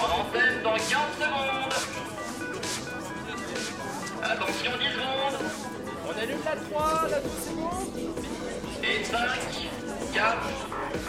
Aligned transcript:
En 0.00 0.20
antenne 0.20 0.62
dans 0.62 0.74
15 0.74 0.82
secondes. 1.18 1.74
Attention 4.22 4.72
10 4.78 4.86
secondes. 4.92 5.38
On 6.06 6.22
allume 6.22 6.38
la 6.44 6.56
3, 6.56 7.08
la 7.10 7.20
12 7.20 7.30
secondes. 7.48 7.88
Et 8.82 9.04
5, 9.04 9.18
4, 10.14 10.36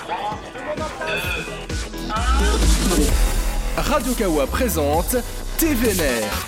3, 0.05 0.39
Tout 0.53 0.59
le 0.59 0.65
monde 0.65 0.81
en 0.81 0.89
place. 1.03 1.23
2, 2.97 3.03
1. 3.77 3.81
Radio 3.81 4.13
Kawa 4.13 4.47
présente 4.47 5.15
TVNR. 5.57 6.47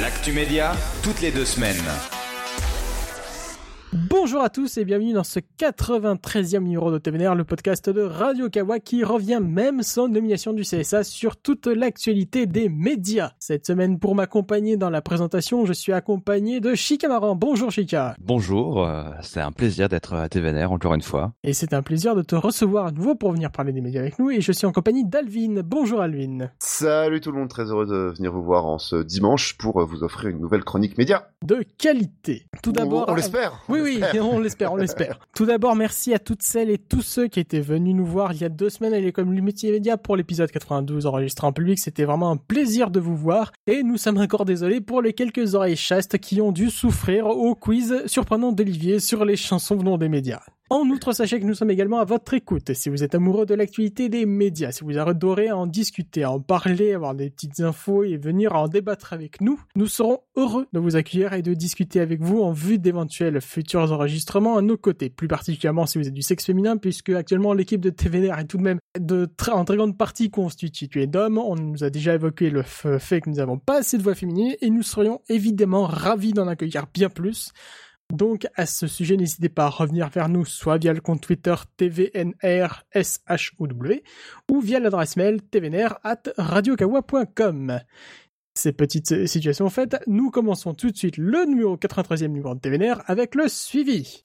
L'actu 0.00 0.32
média, 0.32 0.72
toutes 1.02 1.20
les 1.20 1.30
deux 1.30 1.44
semaines. 1.44 1.84
Bonjour 4.26 4.42
à 4.42 4.50
tous 4.50 4.76
et 4.76 4.84
bienvenue 4.84 5.12
dans 5.12 5.22
ce 5.22 5.38
93e 5.38 6.58
numéro 6.58 6.90
de 6.90 6.98
TVNR, 6.98 7.36
le 7.36 7.44
podcast 7.44 7.88
de 7.88 8.02
Radio 8.02 8.50
Kawa 8.50 8.80
qui 8.80 9.04
revient 9.04 9.38
même 9.40 9.84
sans 9.84 10.08
nomination 10.08 10.52
du 10.52 10.62
CSA 10.62 11.04
sur 11.04 11.36
toute 11.36 11.68
l'actualité 11.68 12.46
des 12.46 12.68
médias. 12.68 13.30
Cette 13.38 13.64
semaine, 13.66 14.00
pour 14.00 14.16
m'accompagner 14.16 14.76
dans 14.76 14.90
la 14.90 15.00
présentation, 15.00 15.64
je 15.64 15.72
suis 15.72 15.92
accompagné 15.92 16.58
de 16.58 16.74
Chika 16.74 17.06
Maran. 17.06 17.36
Bonjour 17.36 17.70
Chika. 17.70 18.16
Bonjour, 18.20 18.84
euh, 18.84 19.04
c'est 19.22 19.40
un 19.40 19.52
plaisir 19.52 19.88
d'être 19.88 20.14
à 20.14 20.28
TVNR 20.28 20.72
encore 20.72 20.94
une 20.94 21.02
fois. 21.02 21.32
Et 21.44 21.52
c'est 21.52 21.72
un 21.72 21.82
plaisir 21.82 22.16
de 22.16 22.22
te 22.22 22.34
recevoir 22.34 22.86
à 22.86 22.90
nouveau 22.90 23.14
pour 23.14 23.30
venir 23.30 23.52
parler 23.52 23.72
des 23.72 23.80
médias 23.80 24.00
avec 24.00 24.18
nous 24.18 24.32
et 24.32 24.40
je 24.40 24.50
suis 24.50 24.66
en 24.66 24.72
compagnie 24.72 25.04
d'Alvin. 25.04 25.62
Bonjour 25.64 26.00
Alvin. 26.00 26.50
Salut 26.58 27.20
tout 27.20 27.30
le 27.30 27.38
monde, 27.38 27.48
très 27.48 27.70
heureux 27.70 27.86
de 27.86 28.12
venir 28.16 28.32
vous 28.32 28.42
voir 28.42 28.66
en 28.66 28.78
ce 28.78 28.96
dimanche 28.96 29.56
pour 29.56 29.86
vous 29.86 30.02
offrir 30.02 30.30
une 30.30 30.40
nouvelle 30.40 30.64
chronique 30.64 30.98
média. 30.98 31.28
De 31.46 31.62
qualité. 31.78 32.46
Tout 32.60 32.72
d'abord. 32.72 33.04
on, 33.06 33.12
on 33.12 33.14
l'espère. 33.14 33.62
Oui, 33.68 33.78
oui, 33.80 34.00
on 34.20 34.40
l'espère, 34.40 34.72
on 34.72 34.76
l'espère. 34.76 35.20
Tout 35.34 35.46
d'abord, 35.46 35.76
merci 35.76 36.12
à 36.12 36.18
toutes 36.18 36.42
celles 36.42 36.70
et 36.70 36.78
tous 36.78 37.02
ceux 37.02 37.28
qui 37.28 37.38
étaient 37.38 37.60
venus 37.60 37.94
nous 37.94 38.04
voir 38.04 38.32
il 38.32 38.40
y 38.40 38.44
a 38.44 38.48
deux 38.48 38.68
semaines 38.68 38.94
à 38.94 38.98
l'école 38.98 39.26
multimédia 39.26 39.96
pour 39.96 40.16
l'épisode 40.16 40.50
92 40.50 41.06
enregistré 41.06 41.46
en 41.46 41.52
public. 41.52 41.78
C'était 41.78 42.04
vraiment 42.04 42.32
un 42.32 42.36
plaisir 42.36 42.90
de 42.90 42.98
vous 42.98 43.14
voir. 43.14 43.52
Et 43.68 43.84
nous 43.84 43.96
sommes 43.96 44.18
encore 44.18 44.44
désolés 44.44 44.80
pour 44.80 45.02
les 45.02 45.12
quelques 45.12 45.54
oreilles 45.54 45.76
chastes 45.76 46.18
qui 46.18 46.40
ont 46.40 46.50
dû 46.50 46.68
souffrir 46.68 47.26
au 47.26 47.54
quiz 47.54 48.02
surprenant 48.06 48.50
d'Olivier 48.50 48.98
sur 48.98 49.24
les 49.24 49.36
chansons 49.36 49.76
venant 49.76 49.98
des 49.98 50.08
médias. 50.08 50.40
En 50.68 50.88
outre, 50.90 51.12
sachez 51.12 51.38
que 51.38 51.44
nous 51.44 51.54
sommes 51.54 51.70
également 51.70 52.00
à 52.00 52.04
votre 52.04 52.34
écoute. 52.34 52.72
Si 52.74 52.88
vous 52.88 53.04
êtes 53.04 53.14
amoureux 53.14 53.46
de 53.46 53.54
l'actualité 53.54 54.08
des 54.08 54.26
médias, 54.26 54.72
si 54.72 54.82
vous 54.82 54.98
adorez 54.98 55.52
en 55.52 55.64
discuter, 55.68 56.24
en 56.24 56.40
parler, 56.40 56.92
avoir 56.92 57.14
des 57.14 57.30
petites 57.30 57.60
infos 57.60 58.02
et 58.02 58.16
venir 58.16 58.52
en 58.56 58.66
débattre 58.66 59.12
avec 59.12 59.40
nous, 59.40 59.60
nous 59.76 59.86
serons 59.86 60.22
heureux 60.34 60.66
de 60.72 60.80
vous 60.80 60.96
accueillir 60.96 61.34
et 61.34 61.42
de 61.42 61.54
discuter 61.54 62.00
avec 62.00 62.20
vous 62.20 62.40
en 62.42 62.50
vue 62.50 62.80
d'éventuels 62.80 63.40
futurs 63.40 63.92
enregistrements 63.92 64.56
à 64.56 64.62
nos 64.62 64.76
côtés. 64.76 65.08
Plus 65.08 65.28
particulièrement 65.28 65.86
si 65.86 65.98
vous 65.98 66.08
êtes 66.08 66.14
du 66.14 66.22
sexe 66.22 66.46
féminin, 66.46 66.76
puisque 66.76 67.10
actuellement 67.10 67.52
l'équipe 67.52 67.80
de 67.80 67.90
TVNR 67.90 68.36
est 68.40 68.46
tout 68.46 68.58
de 68.58 68.64
même 68.64 68.80
en 69.52 69.64
très 69.64 69.76
grande 69.76 69.96
partie 69.96 70.30
constituée 70.30 71.06
d'hommes. 71.06 71.38
On 71.38 71.54
nous 71.54 71.84
a 71.84 71.90
déjà 71.90 72.14
évoqué 72.14 72.50
le 72.50 72.62
fait 72.62 73.20
que 73.20 73.30
nous 73.30 73.36
n'avons 73.36 73.58
pas 73.58 73.78
assez 73.78 73.98
de 73.98 74.02
voix 74.02 74.16
féminines 74.16 74.56
et 74.60 74.70
nous 74.70 74.82
serions 74.82 75.20
évidemment 75.28 75.84
ravis 75.84 76.32
d'en 76.32 76.48
accueillir 76.48 76.86
bien 76.92 77.08
plus. 77.08 77.52
Donc, 78.12 78.46
à 78.54 78.66
ce 78.66 78.86
sujet, 78.86 79.16
n'hésitez 79.16 79.48
pas 79.48 79.64
à 79.64 79.68
revenir 79.68 80.08
vers 80.08 80.28
nous, 80.28 80.44
soit 80.44 80.78
via 80.78 80.92
le 80.92 81.00
compte 81.00 81.20
Twitter 81.20 81.54
TVNRSHOW, 81.76 83.66
ou 84.50 84.60
via 84.60 84.78
l'adresse 84.78 85.16
mail 85.16 85.42
tvnr 85.42 85.98
at 86.04 86.22
radiokawa.com. 86.36 87.80
Ces 88.54 88.72
petites 88.72 89.26
situations 89.26 89.68
faites, 89.68 89.96
nous 90.06 90.30
commençons 90.30 90.72
tout 90.72 90.90
de 90.90 90.96
suite 90.96 91.18
le 91.18 91.44
numéro 91.44 91.76
93e 91.76 92.28
numéro 92.28 92.54
de 92.54 92.60
TVNR 92.60 93.02
avec 93.06 93.34
le 93.34 93.48
suivi. 93.48 94.22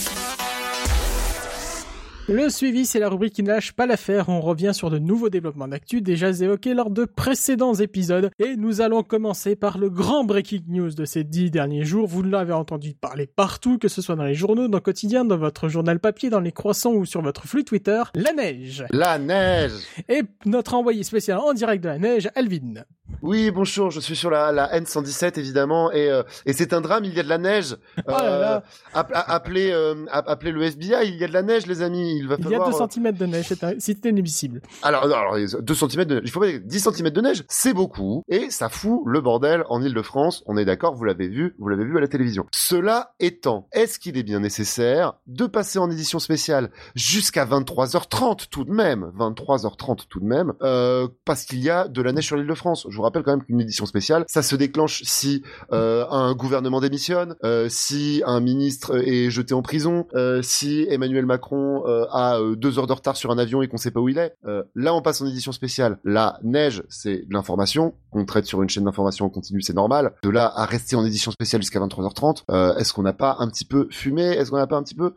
Le 2.29 2.49
suivi, 2.49 2.85
c'est 2.85 2.99
la 2.99 3.09
rubrique 3.09 3.33
qui 3.33 3.43
ne 3.43 3.49
lâche 3.49 3.73
pas 3.73 3.85
l'affaire. 3.85 4.29
On 4.29 4.39
revient 4.39 4.71
sur 4.73 4.89
de 4.89 4.99
nouveaux 4.99 5.29
développements 5.29 5.67
d'actu 5.67 6.01
déjà 6.01 6.29
évoqués 6.29 6.73
lors 6.73 6.89
de 6.89 7.03
précédents 7.03 7.73
épisodes. 7.73 8.29
Et 8.39 8.55
nous 8.55 8.79
allons 8.79 9.03
commencer 9.03 9.55
par 9.57 9.77
le 9.77 9.89
grand 9.89 10.23
breaking 10.23 10.61
news 10.69 10.91
de 10.91 11.03
ces 11.03 11.23
dix 11.25 11.51
derniers 11.51 11.83
jours. 11.83 12.07
Vous 12.07 12.23
l'avez 12.23 12.53
entendu 12.53 12.93
parler 12.93 13.27
partout, 13.27 13.77
que 13.77 13.89
ce 13.89 14.01
soit 14.01 14.15
dans 14.15 14.23
les 14.23 14.35
journaux, 14.35 14.69
dans 14.69 14.77
le 14.77 14.81
quotidien, 14.81 15.25
dans 15.25 15.37
votre 15.37 15.67
journal 15.67 15.99
papier, 15.99 16.29
dans 16.29 16.39
les 16.39 16.53
croissants 16.53 16.93
ou 16.93 17.05
sur 17.05 17.21
votre 17.21 17.47
flux 17.47 17.65
Twitter. 17.65 18.01
La 18.15 18.31
neige. 18.31 18.85
La 18.91 19.17
neige. 19.19 19.71
Et 20.07 20.21
notre 20.45 20.75
envoyé 20.75 21.03
spécial 21.03 21.37
en 21.39 21.53
direct 21.53 21.83
de 21.83 21.89
la 21.89 21.97
neige, 21.99 22.29
Alvin. 22.35 22.83
Oui, 23.21 23.51
bonjour, 23.51 23.91
je 23.91 23.99
suis 23.99 24.15
sur 24.15 24.29
la, 24.29 24.53
la 24.53 24.79
N117 24.79 25.37
évidemment 25.37 25.91
et, 25.91 26.09
euh, 26.09 26.23
et 26.45 26.53
c'est 26.53 26.71
un 26.71 26.79
drame, 26.79 27.03
il 27.03 27.13
y 27.13 27.19
a 27.19 27.23
de 27.23 27.27
la 27.27 27.37
neige. 27.37 27.75
Oh 28.07 28.11
là 28.11 28.39
là. 28.39 28.63
app- 28.93 29.11
a- 29.13 29.33
appelez, 29.33 29.69
euh, 29.73 30.05
app- 30.09 30.29
appelez 30.29 30.53
le 30.53 30.63
FBI, 30.63 31.09
il 31.09 31.17
y 31.17 31.23
a 31.25 31.27
de 31.27 31.33
la 31.33 31.41
neige 31.43 31.67
les 31.67 31.81
amis, 31.81 32.10
il 32.17 32.27
va 32.27 32.35
Il 32.39 32.43
y 32.45 32.55
a 32.55 32.59
falloir... 32.59 32.69
2 32.71 32.83
euh, 32.83 32.87
cm 32.89 33.11
de 33.11 33.25
neige, 33.25 33.45
c'est 33.47 33.63
un- 33.63 33.73
c'est 33.79 34.05
inadmissible. 34.05 34.61
Alors, 34.83 35.03
alors 35.03 35.35
2 35.37 35.73
cm 35.73 36.05
de 36.05 36.21
il 36.23 36.29
faut 36.31 36.39
pas 36.39 36.47
dire 36.47 36.61
10 36.63 36.79
cm 36.93 37.09
de 37.09 37.21
neige, 37.21 37.43
c'est 37.47 37.73
beaucoup 37.73 38.23
et 38.27 38.49
ça 38.49 38.69
fout 38.69 39.01
le 39.05 39.21
bordel 39.21 39.63
en 39.69 39.81
Île-de-France, 39.81 40.43
on 40.45 40.57
est 40.57 40.65
d'accord, 40.65 40.95
vous 40.95 41.03
l'avez 41.05 41.27
vu, 41.27 41.55
vous 41.59 41.67
l'avez 41.67 41.83
vu 41.85 41.97
à 41.97 42.01
la 42.01 42.07
télévision. 42.07 42.45
Cela 42.51 43.13
étant, 43.19 43.67
est-ce 43.71 43.99
qu'il 43.99 44.17
est 44.17 44.23
bien 44.23 44.39
nécessaire 44.39 45.13
de 45.27 45.45
passer 45.45 45.79
en 45.79 45.89
édition 45.89 46.19
spéciale 46.19 46.71
jusqu'à 46.95 47.45
23h30 47.45 48.47
tout 48.49 48.63
de 48.63 48.71
même, 48.71 49.11
23h30 49.17 50.07
tout 50.09 50.19
de 50.19 50.25
même, 50.25 50.53
euh, 50.61 51.07
parce 51.25 51.45
qu'il 51.45 51.59
y 51.59 51.69
a 51.69 51.87
de 51.87 52.01
la 52.01 52.11
neige 52.11 52.25
sur 52.25 52.37
l'Île-de-France? 52.37 52.87
Je 52.89 52.95
vous 52.95 53.01
rappelle 53.03 53.23
quand 53.23 53.31
même 53.31 53.43
qu'une 53.43 53.61
édition 53.61 53.85
spéciale, 53.85 54.25
ça 54.27 54.41
se 54.43 54.55
déclenche 54.55 55.03
si 55.03 55.43
euh, 55.71 56.05
un 56.09 56.33
gouvernement 56.33 56.79
démissionne, 56.79 57.35
euh, 57.43 57.67
si 57.69 58.21
un 58.25 58.39
ministre 58.39 58.97
est 58.97 59.29
jeté 59.29 59.53
en 59.53 59.61
prison, 59.61 60.05
si 60.41 60.85
Emmanuel 60.89 61.25
Macron 61.25 61.83
euh, 62.01 62.05
a 62.11 62.39
euh, 62.39 62.55
deux 62.55 62.79
heures 62.79 62.87
de 62.87 62.93
retard 62.93 63.15
sur 63.15 63.31
un 63.31 63.37
avion 63.37 63.61
et 63.61 63.67
qu'on 63.67 63.77
sait 63.77 63.91
pas 63.91 63.99
où 63.99 64.09
il 64.09 64.17
est. 64.17 64.35
Euh, 64.45 64.63
là, 64.75 64.93
on 64.93 65.01
passe 65.01 65.21
en 65.21 65.27
édition 65.27 65.51
spéciale. 65.51 65.97
La 66.03 66.39
neige, 66.43 66.83
c'est 66.89 67.27
de 67.27 67.33
l'information 67.33 67.93
qu'on 68.11 68.25
traite 68.25 68.45
sur 68.45 68.61
une 68.61 68.69
chaîne 68.69 68.83
d'information 68.85 69.25
en 69.25 69.29
continu, 69.29 69.61
c'est 69.61 69.73
normal. 69.75 70.13
De 70.23 70.29
là 70.29 70.51
à 70.55 70.65
rester 70.65 70.95
en 70.95 71.05
édition 71.05 71.31
spéciale 71.31 71.61
jusqu'à 71.61 71.79
23h30, 71.79 72.43
euh, 72.51 72.75
est-ce 72.75 72.93
qu'on 72.93 73.03
n'a 73.03 73.13
pas 73.13 73.37
un 73.39 73.47
petit 73.47 73.65
peu 73.65 73.87
fumé? 73.91 74.23
Est-ce 74.23 74.51
qu'on 74.51 74.57
n'a 74.57 74.67
pas 74.67 74.77
un 74.77 74.83
petit 74.83 74.95
peu 74.95 75.13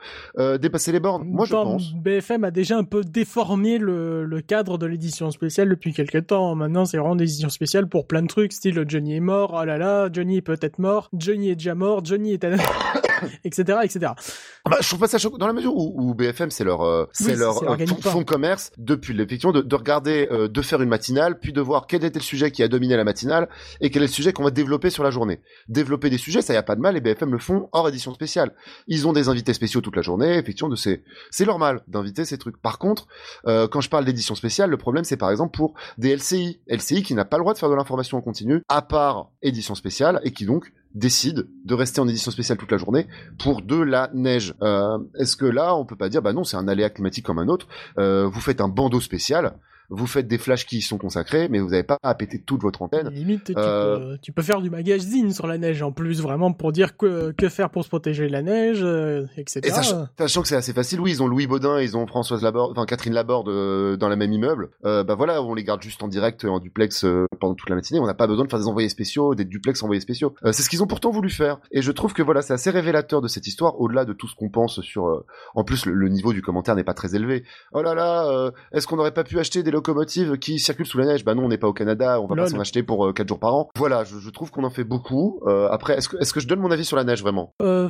dépassé 0.58 0.92
les 0.92 1.00
bornes? 1.00 1.24
Moi, 1.26 1.46
je 1.46 1.52
Dans- 1.52 1.64
pense. 1.64 1.92
BFM 1.94 2.44
a 2.44 2.50
déjà 2.50 2.76
un 2.78 2.84
peu 2.84 3.02
déformé 3.02 3.78
le, 3.78 4.24
le 4.24 4.40
cadre 4.40 4.78
de 4.78 4.86
l'édition 4.86 5.30
spéciale 5.30 5.68
depuis 5.68 5.92
quelques 5.92 6.26
temps. 6.28 6.54
Maintenant, 6.54 6.84
c'est 6.84 6.98
vraiment 6.98 7.16
des 7.16 7.24
éditions 7.24 7.48
spéciales 7.48 7.88
pour 7.88 8.06
plein 8.06 8.22
de 8.22 8.28
trucs, 8.28 8.52
style 8.52 8.84
Johnny 8.86 9.16
est 9.16 9.20
mort, 9.20 9.56
oh 9.60 9.64
là 9.64 9.78
là, 9.78 10.08
Johnny 10.12 10.36
est 10.38 10.42
peut-être 10.42 10.78
mort, 10.78 11.08
Johnny 11.12 11.50
est 11.50 11.56
déjà 11.56 11.74
mort, 11.74 12.04
Johnny 12.04 12.32
est... 12.32 12.44
à- 12.44 12.56
etc., 13.44 13.78
etc. 13.84 14.12
Bah, 14.68 14.76
je 14.80 14.88
trouve 14.88 15.00
pas 15.00 15.08
ça 15.08 15.18
choquant 15.18 15.38
dans 15.38 15.46
la 15.46 15.52
mesure 15.52 15.74
où, 15.76 15.94
où 15.96 16.14
BFM 16.14 16.50
c'est 16.50 16.64
leur 16.64 16.73
euh, 16.82 17.06
c'est 17.12 17.36
leur 17.36 17.62
euh, 17.62 17.86
fond, 18.02 18.20
de 18.20 18.24
commerce 18.24 18.72
depuis 18.78 19.14
l'effectivement 19.14 19.52
de, 19.52 19.60
de 19.60 19.74
regarder 19.74 20.28
euh, 20.30 20.48
de 20.48 20.62
faire 20.62 20.80
une 20.82 20.88
matinale 20.88 21.38
puis 21.38 21.52
de 21.52 21.60
voir 21.60 21.86
quel 21.86 22.04
était 22.04 22.18
le 22.18 22.24
sujet 22.24 22.50
qui 22.50 22.62
a 22.62 22.68
dominé 22.68 22.96
la 22.96 23.04
matinale 23.04 23.48
et 23.80 23.90
quel 23.90 24.02
est 24.02 24.06
le 24.06 24.12
sujet 24.12 24.32
qu'on 24.32 24.44
va 24.44 24.50
développer 24.50 24.90
sur 24.90 25.04
la 25.04 25.10
journée. 25.10 25.40
Développer 25.68 26.10
des 26.10 26.18
sujets 26.18 26.42
ça 26.42 26.54
y 26.54 26.56
a 26.56 26.62
pas 26.62 26.76
de 26.76 26.80
mal 26.80 26.96
et 26.96 27.00
BFM 27.00 27.32
le 27.32 27.38
font 27.38 27.68
hors 27.72 27.88
édition 27.88 28.14
spéciale. 28.14 28.54
Ils 28.86 29.06
ont 29.06 29.12
des 29.12 29.28
invités 29.28 29.52
spéciaux 29.52 29.80
toute 29.80 29.96
la 29.96 30.02
journée 30.02 30.38
effectivement 30.38 30.70
de 30.70 30.76
ces 30.76 31.02
c'est 31.30 31.46
normal 31.46 31.82
d'inviter 31.88 32.24
ces 32.24 32.38
trucs. 32.38 32.60
Par 32.60 32.78
contre 32.78 33.06
euh, 33.46 33.68
quand 33.68 33.80
je 33.80 33.90
parle 33.90 34.04
d'édition 34.04 34.34
spéciale 34.34 34.70
le 34.70 34.76
problème 34.76 35.04
c'est 35.04 35.16
par 35.16 35.30
exemple 35.30 35.56
pour 35.56 35.74
des 35.98 36.14
LCI 36.16 36.60
LCI 36.68 37.02
qui 37.02 37.14
n'a 37.14 37.24
pas 37.24 37.36
le 37.36 37.42
droit 37.42 37.54
de 37.54 37.58
faire 37.58 37.70
de 37.70 37.74
l'information 37.74 38.18
en 38.18 38.22
continu 38.22 38.62
à 38.68 38.82
part 38.82 39.30
édition 39.42 39.74
spéciale 39.74 40.20
et 40.24 40.32
qui 40.32 40.46
donc 40.46 40.72
décide 40.94 41.48
de 41.64 41.74
rester 41.74 42.00
en 42.00 42.08
édition 42.08 42.30
spéciale 42.30 42.58
toute 42.58 42.70
la 42.70 42.78
journée 42.78 43.06
pour 43.38 43.62
de 43.62 43.76
la 43.76 44.10
neige. 44.14 44.54
Euh, 44.62 44.98
Est-ce 45.18 45.36
que 45.36 45.44
là, 45.44 45.74
on 45.76 45.84
peut 45.84 45.96
pas 45.96 46.08
dire, 46.08 46.22
bah 46.22 46.32
non, 46.32 46.44
c'est 46.44 46.56
un 46.56 46.68
aléa 46.68 46.90
climatique 46.90 47.24
comme 47.24 47.38
un 47.38 47.48
autre. 47.48 47.66
Euh, 47.98 48.26
vous 48.26 48.40
faites 48.40 48.60
un 48.60 48.68
bandeau 48.68 49.00
spécial, 49.00 49.54
vous 49.90 50.06
faites 50.06 50.26
des 50.28 50.38
flashs 50.38 50.66
qui 50.66 50.78
y 50.78 50.82
sont 50.82 50.98
consacrés, 50.98 51.48
mais 51.48 51.58
vous 51.60 51.68
n'avez 51.70 51.82
pas 51.82 51.98
à 52.02 52.14
péter 52.14 52.40
toute 52.40 52.62
votre 52.62 52.82
antenne. 52.82 53.08
Limite, 53.10 53.44
tu, 53.44 53.54
Euh, 53.56 53.98
peux, 54.12 54.18
tu 54.22 54.32
peux 54.32 54.42
faire 54.42 54.60
du 54.60 54.70
magazine 54.70 55.32
sur 55.32 55.46
la 55.46 55.58
neige 55.58 55.82
en 55.82 55.92
plus, 55.92 56.20
vraiment 56.22 56.52
pour 56.52 56.72
dire 56.72 56.96
que, 56.96 57.32
que 57.32 57.48
faire 57.48 57.70
pour 57.70 57.84
se 57.84 57.88
protéger 57.88 58.26
de 58.26 58.32
la 58.32 58.42
neige, 58.42 58.80
euh, 58.82 59.26
etc. 59.36 59.60
Et 59.64 59.70
sachant, 59.70 60.08
sachant 60.18 60.42
que 60.42 60.48
c'est 60.48 60.56
assez 60.56 60.72
facile, 60.72 61.00
oui, 61.00 61.10
ils 61.12 61.22
ont 61.22 61.26
Louis 61.28 61.46
Baudin, 61.46 61.80
ils 61.80 61.96
ont 61.96 62.06
Françoise 62.06 62.42
Laborde, 62.42 62.72
enfin 62.72 62.86
Catherine 62.86 63.12
Laborde 63.14 63.48
euh, 63.48 63.96
dans 63.96 64.08
le 64.08 64.16
même 64.16 64.32
immeuble. 64.32 64.70
Euh, 64.84 65.04
bah 65.04 65.14
voilà, 65.14 65.42
on 65.42 65.54
les 65.54 65.64
garde 65.64 65.82
juste 65.82 66.02
en 66.02 66.08
direct, 66.08 66.44
en 66.44 66.58
duplex 66.60 67.04
euh, 67.04 67.26
pendant 67.40 67.54
toute 67.54 67.68
la 67.68 67.76
matinée. 67.76 68.00
On 68.00 68.06
n'a 68.06 68.14
pas 68.14 68.26
besoin 68.26 68.44
de 68.44 68.50
faire 68.50 68.58
des 68.58 68.66
envoyés 68.68 68.88
spéciaux, 68.88 69.34
des 69.34 69.44
duplex 69.44 69.82
envoyés 69.82 70.00
spéciaux. 70.00 70.34
Euh, 70.44 70.52
c'est 70.52 70.62
ce 70.62 70.70
qu'ils 70.70 70.82
ont 70.82 70.86
pourtant 70.86 71.10
voulu 71.10 71.30
faire. 71.30 71.58
Et 71.70 71.82
je 71.82 71.92
trouve 71.92 72.12
que 72.12 72.22
voilà, 72.22 72.42
c'est 72.42 72.52
assez 72.54 72.70
révélateur 72.70 73.20
de 73.20 73.28
cette 73.28 73.46
histoire, 73.46 73.80
au-delà 73.80 74.04
de 74.04 74.12
tout 74.12 74.28
ce 74.28 74.34
qu'on 74.34 74.48
pense 74.50 74.80
sur. 74.80 75.06
euh, 75.08 75.24
En 75.54 75.64
plus, 75.64 75.86
le, 75.86 75.92
le 75.94 76.08
niveau 76.08 76.32
du 76.32 76.42
commentaire 76.42 76.74
n'est 76.74 76.84
pas 76.84 76.94
très 76.94 77.14
élevé. 77.14 77.44
Oh 77.72 77.82
là 77.82 77.94
là, 77.94 78.26
euh, 78.30 78.50
est-ce 78.72 78.86
qu'on 78.86 78.96
n'aurait 78.96 79.12
pas 79.14 79.24
pu 79.24 79.38
acheter 79.38 79.62
des 79.62 79.70
locomotives 79.74 80.38
qui 80.38 80.58
circulent 80.58 80.86
sous 80.86 80.98
la 80.98 81.04
neige 81.06 81.24
Bah 81.24 81.34
non, 81.34 81.44
on 81.44 81.48
n'est 81.48 81.58
pas 81.58 81.68
au 81.68 81.72
Canada, 81.72 82.20
on 82.20 82.26
va 82.26 82.34
Lol. 82.34 82.44
pas 82.46 82.50
s'en 82.50 82.60
acheter 82.60 82.82
pour 82.82 83.12
4 83.12 83.28
jours 83.28 83.38
par 83.38 83.54
an. 83.54 83.68
Voilà, 83.76 84.04
je, 84.04 84.18
je 84.18 84.30
trouve 84.30 84.50
qu'on 84.50 84.64
en 84.64 84.70
fait 84.70 84.84
beaucoup. 84.84 85.40
Euh, 85.46 85.68
après, 85.70 85.96
est-ce 85.98 86.08
que, 86.08 86.40
je 86.40 86.46
donne 86.48 86.60
mon 86.60 86.70
avis 86.70 86.84
sur 86.84 86.96
la 86.96 87.04
neige 87.04 87.22
vraiment 87.22 87.52
Euh, 87.62 87.88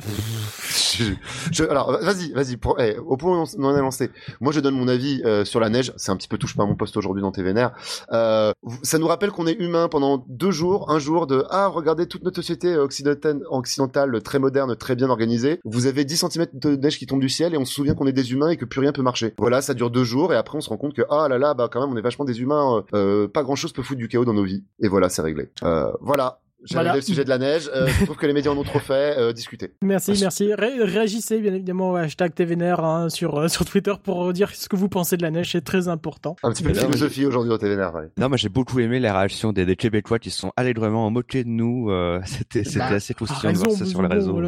je, 0.63 1.13
je- 1.51 1.63
alors, 1.63 1.91
vas-y, 2.01 2.31
vas-y. 2.33 2.57
eh, 2.79 2.97
au 2.97 3.17
point 3.17 3.37
où 3.41 3.45
on 3.57 3.63
en 3.63 3.75
est 3.75 3.81
lancé, 3.81 4.11
moi 4.41 4.51
je 4.51 4.59
donne 4.59 4.75
mon 4.75 4.87
avis 4.87 5.21
euh, 5.25 5.45
sur 5.45 5.59
la 5.59 5.69
neige. 5.69 5.93
C'est 5.97 6.11
un 6.11 6.17
petit 6.17 6.27
peu 6.27 6.37
touche 6.37 6.55
pas 6.55 6.63
à 6.63 6.65
mon 6.65 6.75
poste 6.75 6.97
aujourd'hui 6.97 7.21
dans 7.21 7.31
TVNR. 7.31 7.71
Euh, 8.11 8.51
ça 8.83 8.97
nous 8.97 9.07
rappelle 9.07 9.31
qu'on 9.31 9.47
est 9.47 9.53
humain 9.59 9.87
pendant 9.87 10.23
deux 10.27 10.51
jours, 10.51 10.91
un 10.91 10.99
jour 10.99 11.27
de 11.27 11.45
ah 11.49 11.67
regardez 11.67 12.07
toute 12.07 12.23
notre 12.23 12.37
société 12.37 12.75
occidentale, 12.77 13.41
occidentale 13.49 14.21
très 14.21 14.39
moderne, 14.39 14.75
très 14.75 14.95
bien 14.95 15.09
organisée. 15.09 15.59
Vous 15.65 15.85
avez 15.85 16.05
10 16.05 16.25
cm 16.29 16.45
de 16.53 16.75
neige 16.75 16.97
qui 16.97 17.05
tombe 17.05 17.19
du 17.21 17.29
ciel 17.29 17.53
et 17.53 17.57
on 17.57 17.65
se 17.65 17.73
souvient 17.73 17.93
qu'on 17.93 18.07
est 18.07 18.13
des 18.13 18.31
humains 18.31 18.49
et 18.49 18.57
que 18.57 18.65
plus 18.65 18.79
rien 18.81 18.91
peut 18.91 19.01
marcher. 19.01 19.33
Voilà, 19.37 19.61
ça 19.61 19.73
dure 19.73 19.89
deux 19.91 20.03
jours 20.03 20.33
et 20.33 20.35
après 20.35 20.57
on 20.57 20.61
se 20.61 20.69
rend 20.69 20.77
compte 20.77 20.93
que 20.93 21.03
ah 21.09 21.27
là 21.29 21.37
là 21.37 21.53
bah 21.53 21.67
quand 21.75 21.81
même, 21.81 21.93
on 21.93 21.97
est 21.97 22.01
vachement 22.01 22.25
des 22.25 22.41
humains. 22.41 22.77
euh, 22.77 22.81
euh, 22.93 23.27
pas 23.27 23.43
grand 23.43 23.55
chose 23.55 23.73
peut 23.73 23.83
foutre 23.83 23.99
du 23.99 24.07
chaos 24.07 24.23
dans 24.23 24.33
nos 24.33 24.45
vies. 24.45 24.63
Et 24.79 24.87
voilà, 24.87 25.09
c'est 25.09 25.21
réglé. 25.21 25.51
Euh, 25.63 25.91
voilà. 25.99 26.39
J'ai 26.65 26.73
Voilà. 26.75 26.95
le 26.95 27.01
sujet 27.01 27.23
de 27.23 27.29
la 27.29 27.37
neige. 27.37 27.69
Euh, 27.73 27.87
je 27.87 28.05
trouve 28.05 28.17
que 28.17 28.25
les 28.25 28.33
médias 28.33 28.51
en 28.51 28.57
ont 28.57 28.63
trop 28.63 28.79
fait. 28.79 29.17
Euh, 29.17 29.31
discutez. 29.33 29.71
Merci, 29.83 30.13
merci. 30.19 30.53
Ré- 30.53 30.83
réagissez 30.83 31.39
bien 31.39 31.53
évidemment 31.53 31.91
au 31.91 31.95
hashtag 31.95 32.33
TVNR 32.33 32.79
hein, 32.83 33.09
sur, 33.09 33.37
euh, 33.39 33.47
sur 33.47 33.65
Twitter 33.65 33.93
pour 34.03 34.33
dire 34.33 34.49
ce 34.53 34.67
que 34.67 34.75
vous 34.75 34.89
pensez 34.89 35.15
de 35.17 35.21
la 35.21 35.31
neige, 35.31 35.51
c'est 35.51 35.63
très 35.63 35.87
important. 35.87 36.35
Un 36.43 36.51
petit 36.51 36.63
peu 36.63 36.71
de 36.71 36.77
philosophie 36.79 37.25
aujourd'hui 37.25 37.51
au 37.51 37.57
TVNR. 37.57 37.93
Ouais. 37.95 38.09
Non, 38.17 38.27
moi 38.29 38.37
j'ai 38.37 38.49
beaucoup 38.49 38.79
aimé 38.79 38.99
la 38.99 39.17
réaction 39.17 39.53
des, 39.53 39.65
des 39.65 39.75
Québécois 39.75 40.19
qui 40.19 40.31
se 40.31 40.39
sont 40.39 40.51
allègrement 40.57 41.09
moqués 41.11 41.43
de 41.43 41.49
nous. 41.49 41.89
euh, 41.91 42.19
c'était 42.25 42.63
c'était 42.63 42.79
Bah, 42.79 42.85
assez 42.95 43.13
croustillant 43.13 43.53
de 43.53 43.57
voir 43.57 43.71
ça 43.71 43.85
sur 43.85 44.01
les 44.01 44.07
réseaux. 44.07 44.41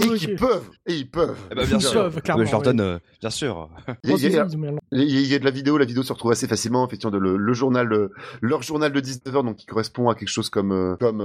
Et 0.00 0.16
qui 0.18 0.28
peuvent. 0.34 0.68
Et 0.86 0.94
ils 0.94 1.10
peuvent. 1.10 1.36
Eh 1.50 1.54
ben, 1.54 1.66
bien 1.66 1.78
Ils 1.78 1.82
sûr. 1.82 1.92
peuvent, 2.04 2.22
clairement, 2.22 2.40
Mais 2.42 2.46
je 2.46 2.52
leur 2.52 2.62
donne, 2.62 3.00
bien 3.20 3.30
sûr. 3.30 3.68
Il 4.04 4.10
y 4.10 4.12
a- 4.12 4.16
il 4.16 4.22
y 4.32 4.38
a- 4.38 4.46
Ils 4.48 4.56
ont 4.56 4.60
bien- 4.60 4.72
Il 4.92 4.98
y, 5.00 5.16
a- 5.16 5.20
il 5.20 5.26
y 5.26 5.34
a 5.34 5.38
de 5.38 5.44
la 5.44 5.50
vidéo, 5.50 5.76
la 5.78 5.84
vidéo 5.84 6.02
se 6.02 6.12
retrouve 6.12 6.30
assez 6.32 6.46
facilement, 6.46 6.86
effectivement, 6.86 7.10
de 7.10 7.18
le, 7.18 7.36
le 7.36 7.52
journal, 7.52 7.86
le- 7.86 8.10
leur 8.40 8.62
journal 8.62 8.92
de 8.92 9.00
19h, 9.00 9.42
donc 9.44 9.56
qui 9.56 9.66
correspond 9.66 10.08
à 10.08 10.14
quelque 10.14 10.28
chose 10.28 10.50
comme, 10.50 10.96
comme, 11.00 11.20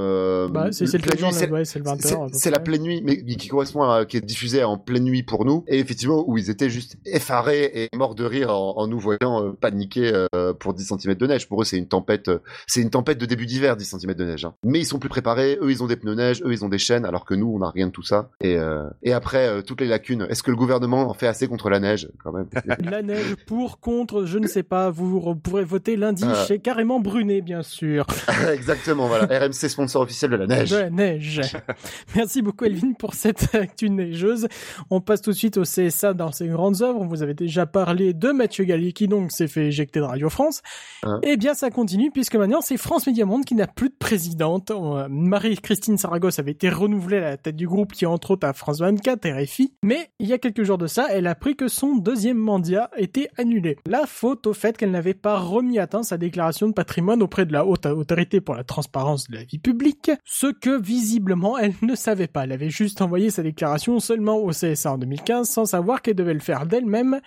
Bah, 0.47 0.67
c'est 0.71 0.85
le 0.85 0.91
pleine 0.99 1.13
nuit, 1.15 1.19
journal, 1.19 1.33
c'est- 1.39 1.49
ouais, 1.51 1.65
c'est 1.65 1.79
le 1.79 1.85
20h. 1.85 2.29
c'est- 2.33 2.49
la 2.51 2.59
pleine 2.59 2.81
nuit, 2.83 3.01
mais 3.03 3.17
qui 3.35 3.47
correspond 3.47 3.83
à, 3.83 4.05
qui 4.05 4.17
est 4.17 4.21
diffusée 4.21 4.63
en 4.63 4.77
pleine 4.77 5.03
nuit 5.03 5.23
pour 5.23 5.45
nous, 5.45 5.63
et 5.67 5.79
effectivement, 5.79 6.23
où 6.27 6.37
ils 6.37 6.49
étaient 6.49 6.69
juste 6.69 6.97
effarés 7.05 7.71
et 7.73 7.89
morts 7.95 8.15
de 8.15 8.23
rire 8.25 8.49
en, 8.55 8.77
en 8.77 8.87
nous 8.87 8.99
voyant 8.99 9.43
euh, 9.43 9.51
paniquer 9.51 10.11
euh, 10.35 10.53
pour 10.53 10.73
10 10.73 10.85
cm 10.85 11.15
de 11.15 11.27
neige. 11.27 11.47
Pour 11.47 11.61
eux, 11.61 11.65
c'est 11.65 11.77
une 11.77 11.87
tempête, 11.87 12.29
euh, 12.29 12.39
c'est 12.67 12.81
une 12.81 12.89
tempête 12.89 13.17
de 13.17 13.25
début 13.25 13.45
d'hiver, 13.45 13.75
10 13.75 13.85
cm 13.85 14.13
de 14.13 14.25
neige. 14.25 14.45
hein. 14.45 14.53
Mais 14.63 14.79
ils 14.79 14.85
sont 14.85 14.99
plus 14.99 15.09
préparés, 15.09 15.57
eux, 15.61 15.71
ils 15.71 15.83
ont 15.83 15.87
des 15.87 15.95
pneus 15.95 16.15
neige, 16.15 16.41
eux, 16.45 16.51
ils 16.51 16.63
ont 16.63 16.69
des 16.69 16.77
chaînes, 16.77 17.05
alors 17.05 17.25
que 17.25 17.33
nous, 17.33 17.47
on 17.53 17.59
n'a 17.59 17.69
rien 17.69 17.87
de 17.87 17.91
tout 17.91 18.03
ça. 18.03 18.29
Et, 18.41 18.55
euh, 18.57 18.83
et 19.03 19.13
après, 19.13 19.47
euh, 19.47 19.61
toutes 19.61 19.81
les 19.81 19.87
lacunes. 19.87 20.25
Est-ce 20.29 20.43
que 20.43 20.51
le 20.51 20.57
gouvernement 20.57 21.09
en 21.09 21.13
fait 21.13 21.27
assez 21.27 21.47
contre 21.47 21.69
la 21.69 21.79
neige, 21.79 22.09
quand 22.23 22.31
même? 22.31 22.47
La 22.89 23.01
neige 23.01 23.35
pour, 23.47 23.79
contre, 23.79 24.25
je 24.25 24.37
ne 24.39 24.47
sais 24.47 24.63
pas. 24.63 24.89
Vous 24.89 25.19
re- 25.19 25.39
pourrez 25.39 25.63
voter 25.63 25.95
lundi 25.95 26.23
Euh. 26.23 26.45
chez 26.45 26.59
Carrément 26.59 26.99
Brunet, 26.99 27.41
bien 27.41 27.61
sûr. 27.63 28.05
Exactement, 28.53 29.07
voilà. 29.07 29.25
RMC 29.25 29.53
sponsor 29.69 30.01
officiel 30.01 30.28
de 30.29 30.35
la 30.35 30.47
neige. 30.47 30.69
De 30.69 30.77
la 30.77 30.89
neige. 30.89 31.41
Merci 32.15 32.41
beaucoup, 32.41 32.65
Elvin, 32.65 32.93
pour 32.93 33.13
cette 33.13 33.49
actu 33.55 33.89
neigeuse. 33.89 34.47
On 34.89 35.01
passe 35.01 35.21
tout 35.21 35.31
de 35.31 35.35
suite 35.35 35.57
au 35.57 35.63
CSA 35.63 36.13
dans 36.13 36.31
ses 36.31 36.47
grandes 36.47 36.81
œuvres. 36.81 36.99
On 36.99 37.07
vous 37.07 37.23
avait 37.23 37.33
déjà 37.33 37.65
parlé 37.65 38.13
de 38.13 38.31
Mathieu 38.31 38.63
Galli 38.63 38.93
qui 38.93 39.07
donc 39.07 39.31
s'est 39.31 39.47
fait 39.47 39.67
éjecter 39.67 39.99
de 39.99 40.05
Radio 40.05 40.29
France. 40.29 40.61
Hein. 41.03 41.19
Eh 41.23 41.37
bien, 41.37 41.53
ça 41.53 41.69
continue 41.69 42.11
puisque 42.11 42.35
maintenant 42.35 42.61
c'est 42.61 42.77
France 42.77 43.07
Média 43.07 43.25
Monde 43.25 43.45
qui 43.45 43.55
n'a 43.55 43.67
plus 43.67 43.89
de 43.89 43.95
présidente. 43.97 44.71
Euh, 44.71 45.07
Marie-Christine 45.09 45.97
Saragosse 45.97 46.39
avait 46.39 46.51
été 46.51 46.69
renouvelée 46.69 47.17
à 47.17 47.21
la 47.21 47.37
tête 47.37 47.55
du 47.55 47.67
groupe 47.67 47.93
qui 47.93 48.05
entre 48.05 48.31
autres 48.31 48.47
à 48.47 48.53
France 48.53 48.79
24, 48.79 49.27
RFI. 49.29 49.73
Mais 49.83 50.09
il 50.19 50.27
y 50.27 50.33
a 50.33 50.37
quelques 50.37 50.63
jours 50.63 50.77
de 50.77 50.87
ça, 50.87 51.07
elle 51.09 51.27
a 51.27 51.31
appris 51.31 51.55
que 51.55 51.67
son 51.67 51.95
deuxième 51.95 52.37
mandat 52.37 52.89
était 52.97 53.29
annulé. 53.37 53.77
La 53.85 54.05
faute 54.05 54.47
au 54.47 54.53
fait 54.53 54.77
qu'elle 54.77 54.91
n'avait 54.91 55.13
pas 55.13 55.39
remis 55.39 55.79
à 55.79 55.87
temps 55.87 56.03
sa 56.03 56.17
déclaration 56.17 56.67
de 56.67 56.73
patrimoine 56.73 57.21
auprès 57.21 57.45
de 57.45 57.53
la 57.53 57.65
haute 57.65 57.85
autorité 57.85 58.41
pour 58.41 58.55
la 58.55 58.63
transparence 58.63 59.27
de 59.29 59.35
la 59.35 59.43
vie 59.43 59.59
publique, 59.59 60.08
ce 60.25 60.47
que 60.47 60.79
visiblement 60.79 61.57
elle 61.57 61.73
ne 61.81 61.95
savait 61.95 62.27
pas. 62.27 62.43
Elle 62.43 62.51
avait 62.51 62.69
juste 62.69 63.01
envoyé 63.01 63.29
sa 63.29 63.43
déclaration 63.43 63.99
seulement 63.99 64.37
au 64.37 64.51
CSA 64.51 64.93
en 64.93 64.97
2015 64.97 65.49
sans 65.49 65.65
savoir 65.65 66.01
qu'elle 66.01 66.15
devait 66.15 66.33
le 66.33 66.39
faire 66.39 66.65
d'elle-même 66.65 67.19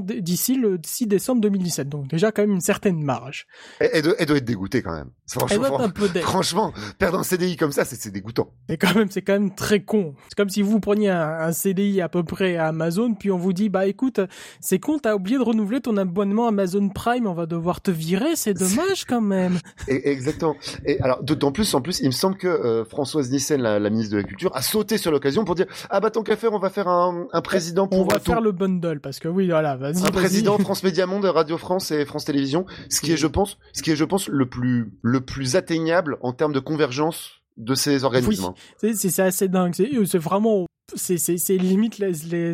d'ici 0.00 0.56
le 0.56 0.78
6 0.84 1.06
décembre 1.06 1.40
2017. 1.42 1.88
Donc 1.88 2.08
déjà 2.08 2.32
quand 2.32 2.42
même 2.42 2.52
une 2.52 2.60
certaine 2.60 3.02
marge. 3.02 3.46
Elle, 3.80 3.90
elle 3.92 4.02
doit, 4.02 4.14
elle 4.18 4.26
doit 4.26 4.36
être 4.38 4.44
dégoûtée 4.44 4.82
quand 4.82 4.94
même. 4.94 5.10
Elle 5.34 5.38
doit 5.38 5.48
Franchement, 5.48 5.78
être 5.78 5.84
un 5.84 5.90
peu 5.90 6.08
deg. 6.08 6.22
franchement, 6.22 6.72
perdre 6.98 7.18
un 7.18 7.22
CDI 7.22 7.56
comme 7.56 7.72
ça, 7.72 7.84
c'est 7.84 7.96
c'est 7.96 8.10
dégoûtant. 8.10 8.50
Et 8.68 8.76
quand 8.76 8.94
même, 8.94 9.10
c'est 9.10 9.22
quand 9.22 9.34
même 9.34 9.54
très 9.54 9.82
con. 9.82 10.14
C'est 10.28 10.36
comme 10.36 10.48
si 10.48 10.62
vous 10.62 10.80
preniez 10.80 11.10
un, 11.10 11.38
un 11.40 11.52
CDI 11.52 12.00
à 12.00 12.08
peu 12.08 12.22
près 12.24 12.56
à 12.56 12.68
Amazon, 12.68 13.14
puis 13.14 13.30
on 13.30 13.38
vous 13.38 13.52
dit, 13.52 13.68
bah 13.68 13.86
écoute, 13.86 14.20
c'est 14.60 14.78
con, 14.78 14.98
t'as 14.98 15.14
oublié 15.14 15.38
de 15.38 15.42
renouveler 15.42 15.80
ton 15.80 15.96
abonnement 15.96 16.48
Amazon 16.48 16.88
Prime, 16.88 17.26
on 17.26 17.34
va 17.34 17.46
devoir 17.46 17.80
te 17.80 17.90
virer, 17.90 18.36
c'est 18.36 18.54
dommage 18.54 19.04
quand 19.08 19.20
même. 19.20 19.58
Et, 19.88 20.08
exactement. 20.10 20.56
Et 20.84 21.00
alors, 21.00 21.22
d'autant 21.22 21.52
plus, 21.52 21.72
en 21.74 21.80
plus, 21.80 22.00
il 22.00 22.06
me 22.06 22.12
semble 22.12 22.36
que 22.36 22.48
euh, 22.48 22.84
Françoise 22.84 23.30
Nissen, 23.30 23.60
la, 23.60 23.78
la 23.78 23.90
ministre 23.90 24.12
de 24.12 24.18
la 24.18 24.24
Culture, 24.24 24.54
a 24.54 24.62
sauté 24.62 24.98
sur 24.98 25.10
l'occasion 25.10 25.44
pour 25.44 25.54
dire 25.54 25.66
ah 25.90 26.00
bah 26.00 26.10
tant 26.10 26.22
qu'à 26.22 26.36
faire, 26.36 26.52
on 26.52 26.58
va 26.58 26.70
faire 26.70 26.88
un, 26.88 27.26
un 27.32 27.42
président 27.42 27.86
pour 27.88 28.00
On 28.00 28.04
va 28.04 28.18
faire 28.18 28.40
le 28.40 28.52
bundle, 28.52 29.00
parce 29.00 29.18
que 29.18 29.28
oui, 29.28 29.48
voilà, 29.48 29.73
vas-y. 29.76 30.06
un 30.06 30.10
président 30.10 30.58
France 30.58 30.82
Média 30.82 31.06
Monde, 31.06 31.24
Radio 31.24 31.58
France 31.58 31.90
et 31.90 32.04
France 32.04 32.24
Télévisions, 32.24 32.66
ce 32.88 33.00
qui 33.00 33.12
est, 33.12 33.16
je 33.16 33.26
pense, 33.26 33.58
ce 33.72 33.82
qui 33.82 33.90
est, 33.90 33.96
je 33.96 34.04
pense, 34.04 34.28
le 34.28 34.46
plus, 34.48 34.92
le 35.02 35.20
plus 35.20 35.56
atteignable 35.56 36.18
en 36.22 36.32
termes 36.32 36.52
de 36.52 36.60
convergence 36.60 37.42
de 37.56 37.74
ces 37.74 38.04
organismes. 38.04 38.52
C'est- 38.78 39.20
assez 39.20 39.48
dingue. 39.48 39.74
C'est 39.74 40.18
vraiment. 40.18 40.66
C'est 40.94 41.56
limite, 41.56 42.02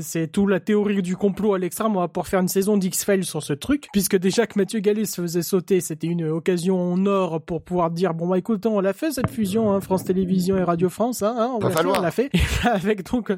c'est 0.03 0.29
tout 0.29 0.47
la 0.47 0.61
théorie 0.61 1.03
du 1.03 1.17
complot 1.17 1.55
à 1.55 1.59
l'extrême. 1.59 1.97
On 1.97 2.01
va 2.01 2.09
pouvoir 2.09 2.29
faire 2.29 2.41
une 2.41 2.49
saison 2.49 2.77
d'X-Files 2.77 3.25
sur 3.25 3.43
ce 3.43 3.53
truc, 3.53 3.89
puisque 3.93 4.17
déjà 4.17 4.47
que 4.47 4.59
Mathieu 4.59 4.79
Gallet 4.79 5.05
se 5.05 5.21
faisait 5.21 5.43
sauter, 5.43 5.81
c'était 5.81 6.07
une 6.07 6.25
occasion 6.25 6.81
en 6.81 7.07
or 7.07 7.43
pour 7.43 7.63
pouvoir 7.63 7.91
dire 7.91 8.15
bon 8.15 8.29
bah 8.29 8.39
écoute, 8.39 8.65
on 8.67 8.81
l'a 8.81 8.93
fait 8.93 9.11
cette 9.11 9.31
fusion, 9.31 9.73
hein, 9.73 9.81
France 9.81 10.05
Télévisions 10.05 10.57
et 10.57 10.63
Radio 10.63 10.89
France, 10.89 11.23
hein, 11.23 11.35
hein, 11.37 11.51
on 11.55 11.59
Va 11.59 11.83
l'a 12.01 12.11
fait, 12.13 12.31
avec 12.63 13.11
donc 13.11 13.31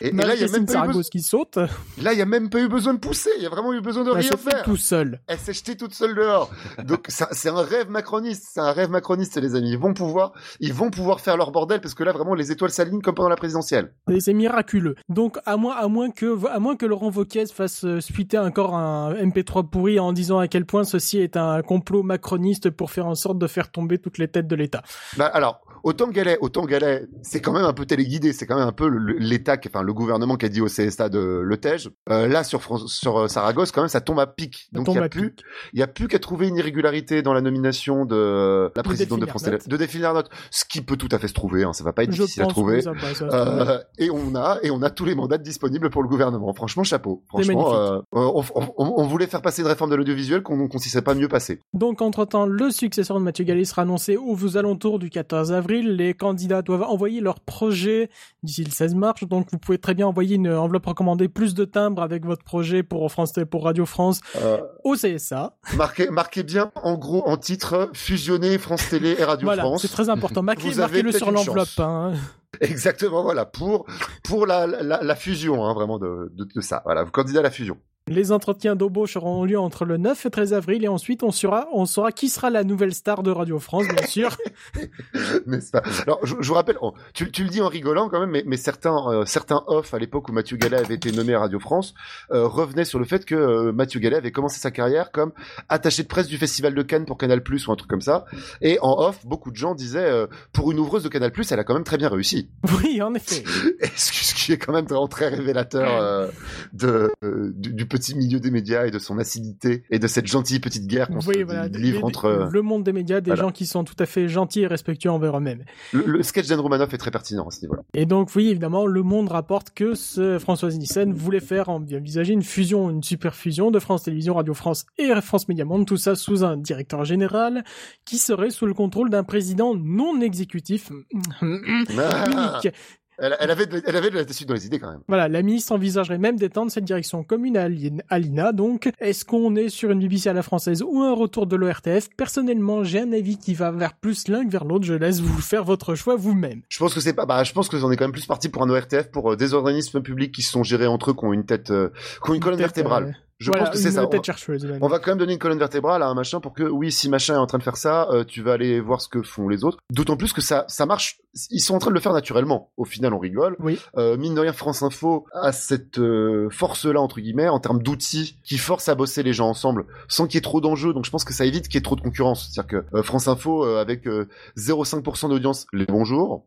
Et, 0.00 0.08
et 0.08 0.12
là, 0.12 0.34
il 0.34 0.40
y 0.40 0.44
a 0.44 0.48
même 0.48 0.66
pas 0.66 0.84
eu 0.84 0.86
besoin, 0.88 1.02
qui 1.02 1.20
saute, 1.20 1.58
là, 2.02 2.12
il 2.12 2.18
y 2.18 2.22
a 2.22 2.26
même 2.26 2.50
pas 2.50 2.60
eu 2.60 2.68
besoin 2.68 2.94
de 2.94 2.98
pousser. 2.98 3.30
Il 3.38 3.42
y 3.42 3.46
a 3.46 3.50
vraiment 3.50 3.72
eu 3.72 3.80
besoin 3.80 4.04
de 4.04 4.10
bah, 4.10 4.18
rien 4.18 4.36
faire. 4.36 4.62
tout 4.62 4.76
seul. 4.76 5.20
Elle 5.26 5.38
s'est 5.38 5.54
jetée 5.54 5.76
toute 5.76 5.94
seule 5.94 6.14
dehors. 6.14 6.50
Donc 6.84 7.06
c'est 7.08 7.48
un 7.48 7.62
rêve 7.62 7.88
macroniste, 7.88 8.48
c'est 8.52 8.60
un 8.60 8.72
rêve 8.72 8.90
macroniste 8.90 9.40
les 9.40 9.54
amis. 9.54 9.70
Ils 9.70 9.78
vont 9.78 9.94
pouvoir, 9.94 10.32
ils 10.60 10.72
vont 10.72 10.90
pouvoir 10.90 11.20
faire 11.20 11.36
leur 11.36 11.50
bordel 11.50 11.80
parce 11.80 11.94
que 11.94 12.04
là 12.04 12.12
vraiment 12.12 12.34
les 12.34 12.52
étoiles 12.52 12.70
s'alignent 12.70 13.00
comme 13.00 13.14
pendant 13.14 13.28
la 13.28 13.36
présidentielle. 13.36 13.92
Miraculeux. 14.34 14.94
Donc 15.08 15.38
à 15.46 15.56
moins 15.56 15.76
à 15.76 15.88
moins 15.88 16.10
que 16.10 16.46
à 16.48 16.58
moins 16.58 16.76
que 16.76 16.86
Laurent 16.86 17.10
Wauquiez 17.10 17.46
fasse 17.46 17.84
euh, 17.84 18.00
suiter 18.00 18.38
encore 18.38 18.74
un 18.74 19.14
MP3 19.14 19.68
pourri 19.68 19.98
en 19.98 20.12
disant 20.12 20.38
à 20.38 20.48
quel 20.48 20.64
point 20.64 20.84
ceci 20.84 21.18
est 21.18 21.36
un 21.36 21.62
complot 21.62 22.02
macroniste 22.02 22.70
pour 22.70 22.90
faire 22.90 23.06
en 23.06 23.14
sorte 23.14 23.38
de 23.38 23.46
faire 23.46 23.70
tomber 23.70 23.98
toutes 23.98 24.18
les 24.18 24.28
têtes 24.28 24.46
de 24.46 24.56
l'État. 24.56 24.82
Bah 25.16 25.26
alors 25.26 25.60
autant 25.82 26.08
Galet, 26.08 26.38
autant 26.40 26.64
Galet, 26.64 27.06
c'est 27.22 27.40
quand 27.40 27.52
même 27.52 27.64
un 27.64 27.72
peu 27.72 27.86
téléguidé, 27.86 28.32
c'est 28.32 28.46
quand 28.46 28.56
même 28.56 28.68
un 28.68 28.72
peu 28.72 28.88
l'État, 28.88 29.56
enfin 29.66 29.82
le 29.82 29.92
gouvernement 29.92 30.36
qui 30.36 30.46
a 30.46 30.48
dit 30.48 30.60
au 30.60 30.66
CSA 30.66 31.08
de 31.08 31.40
le 31.42 31.56
Tej. 31.56 31.88
Euh, 32.10 32.26
là 32.26 32.44
sur 32.44 32.62
France, 32.62 32.86
sur 32.86 33.18
euh, 33.18 33.28
Saragosse 33.28 33.70
quand 33.70 33.82
même 33.82 33.88
ça 33.88 34.00
tombe 34.00 34.20
à 34.20 34.26
pic. 34.26 34.68
Donc 34.72 34.88
il 34.88 34.94
y 34.94 34.98
a 34.98 35.08
plus, 35.08 35.34
il 35.72 35.80
y 35.80 35.82
a 35.82 35.86
plus 35.86 36.08
qu'à 36.08 36.18
trouver 36.18 36.48
une 36.48 36.56
irrégularité 36.56 37.22
dans 37.22 37.32
la 37.32 37.40
nomination 37.40 38.04
de 38.04 38.70
la 38.74 38.82
présidente 38.82 39.20
de 39.20 39.26
France 39.26 39.44
de 39.44 39.76
Delphine 39.76 40.04
ce 40.50 40.64
qui 40.64 40.80
peut 40.80 40.96
tout 40.96 41.08
à 41.12 41.18
fait 41.18 41.28
se 41.28 41.32
trouver. 41.32 41.64
Hein, 41.64 41.72
ça 41.72 41.84
va 41.84 41.92
pas 41.92 42.04
être 42.04 42.12
Je 42.12 42.22
difficile 42.22 42.42
à 42.42 42.46
pense 42.46 42.54
trouver. 42.54 42.82
Euh, 43.22 43.78
et 43.98 44.10
on 44.10 44.23
a 44.34 44.58
et 44.62 44.70
on 44.70 44.82
a 44.82 44.90
tous 44.90 45.04
les 45.04 45.14
mandats 45.14 45.38
disponibles 45.38 45.90
pour 45.90 46.02
le 46.02 46.08
gouvernement. 46.08 46.52
Franchement, 46.54 46.84
chapeau. 46.84 47.22
Franchement, 47.28 47.74
euh, 47.74 48.00
on, 48.12 48.42
on- 48.54 48.62
on- 48.78 48.94
on 48.96 49.06
voulait 49.06 49.26
faire 49.26 49.42
passer 49.42 49.62
une 49.62 49.68
réforme 49.68 49.90
de 49.90 49.96
l'audiovisuel 49.96 50.42
qu'on 50.42 50.68
qu'on 50.68 50.78
s'y 50.78 50.88
serait 50.88 51.02
pas 51.02 51.14
mieux 51.14 51.28
passé. 51.28 51.60
Donc, 51.74 52.00
entre-temps, 52.02 52.46
le 52.46 52.70
successeur 52.70 53.18
de 53.18 53.22
Mathieu 53.24 53.44
Gallet 53.44 53.64
sera 53.64 53.82
annoncé 53.82 54.16
aux 54.16 54.56
alentours 54.56 54.98
du 54.98 55.10
14 55.10 55.52
avril. 55.52 55.96
Les 55.96 56.14
candidats 56.14 56.62
doivent 56.62 56.82
envoyer 56.84 57.20
leur 57.20 57.40
projet 57.40 58.08
d'ici 58.42 58.64
le 58.64 58.70
16 58.70 58.94
mars. 58.94 59.24
Donc, 59.24 59.48
vous 59.52 59.58
pouvez 59.58 59.78
très 59.78 59.94
bien 59.94 60.06
envoyer 60.06 60.36
une 60.36 60.48
enveloppe 60.50 60.86
recommandée 60.86 61.28
plus 61.28 61.54
de 61.54 61.64
timbres 61.64 62.02
avec 62.02 62.24
votre 62.24 62.44
projet 62.44 62.82
pour 62.82 63.10
France, 63.10 63.32
pour 63.50 63.64
Radio 63.64 63.86
France 63.86 64.20
Euh, 64.36 64.58
au 64.84 64.94
CSA. 64.94 65.56
marquez, 65.76 66.08
marquez 66.10 66.42
bien 66.42 66.70
en 66.82 66.94
gros 66.96 67.22
en 67.26 67.36
titre 67.36 67.90
fusionner 67.94 68.58
France 68.58 68.88
Télé 68.88 69.16
et 69.18 69.24
Radio 69.24 69.46
Voilà, 69.46 69.62
France. 69.62 69.82
c'est 69.82 69.88
très 69.88 70.08
important. 70.08 70.42
Marquez-le 70.42 71.12
sur 71.12 71.30
l'enveloppe. 71.30 71.68
Hein. 71.78 72.12
Exactement, 72.60 73.22
voilà 73.22 73.46
pour 73.46 73.86
pour 74.24 74.46
la 74.46 74.66
la, 74.66 75.02
la 75.02 75.16
fusion, 75.16 75.64
hein, 75.64 75.74
vraiment 75.74 75.98
de, 75.98 76.30
de, 76.34 76.44
de 76.44 76.60
ça. 76.60 76.82
Voilà, 76.84 77.04
candidat 77.06 77.40
à 77.40 77.42
la 77.42 77.50
fusion. 77.50 77.78
Les 78.10 78.32
entretiens 78.32 78.76
d'embauche 78.76 79.16
auront 79.16 79.46
lieu 79.46 79.58
entre 79.58 79.86
le 79.86 79.96
9 79.96 80.26
et 80.26 80.30
13 80.30 80.52
avril 80.52 80.84
et 80.84 80.88
ensuite 80.88 81.22
on 81.22 81.30
saura, 81.30 81.68
on 81.72 81.86
saura 81.86 82.12
qui 82.12 82.28
sera 82.28 82.50
la 82.50 82.62
nouvelle 82.62 82.92
star 82.92 83.22
de 83.22 83.30
Radio 83.30 83.58
France, 83.58 83.86
bien 83.88 84.06
sûr. 84.06 84.36
N'est-ce 85.46 85.70
pas? 85.70 85.82
Alors, 86.02 86.20
je, 86.22 86.34
je 86.38 86.46
vous 86.48 86.52
rappelle, 86.52 86.76
oh, 86.82 86.92
tu, 87.14 87.30
tu 87.30 87.44
le 87.44 87.48
dis 87.48 87.62
en 87.62 87.68
rigolant 87.68 88.10
quand 88.10 88.20
même, 88.20 88.28
mais, 88.28 88.42
mais 88.44 88.58
certains, 88.58 89.08
euh, 89.08 89.24
certains 89.24 89.62
off 89.68 89.94
à 89.94 89.98
l'époque 89.98 90.28
où 90.28 90.32
Mathieu 90.32 90.58
Gallet 90.58 90.76
avait 90.76 90.96
été 90.96 91.12
nommé 91.12 91.32
à 91.32 91.40
Radio 91.40 91.58
France 91.58 91.94
euh, 92.30 92.46
revenaient 92.46 92.84
sur 92.84 92.98
le 92.98 93.06
fait 93.06 93.24
que 93.24 93.34
euh, 93.34 93.72
Mathieu 93.72 94.00
Gallet 94.00 94.16
avait 94.16 94.32
commencé 94.32 94.60
sa 94.60 94.70
carrière 94.70 95.10
comme 95.10 95.32
attaché 95.70 96.02
de 96.02 96.08
presse 96.08 96.26
du 96.26 96.36
Festival 96.36 96.74
de 96.74 96.82
Cannes 96.82 97.06
pour 97.06 97.16
Canal 97.16 97.42
Plus 97.42 97.66
ou 97.68 97.72
un 97.72 97.76
truc 97.76 97.88
comme 97.88 98.02
ça. 98.02 98.26
Et 98.60 98.78
en 98.82 98.98
off, 98.98 99.24
beaucoup 99.24 99.50
de 99.50 99.56
gens 99.56 99.74
disaient 99.74 100.04
euh, 100.10 100.26
pour 100.52 100.70
une 100.70 100.78
ouvreuse 100.78 101.04
de 101.04 101.08
Canal 101.08 101.32
Plus, 101.32 101.50
elle 101.52 101.58
a 101.58 101.64
quand 101.64 101.74
même 101.74 101.84
très 101.84 101.96
bien 101.96 102.10
réussi. 102.10 102.50
Oui, 102.82 103.00
en 103.00 103.14
effet. 103.14 103.42
Et 103.80 103.86
ce 103.96 104.12
qui- 104.12 104.52
est 104.52 104.58
quand 104.58 104.74
même 104.74 104.84
vraiment 104.84 105.08
très 105.08 105.28
révélateur 105.28 105.88
euh, 106.02 106.28
de 106.74 107.10
euh, 107.24 107.50
du, 107.54 107.72
du 107.72 107.86
petit 107.94 108.16
milieu 108.16 108.40
des 108.40 108.50
médias 108.50 108.86
et 108.86 108.90
de 108.90 108.98
son 108.98 109.18
acidité 109.18 109.84
et 109.90 109.98
de 110.00 110.06
cette 110.08 110.26
gentille 110.26 110.58
petite 110.58 110.86
guerre 110.86 111.06
qu'on 111.08 111.20
Oui, 111.26 111.44
voilà. 111.44 111.68
livre 111.68 111.98
Des- 112.00 112.04
entre. 112.04 112.24
euh, 112.24 112.48
le 112.50 112.62
monde 112.62 112.82
des 112.82 112.92
médias, 112.92 113.20
des 113.20 113.30
voilà. 113.30 113.42
gens 113.44 113.50
qui 113.52 113.66
sont 113.66 113.84
tout 113.84 113.94
à 114.00 114.06
fait 114.06 114.26
gentils 114.28 114.62
et 114.62 114.66
respectueux 114.66 115.10
envers 115.10 115.36
eux-mêmes. 115.36 115.64
le, 115.92 116.02
le 116.06 116.22
sketch 116.22 116.48
d'Anne 116.48 116.60
Romanoff 116.60 116.92
est 116.92 116.98
très 116.98 117.10
pertinent 117.12 117.46
à 117.46 117.50
ce 117.50 117.60
niveau-là. 117.62 117.82
Et 117.94 118.06
donc, 118.06 118.30
oui, 118.34 118.48
évidemment, 118.48 118.86
le 118.86 119.02
monde 119.02 119.28
rapporte 119.28 119.70
que 119.70 119.94
ce 119.94 120.38
Françoise 120.38 120.76
Nissen 120.78 121.12
voulait 121.12 121.40
faire, 121.40 121.68
envisager 121.68 122.32
une 122.32 122.42
fusion, 122.42 122.90
une 122.90 123.02
super 123.02 123.34
fusion 123.34 123.70
de 123.70 123.78
France 123.78 124.02
Télévisions, 124.02 124.34
Radio 124.34 124.54
France 124.54 124.86
et 124.98 125.08
France 125.22 125.46
Média 125.48 125.64
Monde, 125.64 125.86
tout 125.86 125.96
ça 125.96 126.14
sous 126.16 126.44
un 126.44 126.56
directeur 126.56 127.04
général 127.04 127.64
qui 128.04 128.18
serait 128.18 128.50
sous 128.50 128.66
le 128.66 128.74
contrôle 128.74 129.10
d'un 129.10 129.22
président 129.24 129.74
non 129.76 130.20
exécutif 130.20 130.90
Ah, 131.42 132.24
unique. 132.62 132.74
Elle, 133.18 133.36
elle 133.38 133.50
avait 133.50 133.66
de, 133.66 133.82
elle 133.86 133.96
avait 133.96 134.10
de 134.10 134.16
la 134.16 134.24
dans 134.24 134.54
les 134.54 134.66
idées 134.66 134.78
quand 134.80 134.90
même. 134.90 135.00
Voilà, 135.08 135.28
la 135.28 135.42
ministre 135.42 135.72
envisagerait 135.72 136.18
même 136.18 136.36
d'étendre 136.36 136.70
cette 136.70 136.84
direction 136.84 137.22
commune 137.22 137.56
à 137.56 137.68
Alien- 137.68 138.02
à 138.08 138.18
l'INA. 138.18 138.52
Donc, 138.52 138.90
est-ce 138.98 139.24
qu'on 139.24 139.54
est 139.56 139.68
sur 139.68 139.90
une 139.90 140.00
BBC 140.00 140.28
à 140.28 140.32
la 140.32 140.42
française 140.42 140.82
ou 140.82 141.00
un 141.02 141.14
retour 141.14 141.46
de 141.46 141.54
l'ORTF 141.56 142.08
Personnellement, 142.16 142.82
j'ai 142.82 143.00
un 143.00 143.12
avis 143.12 143.38
qui 143.38 143.54
va 143.54 143.70
vers 143.70 143.94
plus 143.94 144.28
l'un 144.28 144.44
que 144.44 144.50
vers 144.50 144.64
l'autre. 144.64 144.84
Je 144.84 144.94
laisse 144.94 145.20
vous 145.20 145.40
faire 145.40 145.62
votre 145.64 145.94
choix 145.94 146.16
vous-même. 146.16 146.62
Je 146.68 146.78
pense 146.78 146.92
que 146.94 147.00
c'est 147.00 147.12
pas, 147.14 147.26
bah, 147.26 147.44
je 147.44 147.52
pense 147.52 147.68
que 147.68 147.76
on 147.76 147.90
est 147.92 147.96
quand 147.96 148.04
même 148.04 148.12
plus 148.12 148.26
parti 148.26 148.48
pour 148.48 148.62
un 148.62 148.70
ORTF 148.70 149.10
pour 149.10 149.32
euh, 149.32 149.36
des 149.36 149.54
organismes 149.54 150.00
publics 150.02 150.32
qui 150.32 150.42
sont 150.42 150.62
gérés 150.64 150.86
entre 150.86 151.10
eux, 151.10 151.14
qui 151.14 151.24
ont 151.24 151.32
une 151.32 151.44
tête, 151.46 151.70
euh, 151.70 151.90
qui 152.24 152.30
ont 152.30 152.34
une 152.34 152.40
colonne 152.40 152.58
vertébrale. 152.58 153.04
euh, 153.04 153.12
Je 153.38 153.50
voilà, 153.50 153.64
pense 153.64 153.74
que 153.74 153.80
c'est 153.80 153.90
ça. 153.90 154.06
On 154.06 154.08
va- 154.08 154.22
chercheuse. 154.22 154.64
même. 154.64 154.78
On 154.80 154.88
va 154.88 154.98
quand 154.98 155.10
même 155.10 155.18
donner 155.18 155.32
une 155.32 155.38
colonne 155.38 155.58
vertébrale 155.58 156.02
à 156.02 156.06
un 156.06 156.14
machin 156.14 156.40
pour 156.40 156.54
que, 156.54 156.62
oui, 156.62 156.92
si 156.92 157.08
machin 157.08 157.34
est 157.34 157.38
en 157.38 157.46
train 157.46 157.58
de 157.58 157.62
faire 157.64 157.76
ça, 157.76 158.08
euh, 158.10 158.24
tu 158.24 158.42
vas 158.42 158.52
aller 158.52 158.80
voir 158.80 159.00
ce 159.00 159.08
que 159.08 159.22
font 159.22 159.48
les 159.48 159.64
autres. 159.64 159.78
D'autant 159.90 160.16
plus 160.16 160.32
que 160.32 160.40
ça, 160.40 160.64
ça 160.68 160.86
marche. 160.86 161.20
Ils 161.50 161.60
sont 161.60 161.74
en 161.74 161.78
train 161.78 161.90
de 161.90 161.94
le 161.94 162.00
faire 162.00 162.12
naturellement. 162.12 162.70
Au 162.76 162.84
final, 162.84 163.12
on 163.12 163.18
rigole. 163.18 163.56
Oui. 163.58 163.78
Euh, 163.96 164.16
mine 164.16 164.34
de 164.34 164.40
rien, 164.40 164.52
France 164.52 164.82
Info 164.82 165.26
a 165.32 165.50
cette 165.52 165.98
euh, 165.98 166.48
force-là 166.50 167.00
entre 167.00 167.20
guillemets 167.20 167.48
en 167.48 167.58
termes 167.58 167.82
d'outils 167.82 168.38
qui 168.44 168.56
forcent 168.56 168.88
à 168.88 168.94
bosser 168.94 169.22
les 169.24 169.32
gens 169.32 169.48
ensemble 169.48 169.86
sans 170.08 170.26
qu'il 170.26 170.36
y 170.36 170.38
ait 170.38 170.40
trop 170.42 170.60
d'enjeux. 170.60 170.92
Donc, 170.94 171.04
je 171.04 171.10
pense 171.10 171.24
que 171.24 171.32
ça 171.32 171.44
évite 171.44 171.64
qu'il 171.66 171.74
y 171.74 171.78
ait 171.78 171.82
trop 171.82 171.96
de 171.96 172.02
concurrence. 172.02 172.48
C'est-à-dire 172.52 172.68
que 172.82 172.96
euh, 172.96 173.02
France 173.02 173.26
Info 173.26 173.64
euh, 173.64 173.80
avec 173.80 174.06
euh, 174.06 174.28
0,5% 174.56 175.28
d'audience 175.28 175.66
les 175.72 175.86
bons 175.86 176.04
jours 176.04 176.46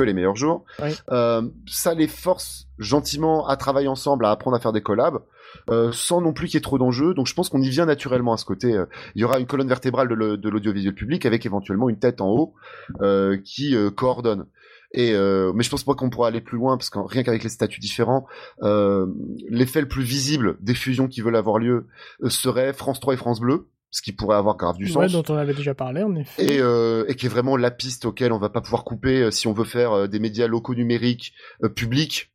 que 0.00 0.04
les 0.06 0.14
meilleurs 0.14 0.36
jours. 0.36 0.64
Oui. 0.82 0.90
Euh, 1.10 1.42
ça 1.66 1.94
les 1.94 2.08
force 2.08 2.68
gentiment 2.78 3.46
à 3.46 3.56
travailler 3.56 3.88
ensemble, 3.88 4.24
à 4.24 4.30
apprendre 4.30 4.56
à 4.56 4.60
faire 4.60 4.72
des 4.72 4.80
collabs, 4.80 5.20
euh, 5.70 5.92
sans 5.92 6.20
non 6.20 6.32
plus 6.32 6.46
qu'il 6.46 6.54
y 6.54 6.58
ait 6.58 6.62
trop 6.62 6.78
d'enjeux. 6.78 7.14
Donc 7.14 7.26
je 7.26 7.34
pense 7.34 7.48
qu'on 7.48 7.60
y 7.60 7.68
vient 7.68 7.86
naturellement 7.86 8.32
à 8.32 8.36
ce 8.36 8.44
côté. 8.44 8.74
Euh, 8.74 8.86
Il 9.14 9.20
y 9.20 9.24
aura 9.24 9.38
une 9.38 9.46
colonne 9.46 9.68
vertébrale 9.68 10.08
de 10.08 10.48
l'audiovisuel 10.48 10.94
public 10.94 11.26
avec 11.26 11.44
éventuellement 11.44 11.88
une 11.88 11.98
tête 11.98 12.20
en 12.20 12.28
haut 12.28 12.54
euh, 13.02 13.36
qui 13.44 13.76
coordonne. 13.94 14.46
Et 14.92 15.12
mais 15.12 15.62
je 15.62 15.70
pense 15.70 15.84
pas 15.84 15.94
qu'on 15.94 16.10
pourra 16.10 16.28
aller 16.28 16.40
plus 16.40 16.58
loin 16.58 16.76
parce 16.76 16.90
que 16.90 16.98
rien 16.98 17.22
qu'avec 17.22 17.44
les 17.44 17.48
statuts 17.48 17.78
différents, 17.78 18.26
l'effet 18.60 19.80
le 19.80 19.88
plus 19.88 20.02
visible 20.02 20.56
des 20.60 20.74
fusions 20.74 21.06
qui 21.06 21.20
veulent 21.20 21.36
avoir 21.36 21.58
lieu 21.58 21.86
serait 22.26 22.72
France 22.72 22.98
3 22.98 23.14
et 23.14 23.16
France 23.16 23.38
Bleu, 23.38 23.68
ce 23.90 24.02
qui 24.02 24.12
pourrait 24.12 24.36
avoir 24.36 24.56
grave 24.56 24.76
du 24.76 24.84
Ouais, 24.86 25.08
sens 25.08 25.12
dont 25.12 25.24
on 25.34 25.36
avait 25.36 25.54
déjà 25.54 25.74
parlé, 25.74 26.02
en 26.02 26.14
effet. 26.14 26.44
et, 26.44 26.60
euh, 26.60 27.04
et 27.08 27.14
qui 27.16 27.26
est 27.26 27.28
vraiment 27.28 27.56
la 27.56 27.70
piste 27.70 28.04
auquel 28.04 28.32
on 28.32 28.38
va 28.38 28.48
pas 28.48 28.60
pouvoir 28.60 28.84
couper 28.84 29.22
euh, 29.22 29.30
si 29.30 29.46
on 29.48 29.52
veut 29.52 29.64
faire 29.64 29.92
euh, 29.92 30.06
des 30.06 30.18
médias 30.20 30.46
locaux 30.46 30.74
numériques 30.74 31.32
euh, 31.64 31.68
publics. 31.68 32.32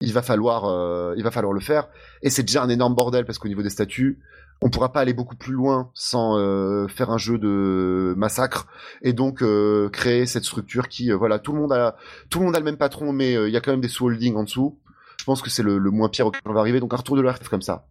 Il 0.00 0.12
va 0.12 0.22
falloir, 0.22 0.66
euh, 0.66 1.14
il 1.16 1.24
va 1.24 1.30
falloir 1.32 1.52
le 1.52 1.60
faire. 1.60 1.88
Et 2.22 2.30
c'est 2.30 2.42
déjà 2.44 2.62
un 2.62 2.68
énorme 2.68 2.94
bordel 2.94 3.24
parce 3.24 3.38
qu'au 3.38 3.48
niveau 3.48 3.62
des 3.62 3.70
statuts, 3.70 4.20
on 4.62 4.70
pourra 4.70 4.92
pas 4.92 5.00
aller 5.00 5.12
beaucoup 5.14 5.34
plus 5.36 5.52
loin 5.52 5.90
sans 5.94 6.36
euh, 6.38 6.86
faire 6.88 7.10
un 7.10 7.18
jeu 7.18 7.38
de 7.38 8.14
massacre 8.16 8.68
et 9.02 9.12
donc 9.12 9.42
euh, 9.42 9.88
créer 9.88 10.26
cette 10.26 10.44
structure 10.44 10.88
qui, 10.88 11.10
euh, 11.10 11.16
voilà, 11.16 11.38
tout 11.40 11.52
le 11.52 11.60
monde 11.60 11.72
a, 11.72 11.96
tout 12.30 12.38
le 12.40 12.44
monde 12.44 12.54
a 12.54 12.58
le 12.60 12.64
même 12.64 12.76
patron, 12.76 13.12
mais 13.12 13.36
euh, 13.36 13.48
il 13.48 13.54
y 13.54 13.56
a 13.56 13.60
quand 13.60 13.70
même 13.72 13.80
des 13.80 13.88
sous-holdings 13.88 14.36
en 14.36 14.44
dessous. 14.44 14.78
Je 15.18 15.24
pense 15.24 15.42
que 15.42 15.50
c'est 15.50 15.62
le, 15.64 15.78
le 15.78 15.90
moins 15.90 16.08
pire 16.08 16.26
auquel 16.26 16.40
on 16.44 16.52
va 16.52 16.60
arriver. 16.60 16.78
Donc 16.80 16.92
un 16.94 16.96
retour 16.98 17.16
de 17.16 17.22
l'RF 17.22 17.48
comme 17.48 17.62
ça. 17.62 17.86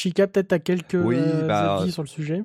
Chica, 0.00 0.26
peut-être 0.26 0.48
t'as 0.48 0.58
quelques 0.58 0.94
Oui, 0.98 1.18
bah, 1.46 1.76
avis 1.76 1.92
sur 1.92 2.02
le 2.02 2.08
sujet? 2.08 2.42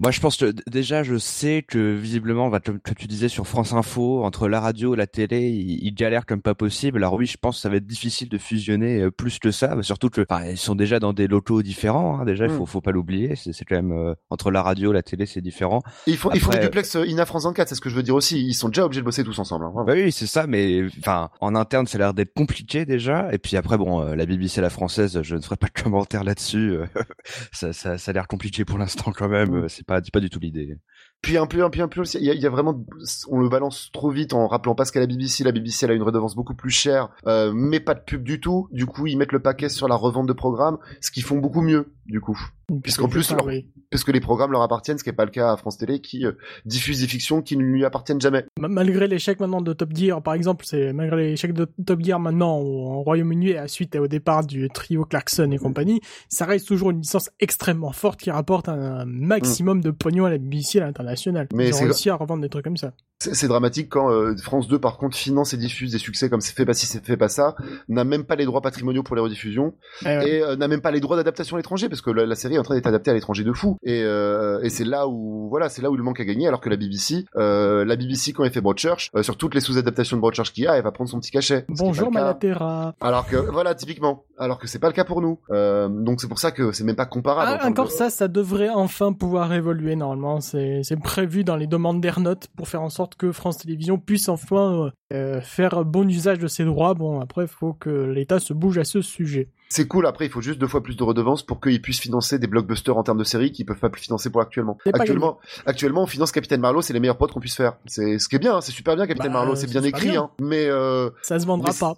Moi, 0.00 0.10
je 0.10 0.18
pense 0.20 0.36
que 0.36 0.52
déjà, 0.68 1.04
je 1.04 1.16
sais 1.18 1.62
que 1.62 1.94
visiblement, 1.94 2.48
bah, 2.48 2.58
comme, 2.58 2.80
tu 2.98 3.06
disais 3.06 3.28
sur 3.28 3.46
France 3.46 3.72
Info, 3.72 4.24
entre 4.24 4.48
la 4.48 4.60
radio 4.60 4.94
et 4.94 4.96
la 4.96 5.06
télé, 5.06 5.48
ils, 5.50 5.84
ils 5.86 5.94
galèrent 5.94 6.26
comme 6.26 6.42
pas 6.42 6.54
possible. 6.56 6.98
Alors 6.98 7.14
oui, 7.14 7.26
je 7.26 7.36
pense 7.36 7.56
que 7.56 7.62
ça 7.62 7.68
va 7.68 7.76
être 7.76 7.86
difficile 7.86 8.28
de 8.28 8.38
fusionner 8.38 9.00
euh, 9.02 9.10
plus 9.12 9.38
que 9.38 9.52
ça, 9.52 9.76
mais 9.76 9.84
surtout 9.84 10.08
que, 10.10 10.22
enfin, 10.28 10.44
ils 10.46 10.56
sont 10.58 10.74
déjà 10.74 10.98
dans 10.98 11.12
des 11.12 11.28
locaux 11.28 11.62
différents. 11.62 12.18
hein, 12.20 12.24
déjà, 12.24 12.46
il 12.46 12.50
faut, 12.50 12.64
Mm. 12.64 12.66
faut 12.66 12.80
pas 12.80 12.90
l'oublier. 12.90 13.36
C'est 13.36 13.64
quand 13.64 13.76
même 13.76 13.92
euh, 13.92 14.14
entre 14.30 14.50
la 14.50 14.62
radio, 14.62 14.92
la 14.92 15.02
télé, 15.02 15.26
c'est 15.26 15.40
différent. 15.40 15.82
Et 16.08 16.12
ils 16.12 16.16
font, 16.16 16.30
ils 16.34 16.40
duplex 16.60 16.96
euh, 16.96 17.06
INA 17.06 17.24
France 17.26 17.44
24, 17.44 17.68
c'est 17.68 17.74
ce 17.76 17.80
que 17.80 17.88
je 17.90 17.94
veux 17.94 18.02
dire 18.02 18.16
aussi. 18.16 18.40
Ils 18.44 18.54
sont 18.54 18.68
déjà 18.68 18.84
obligés 18.84 19.00
de 19.02 19.04
bosser 19.06 19.22
tous 19.22 19.38
ensemble. 19.38 19.66
hein. 19.66 19.84
Bah 19.86 19.92
oui, 19.94 20.10
c'est 20.10 20.26
ça, 20.26 20.46
mais 20.48 20.82
enfin, 20.98 21.30
en 21.40 21.54
interne, 21.54 21.86
ça 21.86 21.96
a 21.96 22.00
l'air 22.00 22.14
d'être 22.14 22.34
compliqué 22.34 22.84
déjà. 22.86 23.28
Et 23.32 23.38
puis 23.38 23.56
après, 23.56 23.78
bon, 23.78 24.00
euh, 24.02 24.16
la 24.16 24.26
BBC, 24.26 24.60
la 24.60 24.70
française, 24.70 25.20
je 25.22 25.36
ne 25.36 25.40
ferai 25.40 25.56
pas 25.56 25.68
de 25.68 25.80
commentaire 25.80 26.24
là-dessus. 26.24 26.78
ça, 27.52 27.72
ça, 27.72 27.98
ça 27.98 28.10
a 28.10 28.14
l'air 28.14 28.26
compliqué 28.26 28.64
pour 28.64 28.78
l'instant 28.78 29.12
quand 29.14 29.28
même. 29.28 29.51
Mm. 29.52 29.64
euh, 29.64 29.68
C'est 29.68 29.84
pas, 29.86 30.00
c'est 30.02 30.12
pas 30.12 30.20
du 30.20 30.30
tout 30.30 30.38
l'idée. 30.40 30.78
Puis 31.22 31.36
un 31.38 31.46
peu, 31.46 31.62
un 31.64 31.70
peu, 31.70 31.80
un 31.80 31.88
peu 31.88 32.02
il 32.14 32.24
y, 32.24 32.30
a- 32.30 32.34
il 32.34 32.40
y 32.40 32.46
a 32.46 32.50
vraiment, 32.50 32.84
on 33.28 33.38
le 33.38 33.48
balance 33.48 33.90
trop 33.92 34.10
vite 34.10 34.32
en 34.32 34.48
rappelant 34.48 34.74
pas 34.74 34.84
ce 34.84 34.90
qu'à 34.90 34.98
la 35.00 35.06
BBC. 35.06 35.44
La 35.44 35.52
BBC, 35.52 35.84
elle 35.86 35.92
a 35.92 35.94
une 35.94 36.02
redevance 36.02 36.34
beaucoup 36.34 36.54
plus 36.54 36.70
chère, 36.70 37.10
euh, 37.28 37.52
mais 37.54 37.78
pas 37.78 37.94
de 37.94 38.00
pub 38.00 38.24
du 38.24 38.40
tout. 38.40 38.68
Du 38.72 38.86
coup, 38.86 39.06
ils 39.06 39.16
mettent 39.16 39.30
le 39.32 39.40
paquet 39.40 39.68
sur 39.68 39.86
la 39.86 39.94
revente 39.94 40.26
de 40.26 40.32
programmes, 40.32 40.78
ce 41.00 41.12
qu'ils 41.12 41.22
font 41.22 41.38
beaucoup 41.38 41.60
mieux, 41.62 41.92
du 42.06 42.20
coup. 42.20 42.36
Puisqu'en 42.82 43.06
plus, 43.08 43.30
Ah 43.30 43.36
leur- 43.36 43.46
oui. 43.46 43.68
Parce 43.90 44.02
que 44.02 44.10
les 44.12 44.20
programmes 44.20 44.50
leur 44.52 44.62
appartiennent, 44.62 44.96
ce 44.96 45.04
qui 45.04 45.10
n'est 45.10 45.16
pas 45.16 45.26
le 45.26 45.30
cas 45.30 45.52
à 45.52 45.56
France 45.58 45.76
Télé, 45.76 46.00
qui 46.00 46.24
euh, 46.24 46.32
diffuse 46.64 47.00
des 47.02 47.06
fictions 47.06 47.42
qui 47.42 47.56
ne 47.58 47.62
lui 47.62 47.84
appartiennent 47.84 48.20
jamais. 48.20 48.46
Ma- 48.58 48.68
Malgré 48.68 49.06
l'échec 49.06 49.38
maintenant 49.38 49.60
de 49.60 49.72
Top 49.74 49.90
Gear, 49.94 50.22
par 50.22 50.32
exemple, 50.34 50.64
c'est 50.66 50.92
malgré 50.94 51.16
l'échec 51.30 51.52
de 51.52 51.66
Top 51.86 52.00
Gear 52.02 52.18
maintenant 52.18 52.58
au- 52.58 53.02
Royaume-Uni 53.02 53.50
et 53.50 53.58
à 53.58 53.68
suite 53.68 53.94
au 53.96 54.08
départ 54.08 54.44
du 54.46 54.68
trio 54.70 55.04
Clarkson 55.04 55.50
et 55.52 55.58
compagnie, 55.58 56.00
ça 56.30 56.46
reste 56.46 56.66
toujours 56.66 56.90
une 56.90 57.00
licence 57.00 57.30
extrêmement 57.38 57.92
forte 57.92 58.18
qui 58.20 58.30
rapporte 58.30 58.68
un 58.70 59.04
maximum 59.04 59.80
de 59.82 59.90
pognon 59.90 60.24
à 60.24 60.30
la 60.30 60.38
BBC 60.38 60.80
à 60.80 60.86
l'international. 60.86 61.11
Mais 61.54 61.68
Ils 61.68 61.74
ont 61.74 61.78
réussi 61.86 62.10
à 62.10 62.14
revendre 62.16 62.42
des 62.42 62.48
trucs 62.48 62.64
comme 62.64 62.76
ça. 62.76 62.92
C'est 63.32 63.48
dramatique 63.48 63.88
quand 63.90 64.10
euh, 64.10 64.34
France 64.36 64.68
2, 64.68 64.78
par 64.78 64.96
contre, 64.98 65.16
finance 65.16 65.54
et 65.54 65.56
diffuse 65.56 65.92
des 65.92 65.98
succès 65.98 66.28
comme 66.30 66.40
c'est 66.40 66.54
fait 66.54 66.64
pas 66.66 66.74
si 66.74 66.86
c'est 66.86 67.04
fait 67.04 67.16
pas 67.16 67.28
ça, 67.28 67.54
n'a 67.88 68.04
même 68.04 68.24
pas 68.24 68.36
les 68.36 68.44
droits 68.44 68.60
patrimoniaux 68.62 69.02
pour 69.02 69.16
les 69.16 69.22
rediffusions. 69.22 69.74
Eh 70.02 70.04
ouais. 70.06 70.28
et 70.30 70.42
euh, 70.42 70.56
n'a 70.56 70.68
même 70.68 70.80
pas 70.80 70.90
les 70.90 71.00
droits 71.00 71.16
d'adaptation 71.16 71.56
à 71.56 71.58
l'étranger 71.58 71.88
parce 71.88 72.00
que 72.02 72.10
la, 72.10 72.26
la 72.26 72.34
série 72.34 72.54
est 72.54 72.58
en 72.58 72.62
train 72.62 72.74
d'être 72.74 72.86
adaptée 72.86 73.10
à 73.10 73.14
l'étranger 73.14 73.44
de 73.44 73.52
fou 73.52 73.76
et, 73.82 74.02
euh, 74.02 74.60
et 74.62 74.70
c'est 74.70 74.84
là 74.84 75.06
où 75.08 75.48
voilà 75.50 75.68
c'est 75.68 75.82
là 75.82 75.90
où 75.90 75.96
le 75.96 76.02
manque 76.02 76.20
à 76.20 76.24
gagner 76.24 76.48
alors 76.48 76.60
que 76.60 76.68
la 76.68 76.76
BBC 76.76 77.24
la 77.34 77.96
BBC 77.96 78.32
quand 78.32 78.44
elle 78.44 78.52
fait 78.52 78.60
Broadchurch 78.60 79.10
sur 79.22 79.36
toutes 79.36 79.54
les 79.54 79.60
sous-adaptations 79.60 80.16
de 80.16 80.20
Broadchurch 80.20 80.52
qu'il 80.52 80.64
y 80.64 80.66
a 80.66 80.76
elle 80.76 80.82
va 80.84 80.92
prendre 80.92 81.10
son 81.10 81.20
petit 81.20 81.30
cachet 81.30 81.64
Bonjour. 81.68 82.10
Malaterra. 82.10 82.94
alors 83.00 83.26
que 83.26 83.36
voilà 83.36 83.74
typiquement 83.74 84.24
alors 84.38 84.58
que 84.58 84.66
c'est 84.66 84.78
pas 84.78 84.88
le 84.88 84.92
cas 84.94 85.04
pour 85.04 85.20
nous 85.22 85.38
donc 85.50 86.20
c'est 86.20 86.28
pour 86.28 86.38
ça 86.38 86.50
que 86.50 86.72
c'est 86.72 86.84
même 86.84 86.96
pas 86.96 87.06
comparable 87.06 87.58
Ah, 87.62 87.66
encore 87.68 87.86
de- 87.86 87.90
ça, 87.92 88.10
ça 88.10 88.28
devrait 88.28 88.70
enfin 88.70 89.12
pouvoir 89.12 89.52
évoluer 89.52 89.96
normalement. 89.96 90.40
C'est 90.40 90.80
c'est 90.82 90.96
prévu 91.00 91.44
dans 91.44 91.56
les 91.56 91.66
demandes 91.66 92.00
d'Airnote 92.00 92.48
pour 92.56 92.68
faire 92.68 92.82
en 92.82 92.88
sorte 92.90 93.11
que 93.16 93.32
France 93.32 93.58
Télévisions 93.58 93.98
puisse 93.98 94.28
enfin 94.28 94.92
euh, 95.12 95.40
faire 95.40 95.84
bon 95.84 96.08
usage 96.08 96.38
de 96.38 96.48
ses 96.48 96.64
droits. 96.64 96.94
Bon, 96.94 97.20
après, 97.20 97.42
il 97.42 97.48
faut 97.48 97.72
que 97.72 97.90
l'État 97.90 98.38
se 98.38 98.52
bouge 98.52 98.78
à 98.78 98.84
ce 98.84 99.00
sujet. 99.00 99.48
C'est 99.72 99.88
cool 99.88 100.06
après 100.06 100.26
il 100.26 100.30
faut 100.30 100.40
juste 100.40 100.58
deux 100.58 100.66
fois 100.66 100.82
plus 100.82 100.96
de 100.96 101.02
redevances 101.02 101.42
pour 101.42 101.60
qu'ils 101.60 101.80
puissent 101.80 102.00
financer 102.00 102.38
des 102.38 102.46
blockbusters 102.46 102.96
en 102.96 103.02
termes 103.02 103.18
de 103.18 103.24
séries 103.24 103.52
qu'ils 103.52 103.64
peuvent 103.66 103.78
pas 103.78 103.88
plus 103.90 104.02
financer 104.02 104.30
pour 104.30 104.40
actuellement 104.40 104.78
actuellement 104.92 105.38
actuellement 105.66 106.02
on 106.02 106.06
finance 106.06 106.32
Capitaine 106.32 106.60
Marlowe 106.60 106.82
c'est 106.82 106.92
les 106.92 107.00
meilleurs 107.00 107.16
potes 107.18 107.32
qu'on 107.32 107.40
puisse 107.40 107.56
faire 107.56 107.74
c'est 107.86 108.18
ce 108.18 108.28
qui 108.28 108.36
est 108.36 108.38
bien 108.38 108.56
hein, 108.56 108.60
c'est 108.60 108.72
super 108.72 108.96
bien 108.96 109.06
Capitaine 109.06 109.32
Bah, 109.32 109.38
Marlowe 109.38 109.56
c'est 109.56 109.68
bien 109.70 109.82
écrit 109.82 110.10
bien. 110.10 110.22
hein, 110.24 110.30
mais 110.40 110.66
euh, 110.66 111.10
Ça 111.22 111.38
se 111.38 111.46
vendra 111.46 111.70
Mais 111.72 111.78
pas. 111.78 111.94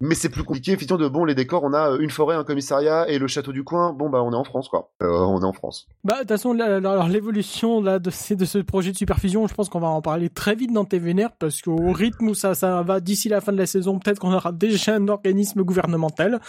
Mais 0.00 0.14
c'est 0.14 0.28
plus 0.28 0.42
compliqué, 0.44 0.72
effectivement, 0.72 0.98
de 1.02 1.08
bon, 1.08 1.24
les 1.24 1.34
décors, 1.34 1.62
on 1.64 1.72
a 1.72 1.92
euh, 1.92 1.98
une 2.00 2.10
forêt, 2.10 2.34
un 2.36 2.44
commissariat 2.44 3.08
et 3.08 3.18
le 3.18 3.26
château 3.26 3.52
du 3.52 3.64
coin. 3.64 3.92
Bon, 3.94 4.10
bah, 4.10 4.22
on 4.22 4.32
est 4.32 4.36
en 4.36 4.44
France, 4.44 4.68
quoi. 4.68 4.90
Euh, 5.02 5.08
on 5.08 5.40
est 5.40 5.44
en 5.44 5.52
France. 5.54 5.86
Bah, 6.04 6.14
de 6.16 6.18
toute 6.20 6.28
façon, 6.28 6.52
là, 6.52 6.78
là, 6.80 6.90
alors 6.92 7.08
l'évolution 7.08 7.80
là 7.80 7.98
de, 7.98 8.10
ces- 8.10 8.36
de 8.36 8.44
ce 8.44 8.58
projet 8.58 8.92
de 8.92 8.96
superfusion, 8.98 9.46
je 9.46 9.54
pense 9.54 9.68
qu'on 9.70 9.80
va 9.80 9.86
en 9.88 10.02
parler 10.02 10.28
très 10.28 10.54
vite 10.56 10.72
dans 10.74 10.84
TVNR 10.84 11.28
parce 11.38 11.62
qu'au 11.62 11.92
rythme 11.92 12.28
où 12.28 12.34
ça, 12.34 12.54
ça 12.54 12.82
va 12.82 13.00
d'ici 13.00 13.28
la 13.30 13.40
fin 13.40 13.52
de 13.52 13.56
la 13.58 13.66
saison, 13.66 13.98
peut-être 13.98 14.18
qu'on 14.18 14.32
aura 14.34 14.52
déjà 14.52 14.94
un 14.96 15.08
organisme 15.08 15.62
gouvernemental. 15.62 16.40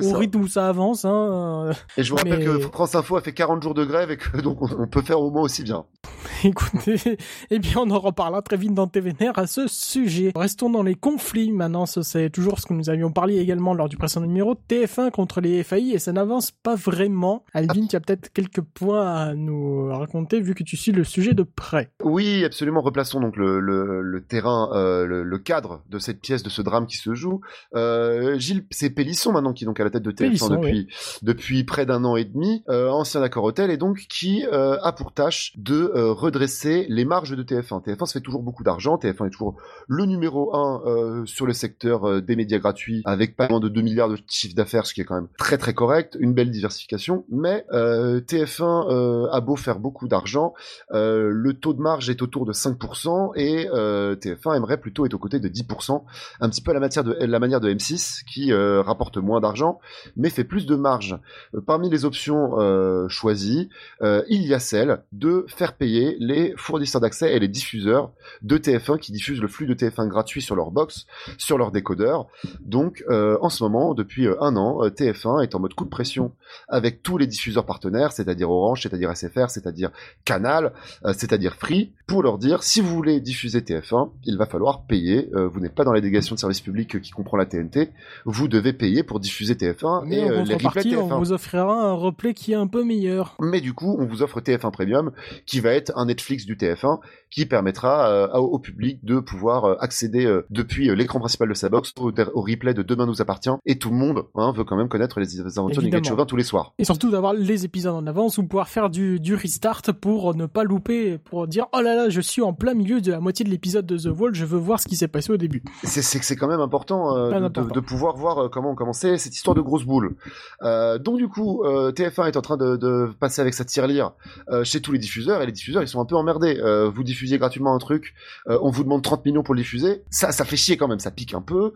Ça. 0.00 0.02
Rythme 0.20 0.40
où 0.40 0.48
ça 0.48 0.68
avance, 0.68 1.04
hein. 1.04 1.66
euh, 1.68 1.72
Et 1.96 2.02
je 2.02 2.10
vous 2.10 2.16
rappelle 2.16 2.38
Mais- 2.38 2.44
que 2.44 2.58
France 2.60 2.94
Info 2.94 3.16
a 3.16 3.20
fait 3.20 3.32
40 3.32 3.62
jours 3.62 3.74
de 3.74 3.84
grève 3.84 4.10
et 4.10 4.16
que 4.16 4.40
donc 4.40 4.62
on, 4.62 4.86
peut 4.86 5.02
faire 5.02 5.20
au 5.20 5.30
moins 5.30 5.42
aussi 5.42 5.62
bien. 5.62 5.84
Écoutez, 6.44 7.18
eh 7.50 7.58
bien, 7.58 7.72
on 7.78 7.90
en 7.90 7.98
reparlera 7.98 8.42
très 8.42 8.56
vite 8.56 8.74
dans 8.74 8.86
TVNR 8.86 9.32
à 9.38 9.46
ce 9.46 9.66
sujet. 9.66 10.32
Restons 10.34 10.70
dans 10.70 10.82
les 10.82 10.94
conflits 10.94 11.52
maintenant. 11.52 11.86
Ce, 11.86 12.02
C'est 12.02 12.30
toujours 12.30 12.58
ce 12.58 12.66
que 12.66 12.74
nous 12.74 12.88
avions 12.90 13.10
parlé 13.12 13.38
également 13.38 13.74
lors 13.74 13.88
du 13.88 13.96
précédent 13.96 14.26
numéro 14.26 14.54
TF1 14.68 15.10
contre 15.10 15.40
les 15.40 15.62
FAI 15.62 15.90
et 15.92 15.98
ça 15.98 16.12
n'avance 16.12 16.50
pas 16.50 16.74
vraiment. 16.76 17.44
Alvin, 17.52 17.86
tu 17.86 17.96
as 17.96 18.00
peut-être 18.00 18.32
quelques 18.32 18.60
points 18.62 19.06
à 19.06 19.34
nous 19.34 19.88
raconter 19.88 20.40
vu 20.40 20.54
que 20.54 20.62
tu 20.62 20.76
suis 20.76 20.92
le 20.92 21.04
sujet 21.04 21.34
de 21.34 21.42
près. 21.42 21.90
Oui, 22.02 22.44
absolument. 22.44 22.80
Replaçons 22.80 23.20
donc 23.20 23.36
le, 23.36 23.60
le, 23.60 24.00
le 24.02 24.24
terrain, 24.24 24.70
euh, 24.72 25.06
le, 25.06 25.22
le 25.22 25.38
cadre 25.38 25.82
de 25.88 25.98
cette 25.98 26.20
pièce, 26.20 26.42
de 26.42 26.50
ce 26.50 26.62
drame 26.62 26.86
qui 26.86 26.96
se 26.96 27.14
joue. 27.14 27.40
Euh, 27.74 28.38
Gilles, 28.38 28.64
c'est 28.70 28.90
Pélisson 28.90 29.32
maintenant 29.32 29.52
qui 29.52 29.64
est 29.64 29.66
donc 29.66 29.80
à 29.80 29.84
la 29.84 29.90
tête 29.90 29.99
de 30.02 30.10
TF1 30.10 30.16
Pélisson, 30.16 30.48
depuis 30.48 30.88
depuis 31.22 31.64
près 31.64 31.86
d'un 31.86 32.04
an 32.04 32.16
et 32.16 32.24
demi, 32.24 32.62
euh, 32.68 32.88
ancien 32.90 33.22
accord 33.22 33.44
hôtel 33.44 33.70
et 33.70 33.76
donc 33.76 34.06
qui 34.08 34.44
euh, 34.52 34.78
a 34.82 34.92
pour 34.92 35.12
tâche 35.12 35.52
de 35.56 35.92
euh, 35.94 36.12
redresser 36.12 36.86
les 36.88 37.04
marges 37.04 37.36
de 37.36 37.42
TF1. 37.42 37.84
TF1 37.84 38.06
se 38.06 38.12
fait 38.12 38.20
toujours 38.20 38.42
beaucoup 38.42 38.64
d'argent. 38.64 38.96
TF1 38.96 39.26
est 39.26 39.30
toujours 39.30 39.56
le 39.88 40.04
numéro 40.04 40.54
un 40.54 40.82
euh, 40.86 41.24
sur 41.26 41.46
le 41.46 41.52
secteur 41.52 42.22
des 42.22 42.36
médias 42.36 42.58
gratuits 42.58 43.02
avec 43.04 43.36
pas 43.36 43.48
loin 43.48 43.60
de 43.60 43.68
2 43.68 43.80
milliards 43.80 44.08
de 44.08 44.18
chiffre 44.26 44.54
d'affaires, 44.54 44.86
ce 44.86 44.94
qui 44.94 45.00
est 45.00 45.04
quand 45.04 45.14
même 45.14 45.28
très 45.38 45.58
très 45.58 45.74
correct, 45.74 46.16
une 46.20 46.34
belle 46.34 46.50
diversification. 46.50 47.24
Mais 47.30 47.64
euh, 47.72 48.20
TF1 48.20 48.90
euh, 48.90 49.28
a 49.30 49.40
beau 49.40 49.56
faire 49.56 49.78
beaucoup 49.78 50.08
d'argent, 50.08 50.54
le 50.90 51.52
taux 51.52 51.74
de 51.74 51.80
marge 51.80 52.10
est 52.10 52.22
autour 52.22 52.46
de 52.46 52.52
5% 52.52 53.32
et 53.36 53.68
euh, 53.72 54.16
TF1 54.16 54.56
aimerait 54.56 54.78
plutôt 54.78 55.06
être 55.06 55.14
aux 55.14 55.18
côtés 55.18 55.40
de 55.40 55.48
10%, 55.48 56.02
un 56.40 56.48
petit 56.48 56.62
peu 56.62 56.70
à 56.70 56.74
la, 56.74 56.80
matière 56.80 57.04
de, 57.04 57.12
la 57.12 57.38
manière 57.38 57.60
de 57.60 57.72
M6 57.72 58.24
qui 58.24 58.52
euh, 58.52 58.82
rapporte 58.82 59.16
moins 59.16 59.40
d'argent 59.40 59.80
mais 60.16 60.30
fait 60.30 60.44
plus 60.44 60.66
de 60.66 60.76
marge. 60.76 61.18
Euh, 61.54 61.60
parmi 61.60 61.90
les 61.90 62.04
options 62.04 62.58
euh, 62.58 63.08
choisies, 63.08 63.68
euh, 64.02 64.22
il 64.28 64.46
y 64.46 64.54
a 64.54 64.58
celle 64.58 65.02
de 65.12 65.44
faire 65.48 65.74
payer 65.74 66.16
les 66.18 66.54
fournisseurs 66.56 67.00
d'accès 67.00 67.34
et 67.34 67.38
les 67.38 67.48
diffuseurs 67.48 68.10
de 68.42 68.58
TF1 68.58 68.98
qui 68.98 69.12
diffusent 69.12 69.40
le 69.40 69.48
flux 69.48 69.66
de 69.66 69.74
TF1 69.74 70.08
gratuit 70.08 70.42
sur 70.42 70.56
leur 70.56 70.70
box, 70.70 71.06
sur 71.38 71.58
leur 71.58 71.72
décodeur. 71.72 72.26
Donc, 72.60 73.04
en 73.08 73.48
ce 73.48 73.62
moment, 73.62 73.94
depuis 73.94 74.26
un 74.40 74.56
an, 74.56 74.84
euh, 74.84 74.90
TF1 74.90 75.42
est 75.42 75.54
en 75.54 75.60
mode 75.60 75.74
coup 75.74 75.84
de 75.84 75.90
pression 75.90 76.32
avec 76.68 77.02
tous 77.02 77.18
les 77.18 77.26
diffuseurs 77.26 77.66
partenaires, 77.66 78.12
c'est-à-dire 78.12 78.50
Orange, 78.50 78.82
c'est-à-dire 78.82 79.14
SFR, 79.14 79.50
c'est-à-dire 79.50 79.90
Canal, 80.24 80.72
c'est-à-dire 81.12 81.54
Free, 81.54 81.92
pour 82.06 82.22
leur 82.22 82.38
dire 82.38 82.62
si 82.62 82.80
vous 82.80 82.94
voulez 82.94 83.20
diffuser 83.20 83.60
TF1, 83.60 84.10
il 84.24 84.36
va 84.36 84.46
falloir 84.46 84.82
payer. 84.84 85.28
Vous 85.32 85.60
n'êtes 85.60 85.74
pas 85.74 85.84
dans 85.84 85.92
la 85.92 86.00
délégation 86.00 86.34
de 86.34 86.40
service 86.40 86.60
public 86.60 87.00
qui 87.00 87.10
comprend 87.10 87.36
la 87.36 87.46
TNT, 87.46 87.90
vous 88.24 88.48
devez 88.48 88.72
payer 88.72 89.02
pour 89.02 89.20
diffuser 89.20 89.54
TF1 89.54 89.79
Mais 90.06 90.18
et 90.18 90.24
en 90.24 90.28
euh, 90.30 90.42
les 90.44 90.54
replays 90.56 90.96
on 90.96 91.08
TF1. 91.08 91.18
vous 91.18 91.32
offrira 91.32 91.72
un 91.74 91.92
replay 91.92 92.34
qui 92.34 92.52
est 92.52 92.56
un 92.56 92.66
peu 92.66 92.84
meilleur. 92.84 93.36
Mais 93.40 93.60
du 93.60 93.72
coup, 93.74 93.96
on 93.98 94.04
vous 94.06 94.22
offre 94.22 94.40
TF1 94.40 94.70
Premium, 94.70 95.12
qui 95.46 95.60
va 95.60 95.70
être 95.72 95.92
un 95.96 96.06
Netflix 96.06 96.44
du 96.46 96.56
TF1, 96.56 96.98
qui 97.30 97.46
permettra 97.46 98.08
euh, 98.08 98.28
au 98.38 98.58
public 98.58 99.04
de 99.04 99.20
pouvoir 99.20 99.64
euh, 99.64 99.74
accéder 99.80 100.26
depuis 100.50 100.94
l'écran 100.94 101.18
principal 101.20 101.48
de 101.48 101.54
sa 101.54 101.68
box 101.68 101.92
au, 101.98 102.10
au 102.34 102.40
replay 102.42 102.74
de 102.74 102.82
Demain 102.82 103.06
nous 103.06 103.20
appartient. 103.22 103.50
Et 103.66 103.78
tout 103.78 103.90
le 103.90 103.96
monde 103.96 104.24
hein, 104.34 104.52
veut 104.56 104.64
quand 104.64 104.76
même 104.76 104.88
connaître 104.88 105.20
les 105.20 105.40
aventures. 105.58 105.82
Gate 105.82 106.04
Chauvin 106.06 106.26
tous 106.26 106.36
les 106.36 106.44
soirs. 106.44 106.74
Et 106.78 106.84
surtout 106.84 107.10
d'avoir 107.10 107.32
les 107.34 107.64
épisodes 107.64 107.94
en 107.94 108.06
avance 108.06 108.38
ou 108.38 108.46
pouvoir 108.46 108.68
faire 108.68 108.90
du, 108.90 109.18
du 109.20 109.34
restart 109.34 109.82
pour 110.00 110.34
ne 110.34 110.46
pas 110.46 110.62
louper, 110.64 111.18
pour 111.18 111.46
dire 111.48 111.66
oh 111.72 111.80
là 111.80 111.94
là, 111.94 112.08
je 112.08 112.20
suis 112.20 112.42
en 112.42 112.52
plein 112.52 112.74
milieu 112.74 113.00
de 113.00 113.10
la 113.10 113.20
moitié 113.20 113.44
de 113.44 113.50
l'épisode 113.50 113.86
de 113.86 113.96
The 113.98 114.16
Wall, 114.18 114.34
je 114.34 114.44
veux 114.44 114.58
voir 114.58 114.78
ce 114.80 114.86
qui 114.88 114.96
s'est 114.96 115.08
passé 115.08 115.32
au 115.32 115.36
début. 115.36 115.62
C'est 115.84 116.36
quand 116.36 116.48
même 116.48 116.60
important, 116.60 117.16
euh, 117.16 117.30
de, 117.30 117.34
important. 117.44 117.64
de- 117.64 117.70
de 117.72 117.80
pouvoir 117.80 118.16
voir 118.16 118.50
comment 118.50 118.74
commencer 118.74 119.18
cette 119.18 119.34
histoire 119.34 119.54
de 119.54 119.60
grosse 119.70 119.84
boule. 119.84 120.16
Euh, 120.62 120.98
donc 120.98 121.18
du 121.18 121.28
coup, 121.28 121.64
euh, 121.64 121.92
TF1 121.92 122.28
est 122.28 122.36
en 122.36 122.42
train 122.42 122.56
de, 122.56 123.10
passer 123.18 123.40
avec 123.40 123.54
sa 123.54 123.64
tirelire 123.64 124.12
euh, 124.50 124.64
chez 124.64 124.80
tous 124.80 124.92
les 124.92 124.98
diffuseurs 124.98 125.42
et 125.42 125.46
les 125.46 125.52
diffuseurs 125.52 125.82
ils 125.82 125.88
sont 125.88 126.00
un 126.00 126.04
peu 126.04 126.16
emmerdés. 126.16 126.58
Euh, 126.58 126.90
vous 126.90 127.04
diffusiez 127.04 127.38
gratuitement 127.38 127.74
un 127.74 127.78
truc, 127.78 128.14
on 128.46 128.70
vous 128.70 128.82
demande 128.82 129.02
30 129.02 129.24
millions 129.24 129.42
pour 129.42 129.54
le 129.54 129.60
diffuser. 129.60 130.02
Ça, 130.10 130.32
ça 130.32 130.44
fait 130.44 130.56
chier 130.56 130.76
quand 130.76 130.88
même, 130.88 130.98
ça 130.98 131.10
pique 131.10 131.34
un 131.34 131.42
peu. 131.42 131.72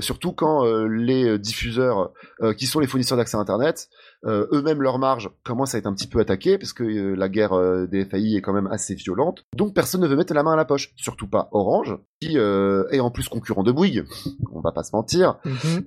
surtout 0.00 0.32
quand 0.32 0.64
les 0.86 1.38
diffuseurs 1.38 2.12
qui 2.56 2.66
sont 2.66 2.80
les 2.80 2.86
fournisseurs 2.86 3.16
d'accès 3.16 3.36
à 3.36 3.40
Internet 3.40 3.88
eux-mêmes 4.24 4.82
leur 4.82 4.98
marge 4.98 5.30
commence 5.44 5.74
à 5.74 5.78
être 5.78 5.86
un 5.86 5.94
petit 5.94 6.06
peu 6.08 6.18
attaquée 6.20 6.58
parce 6.58 6.72
que 6.72 6.82
euh, 6.84 7.14
la 7.14 7.28
guerre 7.28 7.52
euh, 7.52 7.86
des 7.86 8.04
FAI 8.04 8.34
est 8.36 8.40
quand 8.42 8.52
même 8.52 8.66
assez 8.66 8.94
violente. 8.94 9.44
Donc 9.56 9.74
personne 9.74 10.00
ne 10.00 10.06
veut 10.08 10.16
mettre 10.16 10.34
la 10.34 10.42
main 10.42 10.52
à 10.52 10.56
la 10.56 10.64
poche, 10.64 10.92
surtout 10.96 11.28
pas 11.28 11.48
Orange 11.52 11.96
qui 12.20 12.36
euh, 12.36 12.82
est 12.90 12.98
en 12.98 13.10
plus 13.12 13.28
concurrent 13.28 13.62
de 13.62 13.70
Bouygues. 13.70 14.04
On 14.52 14.60
va 14.60 14.72
pas 14.72 14.82
se 14.82 14.90
mentir. 14.94 15.36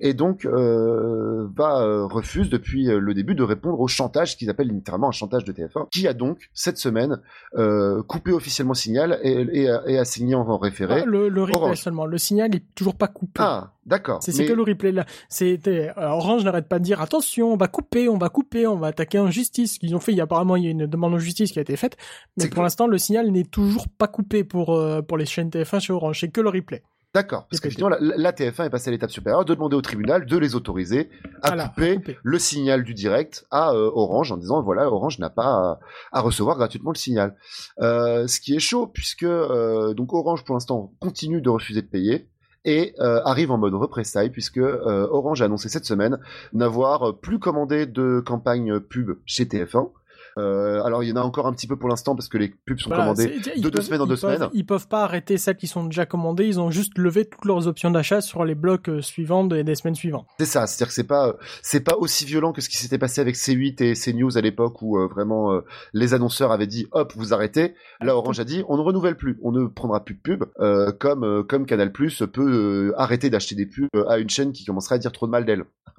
Et 0.00 0.14
donc 0.14 0.46
euh, 0.46 1.46
va 1.54 1.82
euh, 1.82 2.06
refuse 2.06 2.48
depuis 2.48 2.88
euh, 2.90 2.98
le 2.98 3.12
début 3.14 3.34
de 3.34 3.42
répondre 3.42 3.78
au 3.80 3.86
chantage, 3.88 4.36
qu'ils 4.38 4.48
appellent 4.50 4.68
littéralement 4.68 5.08
un 5.08 5.12
chantage 5.12 5.44
de 5.44 5.52
TF1, 5.52 5.88
qui 5.90 6.08
a 6.08 6.14
donc 6.14 6.48
cette 6.54 6.78
semaine 6.78 7.20
euh, 7.58 8.02
coupé 8.02 8.32
officiellement 8.32 8.74
Signal 8.74 9.18
et, 9.22 9.46
et, 9.62 9.68
a- 9.70 9.82
et 9.86 9.98
a 9.98 10.04
signé 10.04 10.34
en, 10.34 10.56
référé. 10.56 11.02
Ah, 11.02 11.04
le, 11.06 11.28
le 11.28 11.46
seulement, 11.74 12.06
le 12.06 12.18
signal 12.18 12.54
est 12.54 12.64
toujours 12.74 12.94
pas 12.96 13.08
coupé. 13.08 13.40
Ah, 13.42 13.72
d'accord. 13.86 14.22
C'est 14.22 14.36
Mais- 14.38 14.46
que 14.46 14.52
le 14.52 14.62
replay 14.62 14.92
là. 14.92 15.04
C'était 15.28 15.90
euh, 15.96 16.08
Orange 16.08 16.44
n'arrête 16.44 16.68
pas 16.68 16.78
de 16.78 16.84
dire 16.84 17.00
attention, 17.00 17.52
on 17.52 17.56
va 17.56 17.68
couper, 17.68 18.08
on 18.08 18.18
va 18.18 18.28
couper, 18.28 18.66
on 18.66 18.76
va 18.76 18.88
attaquer 18.88 19.18
en 19.18 19.30
justice. 19.30 19.74
Ce 19.74 19.78
qu'ils 19.78 19.94
ont 19.96 20.00
fait, 20.00 20.12
il 20.12 20.16
y 20.18 20.20
a 20.20 20.24
apparemment 20.24 20.56
il 20.56 20.64
y 20.64 20.68
a 20.68 20.70
une 20.70 20.86
demande 20.86 21.14
en 21.14 21.18
justice 21.18 21.52
qui 21.52 21.58
a 21.58 21.62
été 21.62 21.76
faite, 21.76 21.96
mais 22.36 22.46
pour 22.48 22.56
que- 22.56 22.60
l'instant 22.62 22.86
le 22.86 22.98
signal 22.98 23.30
n'est 23.30 23.44
toujours 23.44 23.86
pas 23.88 24.08
coupé 24.08 24.44
pour 24.44 24.74
euh, 24.74 25.02
pour 25.02 25.16
les 25.18 25.26
chaînes 25.26 25.50
TF1 25.50 25.80
chez 25.80 25.92
Orange. 25.92 26.20
C'est 26.20 26.28
que 26.30 26.40
le 26.40 26.48
replay. 26.50 26.82
D'accord, 27.14 27.46
parce 27.50 27.60
que 27.60 27.68
sinon 27.68 27.88
la, 27.88 27.98
la 28.00 28.32
TF1 28.32 28.64
est 28.64 28.70
passée 28.70 28.88
à 28.88 28.90
l'étape 28.90 29.10
supérieure 29.10 29.44
de 29.44 29.52
demander 29.54 29.76
au 29.76 29.82
tribunal 29.82 30.24
de 30.24 30.38
les 30.38 30.54
autoriser 30.54 31.10
à 31.42 31.48
Voilà, 31.48 31.68
couper 31.68 31.96
couper. 31.96 32.16
le 32.22 32.38
signal 32.38 32.84
du 32.84 32.94
direct 32.94 33.44
à 33.50 33.72
euh, 33.72 33.90
Orange 33.92 34.32
en 34.32 34.38
disant 34.38 34.62
voilà 34.62 34.88
Orange 34.90 35.18
n'a 35.18 35.28
pas 35.28 35.44
à, 35.44 35.78
à 36.10 36.20
recevoir 36.22 36.56
gratuitement 36.56 36.90
le 36.90 36.96
signal. 36.96 37.36
Euh, 37.82 38.26
ce 38.28 38.40
qui 38.40 38.54
est 38.54 38.60
chaud 38.60 38.86
puisque 38.86 39.26
donc 39.26 40.12
Orange 40.14 40.42
pour 40.44 40.54
l'instant 40.54 40.92
continue 41.00 41.42
de 41.42 41.50
refuser 41.50 41.82
de 41.82 41.86
payer 41.86 42.28
et 42.64 42.94
euh, 43.00 43.20
arrive 43.24 43.50
en 43.50 43.58
mode 43.58 43.74
représailles 43.74 44.30
puisque 44.30 44.58
euh, 44.58 45.06
Orange 45.10 45.42
a 45.42 45.46
annoncé 45.46 45.68
cette 45.68 45.84
semaine 45.84 46.18
n'avoir 46.52 47.16
plus 47.18 47.38
commandé 47.38 47.86
de 47.86 48.22
campagne 48.24 48.80
pub 48.80 49.18
chez 49.26 49.44
TF1. 49.44 49.90
Euh, 50.38 50.82
alors 50.82 51.02
il 51.02 51.10
y 51.10 51.12
en 51.12 51.16
a 51.16 51.20
encore 51.22 51.46
un 51.46 51.52
petit 51.52 51.66
peu 51.66 51.76
pour 51.76 51.88
l'instant 51.88 52.14
parce 52.14 52.28
que 52.28 52.38
les 52.38 52.48
pubs 52.64 52.78
sont 52.78 52.88
Voilà, 52.88 53.04
commandées 53.04 53.38
de 53.56 53.60
deux 53.60 53.70
peuvent- 53.70 53.82
semaines 53.84 54.00
en 54.00 54.06
deux 54.06 54.16
peuvent- 54.16 54.34
semaines. 54.36 54.48
Ils 54.54 54.64
peuvent 54.66 54.88
pas 54.88 55.04
arrêter 55.04 55.36
celles 55.38 55.56
qui 55.56 55.66
sont 55.66 55.84
déjà 55.84 56.06
commandées. 56.06 56.46
Ils 56.46 56.58
ont 56.60 56.70
juste 56.70 56.96
levé 56.98 57.24
toutes 57.26 57.44
leurs 57.44 57.66
options 57.66 57.90
d'achat 57.90 58.20
sur 58.20 58.44
les 58.44 58.54
blocs 58.54 58.88
euh, 58.88 59.02
suivants 59.02 59.44
des, 59.44 59.64
des 59.64 59.74
semaines 59.74 59.94
suivantes. 59.94 60.26
C'est 60.38 60.46
ça, 60.46 60.66
c'est-à-dire 60.66 60.88
que 60.88 60.94
c'est 60.94 61.04
pas 61.06 61.36
c'est 61.62 61.80
pas 61.84 61.96
aussi 61.98 62.24
violent 62.24 62.52
que 62.52 62.60
ce 62.60 62.68
qui 62.68 62.76
s'était 62.78 62.98
passé 62.98 63.20
avec 63.20 63.36
C8 63.36 63.82
et 63.82 63.94
CNews 63.94 64.38
à 64.38 64.40
l'époque 64.40 64.80
où 64.82 64.98
euh, 64.98 65.06
vraiment 65.06 65.52
euh, 65.52 65.60
les 65.92 66.14
annonceurs 66.14 66.52
avaient 66.52 66.66
dit 66.66 66.86
hop 66.92 67.12
vous 67.16 67.34
arrêtez. 67.34 67.74
Là 68.00 68.16
Orange 68.16 68.40
a 68.40 68.44
dit 68.44 68.62
on 68.68 68.76
ne 68.76 68.82
renouvelle 68.82 69.16
plus, 69.16 69.38
on 69.42 69.52
ne 69.52 69.66
prendra 69.66 70.04
plus 70.04 70.14
de 70.14 70.20
pubs 70.20 70.44
euh, 70.60 70.92
comme 70.92 71.24
euh, 71.24 71.42
comme 71.42 71.66
Canal+ 71.66 71.92
peut 71.92 72.12
euh, 72.38 72.92
arrêter 72.96 73.30
d'acheter 73.30 73.54
des 73.54 73.66
pubs 73.66 73.88
euh, 73.96 74.08
à 74.08 74.18
une 74.18 74.30
chaîne 74.30 74.52
qui 74.52 74.64
commencerait 74.64 74.94
à 74.94 74.98
dire 74.98 75.12
trop 75.12 75.26
de 75.26 75.30
mal 75.32 75.44
d'elle. 75.44 75.64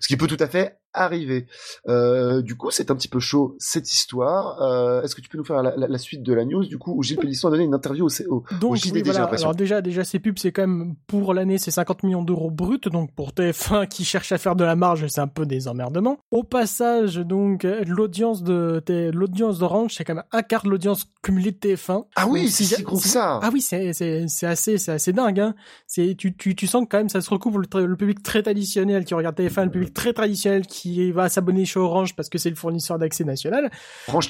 Ce 0.00 0.08
qui 0.08 0.16
peut 0.16 0.26
tout 0.26 0.36
à 0.40 0.46
fait 0.48 0.78
arriver. 0.94 1.46
Euh, 1.88 2.40
du 2.42 2.56
coup, 2.56 2.70
c'est 2.70 2.90
un 2.90 2.94
petit 2.94 3.08
peu 3.08 3.20
chaud 3.20 3.56
cette 3.58 3.92
histoire. 3.92 4.62
Euh, 4.62 5.02
Est-ce 5.02 5.14
que 5.14 5.20
tu 5.20 5.28
peux 5.28 5.38
nous 5.38 5.44
faire 5.44 5.62
la, 5.62 5.74
la- 5.76 5.88
la 5.88 5.98
suite 5.98 6.22
de 6.22 6.32
la 6.32 6.44
news 6.44 6.64
du 6.64 6.78
coup 6.78 6.94
où 6.96 7.02
Gilles 7.02 7.18
Pélisson 7.18 7.48
a 7.48 7.50
donné 7.50 7.64
une 7.64 7.74
interview 7.74 8.06
au, 8.06 8.22
au, 8.28 8.36
au 8.36 8.44
Donc, 8.60 8.76
JDD, 8.76 8.94
oui, 8.96 9.02
voilà. 9.04 9.24
Alors 9.24 9.54
déjà, 9.54 9.80
déjà, 9.82 10.04
ces 10.04 10.18
pubs, 10.18 10.38
c'est 10.38 10.52
quand 10.52 10.66
même 10.66 10.94
pour 11.06 11.34
l'année, 11.34 11.58
c'est 11.58 11.70
50 11.70 12.02
millions 12.04 12.22
d'euros 12.22 12.50
bruts. 12.50 12.78
Donc 12.90 13.12
pour 13.14 13.30
TF1 13.32 13.88
qui 13.88 14.04
cherche 14.04 14.32
à 14.32 14.38
faire 14.38 14.56
de 14.56 14.64
la 14.64 14.76
marge, 14.76 15.06
c'est 15.08 15.20
un 15.20 15.26
peu 15.28 15.44
des 15.46 15.68
emmerdements. 15.68 16.18
Au 16.30 16.44
passage, 16.44 17.16
donc 17.16 17.66
l'audience 17.86 18.42
de 18.42 18.82
l'audience 19.12 19.58
d'Orange, 19.58 19.94
c'est 19.96 20.04
quand 20.04 20.14
même 20.14 20.24
un 20.32 20.42
quart 20.42 20.62
de 20.62 20.70
l'audience 20.70 21.06
cumulée 21.22 21.50
de 21.52 21.58
TF1. 21.58 22.04
Ah 22.16 22.26
oui, 22.28 22.42
Donc, 22.42 22.50
c'est 22.50 22.64
si 22.64 22.82
gros 22.82 22.98
ça. 22.98 23.40
Ah 23.42 23.50
oui, 23.52 23.60
c'est 23.60 23.92
c'est 23.92 24.46
assez 24.46 24.78
c'est 24.78 24.92
assez 24.92 25.12
dingue. 25.12 25.40
Hein. 25.40 25.54
C'est 25.86 26.14
tu 26.16 26.36
tu 26.36 26.54
tu 26.54 26.66
sens 26.66 26.84
que 26.84 26.88
quand 26.90 26.98
même 26.98 27.08
ça 27.08 27.20
se 27.20 27.30
recouvre 27.30 27.58
le, 27.58 27.86
le 27.86 27.96
public 27.96 28.22
très 28.22 28.42
traditionnel 28.42 29.04
qui 29.04 29.14
regarde 29.14 29.36
TF1, 29.36 29.64
le 29.64 29.70
public 29.70 29.92
très 29.94 30.12
traditionnel 30.12 30.66
qui 30.66 30.83
va 31.12 31.28
s'abonner 31.28 31.64
chez 31.64 31.80
Orange 31.80 32.14
parce 32.14 32.28
que 32.28 32.38
c'est 32.38 32.50
le 32.50 32.56
fournisseur 32.56 32.98
d'accès 32.98 33.24
national. 33.24 33.70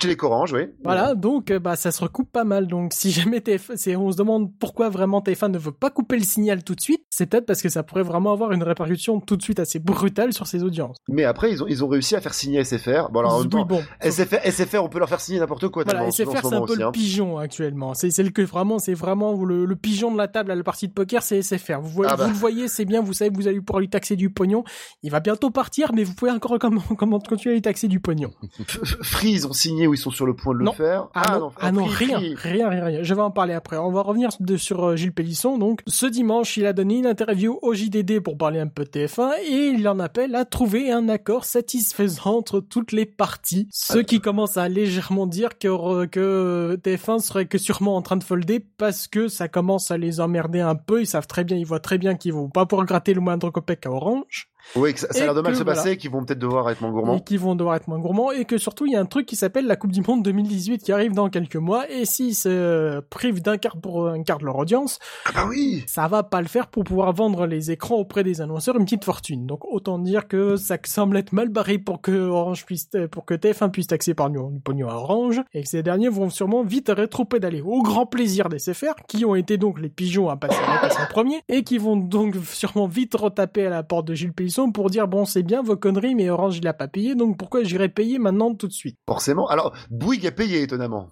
Télécorange, 0.01 0.53
oui. 0.53 0.67
Voilà, 0.83 1.15
donc 1.15 1.51
euh, 1.51 1.59
bah 1.59 1.77
ça 1.77 1.91
se 1.91 2.03
recoupe 2.03 2.31
pas 2.31 2.45
mal. 2.45 2.67
Donc 2.67 2.93
si 2.93 3.11
jamais 3.11 3.41
TF, 3.41 3.71
on 3.97 4.13
se 4.13 4.17
demande 4.17 4.53
pourquoi 4.59 4.89
vraiment 4.89 5.21
TF1 5.21 5.51
ne 5.51 5.59
veut 5.59 5.73
pas 5.73 5.91
couper 5.91 6.17
le 6.17 6.25
signal 6.25 6.63
tout 6.63 6.75
de 6.75 6.81
suite, 6.81 7.05
c'est 7.11 7.27
peut-être 7.27 7.47
parce 7.47 7.63
que 7.63 7.69
ça 7.69 7.83
pourrait 7.83 8.03
vraiment 8.03 8.33
avoir 8.33 8.53
une 8.53 8.63
répercussion 8.63 9.21
tout 9.21 9.37
de 9.37 9.43
suite 9.43 9.61
assez 9.61 9.79
brutale 9.79 10.33
sur 10.33 10.47
ses 10.47 10.63
audiences. 10.63 10.97
Mais 11.09 11.25
après, 11.25 11.51
ils 11.53 11.63
ont, 11.63 11.67
ils 11.67 11.85
ont 11.85 11.89
réussi 11.89 12.17
à 12.17 12.21
faire 12.21 12.35
signer 12.35 12.65
SFR. 12.65 13.11
Bon, 13.11 13.21
alors 13.21 13.35
en 13.35 13.41
Oui, 13.43 13.49
temps, 13.49 13.65
bon. 13.65 13.83
SFR, 14.03 14.41
SFR, 14.45 14.83
on 14.83 14.89
peut 14.89 14.99
leur 14.99 15.09
faire 15.09 15.21
signer 15.21 15.41
n'importe 15.41 15.69
quoi. 15.69 15.85
Voilà, 15.85 16.11
SFR 16.11 16.13
ce 16.13 16.25
c'est 16.25 16.47
un 16.47 16.51
peu 16.51 16.73
aussi, 16.73 16.77
le 16.79 16.87
hein. 16.87 16.93
pigeon 16.93 17.39
actuellement. 17.39 17.95
C'est 17.95 18.11
c'est 18.11 18.23
le 18.23 18.31
que 18.31 18.43
vraiment 18.43 18.79
c'est 18.79 18.95
vraiment 18.95 19.43
le, 19.45 19.65
le 19.65 19.77
pigeon 19.77 20.13
de 20.13 20.19
la 20.19 20.29
table 20.29 20.51
à 20.51 20.55
la 20.55 20.63
partie 20.63 20.89
de 20.89 20.93
poker, 20.93 21.23
c'est 21.23 21.43
SFR. 21.43 21.81
Vous, 21.81 21.89
voyez, 21.89 22.11
Ah 22.13 22.17
bah. 22.17 22.25
vous 22.25 22.31
le 22.31 22.37
voyez, 22.37 22.69
c'est 22.69 22.85
bien, 22.85 23.01
vous 23.01 23.13
savez 23.13 23.31
vous 23.35 23.49
allez 23.49 23.61
pouvoir 23.61 23.81
lui 23.81 23.89
taxer 23.89 24.17
du 24.17 24.31
pognon. 24.31 24.65
Il 25.03 25.11
va 25.11 25.21
bientôt 25.21 25.51
partir, 25.51 25.93
mais 25.93 26.05
vous 26.05 26.15
pouvez 26.15 26.31
comment, 26.61 26.81
comment 26.99 27.19
continuer 27.21 27.55
à 27.55 27.57
lui 27.57 27.63
taxer 27.63 27.89
du 27.89 28.01
pognon. 28.01 28.31
F- 28.61 28.81
F- 28.83 29.03
Free, 29.03 29.31
ils 29.33 29.47
ont 29.47 29.53
signé 29.53 29.87
ou 29.87 29.95
ils 29.95 29.99
sont 29.99 30.11
sur 30.11 30.27
le 30.27 30.35
point 30.35 30.55
de 30.55 30.59
le 30.61 30.65
Non. 30.67 30.73
faire. 30.73 31.09
Ah, 31.15 31.39
non, 31.39 31.51
ah 31.61 31.73
non, 31.73 31.87
Free, 31.87 32.07
rien, 32.15 32.35
rien, 32.37 32.69
rien, 32.69 32.85
rien. 32.85 33.03
Je 33.03 33.15
vais 33.15 33.23
en 33.23 33.31
parler 33.31 33.55
après. 33.55 33.77
On 33.77 33.91
va 33.91 34.03
revenir 34.03 34.31
de- 34.41 34.57
sur 34.57 34.85
euh, 34.85 34.97
Gilles 34.97 35.13
Pélisson. 35.13 35.59
Donc, 35.59 35.81
ce 35.87 36.07
dimanche, 36.07 36.57
il 36.57 36.67
a 36.67 36.73
donné 36.73 36.99
une 36.99 37.07
interview 37.07 37.59
au 37.63 37.75
JDD 37.75 38.21
pour 38.21 38.37
parler 38.39 38.61
un 38.61 38.67
peu 38.69 38.85
de 38.85 38.91
TF1 38.91 39.31
et 39.47 39.69
il 39.77 39.89
en 39.89 39.99
appelle 39.99 40.35
à 40.35 40.45
trouver 40.45 40.91
un 40.91 41.09
accord 41.09 41.45
satisfaisant 41.45 42.37
entre 42.37 42.61
toutes 42.61 42.93
les 42.93 43.07
parties. 43.07 43.69
Ce 43.73 43.99
qui 43.99 44.21
commence 44.21 44.57
à 44.57 44.69
légèrement 44.69 45.27
dire 45.27 45.59
que, 45.59 46.05
que 46.07 46.79
TF1 46.83 47.21
serait 47.21 47.47
que 47.47 47.59
sûrement 47.59 47.97
en 47.97 48.03
train 48.03 48.17
de 48.17 48.25
folder 48.25 48.61
parce 48.61 49.09
que 49.09 49.29
ça 49.29 49.49
commence 49.49 49.91
à 49.91 49.97
les 49.99 50.21
emmerder 50.21 50.61
un 50.61 50.75
peu. 50.75 51.01
Ils 51.01 51.07
savent 51.07 51.27
très 51.27 51.45
bien, 51.45 51.57
ils 51.57 51.67
voient 51.67 51.81
très 51.81 51.99
bien 51.99 52.15
qu'ils 52.17 52.33
vont 52.33 52.49
pas 52.49 52.67
pouvoir 52.67 52.87
gratter 52.87 53.15
le 53.15 53.21
moindre 53.21 53.51
copec 53.51 53.87
à 53.87 53.91
Orange. 53.91 54.49
Oui, 54.77 54.95
que 54.95 55.01
ça, 55.01 55.09
ça 55.11 55.19
a 55.19 55.23
Et 55.23 55.25
l'air 55.27 55.35
de 55.35 55.41
mal 55.41 55.53
que 55.53 55.59
se 55.59 55.63
passer, 55.63 55.81
voilà. 55.83 55.97
qu'ils 55.97 56.11
vont 56.11 56.25
peut-être 56.25 56.39
devoir 56.39 56.69
être 56.71 56.81
moins 56.81 56.91
et 56.91 56.95
gourmands. 56.95 57.19
qui 57.21 57.37
vont 57.37 57.55
devoir 57.55 57.77
être 57.77 57.89
moins 57.89 57.99
gourmands 57.99 58.31
et 58.33 58.45
que 58.45 58.59
surtout 58.59 58.87
il 58.87 58.93
y 58.93 58.97
a 58.97 59.01
un 59.01 59.05
truc 59.07 59.27
qui 59.27 59.37
s'appelle 59.37 59.67
la 59.67 59.77
Coupe 59.77 59.93
du 59.93 60.01
Monde 60.01 60.23
2018 60.23 60.79
qui 60.83 60.93
arrive 60.93 61.13
dans 61.13 61.29
quelques 61.31 61.57
mois 61.57 61.89
et 61.91 62.05
s'ils 62.05 62.35
se 62.35 63.01
privent 63.01 63.43
d'un 63.43 63.57
quart 63.57 63.77
pour 63.77 64.09
un 64.09 64.23
quart 64.23 64.39
de 64.39 64.45
leur 64.45 64.57
audience, 64.59 64.99
Ah 65.27 65.31
bah 65.35 65.47
oui 65.49 65.85
ça 65.87 66.09
va 66.09 66.23
pas 66.23 66.41
le 66.41 66.49
faire 66.49 66.67
pour 66.69 66.85
pouvoir 66.85 67.13
vendre 67.13 67.47
les 67.47 67.71
écrans 67.71 67.97
auprès 67.97 68.25
des 68.25 68.41
annonceurs 68.41 68.77
une 68.77 68.85
petite 68.85 69.05
fortune. 69.05 69.47
Donc 69.47 69.65
autant 69.65 69.99
dire 69.99 70.27
que 70.29 70.57
ça 70.57 70.77
semble 70.85 71.17
être 71.19 71.33
mal 71.33 71.49
barré 71.49 71.79
pour 71.79 72.01
que 72.01 72.13
Orange 72.13 72.65
puisse 72.65 72.89
pour 73.11 73.25
que 73.25 73.35
TF1 73.35 73.71
puisse 73.71 73.87
taxer 73.89 74.15
par 74.15 74.31
du 74.31 74.39
pognon 74.65 74.89
à 74.89 74.95
Orange 74.95 75.43
et 75.53 75.63
que 75.63 75.69
ces 75.69 75.83
derniers 75.83 76.09
vont 76.09 76.31
sûrement 76.31 76.63
vite 76.65 76.91
rétro-pédaler 76.95 77.61
au 77.61 77.83
grand 77.83 78.07
plaisir 78.07 78.49
des 78.49 78.59
SFR 78.59 78.95
qui 79.09 79.25
ont 79.25 79.35
été 79.35 79.57
donc 79.59 79.81
les 79.81 79.89
pigeons 79.89 80.29
à 80.29 80.37
passer 80.37 80.61
la 80.67 80.79
passe 80.79 80.99
en 80.99 81.07
premier 81.07 81.43
et 81.49 81.63
qui 81.63 81.79
vont 81.79 81.97
donc 81.97 82.37
sûrement 82.45 82.87
vite 82.87 83.15
retaper 83.15 83.67
à 83.67 83.71
la 83.71 83.83
porte 83.83 84.07
de 84.07 84.15
Gilles 84.15 84.33
Pélisson 84.33 84.54
pour 84.73 84.91
dire 84.91 85.09
bon 85.09 85.25
c'est 85.25 85.43
bien 85.43 85.63
vos 85.63 85.77
conneries 85.77 86.15
mais 86.15 86.31
Orange 86.31 86.59
il 86.59 86.67
a 86.67 86.73
pas 86.73 86.89
payé 86.89 87.15
donc 87.15 87.37
pourquoi 87.39 87.63
j'irais 87.65 87.89
payer 87.89 88.19
maintenant 88.19 88.55
tout 88.55 88.69
de 88.69 88.73
suite? 88.73 88.99
Forcément. 89.07 89.47
Alors, 89.49 89.73
Bouygues 89.91 90.27
a 90.27 90.33
payé, 90.33 90.63
étonnamment. 90.63 91.11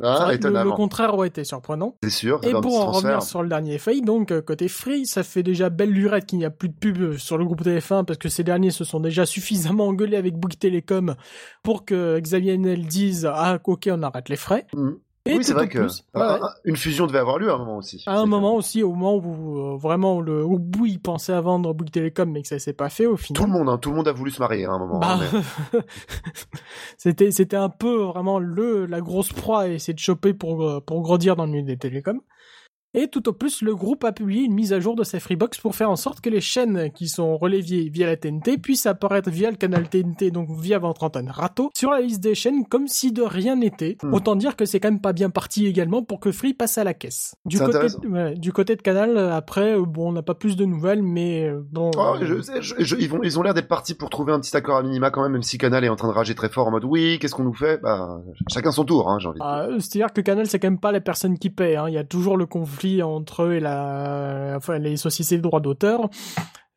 Vrai 0.00 0.28
le- 0.28 0.34
étonnamment. 0.34 0.70
Le 0.70 0.76
contraire 0.76 1.12
aurait 1.14 1.28
été 1.28 1.44
surprenant. 1.44 1.96
C'est 2.02 2.10
sûr. 2.10 2.40
Et 2.44 2.52
pour 2.52 2.76
en 2.78 2.84
transfert. 2.90 2.92
revenir 3.10 3.22
sur 3.22 3.42
le 3.42 3.48
dernier 3.48 3.78
fail, 3.78 4.00
donc 4.02 4.30
euh, 4.30 4.40
côté 4.40 4.68
Free, 4.68 5.06
ça 5.06 5.22
fait 5.22 5.42
déjà 5.42 5.70
belle 5.70 5.90
lurette 5.90 6.26
qu'il 6.26 6.38
n'y 6.38 6.44
a 6.44 6.50
plus 6.50 6.68
de 6.68 6.74
pub 6.74 7.00
euh, 7.00 7.18
sur 7.18 7.36
le 7.38 7.44
groupe 7.44 7.62
TF1 7.62 8.04
parce 8.04 8.18
que 8.18 8.28
ces 8.28 8.44
derniers 8.44 8.70
se 8.70 8.84
sont 8.84 9.00
déjà 9.00 9.26
suffisamment 9.26 9.86
engueulés 9.88 10.16
avec 10.16 10.36
Bouygues 10.36 10.58
Télécom 10.58 11.14
pour 11.62 11.84
que 11.84 12.18
Xavier 12.20 12.56
Niel 12.58 12.86
dise 12.86 13.28
ah 13.32 13.58
ok 13.64 13.88
on 13.92 14.02
arrête 14.02 14.28
les 14.28 14.36
frais. 14.36 14.66
Mm. 14.74 14.90
Et 15.26 15.36
oui, 15.36 15.44
c'est 15.44 15.52
tout 15.52 15.58
vrai 15.58 15.66
au 15.66 15.68
que 15.68 15.78
ouais, 16.14 16.48
une 16.64 16.76
fusion 16.76 17.06
devait 17.06 17.18
avoir 17.18 17.38
lieu 17.38 17.50
à 17.50 17.54
un 17.54 17.58
moment 17.58 17.76
aussi. 17.76 18.02
à 18.06 18.18
un 18.18 18.24
moment 18.24 18.54
aussi, 18.54 18.82
au 18.82 18.94
moment 18.94 19.16
où 19.16 19.58
euh, 19.58 19.76
vraiment 19.76 20.20
le 20.22 20.46
Bouygues 20.46 21.02
pensait 21.02 21.34
à 21.34 21.40
vendre 21.42 21.74
Bouygues 21.74 21.90
Télécom 21.90 22.30
mais 22.30 22.40
que 22.42 22.48
ça 22.48 22.58
s'est 22.58 22.72
pas 22.72 22.88
fait 22.88 23.04
au 23.06 23.12
Tout 23.16 23.24
final. 23.24 23.42
le 23.46 23.48
monde, 23.52 23.68
hein, 23.68 23.76
tout 23.78 23.90
le 23.90 23.96
monde 23.96 24.08
a 24.08 24.12
voulu 24.12 24.30
se 24.30 24.40
marier 24.40 24.64
à 24.64 24.70
un 24.72 24.78
moment. 24.78 25.00
Bah, 25.00 25.18
hein, 25.20 25.42
mais- 25.74 25.80
c'était 26.96 27.30
c'était 27.30 27.56
un 27.56 27.68
peu 27.68 27.96
vraiment 28.04 28.38
le 28.38 28.86
la 28.86 29.00
grosse 29.00 29.32
proie 29.32 29.62
à 29.62 29.68
essayer 29.68 29.94
de 29.94 29.98
choper 29.98 30.34
pour 30.34 30.64
euh, 30.64 30.80
pour 30.80 31.02
grandir 31.02 31.36
dans 31.36 31.44
le 31.44 31.52
milieu 31.52 31.64
des 31.64 31.76
télécoms. 31.78 32.20
Et 32.94 33.08
tout 33.08 33.28
au 33.28 33.32
plus, 33.34 33.60
le 33.62 33.74
groupe 33.76 34.02
a 34.04 34.12
publié 34.12 34.44
une 34.44 34.54
mise 34.54 34.72
à 34.72 34.80
jour 34.80 34.96
de 34.96 35.04
sa 35.04 35.20
Freebox 35.20 35.58
pour 35.58 35.74
faire 35.76 35.90
en 35.90 35.96
sorte 35.96 36.22
que 36.22 36.30
les 36.30 36.40
chaînes 36.40 36.90
qui 36.92 37.06
sont 37.08 37.36
relayées 37.36 37.90
via 37.90 38.06
la 38.06 38.16
TNT 38.16 38.56
puissent 38.58 38.86
apparaître 38.86 39.28
via 39.30 39.50
le 39.50 39.56
canal 39.56 39.88
TNT, 39.88 40.30
donc 40.30 40.48
via 40.58 40.78
votre 40.78 41.02
antenne 41.04 41.30
râteau, 41.30 41.70
sur 41.76 41.90
la 41.90 42.00
liste 42.00 42.20
des 42.22 42.34
chaînes 42.34 42.64
comme 42.66 42.88
si 42.88 43.12
de 43.12 43.20
rien 43.22 43.56
n'était. 43.56 43.98
Hmm. 44.02 44.14
Autant 44.14 44.36
dire 44.36 44.56
que 44.56 44.64
c'est 44.64 44.80
quand 44.80 44.90
même 44.90 45.02
pas 45.02 45.12
bien 45.12 45.28
parti 45.28 45.66
également 45.66 46.02
pour 46.02 46.18
que 46.18 46.32
Free 46.32 46.54
passe 46.54 46.78
à 46.78 46.84
la 46.84 46.94
caisse. 46.94 47.34
Du 47.44 47.58
côté, 47.58 47.68
intéressant. 47.76 48.00
ouais, 48.08 48.34
du 48.36 48.52
côté 48.54 48.74
de 48.74 48.80
Canal, 48.80 49.18
après, 49.18 49.74
euh, 49.78 49.84
bon, 49.84 50.08
on 50.08 50.12
n'a 50.12 50.22
pas 50.22 50.34
plus 50.34 50.56
de 50.56 50.64
nouvelles, 50.64 51.02
mais 51.02 51.44
euh, 51.46 51.60
bon. 51.70 51.90
Oh, 51.96 52.14
euh, 52.20 52.24
je 52.24 52.40
sais, 52.40 52.62
je- 52.62 52.74
je- 52.78 52.96
ils, 52.96 53.08
vont, 53.10 53.20
ils 53.22 53.38
ont 53.38 53.42
l'air 53.42 53.52
d'être 53.54 53.68
partis 53.68 53.94
pour 53.94 54.08
trouver 54.08 54.32
un 54.32 54.40
petit 54.40 54.56
accord 54.56 54.78
à 54.78 54.82
minima 54.82 55.10
quand 55.10 55.22
même, 55.22 55.32
même 55.32 55.42
si 55.42 55.58
Canal 55.58 55.84
est 55.84 55.88
en 55.90 55.96
train 55.96 56.08
de 56.08 56.14
rager 56.14 56.34
très 56.34 56.48
fort 56.48 56.66
en 56.68 56.70
mode 56.70 56.84
oui, 56.86 57.18
qu'est-ce 57.20 57.34
qu'on 57.34 57.44
nous 57.44 57.52
fait? 57.54 57.78
Bah, 57.82 58.22
chacun 58.50 58.72
son 58.72 58.84
tour, 58.86 59.10
hein, 59.10 59.18
j'ai 59.20 59.28
envie 59.28 59.40
de 59.40 59.44
dire. 59.44 59.46
Ah, 59.46 59.66
C'est-à-dire 59.78 60.12
que 60.14 60.22
Canal, 60.22 60.46
c'est 60.46 60.58
quand 60.58 60.70
même 60.70 60.80
pas 60.80 60.90
les 60.92 61.00
personnes 61.00 61.38
qui 61.38 61.50
paient. 61.50 61.76
Hein. 61.76 61.84
Il 61.88 61.94
y 61.94 61.98
a 61.98 62.04
toujours 62.04 62.38
le 62.38 62.46
conflit 62.46 62.77
entre 63.02 63.42
eux 63.44 63.54
et 63.54 63.60
la... 63.60 64.54
enfin, 64.56 64.78
les 64.78 64.96
sociétés 64.96 65.36
de 65.36 65.42
droits 65.42 65.60
d'auteur. 65.60 66.08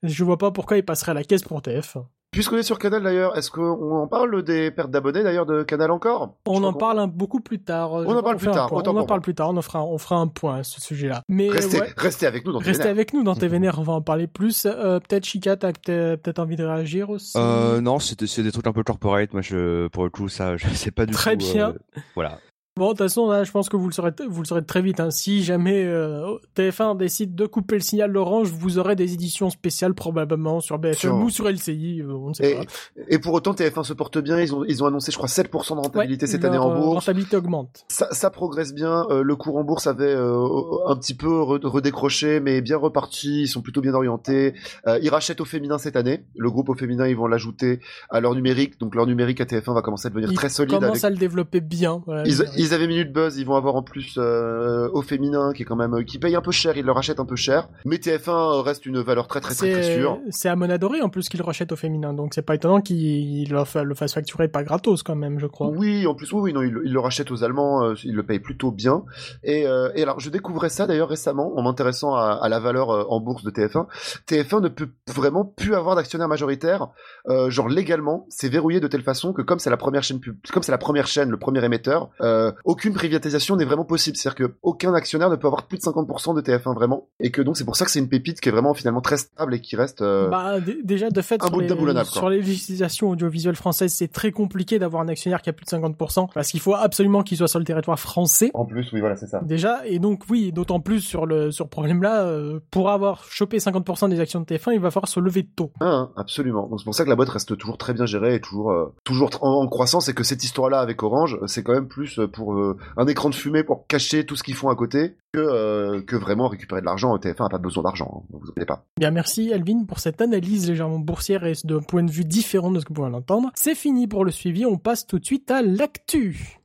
Je 0.04 0.24
vois 0.24 0.38
pas 0.38 0.52
pourquoi 0.52 0.78
ils 0.78 0.86
passeraient 0.86 1.12
à 1.12 1.16
la 1.16 1.24
caisse 1.24 1.44
pour 1.44 1.62
TF. 1.62 1.98
Puisqu'on 2.32 2.56
est 2.56 2.64
sur 2.64 2.80
Canal 2.80 3.04
d'ailleurs, 3.04 3.38
est-ce 3.38 3.52
qu'on 3.52 3.92
en 3.92 4.08
parle 4.08 4.42
des 4.42 4.72
pertes 4.72 4.90
d'abonnés 4.90 5.22
d'ailleurs 5.22 5.46
de 5.46 5.64
Canal 5.64 5.92
encore? 5.92 6.38
On 6.48 6.64
en 6.64 6.72
parle 6.72 6.98
un- 7.00 7.08
beaucoup 7.08 7.42
plus 7.42 7.62
tard. 7.62 7.92
On 7.92 8.16
en 8.16 8.24
parle 8.24 8.38
plus 8.38 8.48
tard, 8.50 8.70
On 8.72 8.78
en 8.80 9.06
parle 9.06 9.20
plus 9.20 9.36
tard. 9.36 9.50
On 9.50 9.58
en 9.58 9.62
fera, 9.62 9.84
on 9.86 9.98
fera 9.98 10.16
un 10.16 10.28
point 10.28 10.56
à 10.60 10.64
ce 10.64 10.80
sujet-là. 10.80 11.24
Mais 11.28 11.50
Restez, 11.50 11.82
ouais, 11.82 11.90
restez 11.98 12.26
avec 12.26 12.46
nous 12.46 12.54
dans 12.54 12.60
restez 12.60 12.74
TVNR. 12.84 12.90
avec 12.90 13.14
nous 13.14 13.24
dans 13.24 13.36
TVNR. 13.36 13.80
On 13.80 13.84
va 13.84 13.94
en 13.94 14.02
parler 14.02 14.28
plus. 14.28 14.66
Euh, 14.66 15.00
peut-être 15.02 15.26
Chica, 15.26 15.58
t'as 15.58 15.74
peut-être 15.74 16.22
peut-être 16.22 16.40
envie 16.40 16.56
de 16.56 16.64
réagir 16.64 17.10
aussi? 17.10 17.34
Euh, 17.36 17.82
non, 17.82 18.00
c'est 18.00 18.18
des 18.42 18.52
trucs 18.54 18.66
un 18.66 18.72
peu 18.74 18.84
corporate. 18.84 19.34
Moi, 19.34 19.42
je, 19.42 19.88
pour 19.90 20.06
le 20.06 20.10
coup, 20.10 20.30
ça, 20.30 20.56
je 20.56 20.68
sais 20.74 20.92
pas 20.92 21.06
du 21.06 21.12
Très 21.14 21.36
tout. 21.36 21.46
bien. 21.54 21.72
euh, 21.72 22.00
voilà. 22.16 22.40
Bon, 22.82 22.88
de 22.88 22.91
toute 22.94 22.98
façon, 22.98 23.30
là, 23.30 23.44
je 23.44 23.52
pense 23.52 23.70
que 23.70 23.78
vous 23.78 23.86
le 23.88 23.94
saurez, 23.94 24.10
vous 24.28 24.41
le 24.41 24.48
saurez 24.48 24.63
très 24.65 24.82
vite. 24.82 25.00
Hein. 25.00 25.12
Si 25.12 25.44
jamais 25.44 25.84
euh, 25.86 26.36
TF1 26.58 26.98
décide 26.98 27.36
de 27.36 27.46
couper 27.46 27.76
le 27.76 27.82
signal 27.82 28.12
d'Orange, 28.12 28.50
vous 28.50 28.80
aurez 28.80 28.96
des 28.96 29.13
éditions 29.13 29.52
spéciales 29.52 29.94
probablement 29.94 30.62
sur 30.62 30.80
BFM 30.80 31.22
ou 31.22 31.30
sur 31.30 31.48
LCI, 31.48 32.02
euh, 32.02 32.12
on 32.12 32.30
ne 32.30 32.34
sait 32.34 32.52
Et, 32.52 32.56
pas. 32.56 32.63
et 33.08 33.20
pour 33.20 33.36
autant, 33.36 33.54
TF1 33.54 33.84
se 33.84 33.94
porte 33.94 34.17
bien. 34.17 34.39
Ils 34.41 34.56
ont, 34.56 34.65
ils 34.67 34.84
ont 34.84 34.88
annoncé, 34.88 35.12
je 35.12 35.17
crois, 35.17 35.30
7% 35.30 35.76
de 35.76 35.82
rentabilité 35.82 36.26
Ouais, 36.26 36.32
cette 36.32 36.44
année 36.44 36.58
en 36.58 36.72
euh, 36.72 36.76
bourse. 36.80 37.06
rentabilité 37.06 37.38
augmente. 37.38 37.86
Ça, 37.88 38.08
ça 38.12 38.32
progresse 38.32 38.74
bien. 38.74 39.06
Euh, 39.12 39.22
le 39.22 39.36
cours 39.36 39.58
en 39.58 39.63
bourse 39.63 39.86
avait 39.86 40.06
euh, 40.15 40.44
un 40.88 40.96
petit 40.96 41.13
peu 41.13 41.28
re- 41.28 41.63
redécroché, 41.63 42.39
mais 42.39 42.62
bien 42.62 42.78
reparti. 42.78 43.41
Ils 43.44 43.48
sont 43.48 43.62
plutôt 43.62 43.82
bien 43.82 43.94
orientés. 43.94 44.56
Ils 44.88 45.10
rachètent 45.12 45.41
au 45.41 45.46
féminin 45.46 45.78
cette 45.78 45.96
année. 45.96 46.24
Le 46.36 46.50
groupe 46.50 46.70
au 46.70 46.74
féminin, 46.74 47.08
ils 47.08 47.15
vont 47.15 47.28
l'ajouter 47.28 47.80
à 48.10 48.20
leur 48.22 48.34
numérique. 48.34 48.80
Donc 48.80 48.96
leur 48.96 49.06
numérique 49.06 49.39
à 49.39 49.46
TF1 49.46 49.72
va 49.76 49.84
commencer 49.84 50.08
à 50.08 50.10
devenir 50.10 50.32
Ils 50.32 50.36
très 50.36 50.50
solide. 50.50 50.72
commencent 50.80 50.89
avec- 50.89 51.04
à 51.04 51.10
le 51.12 51.17
développer 51.17 51.62
bien. 51.62 52.02
voilà. 52.08 52.24
Ils, 52.26 52.44
ils 52.58 52.71
avaient 52.74 52.88
Minute 52.88 53.12
Buzz, 53.12 53.38
ils 53.38 53.46
vont 53.46 53.56
avoir 53.56 53.76
en 53.76 53.84
plus 53.84 54.16
euh, 54.18 54.90
au 54.94 55.02
féminin 55.02 55.54
qui 55.54 55.64
est 55.64 55.66
quand 55.66 55.76
même 55.76 55.94
euh, 55.96 56.04
qui 56.04 56.20
paye 56.20 56.36
un 56.36 56.42
peu 56.42 56.52
cher, 56.52 56.78
ils 56.78 56.86
le 56.86 56.92
rachètent 56.92 57.20
un 57.20 57.26
peu 57.26 57.36
cher. 57.36 57.70
Mais 57.86 57.98
TF1 57.98 58.62
reste 58.62 58.86
une 58.86 59.00
valeur 59.02 59.28
très 59.28 59.42
très 59.42 59.54
très, 59.56 59.72
très 59.72 59.84
sûre. 59.96 60.20
c'est 60.30 60.50
à 60.50 60.56
Monadori 60.56 61.02
en 61.02 61.10
plus 61.10 61.30
qu'il 61.30 61.42
rachète 61.42 61.72
au 61.72 61.76
féminin, 61.76 62.14
donc 62.14 62.34
c'est 62.34 62.42
pas 62.42 62.56
étonnant 62.56 62.82
qu'il 62.82 63.50
le 63.52 63.64
fa- 63.66 63.84
le 63.84 63.96
fasse 63.96 64.14
facturer 64.14 64.48
pas 64.48 64.64
gratos 64.64 65.04
quand 65.04 65.16
même, 65.16 65.40
je 65.40 65.48
crois. 65.48 65.68
Oui, 65.68 66.06
en 66.08 66.16
plus, 66.16 66.32
oui, 66.34 66.42
oui, 66.42 66.54
non, 66.54 66.62
il, 66.62 66.78
il 66.86 66.94
le 66.94 67.00
rachète 67.00 67.32
aux 67.32 67.44
Allemands, 67.44 67.84
euh, 67.84 67.94
il 68.04 68.16
le 68.16 68.24
paye 68.24 68.40
plutôt 68.40 68.72
bien. 68.72 69.04
Et, 69.44 69.68
euh, 69.68 69.90
et 69.96 70.04
alors, 70.04 70.20
je 70.20 70.30
découvrais 70.30 70.70
ça 70.70 70.88
d'ailleurs 70.88 71.10
récemment 71.10 71.58
en 71.58 71.62
m'intéressant 71.62 72.16
à, 72.16 72.40
à 72.42 72.50
la 72.50 72.60
valeur 72.60 72.90
euh, 72.92 73.04
en 73.10 73.20
bourse 73.20 73.44
de 73.44 73.52
TF1. 73.52 73.86
TF1 74.28 74.62
ne 74.62 74.68
peut 74.70 74.90
vraiment 75.14 75.46
plus 75.46 75.76
avoir 75.76 75.96
d'actionnaire 75.96 76.28
majoritaire, 76.28 76.88
euh, 77.30 77.50
genre 77.50 77.68
légalement, 77.70 78.26
c'est 78.30 78.50
verrouillé 78.50 78.80
de 78.80 78.88
telle 78.88 79.04
façon 79.04 79.34
que 79.34 79.42
comme 79.42 79.60
c'est 79.60 79.70
la 79.70 79.78
première 79.78 80.04
chaîne, 80.04 80.20
pub- 80.20 80.38
comme 80.54 80.64
c'est 80.64 80.72
la 80.72 80.78
première 80.78 81.08
chaîne, 81.08 81.30
le 81.30 81.38
premier 81.38 81.64
émetteur, 81.64 82.10
euh, 82.22 82.51
aucune 82.66 82.94
privatisation 82.94 83.56
n'est 83.56 83.66
vraiment 83.66 83.86
possible. 83.86 84.18
C'est-à-dire 84.18 84.48
que 84.48 84.54
aucun 84.62 84.94
actionnaire 84.94 85.30
ne 85.30 85.36
peut 85.36 85.48
avoir 85.48 85.68
plus 85.68 85.78
de 85.78 85.84
50% 85.84 86.36
de 86.36 86.42
TF1 86.42 86.74
vraiment, 86.74 87.08
et 87.20 87.32
que 87.32 87.42
donc 87.42 87.58
c'est 87.58 87.66
pour 87.66 87.76
ça 87.76 87.86
que 87.86 87.92
c'est 87.92 88.00
une 88.00 88.10
pépite 88.10 88.40
qui 88.42 88.50
est 88.50 88.52
vraiment 88.52 88.74
finalement 88.74 89.02
très 89.02 89.18
stable 89.18 89.54
et 89.56 89.62
qui 89.62 89.76
reste. 89.76 90.02
euh, 90.02 90.30
Bah, 90.30 90.60
d- 90.60 90.80
déjà, 90.84 91.10
de 91.10 91.22
fait, 91.22 91.42
un 91.44 91.48
sur 91.48 91.58
les, 91.60 91.68
sur 92.06 92.30
les 92.30 92.38
législations 92.42 93.10
audiovisuelles 93.10 93.56
françaises, 93.56 93.94
c'est 93.94 94.08
très 94.12 94.32
compliqué 94.32 94.80
d'avoir 94.80 95.02
un 95.04 95.08
actionnaire 95.08 95.42
qui 95.42 95.50
a 95.50 95.54
plus 95.54 95.66
de 95.66 95.70
50%, 95.70 96.28
parce 96.34 96.50
qu'il 96.50 96.60
faut 96.60 96.76
absolument 96.76 97.24
qu'il 97.24 97.38
soit 97.38 97.48
sur 97.48 97.60
le 97.60 97.66
territoire 97.66 98.00
français. 98.00 98.52
En 98.54 98.66
plus, 98.66 98.92
oui, 98.94 99.00
voilà, 99.00 99.16
c'est 99.16 99.28
ça. 99.28 99.42
Déjà, 99.44 99.86
et 99.86 100.00
donc 100.00 100.24
oui, 100.30 100.52
d'autant 100.52 100.80
plus 100.80 101.02
sur 101.02 101.26
le 101.26 101.52
sur 101.52 101.66
ce 101.66 101.70
problème-là, 101.70 102.24
euh, 102.24 102.60
pour 102.72 102.90
avoir 102.90 103.24
chopé 103.26 103.58
50% 103.58 104.10
des 104.10 104.20
actions 104.20 104.40
de 104.40 104.46
TF1, 104.46 104.74
il 104.74 104.80
va 104.80 104.92
falloir 104.92 105.08
se 105.08 105.20
lever 105.20 105.46
tôt. 105.46 105.72
Ah, 105.80 105.86
hein, 105.86 106.12
absolument. 106.18 106.68
Donc 106.68 106.80
c'est 106.80 106.86
pour 106.86 106.96
ça 106.96 107.04
que 107.04 107.10
la 107.10 107.16
boîte 107.16 107.30
reste 107.30 107.56
toujours 107.58 107.78
très 107.78 107.94
bien 107.94 108.06
gérée 108.06 108.36
et 108.36 108.42
toujours 108.42 108.72
euh, 108.72 108.94
toujours 109.04 109.30
en, 109.42 109.62
en 109.64 109.68
croissance 109.68 110.10
et 110.10 110.14
que 110.14 110.24
cette 110.24 110.44
histoire-là 110.44 110.80
avec 110.80 111.02
Orange, 111.04 111.38
euh, 111.42 111.48
c'est 111.48 111.64
quand 111.64 111.74
même 111.74 111.88
plus 111.88 112.20
euh, 112.20 112.28
euh, 112.49 112.77
un 112.97 113.08
écran 113.08 113.30
de 113.30 113.36
fumée 113.36 113.63
pour 113.63 113.88
cacher 113.88 114.25
tout 114.25 114.36
ce 114.36 114.43
qu'ils 114.43 114.56
font 114.56 114.69
à 114.69 114.75
côté 114.75 115.15
que 115.34 115.39
euh, 115.39 116.01
vraiment 116.19 116.47
récupérer 116.47 116.82
de 116.82 116.86
l'argent. 116.86 117.15
TF1 117.17 117.45
a 117.45 117.49
pas 117.49 117.58
besoin 117.58 117.84
d'argent, 117.84 118.23
hein, 118.23 118.27
vous 118.32 118.49
inquiétez 118.49 118.65
pas. 118.65 118.86
Bien, 118.97 119.12
merci 119.12 119.54
Alvin 119.54 119.86
pour 119.86 119.99
cette 119.99 120.21
analyse 120.21 120.69
légèrement 120.69 120.99
boursière 120.99 121.45
et 121.45 121.54
d'un 121.63 121.82
point 121.82 122.04
de 122.04 122.12
vue 122.12 122.25
différent 122.25 122.71
de 122.71 122.80
ce 122.80 122.86
que 122.86 122.89
vous 122.89 122.95
pouvez 122.95 123.10
l'entendre. 123.10 123.49
C'est 123.56 123.75
fini 123.75 124.08
pour 124.08 124.25
le 124.25 124.32
suivi, 124.32 124.65
on 124.65 124.77
passe 124.77 125.06
tout 125.06 125.19
de 125.19 125.25
suite 125.25 125.51
à 125.51 125.62
l'actu. 125.62 126.61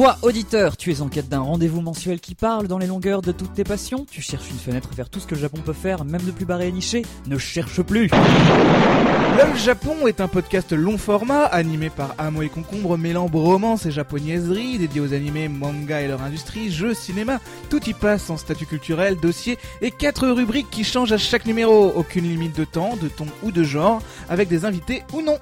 Toi, 0.00 0.16
auditeur, 0.22 0.76
tu 0.76 0.92
es 0.92 1.00
en 1.00 1.08
quête 1.08 1.28
d'un 1.28 1.40
rendez-vous 1.40 1.80
mensuel 1.80 2.20
qui 2.20 2.34
parle 2.34 2.68
dans 2.68 2.78
les 2.78 2.86
longueurs 2.86 3.22
de 3.22 3.32
toutes 3.32 3.54
tes 3.54 3.64
passions 3.64 4.06
Tu 4.10 4.22
cherches 4.22 4.48
une 4.48 4.56
fenêtre 4.58 4.88
vers 4.96 5.10
tout 5.10 5.18
ce 5.18 5.26
que 5.26 5.34
le 5.34 5.40
Japon 5.40 5.58
peut 5.62 5.72
faire, 5.72 6.04
même 6.04 6.22
de 6.22 6.30
plus 6.30 6.44
barré 6.44 6.68
et 6.68 6.72
niché 6.72 7.04
Ne 7.26 7.38
cherche 7.38 7.82
plus 7.82 8.08
LOL 8.08 9.56
Japon 9.56 10.06
est 10.06 10.20
un 10.20 10.28
podcast 10.28 10.72
long 10.72 10.96
format 10.96 11.44
animé 11.44 11.90
par 11.90 12.14
Amo 12.18 12.42
et 12.42 12.48
Concombre 12.48 12.96
mêlant 12.96 13.28
bromance 13.28 13.84
et 13.84 13.90
japonaiserie 13.90 14.78
dédié 14.78 15.00
aux 15.00 15.12
animés, 15.12 15.48
manga 15.48 16.00
et 16.00 16.08
leur 16.08 16.22
industrie, 16.22 16.70
jeux, 16.70 16.94
cinéma. 16.94 17.40
Tout 17.68 17.82
y 17.88 17.92
passe 17.92 18.30
en 18.30 18.36
statut 18.36 18.66
culturel, 18.66 19.16
dossier 19.20 19.58
et 19.82 19.90
quatre 19.90 20.28
rubriques 20.28 20.70
qui 20.70 20.84
changent 20.84 21.12
à 21.12 21.18
chaque 21.18 21.46
numéro. 21.46 21.92
Aucune 21.94 22.24
limite 22.24 22.56
de 22.56 22.64
temps, 22.64 22.96
de 22.96 23.08
ton 23.08 23.26
ou 23.42 23.50
de 23.50 23.64
genre, 23.64 24.00
avec 24.28 24.48
des 24.48 24.64
invités 24.64 25.02
ou 25.12 25.20
non. 25.20 25.36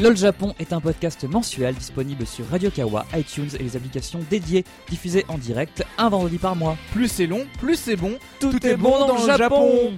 LOL 0.00 0.16
Japon 0.16 0.54
est 0.58 0.72
un 0.72 0.80
podcast 0.80 1.22
mensuel 1.22 1.72
disponible 1.72 2.26
sur 2.26 2.48
Radio 2.48 2.68
Kawa, 2.68 3.06
iTunes 3.14 3.50
et 3.60 3.62
les 3.62 3.76
applications 3.76 4.18
dédiées, 4.28 4.64
diffusé 4.90 5.24
en 5.28 5.38
direct 5.38 5.84
un 5.98 6.08
vendredi 6.08 6.38
par 6.38 6.56
mois. 6.56 6.76
Plus 6.92 7.06
c'est 7.06 7.26
long, 7.26 7.46
plus 7.60 7.76
c'est 7.76 7.94
bon. 7.94 8.18
Tout, 8.40 8.66
est 8.66 8.76
bon 8.76 8.98
dans, 8.98 9.14
le 9.14 9.38
Japon, 9.38 9.92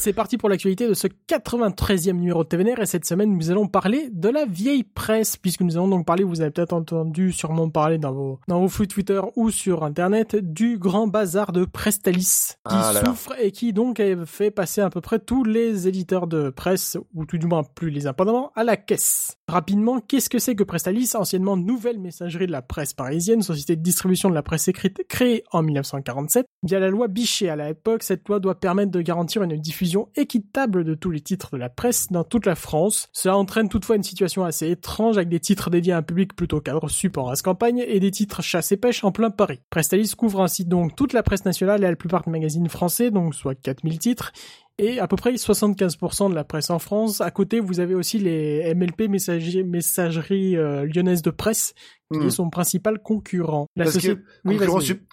C'est 0.00 0.14
parti 0.14 0.38
pour 0.38 0.48
l'actualité 0.48 0.88
de 0.88 0.94
ce 0.94 1.08
93e 1.28 2.12
numéro 2.12 2.42
de 2.42 2.48
TVNR 2.48 2.80
et 2.80 2.86
cette 2.86 3.04
semaine 3.04 3.36
nous 3.36 3.50
allons 3.50 3.68
parler 3.68 4.08
de 4.10 4.30
la 4.30 4.46
vieille 4.46 4.82
presse 4.82 5.36
puisque 5.36 5.60
nous 5.60 5.76
allons 5.76 5.88
donc 5.88 6.06
parler, 6.06 6.24
vous 6.24 6.40
avez 6.40 6.50
peut-être 6.50 6.72
entendu 6.72 7.32
sûrement 7.32 7.68
parler 7.68 7.98
dans 7.98 8.10
vos, 8.10 8.40
dans 8.48 8.60
vos 8.60 8.68
flux 8.68 8.88
Twitter 8.88 9.20
ou 9.36 9.50
sur 9.50 9.84
internet 9.84 10.36
du 10.36 10.78
grand 10.78 11.06
bazar 11.06 11.52
de 11.52 11.66
Prestalis 11.66 12.54
qui 12.66 12.74
Ah 12.74 12.92
là 12.94 13.02
là. 13.02 13.10
souffre 13.10 13.34
et 13.38 13.52
qui 13.52 13.74
donc 13.74 14.00
a 14.00 14.24
fait 14.24 14.50
passer 14.50 14.80
à 14.80 14.88
peu 14.88 15.02
près 15.02 15.18
tous 15.18 15.44
les 15.44 15.86
éditeurs 15.86 16.26
de 16.26 16.48
presse 16.48 16.96
ou 17.12 17.26
tout 17.26 17.36
du 17.36 17.46
moins 17.46 17.62
plus 17.62 17.90
les 17.90 18.06
indépendants 18.06 18.52
à 18.56 18.64
la 18.64 18.78
caisse. 18.78 19.36
Rapidement, 19.48 20.00
qu'est-ce 20.00 20.30
que 20.30 20.38
c'est 20.38 20.54
que 20.54 20.64
Prestalis, 20.64 21.10
anciennement 21.14 21.58
Nouvelle 21.58 21.98
Messagerie 21.98 22.46
de 22.46 22.52
la 22.52 22.62
Presse 22.62 22.94
Parisienne, 22.94 23.42
société 23.42 23.76
de 23.76 23.82
distribution 23.82 24.30
de 24.30 24.34
la 24.34 24.42
presse 24.42 24.66
écrite 24.66 25.06
créée 25.08 25.44
en 25.52 25.62
1947 25.62 26.46
Via 26.62 26.78
la 26.78 26.88
loi 26.88 27.08
Bichet 27.08 27.50
à 27.50 27.56
l'époque, 27.56 28.02
cette 28.02 28.26
loi 28.28 28.40
doit 28.40 28.54
permettre 28.54 28.92
de 28.92 29.02
garantir 29.02 29.42
une 29.42 29.56
diffusion 29.56 29.89
équitable 30.16 30.84
de 30.84 30.94
tous 30.94 31.10
les 31.10 31.20
titres 31.20 31.50
de 31.52 31.56
la 31.56 31.68
presse 31.68 32.08
dans 32.10 32.24
toute 32.24 32.46
la 32.46 32.54
France. 32.54 33.08
Cela 33.12 33.36
entraîne 33.36 33.68
toutefois 33.68 33.96
une 33.96 34.02
situation 34.02 34.44
assez 34.44 34.70
étrange 34.70 35.16
avec 35.16 35.28
des 35.28 35.40
titres 35.40 35.70
dédiés 35.70 35.92
à 35.92 35.98
un 35.98 36.02
public 36.02 36.34
plutôt 36.34 36.60
cadre 36.60 36.88
support 36.88 37.30
à 37.30 37.36
campagne 37.36 37.84
et 37.86 38.00
des 38.00 38.10
titres 38.10 38.42
chasse 38.42 38.72
et 38.72 38.76
pêche 38.76 39.04
en 39.04 39.12
plein 39.12 39.30
Paris. 39.30 39.60
Prestalis 39.70 40.14
couvre 40.16 40.42
ainsi 40.42 40.64
donc 40.64 40.96
toute 40.96 41.12
la 41.12 41.22
presse 41.22 41.44
nationale 41.44 41.82
et 41.82 41.88
la 41.88 41.96
plupart 41.96 42.22
des 42.22 42.30
magazines 42.30 42.68
français, 42.68 43.10
donc 43.10 43.34
soit 43.34 43.54
4000 43.54 43.98
titres, 43.98 44.32
et 44.78 44.98
à 44.98 45.06
peu 45.06 45.16
près 45.16 45.32
75% 45.32 46.30
de 46.30 46.34
la 46.34 46.44
presse 46.44 46.70
en 46.70 46.78
France. 46.78 47.20
À 47.20 47.30
côté, 47.30 47.60
vous 47.60 47.80
avez 47.80 47.94
aussi 47.94 48.18
les 48.18 48.74
MLP 48.74 49.08
messageries 49.08 50.56
euh, 50.56 50.86
lyonnaises 50.86 51.22
de 51.22 51.30
presse 51.30 51.74
qui 52.12 52.18
Hmm. 52.18 52.26
est 52.26 52.30
son 52.30 52.50
principal 52.50 52.98
concurrent. 53.00 53.66
La 53.76 53.84
Parce 53.84 53.94
société... 53.94 54.16
que 54.20 54.26
Oui, 54.44 54.58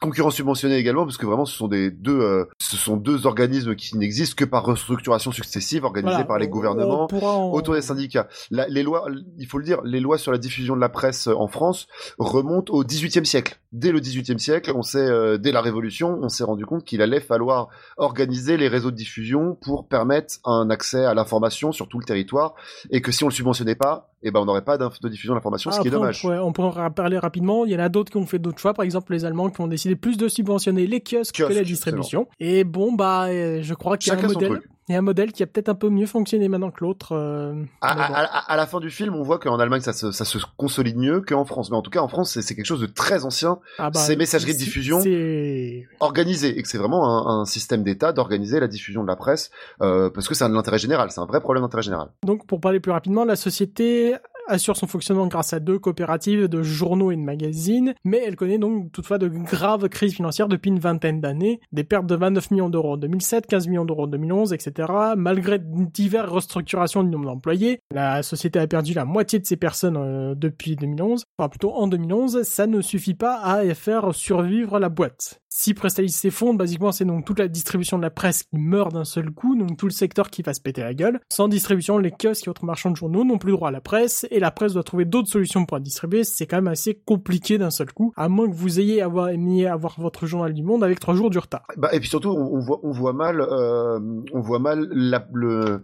concurrent, 0.01 0.31
subventionné 0.31 0.77
également, 0.77 1.05
parce 1.05 1.17
que 1.17 1.25
vraiment 1.25 1.45
ce 1.45 1.55
sont 1.55 1.67
des 1.67 1.91
deux, 1.91 2.19
euh, 2.19 2.45
ce 2.59 2.75
sont 2.75 2.97
deux 2.97 3.27
organismes 3.27 3.75
qui 3.75 3.97
n'existent 3.97 4.35
que 4.35 4.45
par 4.45 4.65
restructuration 4.65 5.31
successive 5.31 5.83
organisée 5.85 6.11
Voilà, 6.13 6.25
par 6.25 6.39
les 6.39 6.47
on- 6.47 6.49
gouvernements. 6.49 7.03
on 7.03 7.07
pourra 7.07 7.33
en- 7.37 7.51
autour 7.51 7.75
des 7.75 7.81
syndicats. 7.81 8.27
La- 8.49 8.67
les 8.67 8.81
lois, 8.83 9.07
il 9.37 9.45
faut 9.47 9.59
le 9.59 9.63
dire, 9.63 9.81
les 9.83 9.99
lois 9.99 10.17
sur 10.17 10.31
la 10.31 10.37
diffusion 10.39 10.75
de 10.75 10.81
la 10.81 10.89
presse 10.89 11.27
euh, 11.27 11.35
en 11.35 11.47
France 11.47 11.87
remontent 12.17 12.73
au 12.73 12.83
XVIIIe 12.83 13.25
siècle. 13.25 13.59
Dès 13.73 13.91
le 13.91 13.99
XVIIIe 13.99 14.39
siècle, 14.39 14.71
on 14.75 14.81
s'est, 14.81 14.97
euh, 14.97 15.37
dès 15.37 15.51
la 15.51 15.61
Révolution, 15.61 16.17
on 16.21 16.29
s'est 16.29 16.43
rendu 16.45 16.65
compte 16.65 16.83
qu'il 16.83 17.01
allait 17.01 17.19
falloir 17.19 17.67
organiser 17.97 18.57
les 18.57 18.67
réseaux 18.69 18.91
de 18.91 18.95
diffusion 18.95 19.55
pour 19.61 19.87
permettre 19.87 20.35
un 20.45 20.69
accès 20.69 21.05
à 21.05 21.13
l'information 21.13 21.71
sur 21.71 21.87
tout 21.87 21.99
le 21.99 22.05
territoire, 22.05 22.55
et 22.89 23.01
que 23.01 23.11
si 23.11 23.23
on 23.23 23.27
le 23.27 23.33
subventionnait 23.33 23.75
pas, 23.75 24.09
eh 24.23 24.31
ben 24.31 24.39
on 24.39 24.45
n'aurait 24.45 24.63
pas 24.63 24.77
de 24.77 25.09
diffusion 25.09 25.33
d'information, 25.35 25.69
ce 25.71 25.79
qui 25.79 25.87
est 25.87 25.91
dommage. 25.91 26.19
On 26.23 26.27
pourrait, 26.27 26.39
on 26.39 26.51
pourrait 26.53 26.69
parler 26.89 27.17
rapidement. 27.17 27.65
Il 27.65 27.71
y 27.71 27.75
en 27.75 27.79
a 27.79 27.89
d'autres 27.89 28.11
qui 28.11 28.17
ont 28.17 28.25
fait 28.25 28.39
d'autres 28.39 28.59
choix. 28.59 28.73
Par 28.73 28.85
exemple, 28.85 29.11
les 29.13 29.25
Allemands 29.25 29.49
qui 29.49 29.61
ont 29.61 29.67
décidé 29.67 29.95
plus 29.95 30.17
de 30.17 30.27
subventionner 30.27 30.87
les 30.87 31.01
kiosques, 31.01 31.35
que 31.35 31.53
la 31.53 31.63
distribution. 31.63 32.27
Et 32.39 32.63
bon, 32.63 32.93
bah, 32.93 33.25
euh, 33.27 33.59
je 33.61 33.73
crois 33.73 33.97
qu'il 33.97 34.11
y 34.11 34.15
a 34.15 34.19
un 34.19 34.21
Chacun 34.21 34.33
modèle. 34.33 34.61
Il 34.89 34.93
y 34.93 34.95
a 34.95 34.99
un 34.99 35.01
modèle 35.01 35.33
qui 35.33 35.43
a 35.43 35.47
peut-être 35.47 35.67
un 35.67 35.75
peu 35.75 35.89
mieux 35.89 36.05
fonctionné 36.05 36.47
maintenant 36.47 36.71
que 36.71 36.81
l'autre. 36.81 37.11
euh, 37.13 37.51
À, 37.81 37.93
mais 37.93 38.07
bon. 38.07 38.13
à- 38.13 38.19
à- 38.21 38.53
à 38.53 38.55
la 38.55 38.65
fin 38.65 38.79
du 38.79 38.89
film, 38.89 39.15
on 39.15 39.21
voit 39.21 39.37
qu'en 39.37 39.59
Allemagne, 39.59 39.81
ça 39.81 39.91
se, 39.91 40.13
ça 40.13 40.23
se 40.23 40.37
consolide 40.55 40.95
mieux 40.95 41.19
qu'en 41.19 41.43
France. 41.43 41.69
Mais 41.69 41.75
en 41.75 41.81
tout 41.81 41.91
cas, 41.91 41.99
en 41.99 42.07
France, 42.07 42.39
c'est 42.39 42.55
quelque 42.55 42.65
chose 42.65 42.79
de 42.79 42.85
très 42.85 43.25
ancien, 43.25 43.59
Ah 43.79 43.89
bah, 43.89 43.99
ces 43.99 44.15
messageries 44.15 44.53
de 44.53 44.57
diffusion. 44.59 45.01
C'est 45.01 45.85
organisé 45.99 46.57
et 46.57 46.61
que 46.61 46.69
c'est 46.69 46.77
vraiment 46.77 47.27
un, 47.27 47.41
un 47.41 47.45
système 47.45 47.83
d'État 47.83 48.13
d'organiser 48.13 48.61
la 48.61 48.67
diffusion 48.69 49.01
de 49.03 49.07
la 49.09 49.17
presse 49.17 49.51
euh, 49.81 50.09
parce 50.09 50.29
que 50.29 50.35
c'est 50.35 50.45
un 50.45 50.49
de 50.49 50.55
l'intérêt 50.55 50.77
général, 50.79 51.11
c'est 51.11 51.19
un 51.19 51.25
vrai 51.25 51.41
problème 51.41 51.63
d'intérêt 51.63 51.83
général. 51.83 52.07
Donc, 52.23 52.47
pour 52.47 52.61
parler 52.61 52.79
plus 52.79 52.93
rapidement, 52.93 53.25
la 53.25 53.35
société 53.35 54.15
assure 54.47 54.77
son 54.77 54.87
fonctionnement 54.87 55.27
grâce 55.27 55.53
à 55.53 55.59
deux 55.59 55.79
coopératives 55.79 56.47
de 56.47 56.63
journaux 56.63 57.11
et 57.11 57.15
de 57.15 57.21
magazines, 57.21 57.93
mais 58.03 58.21
elle 58.25 58.35
connaît 58.35 58.57
donc 58.57 58.91
toutefois 58.91 59.17
de 59.17 59.27
graves 59.27 59.87
crises 59.89 60.13
financières 60.13 60.47
depuis 60.47 60.69
une 60.69 60.79
vingtaine 60.79 61.21
d'années, 61.21 61.59
des 61.71 61.83
pertes 61.83 62.05
de 62.05 62.15
29 62.15 62.51
millions 62.51 62.69
d'euros 62.69 62.93
en 62.93 62.97
2007, 62.97 63.47
15 63.47 63.67
millions 63.67 63.85
d'euros 63.85 64.03
en 64.03 64.07
2011, 64.07 64.53
etc. 64.53 64.91
Malgré 65.15 65.59
diverses 65.59 66.31
restructurations 66.31 67.03
du 67.03 67.09
nombre 67.09 67.25
d'employés, 67.25 67.81
la 67.91 68.23
société 68.23 68.59
a 68.59 68.67
perdu 68.67 68.93
la 68.93 69.05
moitié 69.05 69.39
de 69.39 69.45
ses 69.45 69.57
personnes 69.57 69.97
euh, 69.97 70.35
depuis 70.35 70.75
2011, 70.75 71.25
enfin 71.37 71.49
plutôt 71.49 71.73
en 71.73 71.87
2011, 71.87 72.43
ça 72.43 72.67
ne 72.67 72.81
suffit 72.81 73.13
pas 73.13 73.39
à 73.41 73.63
faire 73.73 74.13
survivre 74.13 74.79
la 74.79 74.89
boîte. 74.89 75.41
Si 75.49 75.73
Prestalis 75.73 76.11
s'effondre, 76.11 76.57
basiquement 76.57 76.91
c'est 76.91 77.05
donc 77.05 77.25
toute 77.25 77.39
la 77.39 77.47
distribution 77.47 77.97
de 77.97 78.03
la 78.03 78.09
presse 78.09 78.43
qui 78.43 78.57
meurt 78.57 78.93
d'un 78.93 79.05
seul 79.05 79.31
coup, 79.31 79.55
donc 79.55 79.77
tout 79.77 79.85
le 79.85 79.91
secteur 79.91 80.29
qui 80.29 80.41
va 80.41 80.53
se 80.53 80.61
péter 80.61 80.81
la 80.81 80.93
gueule. 80.93 81.19
Sans 81.29 81.47
distribution, 81.47 81.97
les 81.97 82.11
kiosques 82.11 82.47
et 82.47 82.49
autres 82.49 82.65
marchands 82.65 82.91
de 82.91 82.97
journaux 82.97 83.23
n'ont 83.23 83.37
plus 83.37 83.51
droit 83.51 83.69
à 83.69 83.71
la 83.71 83.81
presse, 83.81 84.27
et 84.29 84.39
la 84.39 84.51
presse 84.51 84.73
doit 84.73 84.83
trouver 84.83 85.05
d'autres 85.05 85.29
solutions 85.29 85.65
pour 85.65 85.77
la 85.77 85.83
distribuer, 85.83 86.23
c'est 86.23 86.45
quand 86.45 86.57
même 86.57 86.67
assez 86.67 87.01
compliqué 87.05 87.57
d'un 87.57 87.71
seul 87.71 87.91
coup, 87.93 88.13
à 88.17 88.29
moins 88.29 88.49
que 88.49 88.55
vous 88.55 88.79
ayez 88.79 89.01
avoir, 89.01 89.29
aimiez 89.29 89.67
avoir 89.67 89.99
votre 89.99 90.25
journal 90.25 90.53
du 90.53 90.63
monde 90.63 90.83
avec 90.83 90.99
trois 90.99 91.15
jours 91.15 91.29
du 91.29 91.39
retard. 91.39 91.65
Bah, 91.77 91.89
et 91.93 91.99
puis 91.99 92.09
surtout, 92.09 92.29
on, 92.29 92.55
on 92.55 92.59
voit, 92.59 92.79
on 92.83 92.91
voit 92.91 93.13
mal, 93.13 93.41
euh, 93.41 93.99
on 94.33 94.41
voit 94.41 94.59
mal 94.59 94.87
la, 94.91 95.27
le, 95.33 95.81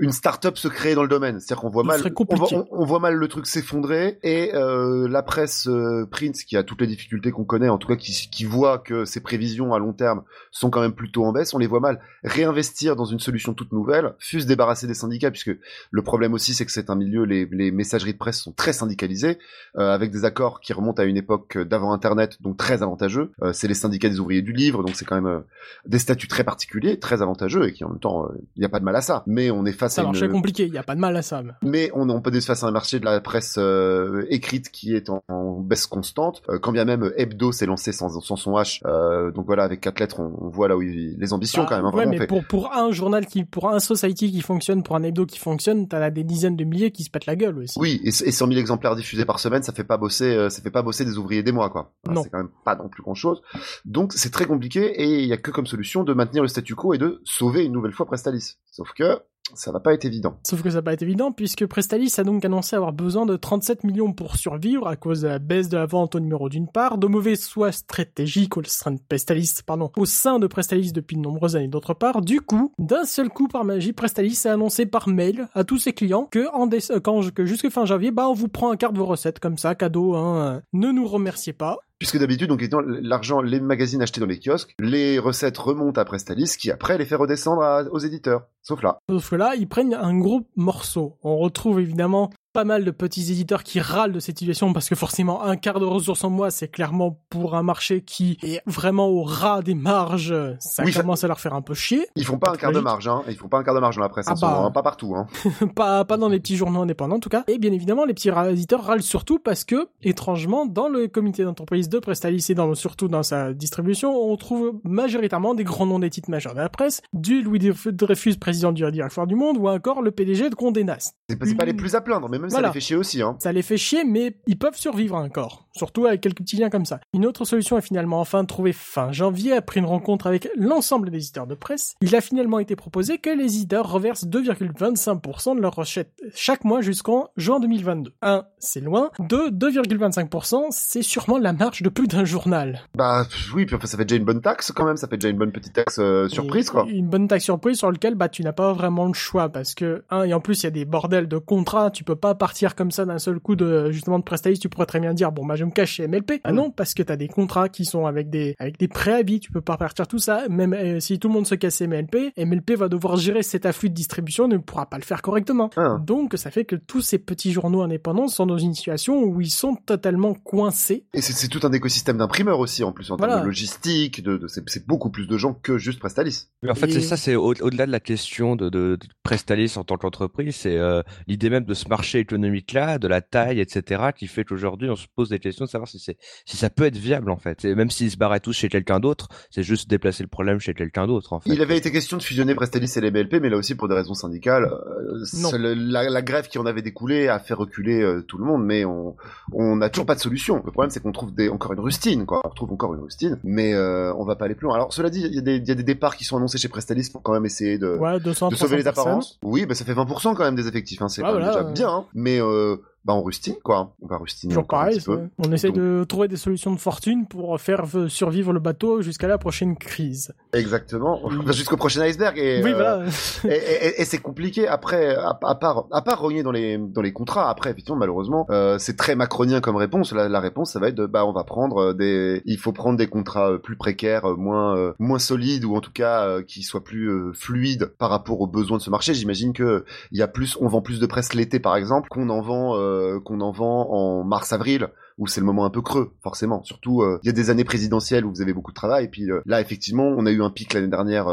une 0.00 0.10
start-up 0.12 0.56
se 0.58 0.68
créer 0.68 0.94
dans 0.94 1.02
le 1.02 1.08
domaine. 1.08 1.38
C'est-à-dire 1.40 1.62
qu'on 1.62 1.68
voit 1.70 1.84
mal, 1.84 2.00
on 2.00 2.02
voit, 2.02 2.10
compliqué. 2.12 2.56
on- 2.56 2.66
on 2.70 2.84
voit 2.84 2.98
mal 2.98 3.14
le 3.14 3.28
truc 3.28 3.46
s'effondrer 3.46 4.18
et 4.22 4.54
euh, 4.54 5.06
la 5.08 5.22
presse 5.22 5.68
euh, 5.68 6.06
print 6.10 6.34
qui 6.44 6.56
a 6.56 6.62
toutes 6.64 6.80
les 6.80 6.86
difficultés 6.86 7.30
qu'on 7.30 7.44
connaît, 7.44 7.68
en 7.68 7.78
tout 7.78 7.86
cas 7.88 7.96
qui, 7.96 8.12
qui 8.30 8.44
voit 8.44 8.78
que 8.78 9.04
ses 9.04 9.20
prévisions 9.20 9.72
à 9.72 9.78
long 9.78 9.92
terme 9.92 10.22
sont 10.50 10.70
quand 10.70 10.80
même 10.80 10.94
plutôt 10.94 11.24
en 11.24 11.32
baisse, 11.32 11.54
on 11.54 11.58
les 11.58 11.66
voit 11.66 11.80
mal 11.80 12.00
réinvestir 12.24 12.96
dans 12.96 13.04
une 13.04 13.20
solution 13.20 13.54
toute 13.54 13.72
nouvelle, 13.72 14.14
fût 14.18 14.40
se 14.40 14.46
débarrasser 14.46 14.86
des 14.86 14.94
syndicats, 14.94 15.30
puisque 15.30 15.52
le 15.90 16.02
problème 16.02 16.32
aussi 16.34 16.54
c'est 16.54 16.64
que 16.66 16.72
c'est 16.72 16.90
un 16.90 16.96
milieu, 16.96 17.24
les, 17.24 17.46
les 17.52 17.70
messageries 17.70 18.14
de 18.14 18.18
presse 18.18 18.40
sont 18.40 18.52
très 18.52 18.72
syndicalisées, 18.72 19.38
euh, 19.78 19.92
avec 19.92 20.10
des 20.10 20.24
accords 20.24 20.60
qui 20.60 20.72
remontent 20.72 21.02
à 21.02 21.04
une 21.06 21.16
époque 21.16 21.56
d'avant 21.58 21.92
Internet, 21.92 22.42
donc 22.42 22.56
très 22.56 22.82
avantageux. 22.82 23.30
Euh, 23.42 23.52
c'est 23.52 23.68
les 23.68 23.74
syndicats 23.74 24.08
des 24.08 24.18
ouvriers 24.20 24.42
du 24.42 24.52
livre, 24.52 24.82
donc 24.82 24.96
c'est 24.96 25.04
quand 25.04 25.20
même 25.20 25.42
des 25.86 25.98
statuts 25.98 26.28
très 26.28 26.42
particuliers, 26.44 26.98
très 26.98 27.22
avantageux, 27.22 27.68
et 27.68 27.72
qui 27.72 27.84
en 27.84 27.90
même 27.90 28.00
temps, 28.00 28.28
il 28.56 28.60
n'y 28.60 28.64
a 28.64 28.68
pas 28.68 28.80
de 28.80 28.84
mal 28.84 28.96
à 28.96 29.00
ça. 29.00 29.22
Mais 29.26 29.50
on 29.50 29.64
est 29.66 29.72
face 29.84 29.94
Ça 29.94 30.02
à 30.02 30.04
marche 30.04 30.20
une... 30.20 30.30
compliqué, 30.30 30.66
il 30.66 30.72
n'y 30.72 30.78
a 30.78 30.82
pas 30.82 30.94
de 30.94 31.00
mal 31.00 31.16
à 31.16 31.22
ça. 31.22 31.42
mais- 31.62 31.90
on, 31.94 32.08
on 32.08 32.20
peut 32.20 32.34
être 32.34 32.44
face 32.44 32.62
à 32.64 32.66
un 32.66 32.70
marché 32.70 32.98
de 33.00 33.04
la 33.04 33.20
presse 33.20 33.56
euh, 33.58 34.24
écrite 34.30 34.70
qui 34.70 34.94
est 34.94 35.10
en, 35.10 35.22
en 35.28 35.60
baisse 35.60 35.86
constante. 35.86 36.42
Euh, 36.48 36.58
quand 36.58 36.72
bien 36.72 36.84
même 36.84 37.12
Hebdo 37.16 37.52
s'est 37.52 37.66
lancé 37.66 37.92
sans, 37.92 38.08
sans 38.20 38.36
son 38.36 38.52
H, 38.52 38.80
euh, 38.86 39.30
donc 39.30 39.46
voilà, 39.46 39.64
avec 39.64 39.80
quatre 39.80 40.00
lettres, 40.00 40.20
on, 40.20 40.34
on 40.40 40.48
voit 40.48 40.68
là 40.68 40.76
où 40.76 40.82
il- 40.82 41.16
les 41.18 41.32
ambitions 41.32 41.62
Bah, 41.62 41.68
quand 41.70 41.76
même. 41.76 41.84
hein, 41.86 41.92
ouais, 41.92 42.06
mais 42.06 42.18
fait- 42.18 42.26
pour, 42.26 42.44
pour 42.44 42.72
un 42.72 42.90
journal 42.90 43.26
qui, 43.26 43.44
pour 43.44 43.68
un 43.68 43.78
society 43.80 44.30
qui 44.32 44.40
fonctionne, 44.40 44.82
pour 44.82 44.96
un 44.96 45.02
hebdo 45.02 45.26
qui 45.26 45.38
fonctionne, 45.38 45.86
t'as 45.88 45.98
là 45.98 46.10
des 46.10 46.24
dizaines 46.24 46.56
de 46.56 46.64
milliers 46.64 46.90
qui 46.90 47.04
se 47.04 47.10
pètent 47.10 47.26
la 47.26 47.36
gueule 47.36 47.58
aussi. 47.58 47.78
Oui, 47.78 48.00
et, 48.04 48.08
et 48.08 48.12
100 48.32 48.46
000 48.48 48.58
exemplaires 48.58 48.96
diffusés 48.96 49.24
par 49.24 49.38
semaine, 49.40 49.62
ça 49.62 49.72
fait 49.72 49.84
pas 49.84 49.96
bosser, 49.96 50.48
ça 50.50 50.62
fait 50.62 50.70
pas 50.70 50.82
bosser 50.82 51.04
des 51.04 51.18
ouvriers 51.18 51.42
des 51.42 51.52
mois, 51.52 51.70
quoi. 51.70 51.92
Voilà. 52.04 52.22
C'est 52.22 52.30
quand 52.30 52.38
même 52.38 52.50
pas 52.64 52.76
non 52.76 52.88
plus 52.88 53.02
grand 53.02 53.14
chose. 53.14 53.42
Donc 53.84 54.12
c'est 54.14 54.30
très 54.30 54.46
compliqué 54.46 54.84
et 55.02 55.20
il 55.20 55.26
y 55.28 55.32
a 55.32 55.36
que 55.36 55.50
comme 55.50 55.66
solution 55.66 56.04
de 56.04 56.14
maintenir 56.14 56.42
le 56.42 56.48
statu 56.48 56.74
quo 56.74 56.94
et 56.94 56.98
de 56.98 57.20
sauver 57.24 57.64
une 57.64 57.72
nouvelle 57.72 57.92
fois 57.92 58.06
Prestalis. 58.06 58.54
Sauf 58.70 58.92
que 58.96 59.18
ça 59.52 59.70
va 59.70 59.80
pas 59.80 59.92
être 59.92 60.04
évident. 60.04 60.38
Sauf 60.44 60.62
que 60.62 60.70
ça 60.70 60.76
va 60.76 60.82
pas 60.82 60.92
être 60.94 61.02
évident 61.02 61.30
puisque 61.30 61.66
Prestalis 61.66 62.14
a 62.18 62.24
donc 62.24 62.44
annoncé 62.44 62.76
avoir 62.76 62.92
besoin 62.92 63.26
de 63.26 63.36
37 63.36 63.84
millions 63.84 64.12
pour 64.12 64.36
survivre 64.36 64.88
à 64.88 64.96
cause 64.96 65.20
de 65.20 65.28
la 65.28 65.38
baisse 65.38 65.68
de 65.68 65.76
la 65.76 65.86
vente 65.86 66.14
au 66.14 66.20
numéro 66.20 66.48
d'une 66.48 66.66
part, 66.66 66.98
de 66.98 67.06
mauvais 67.06 67.36
choix 67.36 67.70
stratégiques 67.70 68.56
au 68.56 68.62
sein 68.64 68.92
de 68.92 70.46
Prestalis, 70.46 70.92
depuis 70.92 71.16
de 71.16 71.20
nombreuses 71.20 71.56
années 71.56 71.68
d'autre 71.68 71.94
part. 71.94 72.22
Du 72.22 72.40
coup, 72.40 72.72
d'un 72.78 73.04
seul 73.04 73.28
coup 73.28 73.48
par 73.48 73.64
magie, 73.64 73.92
Prestalis 73.92 74.40
a 74.46 74.52
annoncé 74.52 74.86
par 74.86 75.08
mail 75.08 75.48
à 75.54 75.64
tous 75.64 75.78
ses 75.78 75.92
clients 75.92 76.26
que 76.30 76.48
en 76.52 76.68
quand 77.02 77.30
que 77.32 77.44
jusque 77.44 77.68
fin 77.68 77.84
janvier, 77.84 78.10
bah 78.10 78.28
on 78.28 78.34
vous 78.34 78.48
prend 78.48 78.72
un 78.72 78.76
quart 78.76 78.92
de 78.92 78.98
vos 78.98 79.06
recettes 79.06 79.40
comme 79.40 79.58
ça, 79.58 79.74
cadeau, 79.74 80.14
hein. 80.14 80.62
Ne 80.72 80.90
nous 80.90 81.06
remerciez 81.06 81.52
pas. 81.52 81.78
Puisque 81.98 82.18
d'habitude, 82.18 82.48
donc 82.48 82.62
l'argent, 83.02 83.40
les 83.40 83.60
magazines 83.60 84.02
achetés 84.02 84.20
dans 84.20 84.26
les 84.26 84.40
kiosques, 84.40 84.74
les 84.78 85.18
recettes 85.18 85.56
remontent 85.58 86.00
à 86.00 86.04
Prestalis 86.04 86.56
qui 86.58 86.70
après 86.70 86.98
les 86.98 87.04
fait 87.04 87.14
redescendre 87.14 87.88
aux 87.92 87.98
éditeurs. 87.98 88.46
Sauf 88.62 88.82
là. 88.82 88.98
Sauf 89.08 89.32
là, 89.32 89.54
ils 89.56 89.68
prennent 89.68 89.94
un 89.94 90.18
gros 90.18 90.42
morceau. 90.56 91.18
On 91.22 91.38
retrouve 91.38 91.80
évidemment 91.80 92.30
pas 92.54 92.64
mal 92.64 92.84
de 92.84 92.90
petits 92.92 93.32
éditeurs 93.32 93.64
qui 93.64 93.80
râlent 93.80 94.12
de 94.12 94.20
cette 94.20 94.38
situation 94.38 94.72
parce 94.72 94.88
que 94.88 94.94
forcément 94.94 95.42
un 95.42 95.56
quart 95.56 95.80
de 95.80 95.84
ressources 95.84 96.22
en 96.22 96.30
mois, 96.30 96.50
c'est 96.52 96.68
clairement 96.68 97.18
pour 97.28 97.56
un 97.56 97.64
marché 97.64 98.00
qui 98.02 98.38
est 98.44 98.62
vraiment 98.64 99.08
au 99.08 99.24
ras 99.24 99.60
des 99.60 99.74
marges, 99.74 100.32
ça 100.60 100.84
Oui, 100.84 100.92
ça- 100.92 101.00
commence 101.00 101.24
à 101.24 101.26
leur 101.28 101.40
faire 101.40 101.52
un 101.54 101.62
peu 101.62 101.74
chier. 101.74 102.06
Ils 102.14 102.24
font 102.24 102.38
pas 102.38 102.52
un 102.52 102.56
quart 102.56 102.70
de 102.72 102.78
marge, 102.78 103.08
hein. 103.08 103.22
Ils 103.28 103.34
font 103.36 103.48
pas 103.48 103.58
un 103.58 103.64
quart 103.64 103.74
de 103.74 103.80
marge 103.80 103.96
dans 103.96 104.02
la 104.02 104.08
presse, 104.08 104.26
Ah 104.28 104.34
bah. 104.40 104.62
hein. 104.66 104.70
pas 104.70 104.82
partout, 104.84 105.16
hein. 105.16 105.26
pas, 105.74 106.04
pas 106.04 106.16
dans 106.16 106.28
les 106.28 106.38
petits 106.38 106.56
journaux 106.56 106.80
indépendants 106.82 107.16
en 107.16 107.20
tout 107.20 107.28
cas. 107.28 107.42
Et 107.48 107.58
bien 107.58 107.72
évidemment, 107.72 108.04
les 108.04 108.14
petits 108.14 108.30
éditeurs 108.30 108.84
râlent 108.84 109.02
surtout 109.02 109.40
parce 109.40 109.64
que, 109.64 109.88
étrangement, 110.02 110.64
dans 110.64 110.88
le 110.88 111.08
comité 111.08 111.42
d'entreprise 111.42 111.88
de 111.88 111.98
Prestalis 111.98 112.46
et 112.50 112.54
dans, 112.54 112.72
surtout 112.74 113.08
dans 113.08 113.24
sa 113.24 113.52
distribution, 113.52 114.14
on 114.16 114.36
trouve 114.36 114.74
majoritairement 114.84 115.54
des 115.54 115.64
grands 115.64 115.86
noms 115.86 115.98
des 115.98 116.10
titres 116.10 116.30
majeurs 116.30 116.54
de 116.54 116.60
la 116.60 116.68
presse, 116.68 117.02
du 117.12 117.42
Louis 117.42 117.58
Dreyfus, 117.86 118.36
président 118.36 118.70
du 118.70 118.88
directoire 118.92 119.26
du 119.26 119.34
Monde, 119.34 119.56
ou 119.58 119.68
encore 119.68 120.02
le 120.02 120.12
PDG 120.12 120.50
de 120.50 120.54
Condé 120.54 120.84
Nast. 120.84 121.16
C'est 121.28 121.36
pas, 121.36 121.46
pas 121.58 121.64
les 121.64 121.74
plus 121.74 121.94
à 121.96 122.00
plaindre, 122.00 122.28
mais 122.30 122.38
même 122.44 122.50
Voilà. 122.50 122.68
ça 122.68 122.74
les 122.74 122.80
fait 122.80 122.86
chier 122.86 122.96
aussi, 122.96 123.22
hein. 123.22 123.36
Ça 123.40 123.52
les 123.52 123.62
fait 123.62 123.76
chier, 123.76 124.04
mais 124.04 124.36
ils 124.46 124.58
peuvent 124.58 124.76
survivre 124.76 125.16
encore. 125.16 125.66
Surtout 125.76 126.06
avec 126.06 126.20
quelques 126.20 126.38
petits 126.38 126.56
liens 126.56 126.70
comme 126.70 126.84
ça. 126.84 127.00
Une 127.12 127.26
autre 127.26 127.44
solution 127.44 127.76
est 127.76 127.80
finalement 127.82 128.20
enfin 128.20 128.44
trouvée 128.44 128.72
fin 128.72 129.10
janvier 129.10 129.52
après 129.54 129.80
une 129.80 129.86
rencontre 129.86 130.28
avec 130.28 130.48
l'ensemble 130.56 131.10
des 131.10 131.16
éditeurs 131.18 131.48
de 131.48 131.56
presse. 131.56 131.94
Il 132.00 132.14
a 132.14 132.20
finalement 132.20 132.60
été 132.60 132.76
proposé 132.76 133.18
que 133.18 133.30
les 133.30 133.56
éditeurs 133.56 133.90
reversent 133.90 134.24
2,25% 134.24 135.56
de 135.56 135.60
leurs 135.60 135.74
recettes 135.74 136.12
chaque 136.34 136.62
mois 136.64 136.80
jusqu'en 136.80 137.28
juin 137.36 137.58
2022. 137.58 138.12
1. 138.22 138.44
C'est 138.60 138.80
loin. 138.80 139.10
2. 139.18 139.50
2,25% 139.50 140.66
c'est 140.70 141.02
sûrement 141.02 141.38
la 141.38 141.52
marge 141.52 141.82
de 141.82 141.88
plus 141.88 142.06
d'un 142.06 142.24
journal. 142.24 142.80
Bah 142.94 143.26
oui, 143.54 143.66
puis 143.66 143.76
enfin, 143.76 143.86
ça 143.86 143.96
fait 143.96 144.04
déjà 144.04 144.16
une 144.18 144.24
bonne 144.24 144.40
taxe 144.40 144.72
quand 144.72 144.84
même, 144.84 144.96
ça 144.96 145.08
fait 145.08 145.16
déjà 145.16 145.28
une 145.28 145.38
bonne 145.38 145.52
petite 145.52 145.72
taxe 145.72 145.98
euh, 145.98 146.28
surprise 146.28 146.68
Et- 146.68 146.70
quoi. 146.70 146.86
Une 146.88 147.08
bonne 147.08 147.28
taxe 147.28 147.44
surprise 147.44 147.78
sur 147.78 147.90
lequel 147.90 148.14
bah 148.14 148.28
tu 148.28 148.42
n'as 148.42 148.52
pas 148.52 148.72
vraiment 148.72 149.06
le 149.06 149.12
choix 149.14 149.48
parce 149.48 149.74
que 149.74 150.04
un 150.10 150.22
et 150.24 150.34
en 150.34 150.40
plus 150.40 150.60
il 150.62 150.64
y 150.64 150.66
a 150.66 150.70
des 150.70 150.84
bordels 150.84 151.28
de 151.28 151.38
contrats, 151.38 151.90
tu 151.90 152.04
peux 152.04 152.16
pas 152.16 152.33
partir 152.34 152.74
comme 152.74 152.90
ça 152.90 153.04
d'un 153.04 153.18
seul 153.18 153.38
coup 153.40 153.56
de 153.56 153.90
justement 153.90 154.18
de 154.18 154.24
Prestalis, 154.24 154.58
tu 154.58 154.68
pourrais 154.68 154.86
très 154.86 155.00
bien 155.00 155.14
dire 155.14 155.32
bon 155.32 155.44
bah 155.46 155.56
je 155.56 155.64
me 155.64 155.70
cache 155.70 155.92
chez 155.92 156.06
MLP. 156.08 156.40
Ah 156.44 156.52
non 156.52 156.70
parce 156.70 156.94
que 156.94 157.02
t'as 157.02 157.16
des 157.16 157.28
contrats 157.28 157.68
qui 157.68 157.84
sont 157.84 158.06
avec 158.06 158.30
des 158.30 158.54
avec 158.58 158.78
des 158.78 158.88
préavis, 158.88 159.40
tu 159.40 159.50
peux 159.52 159.60
pas 159.60 159.76
partir 159.76 160.06
tout 160.06 160.18
ça. 160.18 160.48
Même 160.48 160.72
euh, 160.74 161.00
si 161.00 161.18
tout 161.18 161.28
le 161.28 161.34
monde 161.34 161.46
se 161.46 161.54
casse 161.54 161.78
chez 161.78 161.86
MLP, 161.86 162.32
MLP 162.36 162.72
va 162.76 162.88
devoir 162.88 163.16
gérer 163.16 163.42
cet 163.42 163.66
afflux 163.66 163.88
de 163.90 163.94
distribution, 163.94 164.48
ne 164.48 164.56
pourra 164.58 164.86
pas 164.86 164.98
le 164.98 165.04
faire 165.04 165.22
correctement. 165.22 165.70
Ah. 165.76 165.98
Donc 166.04 166.34
ça 166.36 166.50
fait 166.50 166.64
que 166.64 166.76
tous 166.76 167.00
ces 167.00 167.18
petits 167.18 167.52
journaux 167.52 167.82
indépendants 167.82 168.28
sont 168.28 168.46
dans 168.46 168.58
une 168.58 168.74
situation 168.74 169.22
où 169.22 169.40
ils 169.40 169.50
sont 169.50 169.74
totalement 169.86 170.34
coincés. 170.34 171.06
Et 171.14 171.20
c'est 171.20 171.32
c'est 171.32 171.48
tout 171.48 171.60
un 171.66 171.72
écosystème 171.72 172.18
d'imprimeurs 172.18 172.58
aussi 172.58 172.84
en 172.84 172.92
plus 172.92 173.10
en 173.10 173.16
termes 173.16 173.40
de 173.40 173.46
logistique, 173.46 174.22
de, 174.22 174.36
de- 174.36 174.46
c'est 174.46 174.62
c'est 174.68 174.86
beaucoup 174.86 175.10
plus 175.10 175.26
de 175.26 175.36
gens 175.36 175.54
que 175.54 175.78
juste 175.78 175.98
Prestalis. 175.98 176.48
Mais 176.62 176.70
en 176.70 176.74
fait, 176.74 176.86
Et- 176.88 176.92
c'est 176.92 177.00
ça, 177.00 177.16
c'est 177.16 177.34
au- 177.34 177.54
au-delà 177.60 177.86
de 177.86 177.92
la 177.92 178.00
question 178.00 178.56
de, 178.56 178.68
de, 178.68 178.96
de 178.96 179.06
Prestalis 179.22 179.74
en 179.76 179.84
tant 179.84 179.96
qu'entreprise, 179.96 180.54
c'est 180.56 180.76
euh, 180.78 181.02
l'idée 181.26 181.50
même 181.50 181.64
de 181.64 181.74
ce 181.74 181.88
marché 181.88 182.23
économique-là, 182.24 182.98
de 182.98 183.08
la 183.08 183.20
taille, 183.20 183.60
etc., 183.60 184.02
qui 184.16 184.26
fait 184.26 184.44
qu'aujourd'hui 184.44 184.90
on 184.90 184.96
se 184.96 185.06
pose 185.14 185.28
des 185.28 185.38
questions 185.38 185.64
de 185.64 185.70
savoir 185.70 185.88
si 185.88 185.98
c'est 185.98 186.16
si 186.44 186.56
ça 186.56 186.70
peut 186.70 186.84
être 186.84 186.96
viable 186.96 187.30
en 187.30 187.36
fait. 187.36 187.64
Et 187.64 187.74
même 187.74 187.90
s'ils 187.90 188.10
se 188.10 188.16
barraient 188.16 188.40
tous 188.40 188.52
chez 188.52 188.68
quelqu'un 188.68 189.00
d'autre, 189.00 189.28
c'est 189.50 189.62
juste 189.62 189.88
déplacer 189.88 190.22
le 190.22 190.28
problème 190.28 190.58
chez 190.58 190.74
quelqu'un 190.74 191.06
d'autre 191.06 191.32
en 191.32 191.40
fait. 191.40 191.50
Il 191.50 191.60
avait 191.62 191.76
été 191.76 191.90
question 191.92 192.16
de 192.16 192.22
fusionner 192.22 192.54
Prestalis 192.54 192.92
et 192.96 193.00
les 193.00 193.10
BLP, 193.10 193.34
mais 193.40 193.48
là 193.50 193.56
aussi 193.56 193.74
pour 193.74 193.88
des 193.88 193.94
raisons 193.94 194.14
syndicales. 194.14 194.64
euh, 194.64 195.58
le- 195.58 195.74
la, 195.74 196.08
la 196.10 196.22
grève 196.22 196.48
qui 196.48 196.58
en 196.58 196.66
avait 196.66 196.82
découlé 196.82 197.28
a 197.28 197.38
fait 197.38 197.54
reculer 197.54 198.02
euh, 198.02 198.22
tout 198.26 198.38
le 198.38 198.44
monde, 198.44 198.64
mais 198.64 198.84
on 198.84 199.16
on 199.52 199.76
n'a 199.76 199.88
toujours 199.90 200.06
pas 200.06 200.14
de 200.14 200.20
solution. 200.20 200.56
Le 200.64 200.72
problème 200.72 200.90
c'est 200.90 201.00
qu'on 201.02 201.12
trouve 201.12 201.34
des, 201.34 201.48
encore 201.48 201.72
une 201.72 201.80
rustine, 201.80 202.26
quoi. 202.26 202.40
On 202.44 202.48
retrouve 202.48 202.72
encore 202.72 202.94
une 202.94 203.00
rustine, 203.00 203.38
mais 203.44 203.74
euh, 203.74 204.12
on 204.16 204.24
va 204.24 204.36
pas 204.36 204.46
aller 204.46 204.54
plus 204.54 204.64
loin. 204.66 204.74
Alors 204.74 204.92
cela 204.92 205.10
dit, 205.10 205.22
il 205.24 205.34
y, 205.34 205.38
a 205.38 205.42
des- 205.42 205.56
il 205.56 205.68
y 205.68 205.70
a 205.70 205.74
des 205.74 205.82
départs 205.82 206.16
qui 206.16 206.24
sont 206.24 206.36
annoncés 206.36 206.58
chez 206.58 206.68
Prestalis 206.68 207.08
pour 207.12 207.22
quand 207.22 207.32
même 207.32 207.44
essayer 207.46 207.78
de 207.78 207.96
Ouais, 207.98 208.18
200, 208.20 208.48
de 208.48 208.54
sauver 208.56 208.76
les 208.76 208.82
300 208.82 208.94
personnes. 208.94 209.02
apparences. 209.12 209.38
Oui, 209.42 209.66
bah 209.66 209.74
ça 209.74 209.84
fait 209.84 209.92
20% 209.94 210.34
quand 210.34 210.44
même 210.44 210.54
des 210.56 210.66
effectifs, 210.68 211.00
hein. 211.02 211.08
c'est 211.08 211.22
même 211.22 211.30
voilà, 211.32 211.48
déjà 211.48 211.60
euh. 211.60 211.72
bien. 211.72 211.88
hein. 211.88 212.06
Mais 212.14 212.40
euh, 212.40 212.76
bah 213.04 213.12
on 213.14 213.22
rustine 213.22 213.56
quoi. 213.62 213.94
On 214.02 214.06
va 214.06 214.16
rustiner 214.18 214.54
un 214.54 214.62
petit 214.62 215.00
peu. 215.00 215.28
on 215.38 215.52
essaie 215.52 215.68
Donc- 215.68 215.76
de 215.76 216.04
trouver 216.08 216.28
des 216.28 216.36
solutions 216.36 216.72
de 216.72 216.78
fortune 216.80 217.26
pour 217.26 217.60
faire 217.60 217.84
survivre 218.08 218.52
le 218.52 218.60
bateau 218.60 219.02
jusqu'à 219.02 219.28
la 219.28 219.38
prochaine 219.38 219.76
crise. 219.76 220.32
Exactement. 220.52 221.20
Enfin, 221.24 221.52
Jusqu'au 221.52 221.76
prochain 221.76 222.00
iceberg. 222.02 222.38
Et, 222.38 222.62
oui, 222.64 222.72
euh, 222.72 222.74
voilà. 222.74 223.04
et, 223.44 223.48
et- 223.88 224.00
et 224.00 224.04
c'est 224.04 224.18
compliqué 224.18 224.66
après 224.66 225.14
à, 225.16 225.38
à 225.42 225.54
part 225.54 225.86
à 225.92 226.02
part 226.02 226.20
rogner 226.20 226.42
dans 226.42 226.50
les 226.52 226.78
dans 226.78 227.02
les 227.02 227.12
contrats 227.12 227.50
après 227.50 227.70
effectivement 227.70 227.98
malheureusement 227.98 228.46
euh, 228.50 228.78
c'est 228.78 228.96
très 228.96 229.14
macronien 229.14 229.60
comme 229.60 229.76
réponse 229.76 230.12
la, 230.12 230.28
la 230.28 230.40
réponse 230.40 230.72
ça 230.72 230.80
va 230.80 230.88
être 230.88 230.94
de 230.94 231.06
bah 231.06 231.24
on 231.26 231.32
va 231.32 231.44
prendre 231.44 231.90
euh, 231.90 231.94
des 231.94 232.42
il 232.46 232.58
faut 232.58 232.72
prendre 232.72 232.96
des 232.98 233.06
contrats 233.06 233.58
plus 233.62 233.76
précaires 233.76 234.26
moins 234.36 234.76
euh, 234.76 234.92
moins 234.98 235.18
solides 235.18 235.64
ou 235.64 235.74
en 235.76 235.80
tout 235.80 235.92
cas 235.92 236.40
qui 236.42 236.62
soient 236.62 236.82
plus 236.84 237.10
fluides 237.34 237.86
par 237.98 238.10
rapport 238.10 238.40
aux 238.40 238.46
besoins 238.46 238.78
de 238.78 238.82
ce 238.82 238.90
marché 238.90 239.14
j'imagine 239.14 239.52
que 239.52 239.84
il 240.10 240.18
y 240.18 240.22
a 240.22 240.28
plus 240.28 240.56
on 240.60 240.66
vend 240.68 240.80
plus 240.82 241.00
de 241.00 241.06
presse 241.06 241.34
l'été 241.34 241.60
par 241.60 241.76
exemple 241.76 242.08
qu'on 242.08 242.28
en 242.30 242.40
vend 242.40 242.74
euh, 242.94 243.20
qu'on 243.20 243.40
en 243.40 243.50
vend 243.52 243.88
en 243.90 244.24
mars 244.24 244.52
avril 244.52 244.88
où 245.16 245.28
c'est 245.28 245.38
le 245.40 245.46
moment 245.46 245.64
un 245.64 245.70
peu 245.70 245.80
creux, 245.80 246.12
forcément. 246.24 246.64
Surtout, 246.64 247.02
euh, 247.02 247.20
il 247.22 247.26
y 247.26 247.28
a 247.28 247.32
des 247.32 247.48
années 247.48 247.62
présidentielles 247.62 248.24
où 248.24 248.30
vous 248.30 248.42
avez 248.42 248.52
beaucoup 248.52 248.72
de 248.72 248.74
travail, 248.76 249.04
et 249.04 249.08
puis 249.08 249.30
euh, 249.30 249.40
là, 249.46 249.60
effectivement, 249.60 250.04
on 250.08 250.26
a 250.26 250.30
eu 250.32 250.42
un 250.42 250.50
pic 250.50 250.74
l'année 250.74 250.88
dernière. 250.88 251.28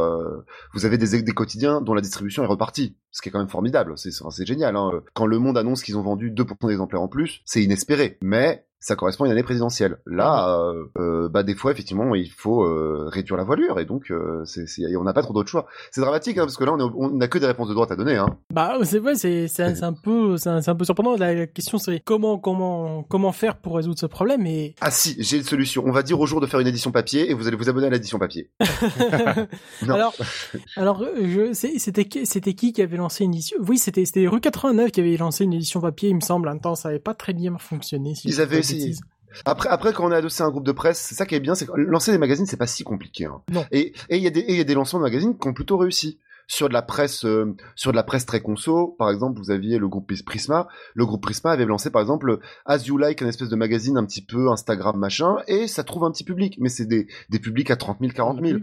vous 0.74 0.86
avez 0.86 0.97
des, 1.00 1.21
des 1.24 1.32
quotidiens 1.32 1.82
dont 1.82 1.93
la 1.95 2.02
distribution 2.02 2.43
est 2.43 2.47
repartie, 2.47 2.95
ce 3.10 3.21
qui 3.21 3.30
est 3.30 3.32
quand 3.32 3.39
même 3.39 3.47
formidable. 3.50 3.93
C'est 3.97 4.12
c'est- 4.12 4.24
c'est 4.30 4.45
génial. 4.45 4.76
Hein. 4.76 4.91
Quand 5.15 5.26
Le 5.26 5.39
Monde 5.39 5.58
annonce 5.58 5.82
qu'ils 5.84 5.97
ont 5.97 6.04
vendu 6.04 6.30
2% 6.32 6.67
d'exemplaires 6.67 7.02
en 7.02 7.08
plus, 7.08 7.41
c'est 7.45 7.63
inespéré, 7.63 8.17
mais 8.21 8.65
ça 8.82 8.96
correspond 8.96 9.24
à 9.24 9.28
une 9.28 9.34
année 9.34 9.44
présidentielle. 9.44 10.00
Là, 10.08 10.58
euh, 10.60 10.86
euh, 10.98 11.30
bah 11.30 11.44
des 11.44 11.54
fois, 11.54 11.72
effectivement, 11.72 12.15
il 12.15 12.32
faut 12.32 12.63
euh, 12.65 13.06
réduire 13.08 13.38
la 13.38 13.44
voilure, 13.44 13.80
et 13.80 13.86
donc 13.86 14.10
euh, 14.12 14.44
c'est 14.44 14.67
c'est- 14.67 14.96
on 14.98 15.04
n'a 15.04 15.13
pas 15.13 15.22
trop 15.22 15.34
d'autres 15.34 15.50
choix. 15.50 15.67
C'est 15.91 16.02
dramatique, 16.02 16.38
hein, 16.39 16.41
parce 16.46 16.58
que 16.58 16.63
là, 16.63 16.74
on 16.74 17.10
n'a 17.12 17.28
que 17.28 17.38
des 17.38 17.46
réponses 17.46 17.70
de 17.70 17.76
droite 17.76 17.91
à 17.91 17.96
donner. 17.96 18.15
Hein. 18.17 18.38
Bah, 18.52 18.74
c'est 18.84 18.98
vrai, 18.98 19.13
c'est 19.15 19.48
c'est 19.48 19.76
c'est 19.76 19.84
un 19.84 19.94
peu 19.94 20.36
c'est 20.38 20.50
un, 20.50 20.76
peu 20.76 20.84
surprenant. 20.84 21.15
La 21.15 21.46
question 21.46 21.78
c'est 21.78 22.00
comment 22.00 22.39
comment 22.39 23.04
comment 23.04 23.32
faire 23.32 23.58
pour 23.58 23.76
résoudre 23.76 24.00
ce 24.00 24.08
problème 24.08 24.46
et 24.48 24.74
Ah 24.82 24.89
si, 24.89 25.15
j'ai 25.20 25.38
une 25.38 25.44
solution. 25.44 25.84
On 25.86 25.91
va 25.91 26.02
dire 26.02 26.20
au 26.20 26.26
jour 26.26 26.41
de 26.41 26.48
faire 26.48 26.60
une 26.60 26.67
édition 26.67 26.91
papier, 26.91 27.30
et 27.30 27.36
vous 27.36 27.48
allez 27.48 27.58
vous 27.58 27.70
abonner 27.70 27.86
à 27.88 27.91
l'édition 27.91 28.17
papier. 28.17 28.50
Alors 29.88 30.13
alors 30.76 31.04
je 31.22 31.54
c'était 31.54 32.06
qui 32.06 32.26
c'était 32.26 32.54
qui 32.54 32.74
qui 32.74 32.82
avait 32.82 32.98
lancé 32.98 33.24
une 33.24 33.34
édition? 33.34 33.58
Oui, 33.67 33.78
c'était 33.78 34.06
c'était 34.06 34.28
rue 34.28 34.41
89 34.41 34.91
qui 34.91 35.00
avait 35.02 35.17
lancé 35.17 35.44
une 35.44 35.54
édition 35.54 35.82
papier, 35.82 36.10
il 36.10 36.15
me 36.15 36.22
semble. 36.22 36.48
Un 36.48 36.58
temps, 36.58 36.76
ça 36.76 36.89
avait 36.89 37.00
pas 37.00 37.13
très 37.13 37.34
bien 37.34 37.58
fonctionné. 37.58 38.15
Si 38.15 38.28
Ils 38.28 38.41
avaient 38.41 38.60
Après, 39.46 39.70
après, 39.70 39.94
quand 39.94 40.06
on 40.06 40.12
est 40.12 40.16
adossé 40.16 40.44
à 40.44 40.46
un 40.46 40.50
groupe 40.50 40.66
de 40.66 40.72
presse, 40.72 41.00
c'est 41.00 41.16
ça 41.16 41.26
qui 41.26 41.36
est 41.36 41.40
bien, 41.40 41.56
c'est 41.56 41.66
que 41.66 41.72
lancer 41.80 42.12
des 42.12 42.18
magazines, 42.18 42.46
c'est 42.46 42.58
pas 42.58 42.68
si 42.68 42.84
compliqué. 42.84 43.26
Hein. 43.26 43.42
Non. 43.50 43.66
Et 43.72 43.94
et 44.10 44.18
il 44.18 44.24
y 44.24 44.28
a 44.28 44.30
des 44.30 44.42
et 44.42 44.52
il 44.52 44.58
y 44.58 44.62
a 44.62 44.66
des 44.66 44.74
lancements 44.74 45.00
de 45.00 45.04
magazines 45.04 45.38
qui 45.38 45.48
ont 45.48 45.54
plutôt 45.54 45.78
réussi. 45.78 46.20
Sur 46.48 46.68
de 46.70 46.74
la 46.74 46.82
presse, 46.82 47.26
euh, 47.26 47.56
sur 47.76 47.92
de 47.92 47.96
la 47.96 48.04
presse 48.04 48.26
très 48.26 48.42
conso, 48.42 48.96
par 49.00 49.10
exemple, 49.10 49.40
vous 49.40 49.52
aviez 49.52 49.78
le 49.78 49.88
groupe 49.88 50.12
Prisma. 50.26 50.68
Le 50.94 51.06
groupe 51.06 51.22
Prisma 51.22 51.52
avait 51.52 51.66
lancé, 51.66 51.90
par 51.90 52.02
exemple, 52.02 52.40
As 52.66 52.86
You 52.88 52.98
Like, 52.98 53.22
un 53.22 53.28
espèce 53.28 53.50
de 53.50 53.56
magazine 53.56 53.98
un 53.98 54.06
petit 54.06 54.24
peu 54.24 54.50
Instagram 54.52 54.98
machin, 54.98 55.38
et 55.48 55.68
ça 55.68 55.84
trouve 55.84 56.04
un 56.04 56.12
petit 56.12 56.24
public, 56.24 56.58
mais 56.60 56.70
c'est 56.70 56.86
des 56.86 57.08
des 57.30 57.40
publics 57.40 57.72
à 57.72 57.76
30 57.78 57.98
000, 58.02 58.12
40 58.14 58.42
000. 58.46 58.60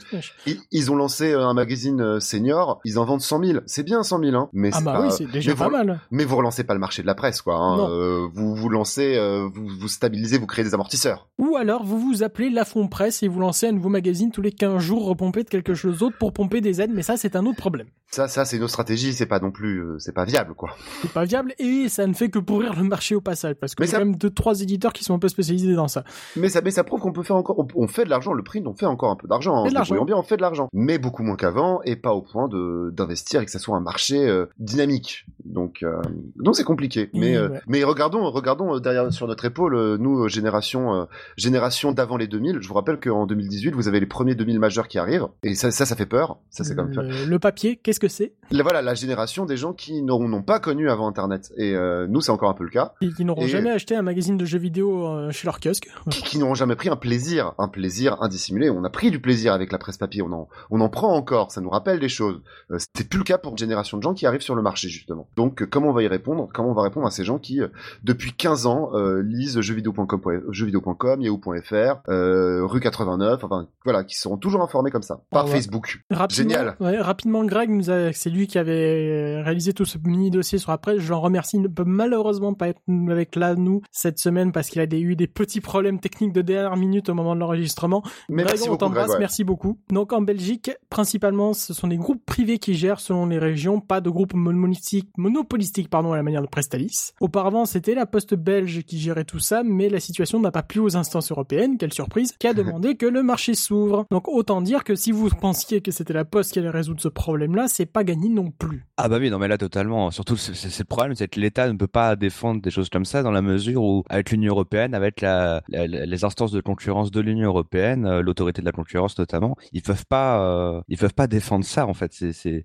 Ils, 0.47 0.61
ils 0.71 0.91
ont 0.93 0.97
lancé 0.97 1.33
euh, 1.33 1.47
un 1.47 1.55
magazine 1.55 2.01
euh, 2.01 2.21
senior, 2.21 2.81
ils 2.85 2.99
en 2.99 3.05
vendent 3.05 3.21
100 3.23 3.43
000. 3.45 3.59
C'est 3.67 3.83
bien 3.83 4.03
100 4.03 4.21
000, 4.21 4.37
hein. 4.37 4.49
Mais 4.53 4.71
Ah 4.73 4.79
c'est 4.79 4.85
bah 4.85 4.93
pas- 4.95 5.01
oui, 5.07 5.09
c'est 5.17 5.27
déjà 5.31 5.55
pas 5.55 5.67
vous- 5.67 5.71
mal. 5.73 6.01
Mais 6.11 6.25
vous 6.25 6.37
relancez 6.37 6.64
pas 6.64 6.75
le 6.75 6.81
marché 6.81 7.03
de 7.03 7.07
la 7.07 7.14
presse, 7.14 7.41
quoi. 7.43 7.57
Hein. 7.57 7.88
Euh, 7.91 8.29
vous 8.35 8.55
vous 8.55 8.69
lancez, 8.69 9.17
euh, 9.17 9.49
vous 9.53 9.67
vous 9.67 9.88
stabilisez, 9.88 10.38
vous 10.38 10.47
créez 10.47 10.64
des 10.64 10.75
amortisseurs. 10.75 11.29
Ou 11.38 11.57
alors 11.57 11.85
vous 11.85 11.99
vous 11.99 12.23
appelez 12.23 12.51
La 12.51 12.64
Fond 12.64 12.88
Presse 12.88 13.23
et 13.23 13.29
vous 13.29 13.41
lancez 13.41 13.69
un 13.69 13.73
nouveau 13.73 13.88
magazine 13.88 14.31
tous 14.31 14.43
les 14.43 14.53
15 14.53 14.79
jours 14.83 15.07
repompé 15.07 15.45
de 15.45 15.49
quelque 15.49 15.75
chose 15.75 15.99
d'autre 15.99 16.17
pour 16.19 16.33
pomper 16.33 16.61
des 16.61 16.81
aides, 16.81 16.93
mais 16.93 17.03
ça 17.03 17.17
c'est 17.17 17.35
un 17.37 17.47
autre 17.47 17.57
problème. 17.57 17.67
Ça, 18.11 18.26
ça, 18.26 18.46
c'est 18.46 18.57
une 18.57 18.62
autre 18.62 18.70
stratégie. 18.72 19.12
C'est 19.12 19.26
pas 19.26 19.38
non 19.38 19.50
plus, 19.50 19.81
euh, 19.83 19.98
c'est 19.98 20.14
pas 20.14 20.24
viable, 20.24 20.54
quoi. 20.54 20.70
C'est 21.02 21.12
pas 21.12 21.24
viable 21.24 21.52
et 21.59 21.88
ça 21.90 22.07
ne 22.07 22.14
fait 22.14 22.31
que 22.31 22.38
pourrir 22.38 22.74
le 22.74 22.83
marché 22.85 23.14
au 23.14 23.20
passage 23.20 23.54
parce 23.61 23.74
que 23.74 23.85
y 23.85 23.87
ça- 23.87 23.96
a 23.96 24.00
quand 24.00 24.07
même 24.07 24.16
deux 24.16 24.31
trois 24.31 24.61
éditeurs 24.62 24.94
qui 24.94 25.04
sont 25.04 25.14
un 25.14 25.18
peu 25.18 25.28
spécialisés 25.28 25.74
dans 25.74 25.88
ça. 25.88 26.04
Mais 26.37 26.48
ça, 26.48 26.62
mais 26.62 26.70
ça 26.70 26.85
prouve 26.85 27.00
qu'on 27.00 27.12
peut 27.12 27.22
faire 27.22 27.37
encore, 27.37 27.59
on, 27.59 27.66
on 27.74 27.87
fait 27.87 28.04
de 28.04 28.11
l'argent. 28.11 28.33
Le 28.33 28.42
print, 28.42 28.66
on 28.66 28.72
fait 28.74 28.87
encore 28.87 29.11
un 29.11 29.16
peu 29.16 29.28
d'argent. 29.28 29.64
Fait 29.66 29.76
En 29.76 29.85
se 29.85 30.04
bien, 30.04 30.16
on 30.16 30.22
fait 30.22 30.37
de 30.38 30.42
l'argent. 30.42 30.68
Mais 30.72 30.96
beaucoup 30.98 31.22
moins 31.22 31.37
qu'avant 31.37 31.83
et 31.85 31.96
pas 31.96 32.12
au 32.14 32.22
point 32.22 32.48
de 32.48 32.90
d'investir 32.96 33.42
et 33.42 33.44
que 33.44 33.50
ça 33.50 33.59
soit 33.59 33.76
un 33.76 33.81
marché 33.81 34.26
euh, 34.26 34.46
dynamique. 34.59 35.26
Donc, 35.44 35.83
euh, 35.83 36.00
donc 36.37 36.57
c'est 36.57 36.64
compliqué. 36.64 37.11
Mais, 37.14 37.33
Mmh, 37.33 37.37
euh, 37.37 37.48
mais 37.66 37.85
regardons, 37.85 38.31
regardons 38.31 38.78
derrière 38.81 39.12
sur 39.12 39.26
notre 39.26 39.44
épaule, 39.44 39.96
nous 39.98 40.28
génération, 40.28 41.07
génération 41.37 41.92
d'avant 41.92 42.16
les 42.16 42.26
2000. 42.26 42.59
Je 42.61 42.68
vous 42.68 42.74
rappelle 42.74 42.98
qu'en 43.00 43.26
2018, 43.26 43.72
vous 43.74 43.87
avez 43.88 44.00
les 44.00 44.07
premiers 44.07 44.35
2000 44.35 44.59
majeurs 44.59 44.88
qui 44.88 44.98
arrivent 44.98 45.26
et 45.42 45.54
ça, 45.54 45.70
ça, 45.70 45.85
ça 45.87 45.94
fait 45.96 46.07
peur. 46.07 46.38
Ça, 46.50 46.64
c'est 46.64 46.74
comme 46.74 46.92
ça. 46.94 47.02
le, 47.02 47.26
le 47.26 47.38
papier, 47.59 47.77
qu'est-ce 47.77 48.01
que 48.01 48.09
c'est? 48.09 48.33
Là, 48.51 48.62
voilà, 48.62 48.81
la 48.83 48.94
génération 48.94 49.44
des 49.44 49.57
gens 49.57 49.73
qui 49.75 50.01
n'ont 50.03 50.42
pas 50.42 50.59
connu 50.61 50.88
avant 50.88 51.07
Internet. 51.09 51.53
Et 51.57 51.75
euh, 51.75 52.07
nous, 52.09 52.21
c'est 52.21 52.31
encore 52.31 52.49
un 52.49 52.55
peu 52.55 52.64
le 52.64 52.71
cas. 52.71 52.94
Qui, 53.01 53.12
qui 53.12 53.25
n'auront 53.25 53.42
Et- 53.42 53.49
jamais 53.49 53.71
acheté 53.71 53.94
un 53.97 54.03
magazine 54.03 54.37
de 54.38 54.44
jeux 54.47 54.59
vidéo 54.59 55.07
euh, 55.07 55.31
chez 55.33 55.47
leur 55.47 55.59
kiosque. 55.61 55.88
qui, 56.11 56.23
qui 56.23 56.38
n'auront 56.38 56.55
jamais 56.55 56.77
pris 56.77 56.88
un 56.88 56.97
plaisir, 56.97 57.53
un 57.59 57.68
plaisir 57.68 58.16
indissimulé. 58.23 58.71
On 58.71 58.85
a 58.85 58.90
pris 58.90 59.11
du 59.11 59.21
plaisir 59.21 59.53
avec 59.53 59.71
la 59.73 59.79
presse 59.79 59.99
papier, 59.99 60.23
on 60.23 60.33
en, 60.33 60.49
on 60.71 60.81
en 60.81 60.88
prend 60.88 61.12
encore, 61.14 61.51
ça 61.53 61.61
nous 61.61 61.68
rappelle 61.68 61.99
des 62.01 62.09
choses. 62.09 62.40
Euh, 62.71 62.79
C'était 62.79 63.05
plus 63.05 63.18
le 63.18 63.25
cas 63.25 63.37
pour 63.38 63.53
une 63.53 63.59
génération 63.59 63.99
de 63.99 64.03
gens 64.03 64.14
qui 64.14 64.25
arrivent 64.27 64.40
sur 64.40 64.55
le 64.55 64.62
marché, 64.62 64.88
justement. 64.88 65.29
Donc, 65.37 65.61
euh, 65.62 65.66
comment 65.66 65.88
on 65.88 65.92
va 65.92 66.03
y 66.03 66.09
répondre? 66.09 66.49
Comment 66.55 66.71
on 66.71 66.75
va 66.75 66.83
répondre 66.83 67.07
à 67.07 67.11
ces 67.11 67.25
gens 67.25 67.38
qui, 67.38 67.61
depuis 68.05 68.33
15 68.33 68.66
ans, 68.66 68.90
lisent 69.23 69.61
jeuxvideo.com, 69.61 70.21
jeuxvideo.com, 70.51 71.21
yahoo.fr, 71.21 72.01
rue 72.09 72.81
89, 72.81 73.44
enfin, 73.44 73.66
voilà, 73.85 74.05
qui 74.05 74.16
seront 74.16 74.37
toujours 74.38 74.62
informés 74.62 74.90
comme 74.90 75.03
ça, 75.03 75.21
par 75.31 75.42
Ah 75.42 75.44
ouais. 75.47 75.53
Facebook. 75.53 76.01
Rapidement, 76.11 76.51
Génial. 76.51 76.77
ouais, 76.81 76.99
rapidement, 77.01 77.44
Greg 77.48 77.70
nous 77.70 77.90
a, 77.90 78.12
c'est 78.12 78.30
lui 78.30 78.46
qui 78.46 78.58
avait 78.58 79.42
réalisé 79.42 79.72
tout 79.72 79.84
ce 79.84 79.98
mini 80.04 80.30
dossier 80.30 80.58
sur 80.58 80.70
la 80.70 80.78
presse. 80.78 80.98
Je 81.00 81.11
l'en 81.11 81.20
remercie. 81.20 81.56
Il 81.56 81.62
ne 81.62 81.68
peut 81.68 81.84
malheureusement 81.84 82.54
pas 82.54 82.68
être 82.68 82.80
avec 83.11 83.34
là 83.37 83.54
nous 83.54 83.82
cette 83.90 84.18
semaine 84.18 84.52
parce 84.52 84.68
qu'il 84.70 84.80
a 84.80 84.87
des- 84.87 85.00
eu 85.00 85.16
des 85.16 85.26
petits 85.26 85.61
problèmes 85.61 85.98
techniques 86.00 86.32
de 86.32 86.42
dernière 86.42 86.76
minute 86.76 87.08
au 87.08 87.14
moment 87.14 87.34
de 87.34 87.40
l'enregistrement. 87.40 88.02
Mais 88.28 88.42
Greg, 88.42 88.54
merci 88.56 88.70
on 88.70 88.76
t'embrasse, 88.76 89.11
ouais. 89.11 89.18
merci 89.18 89.44
beaucoup. 89.44 89.78
Donc 89.90 90.12
en 90.12 90.20
Belgique, 90.20 90.70
principalement, 90.90 91.52
ce 91.52 91.74
sont 91.74 91.88
des 91.88 91.96
groupes 91.96 92.24
privés 92.24 92.58
qui 92.58 92.74
gèrent 92.74 93.00
selon 93.00 93.26
les 93.26 93.38
régions, 93.38 93.80
pas 93.80 94.00
de 94.00 94.11
groupes 94.11 94.34
monopolistiques, 94.34 95.08
monopolistiques 95.16 95.88
pardon, 95.90 96.12
à 96.12 96.16
la 96.16 96.22
manière 96.22 96.42
de 96.42 96.46
Prestalis. 96.46 97.12
Auparavant, 97.20 97.64
c'était 97.64 97.94
la 97.94 98.06
Poste 98.06 98.34
belge 98.34 98.82
qui 98.82 98.98
gérait 98.98 99.24
tout 99.24 99.38
ça, 99.38 99.62
mais 99.64 99.88
la 99.88 100.00
situation 100.00 100.40
n'a 100.40 100.50
pas 100.50 100.62
plu 100.62 100.80
aux 100.80 100.96
instances 100.96 101.30
européennes, 101.30 101.76
quelle 101.78 101.92
surprise, 101.92 102.32
qui 102.38 102.46
a 102.46 102.54
demandé 102.54 102.96
que 102.96 103.06
le 103.06 103.22
marché 103.22 103.54
s'ouvre. 103.54 104.06
Donc 104.11 104.28
autant 104.28 104.61
dire 104.62 104.84
que 104.84 104.94
si 104.94 105.12
vous 105.12 105.28
pensiez 105.28 105.80
que 105.80 105.90
c'était 105.90 106.12
la 106.12 106.24
Poste 106.24 106.52
qui 106.52 106.58
allait 106.58 106.70
résoudre 106.70 107.00
ce 107.00 107.08
problème-là, 107.38 107.68
c'est 107.68 107.87
pas 107.87 108.03
gagné 108.05 108.29
non 108.29 108.51
plus. 108.51 108.85
Ah 108.96 109.09
bah 109.09 109.18
oui, 109.20 109.31
non 109.31 109.38
mais 109.38 109.46
là 109.48 109.59
totalement. 109.59 110.11
Surtout, 110.11 110.37
c'est 110.37 110.79
le 110.79 110.85
problème, 110.85 111.14
c'est 111.14 111.29
que 111.29 111.38
l'État 111.38 111.70
ne 111.72 111.77
peut 111.79 111.87
pas 111.87 112.16
défendre 112.16 112.61
des 112.61 112.70
choses 112.70 112.88
comme 112.90 113.05
ça 113.05 113.22
dans 113.22 113.31
la 113.31 113.42
mesure 113.42 113.83
où, 113.83 114.03
avec 114.09 114.33
l'Union 114.33 114.53
européenne, 114.53 114.92
avec 114.94 115.20
la, 115.20 115.62
la- 115.68 115.87
la- 115.87 116.05
les 116.07 116.24
instances 116.24 116.51
de 116.51 116.61
concurrence 116.61 117.11
de 117.12 117.20
l'Union 117.20 117.46
européenne, 117.48 118.07
euh, 118.07 118.22
l'autorité 118.22 118.61
de 118.61 118.66
la 118.66 118.72
concurrence 118.72 119.16
notamment, 119.18 119.57
ils 119.72 119.83
peuvent 119.83 120.05
pas, 120.07 120.40
euh, 120.42 120.81
ils 120.88 120.98
peuvent 120.98 121.14
pas 121.14 121.29
défendre 121.29 121.64
ça 121.64 121.87
en 121.87 121.94
fait. 121.94 122.12
C'est, 122.12 122.64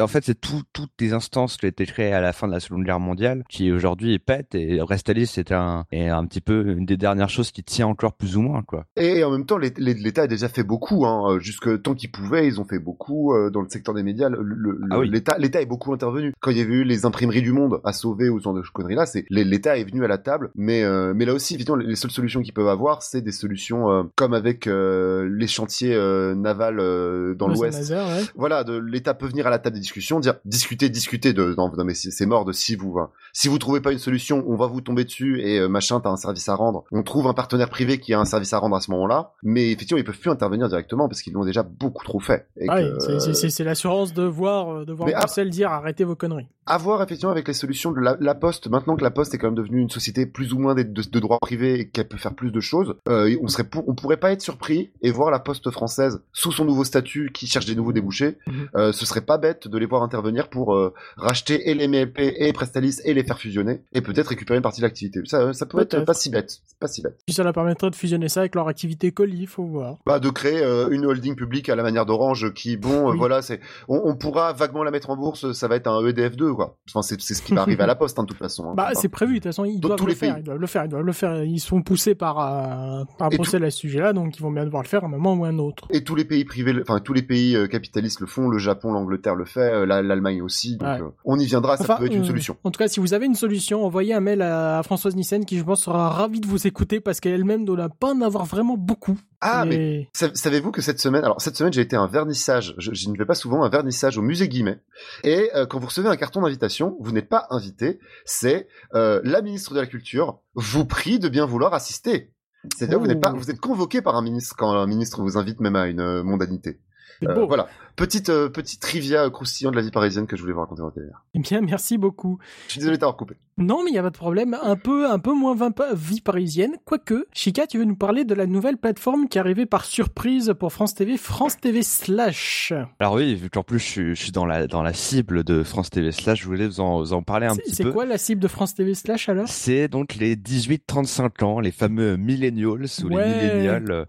en 0.00 0.06
fait, 0.06 0.24
c'est 0.24 0.40
tout, 0.40 0.62
toutes 0.72 0.92
les 1.00 1.12
instances 1.12 1.56
qui 1.56 1.64
ont 1.66 1.68
été 1.68 1.84
créées 1.84 2.12
à 2.12 2.20
la 2.20 2.32
fin 2.32 2.46
de 2.46 2.52
la 2.52 2.60
Seconde 2.60 2.84
Guerre 2.84 3.00
mondiale 3.00 3.42
qui 3.48 3.72
aujourd'hui 3.72 4.18
pètent 4.20 4.54
et 4.54 4.80
Restalis 4.80 5.26
c'est 5.26 5.50
un, 5.52 5.84
est 5.90 6.08
un 6.08 6.24
petit 6.26 6.40
peu 6.40 6.64
une 6.76 6.86
des 6.86 6.96
dernières 6.96 7.28
choses 7.30 7.50
qui 7.50 7.64
tient 7.64 7.88
encore 7.88 8.12
plus 8.14 8.36
ou 8.36 8.42
moins 8.42 8.62
quoi. 8.62 8.84
Et 8.96 9.24
en 9.24 9.30
même 9.32 9.46
temps, 9.46 9.58
l'É- 9.58 9.72
l'É- 9.78 9.94
l'État 9.94 10.22
a 10.22 10.26
déjà 10.28 10.48
fait 10.48 10.62
beaucoup, 10.62 11.04
hein, 11.06 11.38
jusque 11.40 11.82
tant 11.82 11.94
qu'ils 11.94 12.10
pouvaient, 12.12 12.46
ils 12.46 12.60
ont 12.60 12.64
fait 12.64 12.78
beaucoup 12.78 13.34
euh, 13.34 13.50
dans 13.50 13.62
le 13.62 13.68
secteur 13.68 13.94
des 13.96 14.02
médias. 14.02 14.28
le- 14.28 14.38
le- 14.42 14.80
Ah 14.90 14.98
oui. 15.00 15.10
L'État, 15.10 15.36
l'État 15.38 15.60
est 15.60 15.66
beaucoup 15.66 15.92
intervenu. 15.92 16.32
Quand 16.40 16.50
il 16.50 16.58
y 16.58 16.60
avait 16.60 16.74
eu 16.74 16.84
les 16.84 17.04
imprimeries 17.06 17.42
du 17.42 17.52
monde 17.52 17.80
à 17.84 17.92
sauver 17.92 18.28
ou 18.28 18.38
ce 18.38 18.44
genre 18.44 18.54
de 18.54 18.62
conneries 18.72 18.94
là, 18.94 19.06
c'est 19.06 19.24
l'É- 19.30 19.44
l'État 19.44 19.76
est 19.78 19.84
venu 19.84 20.04
à 20.04 20.08
la 20.08 20.18
table. 20.18 20.50
Mais 20.54 20.82
euh, 20.84 21.12
mais 21.14 21.24
là 21.24 21.34
aussi, 21.34 21.54
évidemment, 21.54 21.76
les 21.76 21.96
seules 21.96 22.10
solutions 22.10 22.42
qu'ils 22.42 22.52
peuvent 22.54 22.68
avoir, 22.68 23.02
c'est 23.02 23.20
des 23.22 23.32
solutions 23.32 23.90
euh, 23.90 24.02
comme 24.14 24.34
avec 24.34 24.66
euh, 24.66 25.28
les 25.32 25.46
chantiers 25.46 25.94
euh, 25.94 26.34
navals 26.34 26.78
euh, 26.80 27.34
dans 27.34 27.48
l'Ouest. 27.48 27.90
Ouais. 27.90 28.22
Voilà, 28.36 28.64
l'État 28.84 29.14
peut 29.14 29.26
venir 29.26 29.46
à 29.46 29.50
la 29.50 29.58
table 29.58 29.74
des 29.74 29.80
discussions, 29.80 30.20
dire 30.20 30.34
discuter, 30.44 30.88
discuter 30.88 31.32
de 31.32 31.54
non, 31.56 31.70
non 31.76 31.84
mais 31.84 31.94
c'est 31.94 32.26
mort 32.26 32.44
de 32.44 32.52
si 32.52 32.76
vous 32.76 32.98
hein. 32.98 33.10
si 33.32 33.48
vous 33.48 33.58
trouvez 33.58 33.80
pas 33.80 33.92
une 33.92 33.98
solution, 33.98 34.44
on 34.46 34.56
va 34.56 34.66
vous 34.66 34.80
tomber 34.80 35.04
dessus 35.04 35.40
et 35.40 35.58
euh, 35.58 35.68
machin, 35.68 36.00
t'as 36.00 36.10
un 36.10 36.16
service 36.16 36.48
à 36.48 36.54
rendre. 36.54 36.84
On 36.92 37.02
trouve 37.02 37.26
un 37.26 37.34
partenaire 37.34 37.68
privé 37.70 37.98
qui 37.98 38.12
a 38.14 38.20
un 38.20 38.24
service 38.24 38.52
à 38.52 38.58
rendre 38.58 38.76
à 38.76 38.80
ce 38.80 38.90
moment-là, 38.90 39.32
mais 39.42 39.70
effectivement 39.72 39.98
ils 39.98 40.04
peuvent 40.04 40.18
plus 40.18 40.30
intervenir 40.30 40.68
directement 40.68 41.08
parce 41.08 41.22
qu'ils 41.22 41.32
l'ont 41.32 41.44
déjà 41.44 41.62
beaucoup 41.62 42.04
trop 42.04 42.20
fait. 42.20 42.46
Que, 42.58 43.00
c'est- 43.00 43.64
la 43.64 43.74
de 43.86 44.22
voir, 44.24 44.68
euh, 44.70 44.84
de 44.84 44.92
voir 44.92 45.06
Mais 45.08 45.14
à- 45.14 45.20
Bruxelles 45.20 45.50
dire 45.50 45.70
arrêtez 45.70 46.04
vos 46.04 46.16
conneries. 46.16 46.48
À 46.68 46.78
voir 46.78 47.00
effectivement 47.00 47.30
avec 47.30 47.46
les 47.46 47.54
solutions 47.54 47.92
de 47.92 48.00
la, 48.00 48.16
la 48.18 48.34
Poste. 48.34 48.68
Maintenant 48.68 48.96
que 48.96 49.04
la 49.04 49.12
Poste 49.12 49.32
est 49.34 49.38
quand 49.38 49.46
même 49.46 49.54
devenue 49.54 49.80
une 49.80 49.88
société 49.90 50.26
plus 50.26 50.52
ou 50.52 50.58
moins 50.58 50.74
de, 50.74 50.82
de, 50.82 51.02
de 51.02 51.20
droit 51.20 51.38
privé 51.40 51.78
et 51.78 51.88
qu'elle 51.88 52.08
peut 52.08 52.16
faire 52.16 52.34
plus 52.34 52.50
de 52.50 52.58
choses, 52.58 52.96
euh, 53.08 53.36
on 53.40 53.46
serait 53.46 53.62
pour, 53.64 53.88
on 53.88 53.94
pourrait 53.94 54.16
pas 54.16 54.32
être 54.32 54.40
surpris 54.42 54.90
et 55.00 55.12
voir 55.12 55.30
la 55.30 55.38
Poste 55.38 55.70
française 55.70 56.20
sous 56.32 56.50
son 56.50 56.64
nouveau 56.64 56.82
statut 56.82 57.30
qui 57.32 57.46
cherche 57.46 57.66
des 57.66 57.76
nouveaux 57.76 57.92
débouchés. 57.92 58.36
Mhm. 58.48 58.68
Euh, 58.74 58.90
ce 58.92 59.06
serait 59.06 59.20
pas 59.20 59.38
bête 59.38 59.68
de 59.68 59.78
les 59.78 59.86
voir 59.86 60.02
intervenir 60.02 60.48
pour 60.48 60.74
euh, 60.74 60.92
racheter 61.16 61.70
et 61.70 61.74
les 61.74 61.86
MLP 61.86 62.18
et 62.36 62.52
Prestalis 62.52 62.98
et 63.04 63.14
les 63.14 63.22
faire 63.22 63.38
fusionner 63.38 63.82
et 63.92 64.00
peut-être 64.00 64.28
récupérer 64.28 64.56
une 64.56 64.62
partie 64.64 64.80
de 64.80 64.86
l'activité. 64.86 65.20
Ça, 65.24 65.52
ça 65.52 65.66
peut 65.66 65.80
être 65.80 66.00
pas 66.04 66.14
si 66.14 66.30
bête. 66.30 66.58
Pas 66.80 66.88
si 66.88 67.00
bête. 67.00 67.16
Puis 67.26 67.34
ça 67.34 67.44
leur 67.44 67.52
permettrait 67.52 67.90
de 67.90 67.94
fusionner 67.94 68.28
ça 68.28 68.40
avec 68.40 68.56
leur 68.56 68.66
activité 68.66 69.12
colis, 69.12 69.46
faut 69.46 69.64
voir. 69.64 69.98
Bah, 70.04 70.18
de 70.18 70.28
créer 70.30 70.62
une 70.90 71.06
holding 71.06 71.36
publique 71.36 71.68
à 71.68 71.76
la 71.76 71.84
manière 71.84 72.06
d'Orange 72.06 72.52
qui, 72.54 72.76
bon, 72.76 73.10
Oui. 73.12 73.16
voilà, 73.16 73.40
c'est, 73.40 73.60
on, 73.88 74.00
on 74.04 74.16
pourra 74.16 74.52
vaguement 74.52 74.82
la 74.82 74.90
mettre 74.90 75.10
en 75.10 75.16
bourse. 75.16 75.52
Ça 75.52 75.68
va 75.68 75.76
être 75.76 75.86
un 75.86 76.00
E 76.02 76.10
EDF2 76.12 76.54
quoi. 76.54 76.76
Enfin, 76.88 77.02
c'est, 77.02 77.20
ce 77.20 77.42
qui 77.42 77.54
va 77.54 77.62
arriver 77.62 77.82
à 77.82 77.86
la 77.86 77.94
Poste 77.94 78.18
hein, 78.18 78.22
de 78.22 78.28
toute 78.28 78.38
façon. 78.38 78.70
hein. 78.70 78.74
Bah, 78.76 78.90
c'est 78.94 79.08
prévu, 79.08 79.34
de 79.34 79.38
toute 79.38 79.44
façon, 79.44 79.64
ils 79.64 79.80
doivent 79.80 79.98
tous 79.98 80.06
le 80.06 80.10
les 80.10 80.16
faire, 80.16 80.34
pays. 80.34 80.42
ils 80.42 80.46
doivent 80.46 80.58
le 80.58 80.66
faire, 80.66 80.84
ils 80.84 80.88
doivent 80.88 81.02
le 81.04 81.12
faire. 81.12 81.42
Ils 81.44 81.58
sont 81.60 81.82
poussés 81.82 82.14
par, 82.14 82.38
euh, 82.40 83.04
par 83.18 83.30
Bruxelles 83.30 83.64
à 83.64 83.70
ce 83.70 83.78
sujet-là, 83.78 84.12
donc 84.12 84.36
ils 84.38 84.42
vont 84.42 84.50
bien 84.50 84.64
devoir 84.64 84.82
le 84.82 84.88
faire 84.88 85.02
à 85.04 85.06
un 85.06 85.10
moment 85.10 85.34
ou 85.34 85.44
à 85.44 85.48
un 85.48 85.58
autre. 85.58 85.86
Et 85.90 86.04
tous 86.04 86.14
les 86.14 86.24
pays 86.24 86.44
privés, 86.44 86.74
enfin 86.82 87.00
tous 87.00 87.12
les 87.12 87.22
pays 87.22 87.56
euh, 87.56 87.66
capitalistes 87.66 88.20
le 88.20 88.26
font, 88.26 88.48
le 88.48 88.58
Japon, 88.58 88.92
l'Angleterre 88.92 89.34
le 89.34 89.44
fait, 89.44 89.72
euh, 89.72 89.86
la- 89.86 90.02
l'Allemagne 90.02 90.42
aussi. 90.42 90.76
Donc 90.76 90.88
Ouais. 90.88 91.00
euh, 91.02 91.08
on 91.24 91.38
y 91.38 91.46
viendra, 91.46 91.76
ça 91.76 91.84
Enfin, 91.84 91.96
peut 91.96 92.06
être 92.06 92.14
une 92.14 92.24
solution. 92.24 92.56
En 92.64 92.70
tout 92.70 92.78
cas, 92.78 92.88
si 92.88 93.00
vous 93.00 93.14
avez 93.14 93.26
une 93.26 93.34
solution, 93.34 93.84
envoyez 93.84 94.14
un 94.14 94.20
mail 94.20 94.42
à, 94.42 94.78
à 94.78 94.82
Françoise 94.82 95.16
Nissen 95.16 95.44
qui, 95.44 95.58
je 95.58 95.64
pense, 95.64 95.82
sera 95.82 96.08
ravie 96.10 96.40
de 96.40 96.46
vous 96.46 96.66
écouter 96.66 97.00
parce 97.00 97.20
qu'elle-même 97.20 97.60
ne 97.62 97.66
doit 97.66 97.88
pas 97.88 98.12
en 98.14 98.20
avoir 98.20 98.44
vraiment 98.44 98.76
beaucoup. 98.76 99.18
Ah 99.48 99.64
mais 99.64 100.08
sa- 100.14 100.34
savez-vous 100.34 100.72
que 100.72 100.80
cette 100.82 100.98
semaine, 101.00 101.24
alors 101.24 101.40
cette 101.40 101.56
semaine 101.56 101.72
j'ai 101.72 101.80
été 101.82 101.94
à 101.96 102.00
un 102.00 102.06
vernissage, 102.06 102.74
je, 102.78 102.92
je 102.92 103.08
ne 103.10 103.16
vais 103.16 103.24
pas 103.26 103.34
souvent 103.34 103.62
un 103.64 103.68
vernissage 103.68 104.18
au 104.18 104.22
musée 104.22 104.48
Guimet, 104.48 104.78
et 105.24 105.50
euh, 105.54 105.66
quand 105.66 105.78
vous 105.78 105.86
recevez 105.86 106.08
un 106.08 106.16
carton 106.16 106.42
d'invitation, 106.42 106.96
vous 107.00 107.12
n'êtes 107.12 107.28
pas 107.28 107.46
invité, 107.50 107.98
c'est 108.24 108.66
euh, 108.94 109.20
la 109.24 109.42
ministre 109.42 109.74
de 109.74 109.80
la 109.80 109.86
Culture 109.86 110.40
vous 110.54 110.84
prie 110.84 111.18
de 111.18 111.28
bien 111.28 111.46
vouloir 111.46 111.74
assister. 111.74 112.32
C'est-à-dire 112.76 112.96
que 112.98 113.02
vous 113.02 113.08
n'êtes 113.08 113.20
pas, 113.20 113.32
Oh. 113.32 113.36
vous 113.38 113.50
êtes 113.50 113.60
convoqué 113.60 114.02
par 114.02 114.16
un 114.16 114.22
ministre 114.22 114.56
quand 114.58 114.72
un 114.72 114.86
ministre 114.86 115.22
vous 115.22 115.38
invite 115.38 115.60
même 115.60 115.76
à 115.76 115.86
une 115.86 116.00
euh, 116.00 116.22
mondanité. 116.24 116.80
Euh, 117.22 117.46
voilà, 117.46 117.68
petite 117.96 118.28
euh, 118.28 118.48
petite 118.48 118.80
trivia 118.80 119.28
croustillant 119.30 119.70
de 119.70 119.76
la 119.76 119.82
vie 119.82 119.90
parisienne 119.90 120.26
que 120.26 120.36
je 120.36 120.42
voulais 120.42 120.52
vous 120.54 120.60
raconter 120.60 120.82
en 120.82 120.90
télé. 120.90 121.06
Eh 121.34 121.38
bien, 121.38 121.60
merci 121.60 121.98
beaucoup. 121.98 122.38
Je 122.66 122.72
suis 122.72 122.78
désolé 122.80 122.96
de 122.96 123.00
t'avoir 123.00 123.16
coupé. 123.16 123.34
Non, 123.58 123.82
mais 123.82 123.90
il 123.90 123.94
y 123.94 123.98
a 123.98 124.02
pas 124.02 124.10
de 124.10 124.16
problème. 124.16 124.54
Un 124.62 124.76
peu, 124.76 125.10
un 125.10 125.18
peu 125.18 125.32
moins 125.32 125.54
vin- 125.54 125.72
vie 125.94 126.20
parisienne. 126.20 126.72
Quoique, 126.84 127.26
Chica, 127.32 127.66
tu 127.66 127.78
veux 127.78 127.84
nous 127.86 127.96
parler 127.96 128.24
de 128.26 128.34
la 128.34 128.46
nouvelle 128.46 128.76
plateforme 128.76 129.28
qui 129.28 129.38
est 129.38 129.40
arrivée 129.40 129.64
par 129.64 129.86
surprise 129.86 130.52
pour 130.58 130.72
France 130.74 130.94
TV, 130.94 131.16
France 131.16 131.56
TV 131.58 131.82
Slash. 131.82 132.74
Alors 133.00 133.14
oui, 133.14 133.34
vu 133.34 133.48
qu'en 133.48 133.62
plus 133.62 133.78
je 133.78 133.84
suis, 133.84 134.14
je 134.14 134.22
suis 134.22 134.32
dans 134.32 134.44
la 134.44 134.66
dans 134.66 134.82
la 134.82 134.92
cible 134.92 135.42
de 135.42 135.62
France 135.62 135.88
TV 135.88 136.12
Slash, 136.12 136.42
je 136.42 136.46
voulais 136.46 136.66
vous 136.66 136.80
en, 136.80 136.98
vous 137.00 137.14
en 137.14 137.22
parler 137.22 137.46
un 137.46 137.54
C'est- 137.54 137.62
petit 137.62 137.74
C'est 137.76 137.84
peu. 137.84 137.92
quoi 137.92 138.04
la 138.04 138.18
cible 138.18 138.42
de 138.42 138.48
France 138.48 138.74
TV 138.74 138.92
Slash 138.94 139.30
alors? 139.30 139.48
C'est 139.48 139.88
donc 139.88 140.16
les 140.16 140.36
18-35 140.36 141.42
ans, 141.42 141.60
les 141.60 141.70
fameux 141.72 142.16
millennials 142.16 142.66
ou 143.04 143.08
Ouais. 143.08 143.26
les 143.26 143.34
millennials. 143.46 143.90
Euh, 143.90 144.04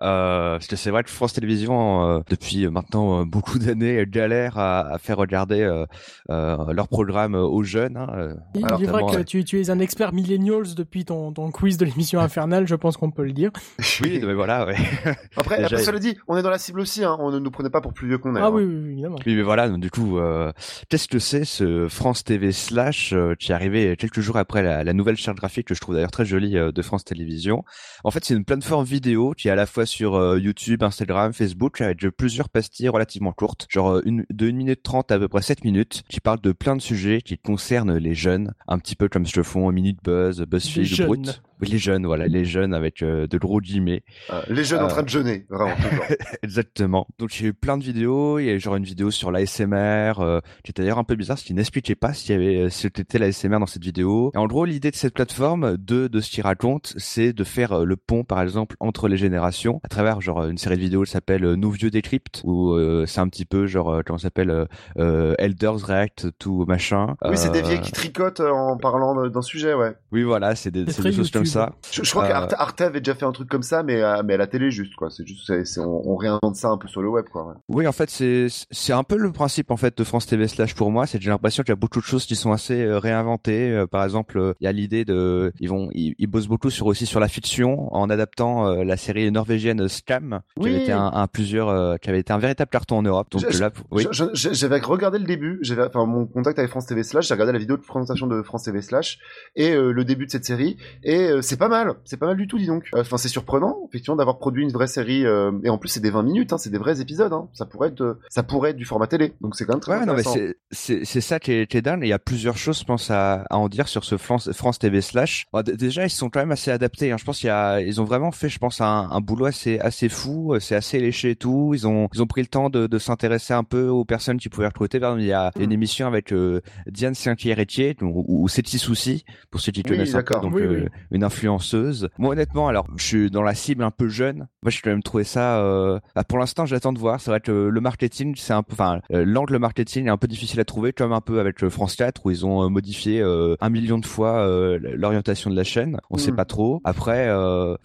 parce 0.56 0.68
que 0.68 0.76
c'est 0.76 0.92
vrai 0.92 1.04
que 1.04 1.10
France 1.10 1.32
Télévisions, 1.34 2.04
euh, 2.06 2.20
depuis 2.30 2.68
maintenant 2.68 3.22
euh, 3.22 3.26
beaucoup 3.26 3.60
d'années, 3.60 3.77
galère 4.06 4.58
à, 4.58 4.94
à 4.94 4.98
faire 4.98 5.18
regarder 5.18 5.62
euh, 5.62 5.86
euh, 6.30 6.74
leur 6.74 6.88
programme 6.88 7.36
aux 7.36 7.64
jeunes. 7.64 7.98
hein, 7.98 8.08
euh. 8.16 8.34
Il 8.56 8.66
Alors, 8.66 8.82
est 8.82 8.86
vrai 8.86 9.04
que 9.04 9.18
ouais. 9.18 9.24
tu, 9.24 9.44
tu 9.44 9.60
es 9.62 9.70
un 9.70 9.80
expert 9.80 10.14
millennials 10.14 10.76
depuis 10.76 11.06
ton, 11.06 11.32
ton 11.32 11.52
quiz 11.52 11.78
de 11.78 11.86
l'émission 11.86 12.20
Infernale, 12.28 12.68
je 12.68 12.76
pense 12.76 12.98
qu'on 12.98 13.12
peut 13.12 13.24
le 13.24 13.34
dire. 13.34 13.52
Oui, 14.04 14.22
mais 14.24 14.34
voilà, 14.34 14.66
ouais. 14.66 14.76
Après, 15.38 15.58
Déjà, 15.58 15.68
après 15.76 15.84
cela 15.84 16.00
dit, 16.00 16.16
on 16.28 16.38
est 16.38 16.44
dans 16.44 16.50
la 16.52 16.60
cible 16.60 16.80
aussi, 16.80 17.04
hein. 17.04 17.18
on 17.20 17.32
ne 17.32 17.40
nous 17.40 17.50
prenait 17.52 17.70
pas 17.72 17.82
pour 17.82 17.94
plus 17.94 18.08
vieux 18.08 18.18
qu'on 18.20 18.36
est. 18.36 18.40
Ah 18.40 18.46
hein. 18.46 18.52
oui, 18.54 18.64
oui, 18.64 18.92
évidemment. 18.92 19.18
Oui, 19.26 19.36
mais 19.36 19.42
voilà, 19.42 19.68
donc, 19.70 19.80
du 19.80 19.90
coup, 19.90 20.20
euh, 20.20 20.52
qu'est-ce 20.90 21.08
que 21.08 21.20
c'est 21.20 21.46
ce 21.46 21.88
France 21.88 22.24
TV 22.24 22.52
Slash 22.52 23.14
euh, 23.14 23.34
qui 23.36 23.52
est 23.52 23.56
arrivé 23.56 23.96
quelques 23.98 24.20
jours 24.20 24.38
après 24.38 24.62
la, 24.62 24.84
la 24.84 24.94
nouvelle 24.94 25.16
charte 25.18 25.38
graphique 25.38 25.68
que 25.68 25.74
je 25.74 25.80
trouve 25.82 25.96
d'ailleurs 25.96 26.12
très 26.12 26.26
jolie 26.26 26.58
euh, 26.58 26.72
de 26.72 26.82
France 26.82 27.06
Télévisions. 27.06 27.64
En 28.04 28.12
fait, 28.12 28.24
c'est 28.24 28.34
une 28.36 28.46
plateforme 28.46 28.86
vidéo 28.86 29.34
qui 29.36 29.48
est 29.48 29.52
à 29.52 29.56
la 29.56 29.66
fois 29.66 29.86
sur 29.86 30.16
euh, 30.16 30.40
YouTube, 30.40 30.84
Instagram, 30.84 31.34
Facebook, 31.34 31.82
avec 31.82 32.06
plusieurs 32.16 32.50
pastilles 32.50 32.90
relativement 32.90 33.32
courtes, 33.32 33.66
genre 33.70 33.97
euh, 33.97 34.01
une, 34.05 34.26
de 34.30 34.49
1 34.49 34.51
minute 34.53 34.84
30 34.84 35.11
à 35.11 35.20
peu 35.20 35.28
près 35.28 35.41
7 35.41 35.63
minutes, 35.63 36.03
qui 36.09 36.20
parlent 36.20 36.41
de 36.41 36.51
plein 36.51 36.76
de 36.76 36.82
sujets 36.82 37.22
qui 37.22 37.38
concernent 37.38 37.97
les 37.97 38.15
jeunes, 38.15 38.53
un 38.68 38.80
petit 38.80 38.95
peu 38.95 39.09
comme 39.09 39.26
ce 39.26 39.34
que 39.34 39.43
font 39.43 39.72
Minute 39.72 39.99
Buzz, 40.03 40.43
BuzzFeed. 40.47 41.05
Brut. 41.05 41.41
Oui, 41.62 41.70
les 41.70 41.78
jeunes, 41.78 42.05
voilà, 42.05 42.28
les 42.28 42.45
jeunes 42.45 42.74
avec 42.74 43.01
euh, 43.01 43.28
de 43.28 43.38
gros 43.38 43.60
guillemets. 43.62 44.03
Euh, 44.32 44.41
les 44.49 44.64
jeunes 44.64 44.82
en 44.82 44.86
Euh, 44.86 44.89
train 44.89 45.03
de 45.03 45.10
jeûner, 45.10 45.45
vraiment. 45.49 45.76
Exactement. 46.43 47.08
Donc 47.20 47.30
j'ai 47.32 47.47
eu 47.47 47.53
plein 47.53 47.78
de 47.78 47.84
vidéos. 47.84 48.39
Il 48.39 48.45
y 48.45 48.49
a 48.49 48.53
eu 48.53 48.60
genre 48.60 48.76
une 48.76 48.84
vidéo 48.84 49.12
sur 49.12 49.32
l'ASMR, 49.32 50.14
euh, 50.20 50.39
qui 50.64 50.72
était 50.72 50.82
d'ailleurs 50.84 50.99
un 50.99 51.03
peu 51.03 51.16
bizarre, 51.16 51.36
parce 51.38 51.43
qu'il 51.45 51.55
n'expliquait 51.55 51.95
pas 51.95 52.14
s'il 52.14 52.32
y 52.32 52.34
avait 52.36 52.70
si 52.70 52.82
c'était 52.95 53.18
l'ASMR 53.20 53.60
dans 53.60 53.66
cette 53.66 53.84
vidéo. 53.84 54.32
Et 54.36 54.38
en 54.38 54.45
gros, 54.47 54.66
l'idée 54.66 54.91
de 54.91 54.95
cette 54.95 55.14
plateforme, 55.14 55.78
de 55.78 56.08
de 56.08 56.22
ce 56.22 56.30
qu'il 56.30 56.43
raconte, 56.43 56.93
c'est 56.97 57.34
de 57.34 57.43
faire 57.43 57.72
euh, 57.74 57.86
le 57.86 57.95
pont, 57.95 58.24
par 58.24 58.41
exemple, 58.41 58.76
entre 58.80 59.08
les 59.08 59.18
générations, 59.18 59.80
à 59.84 59.88
travers 59.88 60.22
genre 60.22 60.43
une 60.45 60.58
série 60.58 60.76
de 60.78 60.82
vidéos 60.82 61.03
qui 61.03 61.12
s'appelle 61.12 61.43
euh, 61.43 61.55
Nos 61.55 61.70
vieux 61.72 61.89
décryptes, 61.89 62.41
où 62.43 62.74
euh, 62.74 63.05
c'est 63.08 63.20
un 63.20 63.28
petit 63.28 63.45
peu 63.45 63.66
genre 63.68 63.89
euh, 63.89 64.01
comment 64.05 64.18
ça 64.20 64.24
s'appelle 64.24 64.51
euh, 64.51 64.66
euh, 64.99 65.36
Elders 65.39 65.78
React, 65.86 66.28
tout 66.39 66.66
machin. 66.68 67.16
Oui, 67.26 67.36
c'est 67.38 67.51
des 67.51 67.62
vieilles 67.62 67.82
qui 67.82 67.91
tricotent 67.91 68.39
euh, 68.41 68.51
en 68.51 68.78
parlant 68.78 69.28
d'un 69.28 69.41
sujet, 69.41 69.74
ouais. 69.74 69.95
Oui, 70.12 70.24
voilà, 70.24 70.55
c'est 70.55 70.72
des, 70.72 70.86
des 70.86 71.12
choses 71.12 71.32
comme. 71.32 71.45
Ça. 71.48 71.74
Je, 71.91 72.04
je 72.04 72.12
crois 72.12 72.26
Euh, 72.26 72.28
qu'Arte 72.28 72.54
Arte 72.58 72.82
avait 72.82 73.00
déjà 73.02 73.16
fait 73.16 73.26
un 73.26 73.32
truc 73.32 73.50
comme 73.50 73.64
ça, 73.64 73.84
mais, 73.84 74.02
à- 74.02 74.24
mais 74.24 74.34
à 74.36 74.38
la 74.38 74.48
télé 74.48 74.72
juste, 74.72 74.95
quoi. 74.95 75.10
C'est 75.10 75.26
juste, 75.26 75.52
on, 75.80 76.02
on 76.06 76.16
réinvente 76.16 76.56
ça 76.56 76.70
un 76.70 76.78
peu 76.78 76.88
sur 76.88 77.02
le 77.02 77.10
web, 77.10 77.26
quoi. 77.32 77.48
ouais. 77.48 77.54
Oui, 77.70 77.88
en 77.88 77.91
fait, 77.91 78.10
c'est 78.10 78.48
c'est 78.72 78.93
un 78.93 79.04
peu 79.04 79.18
le 79.18 79.32
principe 79.32 79.72
en 79.72 79.78
fait 79.78 79.98
de 79.98 80.04
France 80.04 80.26
TV 80.28 80.48
slash 80.48 80.76
pour 80.76 80.91
moi. 80.91 81.06
C'est 81.08 81.22
j'ai 81.22 81.30
l'impression 81.30 81.64
qu'il 81.64 81.72
y 81.72 81.74
a 81.74 81.76
beaucoup 81.78 82.00
de 82.00 82.06
choses 82.06 82.26
qui 82.26 82.36
sont 82.36 82.52
assez 82.52 82.84
euh, 82.84 83.00
réinventées. 83.00 83.72
Euh, 83.72 83.88
par 83.88 84.04
exemple, 84.04 84.38
euh, 84.39 84.54
il 84.60 84.66
y 84.66 84.68
a 84.68 84.72
l'idée 84.72 85.06
de, 85.06 85.52
ils 85.60 85.70
vont, 85.70 85.89
ils, 85.93 86.16
ils 86.18 86.28
bossent 86.28 86.48
beaucoup 86.48 86.70
sur 86.70 86.86
aussi 86.88 87.06
sur 87.06 87.20
la 87.20 87.28
fiction 87.28 87.93
en 87.95 88.10
adaptant 88.10 88.68
euh, 88.68 88.84
la 88.84 88.98
série 88.98 89.32
norvégienne 89.32 89.88
Scam, 89.88 90.41
qui 90.58 90.64
Oui. 90.64 90.70
avait 90.76 90.84
été 90.84 90.91
un, 90.91 91.12
un 91.14 91.28
plusieurs, 91.28 91.70
euh, 91.70 91.95
qui 91.98 92.10
avait 92.10 92.20
été 92.20 92.34
un 92.34 92.38
véritable 92.38 92.70
carton 92.70 92.98
en 92.98 93.04
Europe. 93.04 93.28
Donc 93.32 93.43
là, 93.60 93.72
oui. 93.91 94.08
J'avais 94.34 94.80
regardé 94.80 95.18
le 95.20 95.26
début, 95.26 95.60
j'avais, 95.62 95.84
enfin, 95.84 96.06
mon 96.06 96.26
contact 96.26 96.60
avec 96.60 96.72
France 96.72 96.86
TV 96.86 97.04
Slash, 97.04 97.28
j'ai 97.28 97.34
regardé 97.34 97.54
la 97.54 97.60
vidéo 97.60 97.78
de 97.78 97.82
présentation 97.82 98.28
de 98.28 98.41
France 98.41 98.64
TV 98.64 98.82
Slash 98.82 99.20
et 99.56 99.72
euh, 99.74 99.91
le 99.91 100.04
début 100.06 100.26
de 100.26 100.32
cette 100.32 100.45
série, 100.45 100.78
et 101.04 101.37
euh, 101.38 101.42
c'est 101.42 101.58
pas 101.58 101.68
mal, 101.70 101.94
c'est 102.04 102.18
pas 102.18 102.28
mal 102.28 102.38
du 102.38 102.48
tout, 102.48 102.58
dis 102.58 102.68
donc. 102.68 102.86
Euh, 102.96 103.02
Enfin, 103.02 103.18
c'est 103.18 103.30
surprenant, 103.30 103.78
effectivement, 103.90 104.16
d'avoir 104.18 104.38
produit 104.38 104.64
une 104.64 104.72
vraie 104.72 104.88
série, 104.88 105.26
euh, 105.26 105.52
et 105.64 105.70
en 105.70 105.78
plus, 105.78 105.90
c'est 105.90 106.00
des 106.00 106.10
20 106.10 106.24
minutes, 106.24 106.54
hein, 106.54 106.58
c'est 106.58 106.70
des 106.70 106.78
vrais 106.78 107.00
épisodes, 107.02 107.32
hein. 107.32 107.48
Ça 107.54 107.66
pourrait 107.66 107.90
être, 107.90 108.20
ça 108.30 108.44
pourrait 108.44 108.72
être 108.72 108.78
du 108.78 108.86
format 108.86 109.08
télé, 109.08 109.34
donc 109.42 109.56
c'est 109.56 109.66
quand 109.66 109.74
même 109.74 109.80
très 109.82 109.94
Ouais, 109.94 110.06
non, 110.06 110.14
mais 110.14 110.20
intéressant. 110.28 110.54
c'est, 110.72 111.06
c'est, 111.06 111.22
ça 111.22 111.40
qui 111.40 111.52
est, 111.54 111.68
qui 111.72 111.78
est 111.78 111.82
dingue. 111.82 112.02
Il 112.04 112.10
y 112.10 112.14
a 112.14 112.20
plusieurs 112.20 112.58
choses, 112.58 112.80
je 112.80 112.84
pense, 112.86 113.10
à, 113.12 113.46
à 113.50 113.58
en 113.58 113.70
dire 113.70 113.88
sur 113.88 114.04
ce 114.04 114.18
France, 114.18 114.52
France 114.52 114.80
TV 114.80 115.02
slash. 115.02 115.46
Déjà, 115.66 116.06
ils 116.06 116.10
sont 116.10 116.30
quand 116.30 116.40
même 116.40 116.52
assez 116.52 116.72
adaptés. 116.72 117.12
Hein. 117.12 117.18
Je 117.18 117.24
pense 117.24 117.40
qu'il 117.40 117.48
y 117.48 117.52
a, 117.52 117.80
ils 117.82 118.02
ont 118.02 118.06
vraiment 118.06 118.32
fait, 118.32 118.50
je 118.50 118.60
pense, 118.60 118.82
un, 118.82 119.08
un 119.10 119.22
boulot 119.22 119.46
assez, 119.46 119.80
assez 119.80 120.10
fou. 120.10 120.56
C'est 120.60 120.76
assez 120.76 121.00
léché 121.00 121.32
et 121.32 121.36
tout. 121.36 121.72
Ils 121.74 121.88
ont, 121.88 122.10
ils 122.14 122.22
ont 122.22 122.28
pris 122.28 122.42
le 122.42 122.48
temps 122.48 122.70
de, 122.70 122.88
de 122.88 122.98
s'intéresser 123.00 123.54
un 123.54 123.64
peu 123.64 123.88
aux 123.88 124.06
personnes 124.06 124.38
qui 124.38 124.50
pouvaient 124.50 124.68
recruter. 124.68 125.00
Par 125.00 125.12
exemple, 125.12 125.24
il 125.24 125.30
y 125.30 125.34
a 125.34 125.52
une 125.60 125.72
émission 125.72 126.08
avec 126.08 126.32
euh, 126.34 126.62
Diane 126.88 127.16
Saint-Pierretier, 127.16 127.96
ou, 128.02 128.26
ou 128.28 128.48
C'est 128.48 128.62
Petit 128.62 128.80
Souci, 128.80 129.24
pour 129.52 129.62
ceux 129.62 129.72
qui 129.72 129.84
connaissent 129.84 130.14
donc 130.14 130.54
Oui, 130.54 130.64
oui. 130.68 130.86
une 131.12 131.24
influenceuse. 131.28 132.10
Moi, 132.18 132.32
honnêtement, 132.32 132.68
alors, 132.68 132.88
je 132.98 133.04
suis 133.06 133.32
dans 133.32 133.44
la 133.44 133.54
cible 133.54 133.84
un 133.84 133.92
peu 133.92 134.08
jeune. 134.08 134.48
Moi, 134.64 134.72
j'ai 134.72 134.80
quand 134.84 134.90
même 134.90 135.04
trouvé 135.04 135.24
ça. 135.24 135.60
Euh... 135.60 136.00
bah, 136.16 136.24
pour 136.24 136.38
l'instant, 136.40 136.66
j'attends 136.66 136.94
de 136.94 137.00
voir. 137.00 137.22
C'est 137.22 137.30
vrai 137.32 137.40
que 137.40 137.52
le 137.52 137.82
marketing, 137.82 138.34
c'est 138.38 138.54
un 138.54 138.64
peu, 138.64 138.74
enfin, 138.74 139.00
euh, 139.12 139.24
l'angle 139.26 139.58
marketing 139.60 140.08
est 140.08 140.10
un 140.10 140.18
peu 140.18 140.28
difficile 140.28 140.60
à 140.60 140.66
trouver, 140.66 140.94
comme 140.94 141.14
un 141.14 141.22
peu 141.22 141.40
avec 141.40 141.64
euh, 141.64 141.70
France 141.70 141.96
4 141.96 142.22
où 142.26 142.32
ils 142.32 142.46
ont 142.46 142.70
modifié 142.70 143.22
euh, 143.22 143.56
un 143.62 143.70
million 143.70 143.98
de 143.98 144.06
fois 144.06 144.38
euh, 144.40 144.80
l'orientation 144.82 145.50
de 145.50 145.56
la 145.56 145.64
chaîne. 145.64 146.00
On 146.10 146.18
sait 146.18 146.32
Mm. 146.32 146.36
pas 146.36 146.46
trop. 146.46 146.82
Après, 146.84 147.28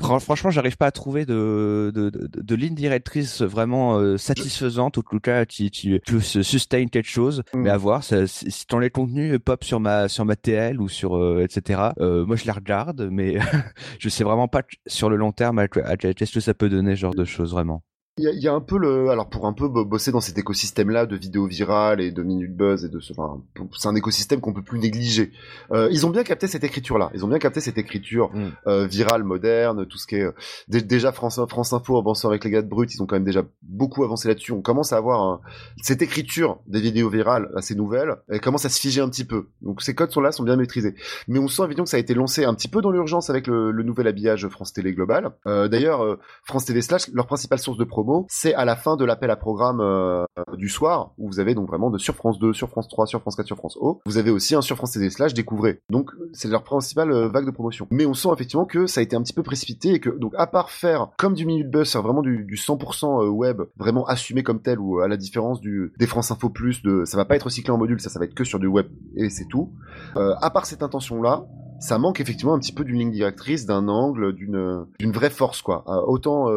fran- 0.00 0.18
franchement, 0.20 0.50
j'arrive 0.50 0.76
pas 0.76 0.86
à 0.86 0.90
trouver 0.90 1.24
de 1.26 1.92
de, 1.94 2.10
de, 2.10 2.28
de 2.34 2.54
ligne 2.54 2.74
directrice 2.74 3.42
vraiment 3.42 4.16
satisfaisante, 4.18 4.96
ou 4.96 5.00
en 5.00 5.02
tout 5.02 5.20
cas 5.20 5.44
qui 5.44 5.70
qui 5.70 6.00
qui 6.00 6.20
se 6.20 6.42
sustain 6.42 6.86
quelque 6.86 7.08
chose. 7.08 7.42
Mm. 7.54 7.58
Mais 7.60 7.70
à 7.70 7.76
voir. 7.76 8.02
ça- 8.04 8.26
Si 8.26 8.64
dans 8.68 8.78
les 8.78 8.90
contenus 8.90 9.38
pop 9.44 9.62
sur 9.64 9.80
ma 9.80 10.08
sur 10.08 10.24
ma 10.24 10.36
TL 10.36 10.80
ou 10.80 10.88
sur 10.88 11.40
etc. 11.40 11.80
moi, 11.98 12.36
je 12.36 12.44
les 12.44 12.50
regarde, 12.52 13.08
mais 13.10 13.31
je 13.98 14.08
sais 14.08 14.24
vraiment 14.24 14.48
pas 14.48 14.62
sur 14.86 15.10
le 15.10 15.16
long 15.16 15.32
terme 15.32 15.58
à, 15.58 15.62
à- 15.84 15.96
qu'est-ce 15.96 16.32
que 16.32 16.40
ça 16.40 16.54
peut 16.54 16.68
donner, 16.68 16.94
ce 16.96 17.00
genre 17.00 17.14
de 17.14 17.24
choses 17.24 17.52
vraiment. 17.52 17.82
Il 18.18 18.24
y, 18.24 18.28
a, 18.28 18.30
il 18.32 18.40
y 18.42 18.46
a 18.48 18.52
un 18.52 18.60
peu 18.60 18.76
le, 18.76 19.08
alors 19.08 19.30
pour 19.30 19.46
un 19.46 19.54
peu 19.54 19.68
bo- 19.68 19.86
bosser 19.86 20.12
dans 20.12 20.20
cet 20.20 20.36
écosystème-là 20.36 21.06
de 21.06 21.16
vidéos 21.16 21.46
virales 21.46 22.02
et 22.02 22.10
de 22.12 22.22
minute 22.22 22.54
buzz 22.54 22.84
et 22.84 22.90
de 22.90 23.00
ce, 23.00 23.14
enfin, 23.16 23.40
c'est 23.78 23.88
un 23.88 23.94
écosystème 23.94 24.42
qu'on 24.42 24.52
peut 24.52 24.60
plus 24.62 24.78
négliger. 24.78 25.32
Euh, 25.70 25.88
ils 25.90 26.04
ont 26.04 26.10
bien 26.10 26.22
capté 26.22 26.46
cette 26.46 26.62
écriture-là. 26.62 27.10
Ils 27.14 27.24
ont 27.24 27.28
bien 27.28 27.38
capté 27.38 27.60
cette 27.62 27.78
écriture 27.78 28.28
Mm. 28.34 28.50
euh, 28.66 28.86
virale, 28.86 29.24
moderne, 29.24 29.86
tout 29.86 29.96
ce 29.96 30.06
qui 30.06 30.16
est 30.16 30.24
euh, 30.24 30.32
dé- 30.68 30.82
déjà 30.82 31.10
France, 31.10 31.40
France 31.48 31.72
Info 31.72 32.02
pensant 32.02 32.28
avec 32.28 32.44
les 32.44 32.50
gars 32.50 32.60
de 32.60 32.68
Brut, 32.68 32.94
ils 32.94 33.02
ont 33.02 33.06
quand 33.06 33.16
même 33.16 33.24
déjà 33.24 33.44
beaucoup 33.62 34.04
avancé 34.04 34.28
là-dessus. 34.28 34.52
On 34.52 34.60
commence 34.60 34.92
à 34.92 34.98
avoir 34.98 35.22
un- 35.22 35.40
cette 35.82 36.02
écriture 36.02 36.58
des 36.66 36.82
vidéos 36.82 37.08
virales 37.08 37.48
assez 37.56 37.74
nouvelles. 37.74 38.16
Elle 38.28 38.42
commence 38.42 38.66
à 38.66 38.68
se 38.68 38.78
figer 38.78 39.00
un 39.00 39.08
petit 39.08 39.24
peu. 39.24 39.48
Donc 39.62 39.80
ces 39.80 39.94
codes 39.94 40.10
sont 40.10 40.20
là, 40.20 40.32
sont 40.32 40.44
bien 40.44 40.56
maîtrisés. 40.56 40.94
Mais 41.28 41.38
on 41.38 41.48
sent 41.48 41.62
évidemment 41.64 41.84
que 41.84 41.90
ça 41.90 41.96
a 41.96 42.00
été 42.00 42.12
lancé 42.12 42.44
un 42.44 42.52
petit 42.52 42.68
peu 42.68 42.82
dans 42.82 42.90
l'urgence 42.90 43.30
avec 43.30 43.46
le, 43.46 43.70
le 43.70 43.82
nouvel 43.82 44.06
habillage 44.06 44.46
France 44.48 44.74
Télé 44.74 44.92
Global. 44.92 45.30
Euh, 45.46 45.66
D'ailleurs, 45.68 46.18
France 46.44 46.66
TV 46.66 46.82
Slash, 46.82 47.08
leur 47.14 47.26
principale 47.26 47.58
source 47.58 47.78
de 47.78 47.84
c'est 48.28 48.54
à 48.54 48.64
la 48.64 48.76
fin 48.76 48.96
de 48.96 49.04
l'appel 49.04 49.30
à 49.30 49.36
programme 49.36 49.80
euh, 49.80 50.24
du 50.56 50.68
soir, 50.68 51.12
où 51.18 51.28
vous 51.28 51.40
avez 51.40 51.54
donc 51.54 51.68
vraiment 51.68 51.90
de 51.90 51.98
sur 51.98 52.14
France 52.14 52.38
2, 52.38 52.52
sur 52.52 52.68
France 52.68 52.88
3, 52.88 53.06
sur 53.06 53.20
France 53.20 53.36
4, 53.36 53.46
sur 53.46 53.56
France 53.56 53.76
O. 53.80 54.00
Vous 54.06 54.18
avez 54.18 54.30
aussi 54.30 54.54
un 54.54 54.60
sur 54.60 54.76
France 54.76 54.92
TV 54.92 55.10
slash 55.10 55.34
découvrez. 55.34 55.80
Donc 55.90 56.10
c'est 56.32 56.48
leur 56.48 56.64
principale 56.64 57.10
euh, 57.12 57.28
vague 57.28 57.46
de 57.46 57.50
promotion. 57.50 57.86
Mais 57.90 58.06
on 58.06 58.14
sent 58.14 58.28
effectivement 58.32 58.64
que 58.64 58.86
ça 58.86 59.00
a 59.00 59.02
été 59.02 59.16
un 59.16 59.22
petit 59.22 59.32
peu 59.32 59.42
précipité 59.42 59.94
et 59.94 60.00
que 60.00 60.10
donc 60.10 60.32
à 60.36 60.46
part 60.46 60.70
faire 60.70 61.10
comme 61.18 61.34
du 61.34 61.46
minute 61.46 61.70
buzz, 61.70 61.94
vraiment 61.96 62.22
du, 62.22 62.44
du 62.44 62.56
100% 62.56 63.24
euh, 63.24 63.28
web, 63.28 63.62
vraiment 63.76 64.06
assumé 64.06 64.42
comme 64.42 64.60
tel 64.60 64.78
ou 64.78 65.00
à 65.00 65.08
la 65.08 65.16
différence 65.16 65.60
du 65.60 65.92
des 65.98 66.06
France 66.06 66.30
Info 66.30 66.48
Plus, 66.48 66.82
de 66.82 67.04
ça 67.04 67.16
va 67.16 67.24
pas 67.24 67.36
être 67.36 67.44
recyclé 67.44 67.72
en 67.72 67.78
module, 67.78 68.00
ça 68.00 68.18
va 68.18 68.24
être 68.24 68.34
que 68.34 68.44
sur 68.44 68.58
du 68.58 68.66
web 68.66 68.86
et 69.16 69.30
c'est 69.30 69.46
tout. 69.46 69.72
À 70.16 70.50
part 70.50 70.66
cette 70.66 70.82
intention 70.82 71.22
là, 71.22 71.46
ça 71.80 71.98
manque 71.98 72.20
effectivement 72.20 72.54
un 72.54 72.58
petit 72.58 72.72
peu 72.72 72.84
d'une 72.84 72.98
ligne 72.98 73.10
directrice, 73.10 73.66
d'un 73.66 73.88
angle, 73.88 74.32
d'une 74.34 74.86
vraie 75.12 75.30
force 75.30 75.62
quoi. 75.62 75.84
Autant 76.06 76.48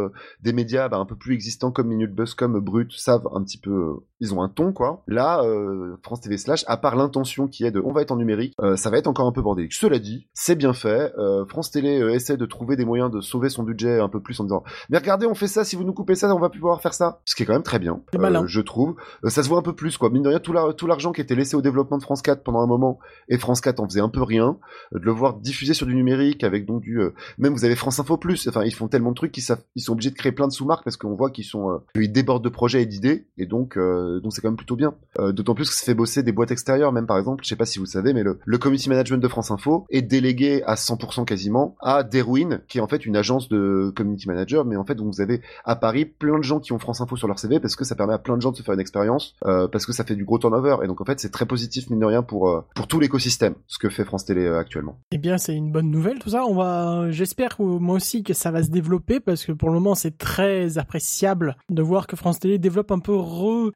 des 0.41 0.53
médias 0.53 0.89
bah, 0.89 0.97
un 0.97 1.05
peu 1.05 1.15
plus 1.15 1.34
existants 1.35 1.71
comme 1.71 1.87
Minute 1.87 2.13
Buzz, 2.15 2.33
comme 2.33 2.59
Brut 2.59 2.91
savent 2.93 3.27
un 3.33 3.43
petit 3.43 3.57
peu, 3.59 3.71
euh, 3.71 3.93
ils 4.19 4.33
ont 4.33 4.41
un 4.41 4.49
ton 4.49 4.73
quoi. 4.73 5.03
Là, 5.07 5.43
euh, 5.43 5.95
France 6.01 6.21
TV 6.21 6.37
slash, 6.37 6.63
à 6.67 6.77
part 6.77 6.95
l'intention 6.95 7.47
qui 7.47 7.63
est 7.65 7.71
de, 7.71 7.79
on 7.85 7.91
va 7.91 8.01
être 8.01 8.11
en 8.11 8.15
numérique, 8.15 8.53
euh, 8.61 8.75
ça 8.75 8.89
va 8.89 8.97
être 8.97 9.07
encore 9.07 9.27
un 9.27 9.31
peu 9.31 9.41
bordélique. 9.41 9.73
Cela 9.73 9.99
dit, 9.99 10.27
c'est 10.33 10.55
bien 10.55 10.73
fait. 10.73 11.13
France 11.49 11.69
Télé 11.71 11.97
essaie 12.13 12.37
de 12.37 12.45
trouver 12.45 12.75
des 12.75 12.85
moyens 12.85 13.11
de 13.11 13.21
sauver 13.21 13.49
son 13.49 13.63
budget 13.63 13.99
un 13.99 14.09
peu 14.09 14.21
plus 14.21 14.39
en 14.39 14.43
disant, 14.45 14.63
mais 14.89 14.97
regardez, 14.97 15.25
on 15.27 15.35
fait 15.35 15.47
ça, 15.47 15.63
si 15.63 15.75
vous 15.75 15.83
nous 15.83 15.93
coupez 15.93 16.15
ça, 16.15 16.33
on 16.33 16.39
va 16.39 16.49
plus 16.49 16.59
pouvoir 16.59 16.81
faire 16.81 16.93
ça. 16.93 17.19
Ce 17.25 17.35
qui 17.35 17.43
est 17.43 17.45
quand 17.45 17.53
même 17.53 17.63
très 17.63 17.79
bien, 17.79 18.01
je 18.47 18.61
trouve. 18.61 18.95
Ça 19.27 19.43
se 19.43 19.49
voit 19.49 19.59
un 19.59 19.63
peu 19.63 19.73
plus 19.75 19.97
quoi. 19.97 20.09
Mine 20.09 20.23
de 20.23 20.29
rien, 20.29 20.39
tout 20.39 20.53
la- 20.53 20.73
tout 20.73 20.87
l'argent 20.87 21.11
qui 21.11 21.21
était 21.21 21.35
laissé 21.35 21.55
au 21.55 21.61
développement 21.61 21.97
de 21.97 22.03
France 22.03 22.21
4 22.21 22.43
pendant 22.43 22.59
un 22.61 22.67
moment 22.67 22.99
et 23.29 23.37
France 23.37 23.61
4 23.61 23.79
en 23.79 23.85
faisait 23.87 23.99
un 24.01 24.09
peu 24.09 24.23
rien, 24.23 24.57
de 24.93 24.99
le 24.99 25.11
voir 25.11 25.35
diffusé 25.35 25.73
sur 25.73 25.85
du 25.85 25.95
numérique 25.95 26.43
avec 26.43 26.65
donc 26.65 26.81
du 26.81 26.99
même 27.37 27.53
vous 27.53 27.65
avez 27.65 27.75
France 27.75 27.99
Info 27.99 28.17
Plus 28.17 28.47
enfin 28.47 28.63
ils 28.63 28.73
font 28.73 28.87
tellement 28.87 29.09
de 29.11 29.15
trucs 29.15 29.31
qu'ils 29.31 29.43
ils 29.75 29.81
sont 29.81 29.93
obligés 29.93 30.11
de 30.11 30.15
créer 30.15 30.31
plein 30.31 30.47
de 30.47 30.51
sous-marques 30.53 30.83
parce 30.83 30.97
qu'on 30.97 31.15
voit 31.15 31.24
qu'ils 31.29 31.45
sont 31.45 31.71
euh, 31.71 31.77
ils 31.95 32.11
débordent 32.11 32.43
de 32.43 32.49
projets 32.49 32.81
et 32.83 32.85
d'idées 32.85 33.27
et 33.37 33.45
donc 33.45 33.77
euh, 33.77 34.19
donc 34.19 34.33
c'est 34.33 34.41
quand 34.41 34.49
même 34.49 34.57
plutôt 34.57 34.75
bien. 34.75 34.95
Euh, 35.19 35.31
d'autant 35.31 35.55
plus 35.55 35.69
que 35.69 35.75
ça 35.75 35.85
fait 35.85 35.93
bosser 35.93 36.23
des 36.23 36.31
boîtes 36.31 36.51
extérieures 36.51 36.91
même 36.91 37.07
par 37.07 37.17
exemple 37.17 37.43
je 37.43 37.49
sais 37.49 37.55
pas 37.55 37.65
si 37.65 37.79
vous 37.79 37.85
le 37.85 37.89
savez 37.89 38.13
mais 38.13 38.23
le, 38.23 38.39
le 38.45 38.57
community 38.57 38.89
management 38.89 39.21
de 39.21 39.27
France 39.27 39.51
Info 39.51 39.85
est 39.89 40.01
délégué 40.01 40.63
à 40.63 40.75
100% 40.75 41.25
quasiment 41.25 41.75
à 41.81 42.03
Derwin 42.03 42.61
qui 42.67 42.79
est 42.79 42.81
en 42.81 42.87
fait 42.87 43.05
une 43.05 43.15
agence 43.15 43.49
de 43.49 43.91
community 43.95 44.27
manager 44.27 44.65
mais 44.65 44.75
en 44.75 44.85
fait 44.85 44.99
vous 44.99 45.21
avez 45.21 45.41
à 45.63 45.75
Paris 45.75 46.05
plein 46.05 46.37
de 46.37 46.43
gens 46.43 46.59
qui 46.59 46.73
ont 46.73 46.79
France 46.79 47.01
Info 47.01 47.15
sur 47.15 47.27
leur 47.27 47.39
CV 47.39 47.59
parce 47.59 47.75
que 47.75 47.83
ça 47.83 47.95
permet 47.95 48.13
à 48.13 48.19
plein 48.19 48.37
de 48.37 48.41
gens 48.41 48.51
de 48.51 48.57
se 48.57 48.63
faire 48.63 48.73
une 48.73 48.79
expérience 48.79 49.35
parce 49.41 49.85
que 49.85 49.93
ça 49.93 50.03
fait 50.03 50.15
du 50.15 50.25
gros 50.25 50.39
turnover 50.39 50.77
et 50.83 50.87
donc 50.87 51.01
en 51.01 51.05
fait 51.05 51.19
c'est 51.19 51.31
très 51.31 51.45
positif 51.45 51.89
mine 51.89 51.99
de 51.99 52.05
rien 52.05 52.23
pour 52.23 52.63
pour 52.75 52.87
tout 52.87 52.99
l'écosystème 52.99 53.55
ce 53.67 53.77
que 53.77 53.89
fait 53.89 54.05
France 54.05 54.25
Télé 54.25 54.47
actuellement. 54.47 54.99
Eh 55.11 55.17
bien, 55.17 55.37
c'est 55.37 55.55
une 55.55 55.71
bonne 55.71 55.89
nouvelle, 55.89 56.19
tout 56.19 56.31
ça. 56.31 56.45
On 56.45 56.55
va, 56.55 57.09
j'espère 57.11 57.55
moi 57.59 57.95
aussi 57.95 58.23
que 58.23 58.33
ça 58.33 58.51
va 58.51 58.63
se 58.63 58.69
développer 58.69 59.19
parce 59.19 59.45
que 59.45 59.51
pour 59.51 59.69
le 59.69 59.75
moment, 59.75 59.95
c'est 59.95 60.17
très 60.17 60.77
appréciable 61.15 61.55
de 61.69 61.81
voir 61.81 62.07
que 62.07 62.15
France 62.17 62.39
Télé 62.39 62.57
développe 62.59 62.91
un 62.91 62.99
peu 62.99 63.13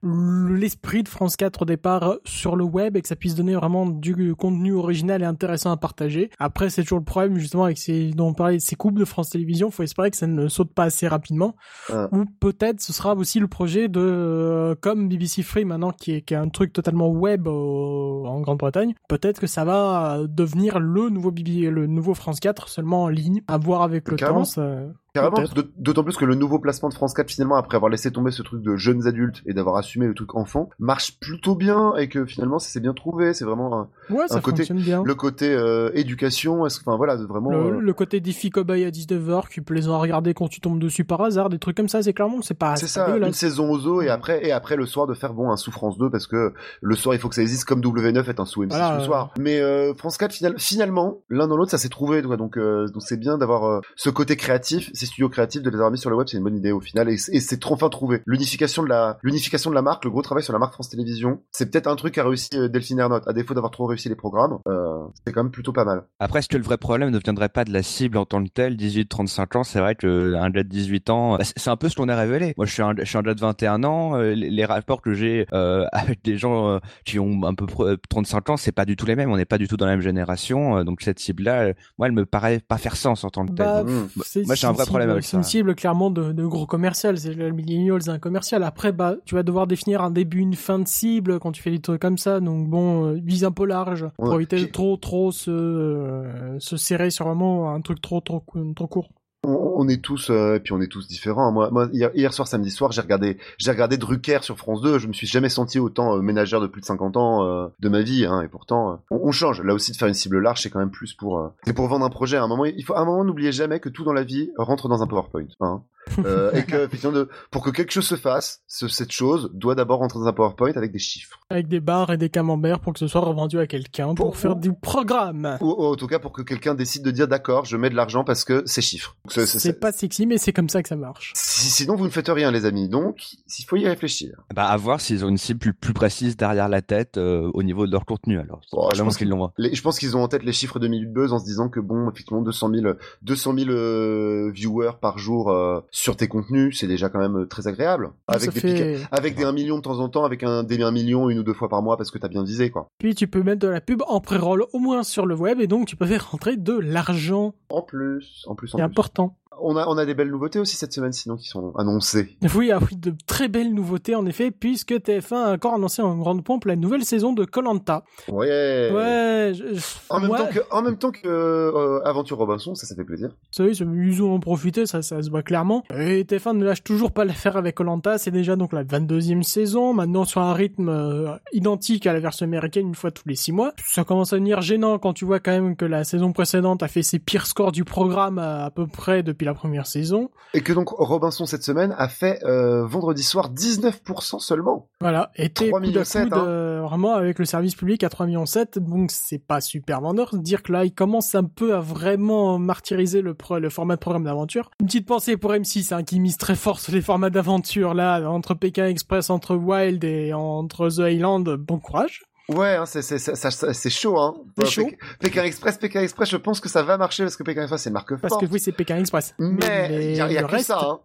l'esprit 0.04 1.04
de 1.04 1.08
France 1.08 1.36
4 1.38 1.62
au 1.62 1.66
départ 1.66 2.16
sur 2.26 2.56
le 2.56 2.64
web 2.66 2.98
et 2.98 3.02
que 3.02 3.08
ça 3.08 3.16
puisse 3.16 3.36
donner 3.36 3.56
vraiment 3.56 3.86
du 3.86 4.36
contenu 4.36 4.74
original 4.74 5.22
et 5.22 5.26
intéressant 5.26 5.72
à 5.72 5.78
partager. 5.78 6.30
Après, 6.40 6.70
c'est 6.70 6.82
toujours 6.84 7.00
le 7.00 7.06
problème, 7.06 7.38
justement, 7.38 7.64
avec 7.64 7.78
ces, 7.78 8.12
dont 8.12 8.28
on 8.28 8.34
parlait, 8.34 8.60
ces 8.60 8.76
coupes 8.76 8.98
de 9.00 9.06
France 9.06 9.30
Télévisions. 9.30 9.72
Faut 9.72 9.84
espérer 9.84 10.12
que 10.12 10.18
ça 10.18 10.28
ne 10.28 10.48
saute 10.50 10.74
pas 10.74 10.84
assez 10.84 11.08
rapidement. 11.08 11.56
Ah. 11.92 12.10
Ou 12.12 12.26
peut-être 12.40 12.82
ce 12.82 12.92
sera 12.94 13.16
aussi 13.16 13.40
le 13.40 13.48
projet 13.48 13.88
de, 13.88 14.00
euh, 14.02 14.76
comme 14.80 15.08
BBC 15.08 15.42
Free 15.44 15.66
maintenant, 15.66 15.92
qui 15.92 16.12
est, 16.14 16.22
qui 16.22 16.34
est 16.34 16.38
un 16.38 16.50
truc 16.50 16.74
totalement 16.74 17.08
web 17.10 17.48
au- 17.48 18.26
en 18.28 18.42
Grande-Bretagne. 18.42 18.94
Peut-être 19.08 19.40
que 19.40 19.48
ça 19.48 19.64
va 19.64 20.18
euh, 20.18 20.28
devenir 20.28 20.80
le 20.80 21.10
nouveau 21.10 21.32
BB, 21.32 21.70
le 21.72 21.88
nouveau 21.88 22.14
France 22.14 22.40
4 22.40 22.68
seulement 22.68 23.04
en 23.04 23.08
ligne. 23.10 23.42
À 23.48 23.58
voir 23.58 23.82
avec 23.82 24.10
le 24.10 24.18
temps. 24.18 24.44
ça- 24.46 24.82
Carrément, 25.14 25.38
d'autant 25.78 26.04
plus 26.04 26.16
que 26.18 26.26
le 26.26 26.36
nouveau 26.36 26.60
placement 26.60 26.90
de 26.90 26.94
France 26.94 27.14
4 27.14 27.30
finalement 27.32 27.56
après 27.56 27.76
avoir 27.78 27.90
laissé 27.90 28.12
tomber 28.12 28.32
ce 28.32 28.44
truc 28.44 28.62
de 28.62 28.76
jeunes 28.76 29.08
adultes 29.08 29.42
et 29.48 29.54
d'avoir 29.54 29.76
assumé 29.78 30.06
le 30.08 30.14
truc 30.14 30.36
enfant 30.36 30.70
marche 30.80 31.20
plutôt 31.20 31.56
bien 31.56 31.96
et 31.98 32.10
que 32.10 32.26
finalement 32.26 32.60
ça 32.60 32.70
s'est 32.70 32.80
bien 32.80 32.94
trouvé, 32.94 33.34
c'est 33.34 33.46
vraiment 33.46 33.74
un- 33.80 33.90
Ouais, 34.14 34.28
ça 34.28 34.38
Un 34.38 34.42
côté- 34.42 34.72
bien. 34.74 35.02
le 35.04 35.16
côté 35.16 35.50
euh, 35.52 35.90
éducation, 35.96 36.62
enfin 36.64 36.96
voilà, 36.96 37.16
vraiment 37.16 37.50
Le, 37.52 37.58
euh, 37.58 37.80
le 37.80 37.94
côté 37.94 38.20
défi 38.20 38.50
cowboy 38.50 38.84
à 38.86 38.92
19h, 38.92 39.50
qui 39.50 39.60
est 39.60 39.64
plaisant 39.64 39.96
à 39.96 39.98
regarder 39.98 40.34
quand 40.34 40.48
tu 40.48 40.62
tombes 40.62 40.80
dessus 40.80 41.04
par 41.06 41.22
hasard, 41.22 41.50
des 41.50 41.60
trucs 41.60 41.76
comme 41.78 41.90
ça, 41.90 42.02
c'est 42.04 42.14
clairement, 42.14 42.42
c'est 42.42 42.54
pas, 42.54 42.76
c'est 42.76 42.84
pas 42.86 42.88
ça, 42.88 43.08
une 43.08 43.14
dégueulasse. 43.16 43.36
saison 43.36 43.72
aux 43.72 43.88
eaux 43.88 44.02
et 44.02 44.10
après 44.10 44.46
et 44.46 44.52
après 44.52 44.76
le 44.76 44.86
soir 44.86 45.08
de 45.08 45.14
faire 45.14 45.34
bon 45.34 45.52
un 45.52 45.58
sous 45.58 45.72
France 45.72 45.98
2 45.98 46.10
parce 46.10 46.28
que 46.28 46.54
le 46.82 46.96
soir 46.96 47.16
il 47.16 47.20
faut 47.20 47.30
que 47.30 47.36
ça 47.36 47.42
existe 47.42 47.66
comme 47.66 47.82
W9 47.82 48.30
est 48.30 48.40
un 48.40 48.46
sous 48.46 48.64
M6 48.64 48.70
Voilà, 48.70 48.96
le 48.96 49.02
euh. 49.02 49.06
soir. 49.06 49.34
Mais 49.40 49.60
euh, 49.60 49.94
France 49.96 50.18
4 50.18 50.34
final- 50.34 50.56
finalement 50.58 51.20
l'un 51.30 51.48
dans 51.48 51.58
l'autre 51.58 51.72
ça 51.72 51.78
s'est 51.78 51.90
trouvé 51.90 52.22
donc 52.22 52.38
donc 52.60 53.02
c'est 53.02 53.18
bien 53.20 53.38
d'avoir 53.38 53.82
ce 53.96 54.10
côté 54.10 54.36
créatif, 54.36 54.90
ces 55.00 55.06
studios 55.06 55.30
créatifs 55.30 55.62
de 55.62 55.70
les 55.70 55.76
avoir 55.76 55.92
mis 55.92 55.98
sur 55.98 56.10
le 56.10 56.16
web, 56.16 56.28
c'est 56.30 56.38
une 56.38 56.44
bonne 56.44 56.58
idée 56.58 56.72
au 56.72 56.82
final 56.82 57.10
et, 57.10 57.18
c'est- 57.18 57.34
et 57.36 57.40
c'est 57.40 57.58
trop 57.60 57.74
enfin 57.76 57.90
trouvé. 57.90 58.22
L'unification 58.26 58.84
de 58.84 58.90
la 58.90 59.18
l'unification 59.24 59.70
de 59.70 59.76
la 59.76 59.82
marque, 59.82 60.04
le 60.06 60.12
gros 60.12 60.22
travail 60.22 60.44
sur 60.44 60.54
la 60.54 60.60
marque 60.60 60.74
France 60.74 60.90
Télévisions, 60.90 61.42
c'est 61.52 61.70
peut-être 61.72 61.88
un 61.88 61.96
truc 61.96 62.14
qu'a 62.16 62.24
réussi 62.24 62.50
euh, 62.56 62.68
Delphine 62.68 63.00
Ernotte 63.00 63.28
à 63.28 63.34
défaut 63.34 63.54
d'avoir 63.54 63.72
trop 63.72 63.86
réussi 63.86 64.10
les 64.10 64.16
programmes, 64.16 64.60
euh, 64.68 65.06
c'est 65.26 65.34
quand 65.34 65.44
même 65.44 65.52
plutôt 65.52 65.74
pas 65.74 65.86
mal. 65.86 66.04
Après, 66.20 66.40
est-ce 66.40 66.48
que 66.50 66.58
le 66.58 66.64
vrai 66.64 66.78
problème 66.78 67.10
ne 67.12 67.20
viendrait 67.20 67.50
pas 67.50 67.66
de 67.66 67.72
la 67.74 67.84
cible 67.84 68.18
en 68.18 68.26
tant 68.26 68.44
que 68.44 68.50
telle 68.50 68.76
18-35 68.76 69.58
ans, 69.58 69.64
c'est 69.64 69.80
vrai 69.80 69.96
que 69.96 70.34
un 70.36 70.50
gars 70.50 70.64
de 70.64 70.70
18 70.70 71.10
ans, 71.10 71.38
bah, 71.38 71.44
c'est 71.44 71.70
un 71.70 71.78
peu 71.78 71.90
ce 71.90 71.96
qu'on 71.96 72.10
a 72.10 72.16
révélé. 72.16 72.54
Moi, 72.58 72.66
je 72.66 72.74
suis 72.74 72.82
un, 72.82 72.94
je 72.98 73.04
suis 73.06 73.18
un 73.18 73.22
gars 73.22 73.34
de 73.34 73.40
21 73.40 73.84
ans. 73.84 74.16
euh, 74.16 74.34
les, 74.34 74.50
les 74.50 74.66
rapports 74.66 75.02
que 75.02 75.14
j'ai 75.14 75.46
euh, 75.54 75.86
avec 75.92 76.24
des 76.24 76.38
gens 76.38 76.70
euh, 76.70 76.80
qui 77.06 77.20
ont 77.20 77.44
un 77.44 77.54
peu 77.54 77.66
pro- 77.66 77.86
euh, 77.88 77.98
35 78.10 78.50
ans, 78.52 78.58
c'est 78.58 78.72
pas 78.72 78.86
du 78.86 78.96
tout 78.96 79.06
les 79.06 79.16
mêmes. 79.16 79.32
On 79.32 79.38
n'est 79.38 79.46
pas 79.46 79.58
du 79.58 79.68
tout 79.68 79.78
dans 79.78 79.86
la 79.86 79.94
même 79.94 80.02
génération. 80.02 80.78
euh, 80.78 80.84
donc 80.84 81.02
cette 81.02 81.20
cible-là, 81.20 81.62
euh, 81.62 81.74
moi, 81.98 82.08
elle 82.08 82.14
me 82.14 82.26
paraît 82.26 82.60
pas 82.60 82.78
faire 82.78 82.96
sens 82.96 83.24
en 83.24 83.30
tant 83.30 83.46
que 83.46 83.54
telle. 83.54 83.66
Bah, 83.66 83.84
Mmh. 83.84 84.08
c'est- 84.24 84.46
Moi, 84.46 84.56
j'ai 84.56 84.68
un 84.68 84.72
vrai 84.74 84.86
problème 84.90 85.22
C'est 85.22 85.38
une 85.38 85.44
cible 85.44 85.76
clairement 85.76 86.12
de, 86.12 86.32
de 86.32 86.46
gros 86.46 86.66
commercial. 86.66 87.18
C'est 87.18 87.34
le 87.34 87.52
millennial, 87.52 88.02
c'est 88.02 88.10
un 88.10 88.20
commercial. 88.20 88.64
Après, 88.64 88.92
bah, 88.92 89.16
tu 89.26 89.36
vas 89.36 89.44
devoir 89.44 89.68
définir 89.68 90.02
un 90.02 90.12
début, 90.12 90.40
une 90.40 90.56
fin 90.56 90.80
de 90.80 90.88
cible 90.88 91.40
quand 91.40 91.52
tu 91.52 91.62
fais 91.62 91.72
des 91.72 91.80
trucs 91.80 92.02
comme 92.02 92.18
ça. 92.18 92.40
Donc 92.40 92.68
bon, 92.68 93.06
euh, 93.08 93.20
vise 93.24 93.44
un 93.44 93.52
peu 93.52 93.66
large 93.66 94.08
pour 94.18 94.30
Ouais, 94.30 94.36
éviter 94.36 94.60
de 94.60 94.66
trop, 94.66 94.98
trop 94.98 95.32
se, 95.32 95.50
euh, 95.52 96.60
se 96.60 96.78
serrer 96.78 97.10
sur 97.10 97.26
vraiment 97.26 97.72
un 97.74 97.82
truc 97.82 98.02
trop, 98.02 98.22
trop, 98.22 98.44
trop 98.76 98.88
court. 98.88 99.10
On, 99.44 99.88
est 99.88 100.02
tous 100.02 100.30
euh, 100.30 100.56
et 100.56 100.60
puis 100.60 100.74
on 100.74 100.82
est 100.82 100.88
tous 100.88 101.08
différents. 101.08 101.52
Moi, 101.52 101.70
moi 101.72 101.88
hier, 101.94 102.34
soir 102.34 102.48
samedi 102.48 102.72
soir, 102.72 102.92
j'ai 102.92 103.02
regardé 103.02 103.38
j'ai 103.58 103.72
regardé 103.72 103.98
Drucker 103.98 104.40
sur 104.42 104.58
France 104.58 104.82
2, 104.82 105.00
je 105.00 105.08
me 105.08 105.14
suis 105.14 105.28
jamais 105.28 105.50
senti 105.50 105.80
autant 105.80 106.16
euh, 106.16 106.22
ménagère 106.22 106.60
de 106.62 106.68
plus 106.68 106.82
de 106.82 106.86
50 106.86 107.18
ans 107.18 107.46
euh, 107.46 107.68
de 107.80 107.90
ma 107.90 108.02
vie 108.02 108.26
hein, 108.26 108.42
et 108.42 108.48
pourtant 108.48 108.92
euh, 108.92 108.96
on, 109.12 109.20
on 109.24 109.32
change. 109.32 109.62
Là 109.62 109.74
aussi 109.74 109.92
de 109.92 109.98
faire 109.98 110.08
une 110.08 110.14
cible 110.14 110.40
large, 110.40 110.62
c'est 110.62 110.70
quand 110.70 110.80
même 110.80 110.92
plus 110.92 111.14
pour 111.14 111.52
c'est 111.66 111.74
pour 111.74 111.88
vendre 111.88 112.06
un 112.06 112.10
projet 112.10 112.38
à 112.38 112.44
un 112.44 112.48
moment 112.48 112.66
il 112.66 112.84
faut 112.84 112.94
à 112.94 113.00
un 113.00 113.06
moment 113.06 113.24
n'oubliez 113.24 113.52
jamais 113.52 113.80
que 113.80 113.90
tout 113.90 114.04
dans 114.04 114.14
la 114.14 114.24
vie 114.24 114.52
rentre 114.58 114.90
dans 114.90 115.02
un 115.02 115.08
PowerPoint 115.08 115.48
hein. 115.62 115.84
Euh, 116.26 116.52
et 116.54 116.64
que 116.64 116.86
effectivement 116.86 117.16
de, 117.16 117.30
pour 117.52 117.64
que 117.64 117.70
quelque 117.70 117.92
chose 117.92 118.08
se 118.08 118.16
fasse, 118.16 118.62
ce- 118.68 118.88
cette 118.88 119.12
chose 119.12 119.52
doit 119.54 119.76
d'abord 119.76 120.00
rentrer 120.00 120.20
dans 120.20 120.28
un 120.28 120.34
PowerPoint 120.34 120.72
avec 120.76 120.92
des 120.92 121.00
chiffres. 121.00 121.40
Avec 121.50 121.68
des 121.68 121.80
barres 121.80 122.12
et 122.12 122.18
des 122.18 122.30
camemberts 122.30 122.80
pour 122.80 122.94
que 122.94 123.00
ce 123.00 123.08
soit 123.08 123.22
revendu 123.22 123.60
à 123.60 123.68
quelqu'un 123.68 124.16
pour, 124.16 124.28
Pour- 124.28 124.38
faire 124.38 124.56
du 124.56 124.74
programme. 124.74 125.58
Ou, 125.62 125.68
ou 125.70 125.86
en 125.86 125.96
tout 125.96 126.08
cas 126.08 126.20
pour 126.20 126.32
que 126.32 126.42
quelqu'un 126.42 126.74
décide 126.76 127.04
de 127.04 127.12
dire 127.12 127.28
d'accord, 127.28 127.66
je 127.66 127.78
mets 127.78 127.90
de 127.90 127.96
l'argent 127.96 128.24
parce 128.24 128.44
que 128.44 128.64
c'est 128.66 128.82
chiffres. 128.82 129.16
C'est- 129.28 129.80
pas 129.80 129.92
sexy, 129.92 130.26
mais 130.26 130.38
c'est 130.38 130.52
comme 130.54 130.68
ça 130.70 130.82
que 130.82 130.90
ça 130.90 130.96
marche. 130.96 131.32
Si- 131.36 131.70
Sinon 131.70 131.96
vous 131.96 132.06
ne 132.06 132.10
faites 132.10 132.28
rien 132.30 132.52
les 132.52 132.66
amis. 132.66 132.90
Donc 132.90 133.28
il 133.60 133.64
faut 133.66 133.76
y 133.76 133.88
réfléchir. 133.88 134.42
Bah, 134.54 134.66
à 134.68 134.78
voir 134.78 135.00
s'ils 135.02 135.24
ont 135.26 135.30
une 135.30 135.38
cible 135.38 135.60
plus, 135.60 135.74
plus 135.74 135.94
précise 135.94 136.36
derrière 136.38 136.70
la 136.70 136.82
tête 136.82 137.18
euh, 137.18 137.50
au 137.54 137.64
niveau 137.64 137.86
de 137.86 137.92
leur 137.92 138.06
contenu. 138.06 138.40
Alors, 138.40 138.62
Bon, 138.72 138.90
je 138.94 139.04
pense 139.04 139.18
qu'ils 139.18 139.30
l'ont. 139.30 139.52
Je 139.58 139.82
pense 139.82 140.00
qu'ils 140.00 140.18
ont 140.18 140.24
en 140.24 140.28
tête 140.28 140.44
les 140.44 140.54
chiffres 140.54 140.80
de 140.80 140.88
Minute 140.88 141.12
Buzz 141.14 141.34
en 141.34 141.40
se 141.40 141.46
disant 141.46 141.70
que 141.70 141.80
bon, 141.80 142.10
effectivement, 142.10 142.42
200 142.42 142.72
000, 142.74 142.94
200 143.22 143.54
000 143.56 143.70
euh, 143.70 144.52
viewers 144.54 144.92
par 145.02 145.18
jour 145.18 145.52
euh, 145.52 145.82
sur 146.00 146.16
tes 146.16 146.30
contenus, 146.30 146.80
c'est 146.80 146.88
déjà 146.88 147.10
quand 147.10 147.20
même 147.20 147.40
euh, 147.40 147.46
très 147.46 147.68
agréable. 147.68 148.12
Avec 148.28 148.46
ça 148.46 148.52
des 148.52 148.60
fait... 148.62 148.98
avec 149.12 149.36
des 149.36 149.44
1 149.44 149.52
million 149.52 149.76
de 149.78 149.82
temps 149.82 150.00
en 150.00 150.08
temps, 150.08 150.24
avec 150.24 150.44
un 150.44 150.64
des 150.64 150.82
1 150.82 150.92
million 150.92 151.30
une 151.30 151.40
ou 151.40 151.44
deux 151.44 151.54
fois 151.54 151.68
par 151.68 151.82
mois 151.82 151.98
parce 151.98 152.10
que 152.10 152.18
t'as 152.18 152.30
bien 152.30 152.44
visé, 152.44 152.70
quoi. 152.70 152.88
Puis 153.00 153.16
tu 153.16 153.28
peux 153.28 153.44
mettre 153.44 153.60
de 153.60 153.68
la 153.68 153.82
pub 153.82 154.02
en 154.08 154.22
pré-roll 154.22 154.64
au 154.72 154.80
moins 154.80 155.04
sur 155.04 155.26
le 155.26 155.36
web 155.36 155.60
et 155.60 155.68
donc 155.68 155.88
tu 155.88 155.98
peux 155.98 156.06
faire 156.06 156.32
rentrer 156.32 156.56
de 156.56 156.74
l'argent. 156.74 157.54
En 157.70 157.82
plus, 157.82 158.46
en 158.48 158.56
plus, 158.56 158.74
en 158.74 158.78
C'est 158.78 158.84
plus. 158.84 158.90
important. 158.90 159.36
On 159.62 159.76
a, 159.78 159.88
on 159.88 159.98
a 159.98 160.06
des 160.06 160.14
belles 160.14 160.30
nouveautés 160.32 160.60
aussi 160.60 160.76
cette 160.76 160.94
semaine, 160.94 161.12
sinon 161.14 161.36
qui 161.38 161.48
sont 161.48 161.74
annoncées. 161.76 162.38
Oui, 162.56 162.72
ah 162.72 162.80
oui, 162.82 162.98
de 162.98 163.14
très 163.28 163.48
belles 163.48 163.74
nouveautés 163.74 164.16
en 164.16 164.26
effet, 164.26 164.52
puisque 164.52 164.92
TF1 164.94 165.36
a 165.36 165.54
encore 165.54 165.74
annoncé 165.76 166.02
en 166.02 166.18
grande 166.18 166.44
pompe 166.44 166.66
la 166.66 166.76
nouvelle 166.76 167.04
saison 167.06 167.34
de 167.34 167.46
Colanta. 167.46 168.04
Ouais. 168.28 168.90
Ouais, 168.94 169.52
je- 169.54 169.76
je- 169.76 169.86
En 170.10 170.20
même 170.20 170.32
ouais, 170.32 170.38
temps 170.38 170.48
que, 170.48 170.60
en 170.72 170.82
même 170.82 170.98
temps 170.98 171.12
que 171.12 171.20
euh, 171.26 172.02
Aventure 172.06 172.38
Robinson, 172.38 172.76
ça, 172.76 172.86
ça 172.88 172.96
fait 172.96 173.04
plaisir. 173.04 173.30
ça 173.52 173.64
est, 173.66 173.80
ils 173.80 174.22
ont 174.24 174.34
en 174.34 174.40
profité, 174.40 174.86
ça, 174.86 175.02
ça 175.02 175.22
se 175.22 175.30
voit 175.30 175.44
clairement. 175.44 175.84
Et 175.96 176.24
TF1 176.24 176.54
ne 176.58 176.66
lâche 176.66 176.84
toujours 176.84 177.12
pas 177.12 177.26
l'affaire 177.26 177.58
avec 177.58 177.76
Colanta, 177.76 178.18
c'est 178.18 178.32
déjà 178.32 178.56
donc 178.56 178.74
la 178.74 178.84
22e 178.84 179.44
saison, 179.44 179.94
maintenant 179.94 180.26
sur 180.26 180.42
un 180.42 180.54
rythme 180.54 180.90
euh, 180.90 181.36
identique 181.54 182.08
à 182.08 182.14
la 182.14 182.20
version 182.20 182.46
américaine 182.46 182.88
une 182.88 182.96
fois 182.96 183.12
tous 183.12 183.28
les 183.28 183.36
6 183.36 183.52
mois. 183.52 183.74
Ça 183.86 184.04
commence 184.04 184.34
à 184.34 184.38
devenir 184.38 184.62
gênant 184.62 184.98
quand 185.00 185.14
tu 185.14 185.26
vois 185.26 185.40
quand 185.40 185.52
même 185.52 185.76
que 185.76 185.86
la 185.86 186.04
saison 186.04 186.32
précédente 186.34 186.84
a 186.84 186.88
fait 186.88 187.04
ses 187.04 187.20
pires 187.20 187.46
scores 187.46 187.72
du 187.72 187.84
programme 187.84 188.38
à, 188.40 188.66
à 188.66 188.70
peu 188.72 188.88
près 188.88 189.24
depuis 189.24 189.46
la 189.50 189.54
première 189.56 189.88
saison. 189.88 190.30
Et 190.54 190.62
que 190.62 190.74
donc 190.74 190.90
Robinson 190.90 191.46
cette 191.46 191.64
semaine 191.64 191.94
a 191.98 192.08
fait 192.08 192.40
euh, 192.44 192.86
vendredi 192.86 193.24
soir 193.24 193.52
19% 193.52 194.40
seulement. 194.40 194.88
Voilà, 195.02 195.32
était 195.36 195.68
3 195.70 195.80
coup 195.80 195.86
millions 195.86 196.02
hein. 196.02 196.30
euh, 196.34 196.82
vraiment 196.82 197.14
avec 197.14 197.40
le 197.40 197.46
service 197.46 197.76
public 197.76 198.04
à 198.04 198.10
3 198.10 198.26
millions 198.26 198.46
7, 198.46 198.80
donc 198.80 199.12
c'est 199.12 199.40
pas 199.46 199.62
super 199.62 200.02
vendeur. 200.02 200.36
Dire 200.36 200.64
que 200.64 200.72
là, 200.72 200.86
il 200.86 200.94
commence 200.94 201.36
un 201.36 201.44
peu 201.44 201.76
à 201.76 201.80
vraiment 201.80 202.58
martyriser 202.60 203.22
le, 203.22 203.34
pro- 203.34 203.60
le 203.60 203.70
format 203.70 203.96
de 203.96 204.00
programme 204.00 204.24
d'aventure. 204.24 204.72
Une 204.80 204.88
petite 204.88 205.08
pensée 205.08 205.38
pour 205.38 205.52
M6, 205.52 205.94
hein, 205.94 206.04
qui 206.04 206.20
mise 206.20 206.38
très 206.38 206.56
fort 206.56 206.80
sur 206.80 206.94
les 206.94 207.02
formats 207.02 207.30
d'aventure, 207.30 207.94
là, 207.94 208.30
entre 208.30 208.54
Pékin 208.54 208.88
Express, 208.88 209.30
entre 209.30 209.56
Wild 209.56 210.04
et 210.04 210.34
entre 210.34 210.90
The 210.90 211.12
Island, 211.12 211.50
bon 211.56 211.80
courage. 211.80 212.24
Ouais, 212.50 212.76
hein, 212.76 212.86
c'est 212.86 213.02
c'est 213.02 213.90
chaud 213.90 214.20
hein. 214.20 214.36
C'est 214.58 214.66
chaud. 214.66 214.84
Pékin- 214.84 214.98
Pékin 215.20 215.44
Express, 215.44 215.78
Pékin 215.78 216.02
Express, 216.02 216.30
je 216.30 216.38
pense 216.38 216.60
que 216.60 216.68
ça 216.70 216.84
va 216.84 216.98
marcher 216.98 217.24
parce 217.24 217.36
que 217.36 217.44
Pékin 217.44 217.62
Express 217.62 217.82
c'est 217.84 217.90
une 217.90 217.94
marque 217.94 218.16
Parce 218.20 218.32
forte. 218.34 218.46
que 218.46 218.52
oui, 218.52 218.60
c'est 218.60 218.72
Pékin 218.72 218.98
Express. 218.98 219.36
Mais 219.40 220.10
il 220.12 220.18
y 220.18 220.22
a, 220.22 220.32
y 220.32 220.38
a 220.38 220.42
le 220.42 220.48
que 220.48 220.52
reste, 220.54 220.68
ça 220.68 220.80
hein. 220.82 221.00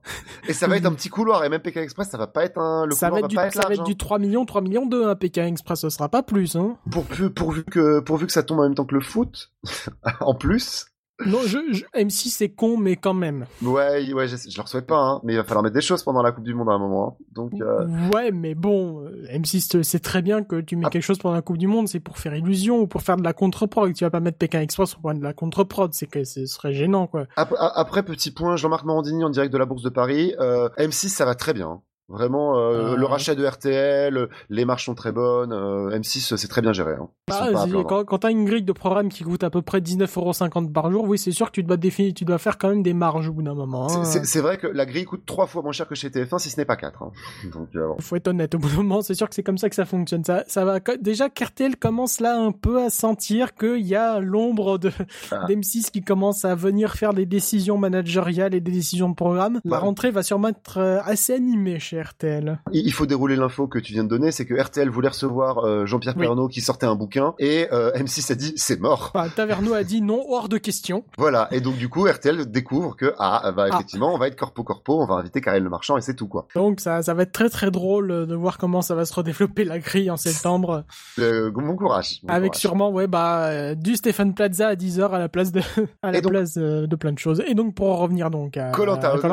Et 0.49 0.53
ça 0.53 0.66
va 0.66 0.76
être 0.76 0.86
un 0.86 0.92
petit 0.92 1.09
couloir 1.11 1.45
et 1.45 1.49
même 1.49 1.61
Pékin 1.61 1.82
Express 1.82 2.09
ça 2.11 2.18
va 2.18 2.26
pas 2.26 2.45
être 2.45 2.59
un 2.59 2.86
le 2.86 2.95
ça 2.95 3.07
va 3.11 3.20
couloir 3.20 3.24
être 3.26 3.30
du, 3.30 3.36
va 3.36 3.42
pas 3.42 3.47
être 3.49 3.55
ça 3.55 3.61
va 3.62 3.68
large. 3.68 3.78
être 3.80 3.84
du 3.86 3.97
3 3.97 4.18
millions, 4.18 4.45
3 4.47 4.61
millions 4.62 4.86
2, 4.86 5.07
hein, 5.09 5.14
Pékin 5.16 5.47
Express, 5.47 5.80
ce 5.80 5.90
sera 5.90 6.09
pas 6.09 6.22
plus, 6.22 6.57
hein. 6.57 6.76
Pour, 6.90 7.05
pour- 7.05 7.32
pourvu 7.34 7.64
que 7.64 8.01
pourvu 8.01 8.26
que 8.26 8.32
ça 8.32 8.42
tombe 8.42 8.61
en 8.61 8.62
même 8.64 8.74
temps 8.74 8.84
que 8.86 8.95
le 8.95 9.01
foot 9.01 9.51
en 10.20 10.34
plus. 10.34 10.86
Non, 11.27 11.39
je, 11.47 11.59
je- 11.71 11.85
M6 11.97 12.29
c'est 12.31 12.49
con, 12.49 12.77
mais 12.77 12.97
quand 12.97 13.15
même. 13.15 13.47
Ouais, 13.62 14.12
ouais, 14.12 14.27
je, 14.27 14.37
je 14.37 14.57
leur 14.57 14.67
souhaite 14.69 14.87
pas 14.87 14.99
hein, 14.99 15.21
mais 15.23 15.35
il 15.35 15.37
va 15.37 15.45
falloir 15.45 15.62
mettre 15.62 15.75
des 15.77 15.81
choses 15.81 16.03
pendant 16.03 16.23
la 16.23 16.33
Coupe 16.33 16.43
du 16.45 16.55
monde 16.55 16.69
à 16.69 16.73
un 16.73 16.79
moment. 16.79 17.17
hein. 17.21 17.25
Donc 17.33 17.53
euh, 17.61 17.87
Ouais, 18.12 18.33
mais 18.33 18.55
bon, 18.57 19.05
euh, 19.05 19.25
M6 19.33 19.83
c'est 19.85 20.01
très 20.01 20.23
bien 20.23 20.43
que 20.43 20.61
tu 20.61 20.77
mets 20.77 20.87
Ah. 20.87 20.91
quelque 20.91 21.03
chose 21.05 21.19
pendant 21.19 21.37
la 21.37 21.43
Coupe 21.43 21.59
du 21.59 21.69
Monde, 21.69 21.87
c'est 21.89 22.01
pour 22.01 22.19
faire 22.19 22.35
illusion 22.35 22.81
ou 22.81 22.87
pour 22.89 23.03
faire 23.03 23.17
de 23.17 23.23
la 23.23 23.33
contre-prod. 23.33 23.95
Tu 23.95 24.03
vas 24.05 24.11
pas 24.11 24.21
mettre 24.21 24.39
Pékin 24.39 24.61
Express 24.61 24.93
pour 24.95 25.03
prendre 25.03 25.21
de 25.21 25.25
la 25.25 25.33
contre-prod, 25.35 25.95
c'est 25.95 26.07
que 26.07 26.25
ce 26.25 26.47
serait 26.47 26.73
gênant, 26.73 27.07
quoi. 27.07 27.27
Après, 27.37 27.57
après, 27.61 28.03
petit 28.03 28.33
point, 28.33 28.57
Jean-Marc 28.57 28.85
Morandini 28.85 29.23
en 29.23 29.31
direct 29.31 29.53
de 29.53 29.59
la 29.59 29.67
Bourse 29.67 29.83
de 29.83 29.91
Paris. 29.91 30.35
Euh, 30.41 30.69
M6, 30.79 31.09
ça 31.11 31.25
va 31.25 31.35
très 31.37 31.53
bien. 31.55 31.81
Vraiment, 32.09 32.59
euh, 32.59 32.93
Ah. 32.93 32.97
le 32.97 33.07
rachat 33.07 33.35
de 33.35 33.45
RTL, 33.47 34.29
les 34.51 34.65
marches 34.67 34.85
sont 34.87 34.95
très 34.95 35.11
bonnes. 35.13 35.53
euh, 35.53 35.91
M6, 35.99 36.37
c'est 36.37 36.49
très 36.49 36.61
bien 36.61 36.73
géré. 36.75 36.93
Hein. 37.01 37.09
Ah, 37.31 37.49
quand, 37.89 38.05
quand 38.05 38.19
t'as 38.19 38.31
une 38.31 38.45
grille 38.45 38.63
de 38.63 38.73
programme 38.73 39.09
qui 39.09 39.25
coûte 39.25 39.43
à 39.43 39.49
peu 39.51 39.63
près 39.63 39.81
19,50€ 39.81 40.71
par 40.73 40.91
jour, 40.91 41.05
oui, 41.09 41.17
c'est 41.19 41.31
sûr 41.31 41.47
que 41.47 41.53
tu 41.53 41.63
dois 41.63 41.77
définir, 41.79 42.13
tu 42.15 42.25
dois 42.27 42.37
faire 42.39 42.59
quand 42.59 42.69
même 42.69 42.83
des 42.83 42.93
marges 42.93 43.29
au 43.29 43.33
bout 43.33 43.43
d'un 43.43 43.55
moment. 43.55 43.89
C'est- 43.89 44.19
hein. 44.19 44.23
C'est 44.25 44.41
vrai 44.41 44.59
que 44.59 44.67
la 44.67 44.85
grille 44.85 45.05
coûte 45.07 45.23
trois 45.25 45.47
fois 45.47 45.63
moins 45.63 45.73
cher 45.73 45.89
que 45.89 45.95
chez 45.95 46.11
TF1, 46.11 46.39
si 46.39 46.51
ce 46.51 46.59
n'est 46.61 46.65
pas 46.67 46.77
quatre. 46.77 47.03
hein. 47.03 47.11
Donc, 47.55 47.69
euh, 47.75 47.89
bon. 47.89 47.97
Faut 48.01 48.17
être 48.17 48.29
honnête, 48.29 48.55
au 48.55 48.59
bout 48.59 48.69
d'un 48.69 48.77
moment, 48.77 49.01
c'est 49.01 49.15
sûr 49.15 49.29
que 49.29 49.35
c'est 49.35 49.43
comme 49.43 49.59
ça 49.59 49.69
que 49.71 49.75
ça 49.75 49.87
fonctionne. 49.87 50.25
Ça, 50.25 50.45
ça 50.47 50.65
va, 50.65 50.81
déjà 51.01 51.29
qu'RTL 51.31 51.77
commence 51.77 52.21
là 52.21 52.39
un 52.39 52.53
peu 52.53 52.83
à 52.85 52.91
sentir 52.91 53.55
qu'il 53.55 53.81
y 53.87 53.95
a 53.97 54.21
l'ombre 54.21 54.77
de, 54.79 54.91
Ah. 55.31 55.47
d'M6 55.49 55.91
qui 55.91 56.03
commence 56.03 56.45
à 56.45 56.55
venir 56.55 56.93
faire 56.95 57.15
des 57.15 57.25
décisions 57.27 57.79
managériales 57.79 58.55
et 58.55 58.61
des 58.61 58.73
décisions 58.73 59.09
de 59.09 59.15
programme. 59.15 59.61
La 59.65 59.77
Ouais. 59.77 59.83
rentrée 59.83 60.11
va 60.11 60.23
sûrement 60.23 60.49
être 60.49 60.79
euh, 60.79 61.01
assez 61.05 61.33
animée 61.35 61.79
chez 61.79 61.93
RTL. 62.03 62.61
il 62.72 62.92
faut 62.92 63.07
dérouler 63.07 63.36
l'info 63.36 63.66
que 63.66 63.78
tu 63.78 63.92
viens 63.92 64.05
de 64.05 64.09
donner, 64.09 64.30
c'est 64.32 64.45
que 64.47 64.55
RTL 64.55 64.88
voulait 64.90 65.09
recevoir 65.09 65.59
euh, 65.64 65.86
Jean-Pierre 65.86 66.14
Oui. 66.16 66.26
Pernaut 66.26 66.49
qui 66.49 66.61
sortait 66.61 66.86
un 66.86 66.95
bouquin 66.95 67.34
et 67.38 67.68
euh, 67.72 67.92
M6 67.92 68.32
a 68.32 68.34
dit 68.34 68.53
c'est 68.57 68.80
mort. 68.80 69.12
Enfin, 69.14 69.28
Taverneau 69.28 69.74
a 69.74 69.84
dit 69.84 70.01
non, 70.03 70.24
hors 70.28 70.49
de 70.49 70.59
question. 70.59 71.05
Voilà, 71.18 71.49
et 71.53 71.61
donc 71.61 71.76
du 71.76 71.88
coup 71.88 72.05
RTL 72.07 72.51
découvre 72.51 72.97
que 72.97 73.14
ah 73.18 73.53
bah 73.57 73.66
Ah. 73.70 73.74
effectivement 73.74 74.12
on 74.14 74.18
va 74.18 74.28
être 74.28 74.36
corpo 74.38 74.62
corpo, 74.64 75.01
on 75.03 75.07
va 75.07 75.14
inviter 75.16 75.40
Karel 75.40 75.62
Le 75.62 75.70
Marchand 75.70 75.97
et 75.97 76.01
c'est 76.01 76.14
tout 76.14 76.28
quoi. 76.28 76.47
Donc 76.55 76.80
ça, 76.80 77.03
ça 77.03 77.14
va 77.14 77.22
être 77.22 77.32
très 77.32 77.49
très 77.51 77.70
drôle 77.70 78.11
euh, 78.11 78.26
de 78.26 78.34
voir 78.34 78.59
comment 78.59 78.82
ça 78.82 78.95
va 78.95 79.05
se 79.05 79.14
redévelopper 79.14 79.64
la 79.64 79.78
grille 79.78 80.11
en 80.11 80.16
septembre. 80.16 80.84
Euh, 81.20 81.51
bon 81.51 81.76
courage. 81.76 82.20
bon 82.24 82.32
avec 82.32 82.53
courage. 82.53 82.61
sûrement 82.61 82.90
ouais 82.90 83.07
bah 83.07 83.74
du 83.76 83.95
Stéphane 83.97 84.34
Plaza 84.34 84.68
à 84.68 84.74
10h 84.74 85.11
à 85.11 85.18
la 85.18 85.28
place 85.28 85.53
de 85.53 85.61
à 86.03 86.11
la 86.11 86.20
donc- 86.20 86.32
place 86.32 86.55
de 86.55 86.97
plein 86.97 87.12
de 87.12 87.18
choses. 87.18 87.42
Et 87.47 87.55
donc 87.55 87.74
pour 87.74 87.88
en 87.90 87.97
revenir 87.97 88.30
donc 88.30 88.57
à 88.57 88.72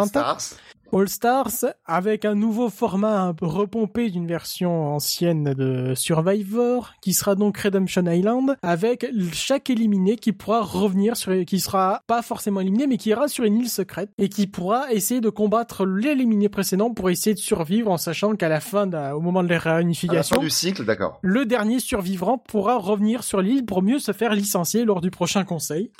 Stars. 0.05 0.37
All 0.93 1.07
Stars 1.07 1.65
avec 1.85 2.25
un 2.25 2.35
nouveau 2.35 2.69
format 2.69 3.21
un 3.21 3.33
peu 3.33 3.45
repompé 3.45 4.09
d'une 4.09 4.27
version 4.27 4.93
ancienne 4.93 5.53
de 5.53 5.93
Survivor 5.95 6.93
qui 7.01 7.13
sera 7.13 7.35
donc 7.35 7.57
Redemption 7.57 8.05
Island 8.05 8.57
avec 8.61 9.05
chaque 9.31 9.69
éliminé 9.69 10.17
qui 10.17 10.33
pourra 10.33 10.61
revenir 10.61 11.15
sur 11.15 11.45
qui 11.45 11.59
sera 11.61 12.01
pas 12.07 12.21
forcément 12.21 12.59
éliminé 12.59 12.87
mais 12.87 12.97
qui 12.97 13.09
ira 13.09 13.27
sur 13.29 13.45
une 13.45 13.59
île 13.59 13.69
secrète 13.69 14.09
et 14.17 14.27
qui 14.27 14.47
pourra 14.47 14.91
essayer 14.91 15.21
de 15.21 15.29
combattre 15.29 15.85
l'éliminé 15.85 16.49
précédent 16.49 16.93
pour 16.93 17.09
essayer 17.09 17.33
de 17.33 17.39
survivre 17.39 17.89
en 17.89 17.97
sachant 17.97 18.35
qu'à 18.35 18.49
la 18.49 18.59
fin 18.59 18.89
au 19.13 19.21
moment 19.21 19.43
de 19.43 19.49
la 19.49 19.55
À 19.55 19.57
la 19.57 19.61
fin 19.61 19.75
réunification 19.75 20.39
du 20.41 20.49
cycle, 20.49 20.85
d'accord. 20.85 21.19
le 21.21 21.45
dernier 21.45 21.79
survivant 21.79 22.37
pourra 22.37 22.77
revenir 22.77 23.23
sur 23.23 23.41
l'île 23.41 23.65
pour 23.65 23.81
mieux 23.81 23.99
se 23.99 24.11
faire 24.11 24.33
licencier 24.33 24.83
lors 24.83 25.01
du 25.01 25.11
prochain 25.11 25.43
conseil. 25.43 25.91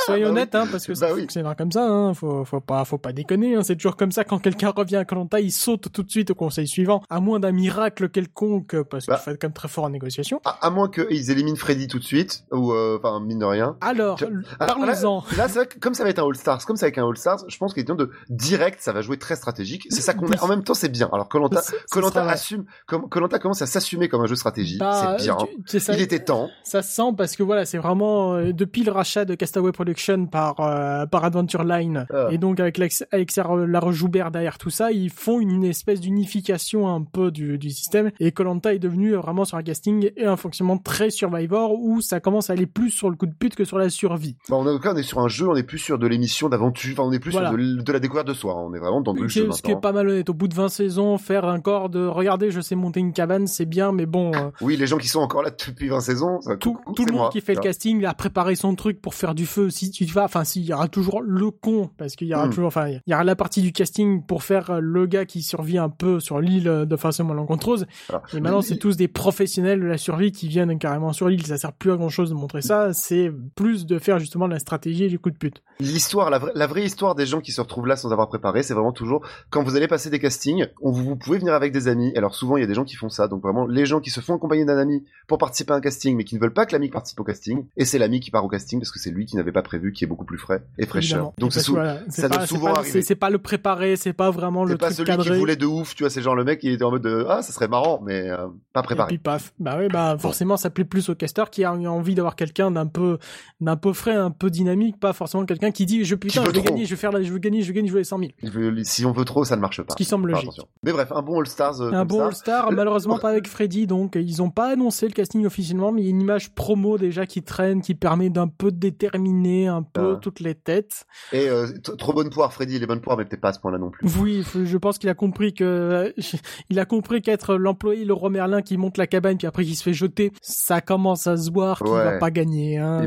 Soyons 0.06 0.26
Bah 0.26 0.32
oui. 0.32 0.38
honnêtes, 0.38 0.54
hein, 0.54 0.66
parce 0.70 0.86
que 0.86 0.92
Bah 0.92 1.08
ça 1.08 1.14
oui. 1.14 1.20
fonctionnera 1.20 1.54
comme 1.54 1.72
ça, 1.72 1.84
hein. 1.86 2.14
Faut, 2.14 2.44
faut 2.44 2.60
pas, 2.60 2.84
faut 2.84 2.98
pas 2.98 3.12
déconner, 3.12 3.54
hein. 3.56 3.62
C'est 3.62 3.76
toujours 3.76 3.96
comme 3.96 4.12
ça 4.12 4.24
quand 4.24 4.38
quelqu'un 4.38 4.70
revient 4.70 4.96
à 4.96 5.04
Koh-Lanta, 5.04 5.40
il 5.40 5.50
saute 5.52 5.92
tout 5.92 6.02
de 6.02 6.10
suite 6.10 6.30
au 6.30 6.34
conseil 6.34 6.66
suivant, 6.66 7.02
à 7.10 7.20
moins 7.20 7.38
d'un 7.40 7.52
miracle 7.52 8.08
quelconque, 8.08 8.82
parce 8.84 9.04
qu'il 9.04 9.12
Bah. 9.12 9.18
faut 9.18 9.30
être 9.30 9.40
quand 9.40 9.48
même 9.48 9.52
très 9.54 9.68
fort 9.68 9.84
en 9.84 9.90
négociation. 9.90 10.40
À, 10.44 10.66
à 10.66 10.70
moins 10.70 10.88
qu'ils 10.88 11.30
éliminent 11.30 11.56
Freddy 11.56 11.86
tout 11.88 11.98
de 11.98 12.04
suite, 12.04 12.44
ou 12.52 12.72
euh, 12.72 12.98
enfin 13.02 13.20
mine 13.20 13.38
de 13.40 13.44
rien. 13.44 13.76
Alors, 13.80 14.18
Je- 14.18 14.26
Ah, 14.58 14.66
parlons-en. 14.66 15.24
Là, 15.36 15.48
c'est 15.48 15.54
vrai 15.60 15.66
que 15.66 15.78
comme 15.78 15.94
ça 15.94 16.04
va 16.04 16.10
être 16.10 16.18
un 16.18 16.26
All 16.26 16.36
Stars, 16.36 16.64
comme 16.66 16.76
ça 16.76 16.86
avec 16.86 16.98
un 16.98 17.06
All 17.08 17.16
Stars, 17.16 17.44
je 17.48 17.56
pense 17.58 17.74
qu'il 17.74 17.82
est 17.82 17.90
de 17.90 18.10
direct, 18.28 18.80
ça 18.80 18.92
va 18.92 19.02
jouer 19.02 19.16
très 19.18 19.34
stratégique. 19.36 19.86
C'est 19.90 20.00
ça 20.00 20.14
qu'on. 20.14 20.30
En 20.40 20.46
même 20.48 20.62
temps, 20.62 20.74
c'est 20.74 20.88
bien. 20.88 21.08
Alors 21.12 21.28
Colanta, 21.28 21.60
Colanta 21.90 22.22
assume, 22.28 22.64
comme 22.86 23.08
Colanta 23.08 23.38
commence 23.38 23.62
à 23.62 23.66
s'assumer 23.66 24.08
comme 24.08 24.20
un 24.22 24.26
jeu 24.26 24.34
de 24.34 24.38
stratégie. 24.38 24.78
Bah, 24.78 25.16
c'est 25.18 25.24
bien. 25.24 25.36
tu- 25.36 25.56
tu 25.56 25.62
sais, 25.66 25.80
ça- 25.80 25.94
Il 25.94 26.00
était 26.00 26.20
temps. 26.24 26.48
Ça 26.62 26.82
se 26.82 26.92
sent 26.94 27.12
parce 27.16 27.34
que 27.36 27.42
voilà, 27.42 27.64
c'est 27.64 27.78
vraiment 27.78 28.34
euh, 28.34 28.52
depuis 28.52 28.84
le 28.84 28.92
rachat 28.92 29.24
de 29.24 29.34
Castaway 29.34 29.72
Production 29.72 29.89
par 30.30 30.60
euh, 30.60 31.06
par 31.06 31.24
Adventure 31.24 31.64
Line 31.64 32.06
Ah. 32.12 32.28
et 32.30 32.38
donc 32.38 32.60
avec 32.60 32.78
Alex- 32.78 33.04
Alexia 33.12 33.44
Laroche-Joubert 33.66 34.30
derrière 34.30 34.58
tout 34.58 34.70
ça, 34.70 34.92
ils 34.92 35.10
font 35.10 35.40
une, 35.40 35.64
espèce 35.64 36.00
d'unification 36.00 36.88
un 36.88 37.02
peu 37.02 37.30
du, 37.30 37.58
du 37.58 37.70
système 37.70 38.10
et 38.20 38.32
Colanta 38.32 38.74
est 38.74 38.78
devenu 38.78 39.14
euh, 39.14 39.20
vraiment 39.20 39.44
sur 39.44 39.56
un 39.56 39.62
casting 39.62 40.10
et 40.16 40.24
un 40.24 40.36
fonctionnement 40.36 40.78
très 40.78 41.10
Survivor 41.10 41.74
où 41.74 42.00
ça 42.00 42.20
commence 42.20 42.50
à 42.50 42.54
aller 42.54 42.66
plus 42.66 42.90
sur 42.90 43.10
le 43.10 43.16
coup 43.16 43.26
de 43.26 43.34
pute 43.34 43.54
que 43.54 43.64
sur 43.64 43.78
la 43.78 43.90
survie. 43.90 44.36
Bon, 44.48 44.64
on 44.64 44.66
est, 44.76 44.86
on 44.86 44.96
est 44.96 45.02
sur 45.02 45.18
un 45.20 45.28
jeu, 45.28 45.48
on 45.48 45.54
est 45.56 45.62
plus 45.62 45.78
sur 45.78 45.98
de 45.98 46.06
l'émission 46.06 46.48
d'aventure, 46.48 46.92
enfin, 46.92 47.08
on 47.08 47.12
est 47.12 47.18
plus 47.18 47.32
Voilà. 47.32 47.48
sur 47.50 47.58
de, 47.58 47.92
la 47.92 47.98
découverte 48.00 48.26
de 48.26 48.34
soi. 48.34 48.56
On 48.56 48.72
est 48.74 48.78
vraiment 48.78 49.00
dans 49.00 49.12
le 49.12 49.28
jeu 49.28 49.50
ce 49.52 49.62
qui 49.62 49.70
est 49.70 49.80
pas 49.80 49.92
mal 49.92 50.08
honnête. 50.08 50.28
Au 50.30 50.34
bout 50.34 50.48
de 50.48 50.54
20 50.54 50.68
saisons, 50.68 51.18
faire 51.18 51.44
un 51.44 51.60
corps 51.60 51.88
de 51.88 52.06
regardez, 52.06 52.50
je 52.50 52.60
sais 52.60 52.74
monter 52.74 53.00
une 53.00 53.12
cabane, 53.12 53.46
c'est 53.46 53.66
bien, 53.66 53.92
mais 53.92 54.06
bon, 54.06 54.32
euh, 54.34 54.50
Oui, 54.60 54.76
les 54.76 54.86
gens 54.86 54.98
qui 54.98 55.08
sont 55.08 55.20
encore 55.20 55.42
là 55.42 55.50
depuis 55.50 55.88
20 55.88 56.00
saisons, 56.00 56.40
ça, 56.40 56.56
tout, 56.56 56.74
coucou, 56.74 56.94
tout 56.94 57.04
le 57.06 57.12
monde 57.12 57.20
moi. 57.22 57.30
qui 57.30 57.40
fait 57.40 57.54
le 57.54 57.60
casting 57.60 58.04
a 58.04 58.14
préparé 58.14 58.54
son 58.54 58.74
truc 58.74 59.00
pour 59.00 59.14
faire 59.14 59.34
du 59.34 59.46
feu 59.46 59.66
si 59.86 59.90
tu 59.90 60.04
vas 60.06 60.24
enfin 60.24 60.44
s'il 60.44 60.62
y 60.64 60.72
aura 60.72 60.88
toujours 60.88 61.20
le 61.22 61.50
con 61.50 61.90
parce 61.96 62.16
qu'il 62.16 62.28
y 62.28 62.34
aura 62.34 62.46
Hmm. 62.46 62.50
toujours 62.50 62.66
enfin 62.66 62.88
il 62.88 63.00
y 63.06 63.14
aura 63.14 63.24
la 63.24 63.36
partie 63.36 63.62
du 63.62 63.72
casting 63.72 64.22
pour 64.24 64.42
faire 64.42 64.70
euh, 64.70 64.80
le 64.80 65.06
gars 65.06 65.24
qui 65.24 65.42
survit 65.42 65.78
un 65.78 65.88
peu 65.88 66.20
sur 66.20 66.40
l'île 66.40 66.68
euh, 66.68 66.84
de 66.86 66.96
façon 66.96 67.24
malencontreuse 67.24 67.86
Voilà. 68.08 68.22
et 68.34 68.40
maintenant 68.40 68.60
c'est 68.62 68.76
tous 68.76 68.96
des 68.96 69.08
professionnels 69.08 69.80
de 69.80 69.86
la 69.86 69.98
survie 69.98 70.32
qui 70.32 70.48
viennent 70.48 70.78
carrément 70.78 71.12
sur 71.12 71.28
l'île 71.28 71.44
ça 71.46 71.56
sert 71.58 71.72
plus 71.72 71.92
à 71.92 71.96
grand 71.96 72.08
chose 72.08 72.30
de 72.30 72.34
montrer 72.34 72.62
ça 72.62 72.92
c'est 72.92 73.30
plus 73.54 73.86
de 73.86 73.98
faire 73.98 74.18
justement 74.18 74.48
de 74.48 74.52
la 74.52 74.58
stratégie 74.58 75.04
et 75.04 75.08
du 75.08 75.18
coup 75.18 75.30
de 75.30 75.36
pute 75.36 75.62
L'histoire, 75.82 76.28
la, 76.28 76.38
vraie- 76.38 76.52
la 76.54 76.66
vraie 76.66 76.84
histoire 76.84 77.14
des 77.14 77.24
gens 77.24 77.40
qui 77.40 77.52
se 77.52 77.60
retrouvent 77.62 77.86
là 77.86 77.96
sans 77.96 78.12
avoir 78.12 78.28
préparé, 78.28 78.62
c'est 78.62 78.74
vraiment 78.74 78.92
toujours 78.92 79.22
quand 79.48 79.62
vous 79.62 79.76
allez 79.76 79.88
passer 79.88 80.10
des 80.10 80.18
castings, 80.18 80.66
on, 80.82 80.90
vous, 80.90 81.04
vous 81.04 81.16
pouvez 81.16 81.38
venir 81.38 81.54
avec 81.54 81.72
des 81.72 81.88
amis. 81.88 82.12
Alors 82.16 82.34
souvent 82.34 82.58
il 82.58 82.60
y 82.60 82.64
a 82.64 82.66
des 82.66 82.74
gens 82.74 82.84
qui 82.84 82.96
font 82.96 83.08
ça, 83.08 83.28
donc 83.28 83.40
vraiment 83.42 83.66
les 83.66 83.86
gens 83.86 84.00
qui 84.00 84.10
se 84.10 84.20
font 84.20 84.34
accompagner 84.34 84.66
d'un 84.66 84.76
ami 84.76 85.04
pour 85.26 85.38
participer 85.38 85.72
à 85.72 85.76
un 85.76 85.80
casting, 85.80 86.14
mais 86.18 86.24
qui 86.24 86.34
ne 86.34 86.40
veulent 86.40 86.52
pas 86.52 86.66
que 86.66 86.72
l'ami 86.72 86.90
participe 86.90 87.18
au 87.20 87.24
casting, 87.24 87.64
et 87.78 87.86
c'est 87.86 87.96
l'ami 87.98 88.20
qui 88.20 88.30
part 88.30 88.44
au 88.44 88.48
casting 88.48 88.78
parce 88.78 88.90
que 88.92 88.98
c'est 88.98 89.10
lui 89.10 89.24
qui 89.24 89.36
n'avait 89.36 89.52
pas 89.52 89.62
prévu, 89.70 89.92
qui 89.92 90.04
est 90.04 90.06
beaucoup 90.06 90.24
plus 90.24 90.38
frais 90.38 90.62
et 90.78 90.86
fraîcheur. 90.86 91.32
Donc 91.38 91.52
c'est 91.52 91.60
sou- 91.60 91.76
ça 92.08 92.28
pas, 92.28 92.36
doit 92.36 92.46
souvent 92.46 92.72
pas- 92.72 92.78
arriver. 92.80 93.02
c'est- 93.02 93.14
pas 93.14 93.30
le 93.30 93.38
préparé 93.38 93.96
c'est 93.96 94.12
pas 94.12 94.30
vraiment 94.30 94.64
c'est 94.66 94.72
le 94.72 94.78
pas 94.78 94.86
truc 94.86 94.96
celui 94.96 95.06
cadré 95.10 95.30
qui 95.30 95.38
voulait 95.38 95.56
de 95.56 95.66
ouf, 95.66 95.94
tu 95.94 96.02
vois, 96.02 96.10
c'est 96.10 96.22
genre 96.22 96.34
le 96.34 96.44
mec 96.44 96.58
qui 96.60 96.70
était 96.70 96.82
en 96.84 96.90
mode 96.90 97.02
de, 97.02 97.24
ah 97.28 97.42
ça 97.42 97.52
serait 97.52 97.68
marrant, 97.68 98.00
mais 98.04 98.28
euh, 98.30 98.48
pas 98.72 98.80
Et 98.80 98.82
préparé. 98.82 99.08
puis 99.08 99.18
paf. 99.18 99.52
Bah 99.60 99.76
oui, 99.78 99.86
bah 99.88 100.16
forcément 100.18 100.56
ça 100.56 100.70
plaît 100.70 100.84
plus 100.84 101.08
au 101.08 101.14
caster 101.14 101.44
qui 101.52 101.62
a 101.64 101.72
envie 101.72 102.14
d'avoir 102.14 102.34
quelqu'un 102.36 102.70
d'un 102.70 102.86
peu 102.86 103.18
d'un 103.60 103.76
peu 103.76 103.92
frais, 103.92 104.14
un 104.14 104.30
peu 104.30 104.50
dynamique, 104.50 104.98
pas 104.98 105.12
forcément 105.12 105.44
quelqu'un 105.46 105.70
qui 105.70 105.86
dit 105.86 106.04
je 106.04 106.14
putain 106.16 106.44
je 106.44 106.50
vais 106.50 106.62
gagner, 106.62 106.84
je 106.84 106.90
vais 106.90 106.96
faire 106.96 107.12
la, 107.12 107.22
je 107.22 107.32
veux 107.32 107.38
gagner, 107.38 107.62
je 107.62 107.68
veux 107.68 107.72
gagner, 107.74 107.88
je 107.88 107.92
veux 107.92 107.98
les 108.00 108.04
100 108.04 108.18
000. 108.18 108.30
Il 108.42 108.50
veut- 108.50 108.74
si 108.84 109.04
on 109.04 109.12
veut 109.12 109.24
trop, 109.24 109.44
ça 109.44 109.54
ne 109.56 109.60
marche 109.60 109.82
pas. 109.82 109.92
Ce 109.92 109.96
qui 109.96 110.04
semble 110.04 110.28
logique. 110.30 110.44
attention. 110.44 110.66
Mais 110.82 110.92
bref, 110.92 111.12
un 111.14 111.22
bon 111.22 111.38
All 111.40 111.46
Stars. 111.46 111.80
euh, 111.80 111.92
Un 111.92 112.04
bon 112.04 112.18
ça. 112.18 112.26
All-Star, 112.26 112.68
Euh, 112.68 112.74
malheureusement 112.74 113.18
pas 113.18 113.28
avec 113.30 113.46
Freddy, 113.46 113.86
donc 113.86 114.16
ils 114.16 114.40
ont 114.42 114.50
pas 114.50 114.72
annoncé 114.72 115.06
le 115.06 115.12
casting 115.12 115.44
officiellement, 115.46 115.92
mais 115.92 116.00
il 116.02 116.04
y 116.04 116.08
a 116.08 116.10
une 116.10 116.20
image 116.22 116.54
promo 116.54 116.96
déjà 116.98 117.26
qui 117.26 117.42
traîne, 117.42 117.82
qui 117.82 117.94
permet 117.94 118.30
d'un 118.30 118.48
peu 118.48 118.70
déterminer 118.70 119.59
un 119.66 119.82
peu 119.82 120.14
Ah. 120.16 120.18
toutes 120.20 120.40
les 120.40 120.54
têtes. 120.54 121.06
Et 121.32 121.48
euh, 121.48 121.66
trop 121.98 122.12
bonne 122.12 122.30
poire, 122.30 122.52
Freddy, 122.52 122.76
il 122.76 122.82
est 122.82 122.86
bonne 122.86 123.00
poire, 123.00 123.16
mais 123.16 123.24
peut-être 123.24 123.40
pas 123.40 123.48
à 123.48 123.52
ce 123.52 123.60
point-là 123.60 123.78
non 123.78 123.90
plus. 123.90 124.06
Oui, 124.20 124.44
je 124.64 124.76
pense 124.78 124.98
qu'il 124.98 125.08
a 125.08 125.14
compris 125.14 125.52
que 125.54 126.12
il 126.70 126.78
a 126.78 126.84
compris 126.84 127.22
qu'être 127.22 127.54
l'employé 127.56 128.04
le 128.04 128.12
roi 128.12 128.30
Merlin 128.30 128.62
qui 128.62 128.76
monte 128.76 128.96
la 128.98 129.06
cabane 129.06 129.36
puis 129.38 129.46
après 129.46 129.64
qui 129.64 129.74
se 129.74 129.82
fait 129.82 129.92
jeter, 129.92 130.32
ça 130.40 130.80
commence 130.80 131.26
à 131.26 131.36
se 131.36 131.50
voir 131.50 131.78
qu'il 131.78 131.88
va 131.92 132.18
pas 132.18 132.30
gagner 132.30 132.78
hein, 132.78 133.02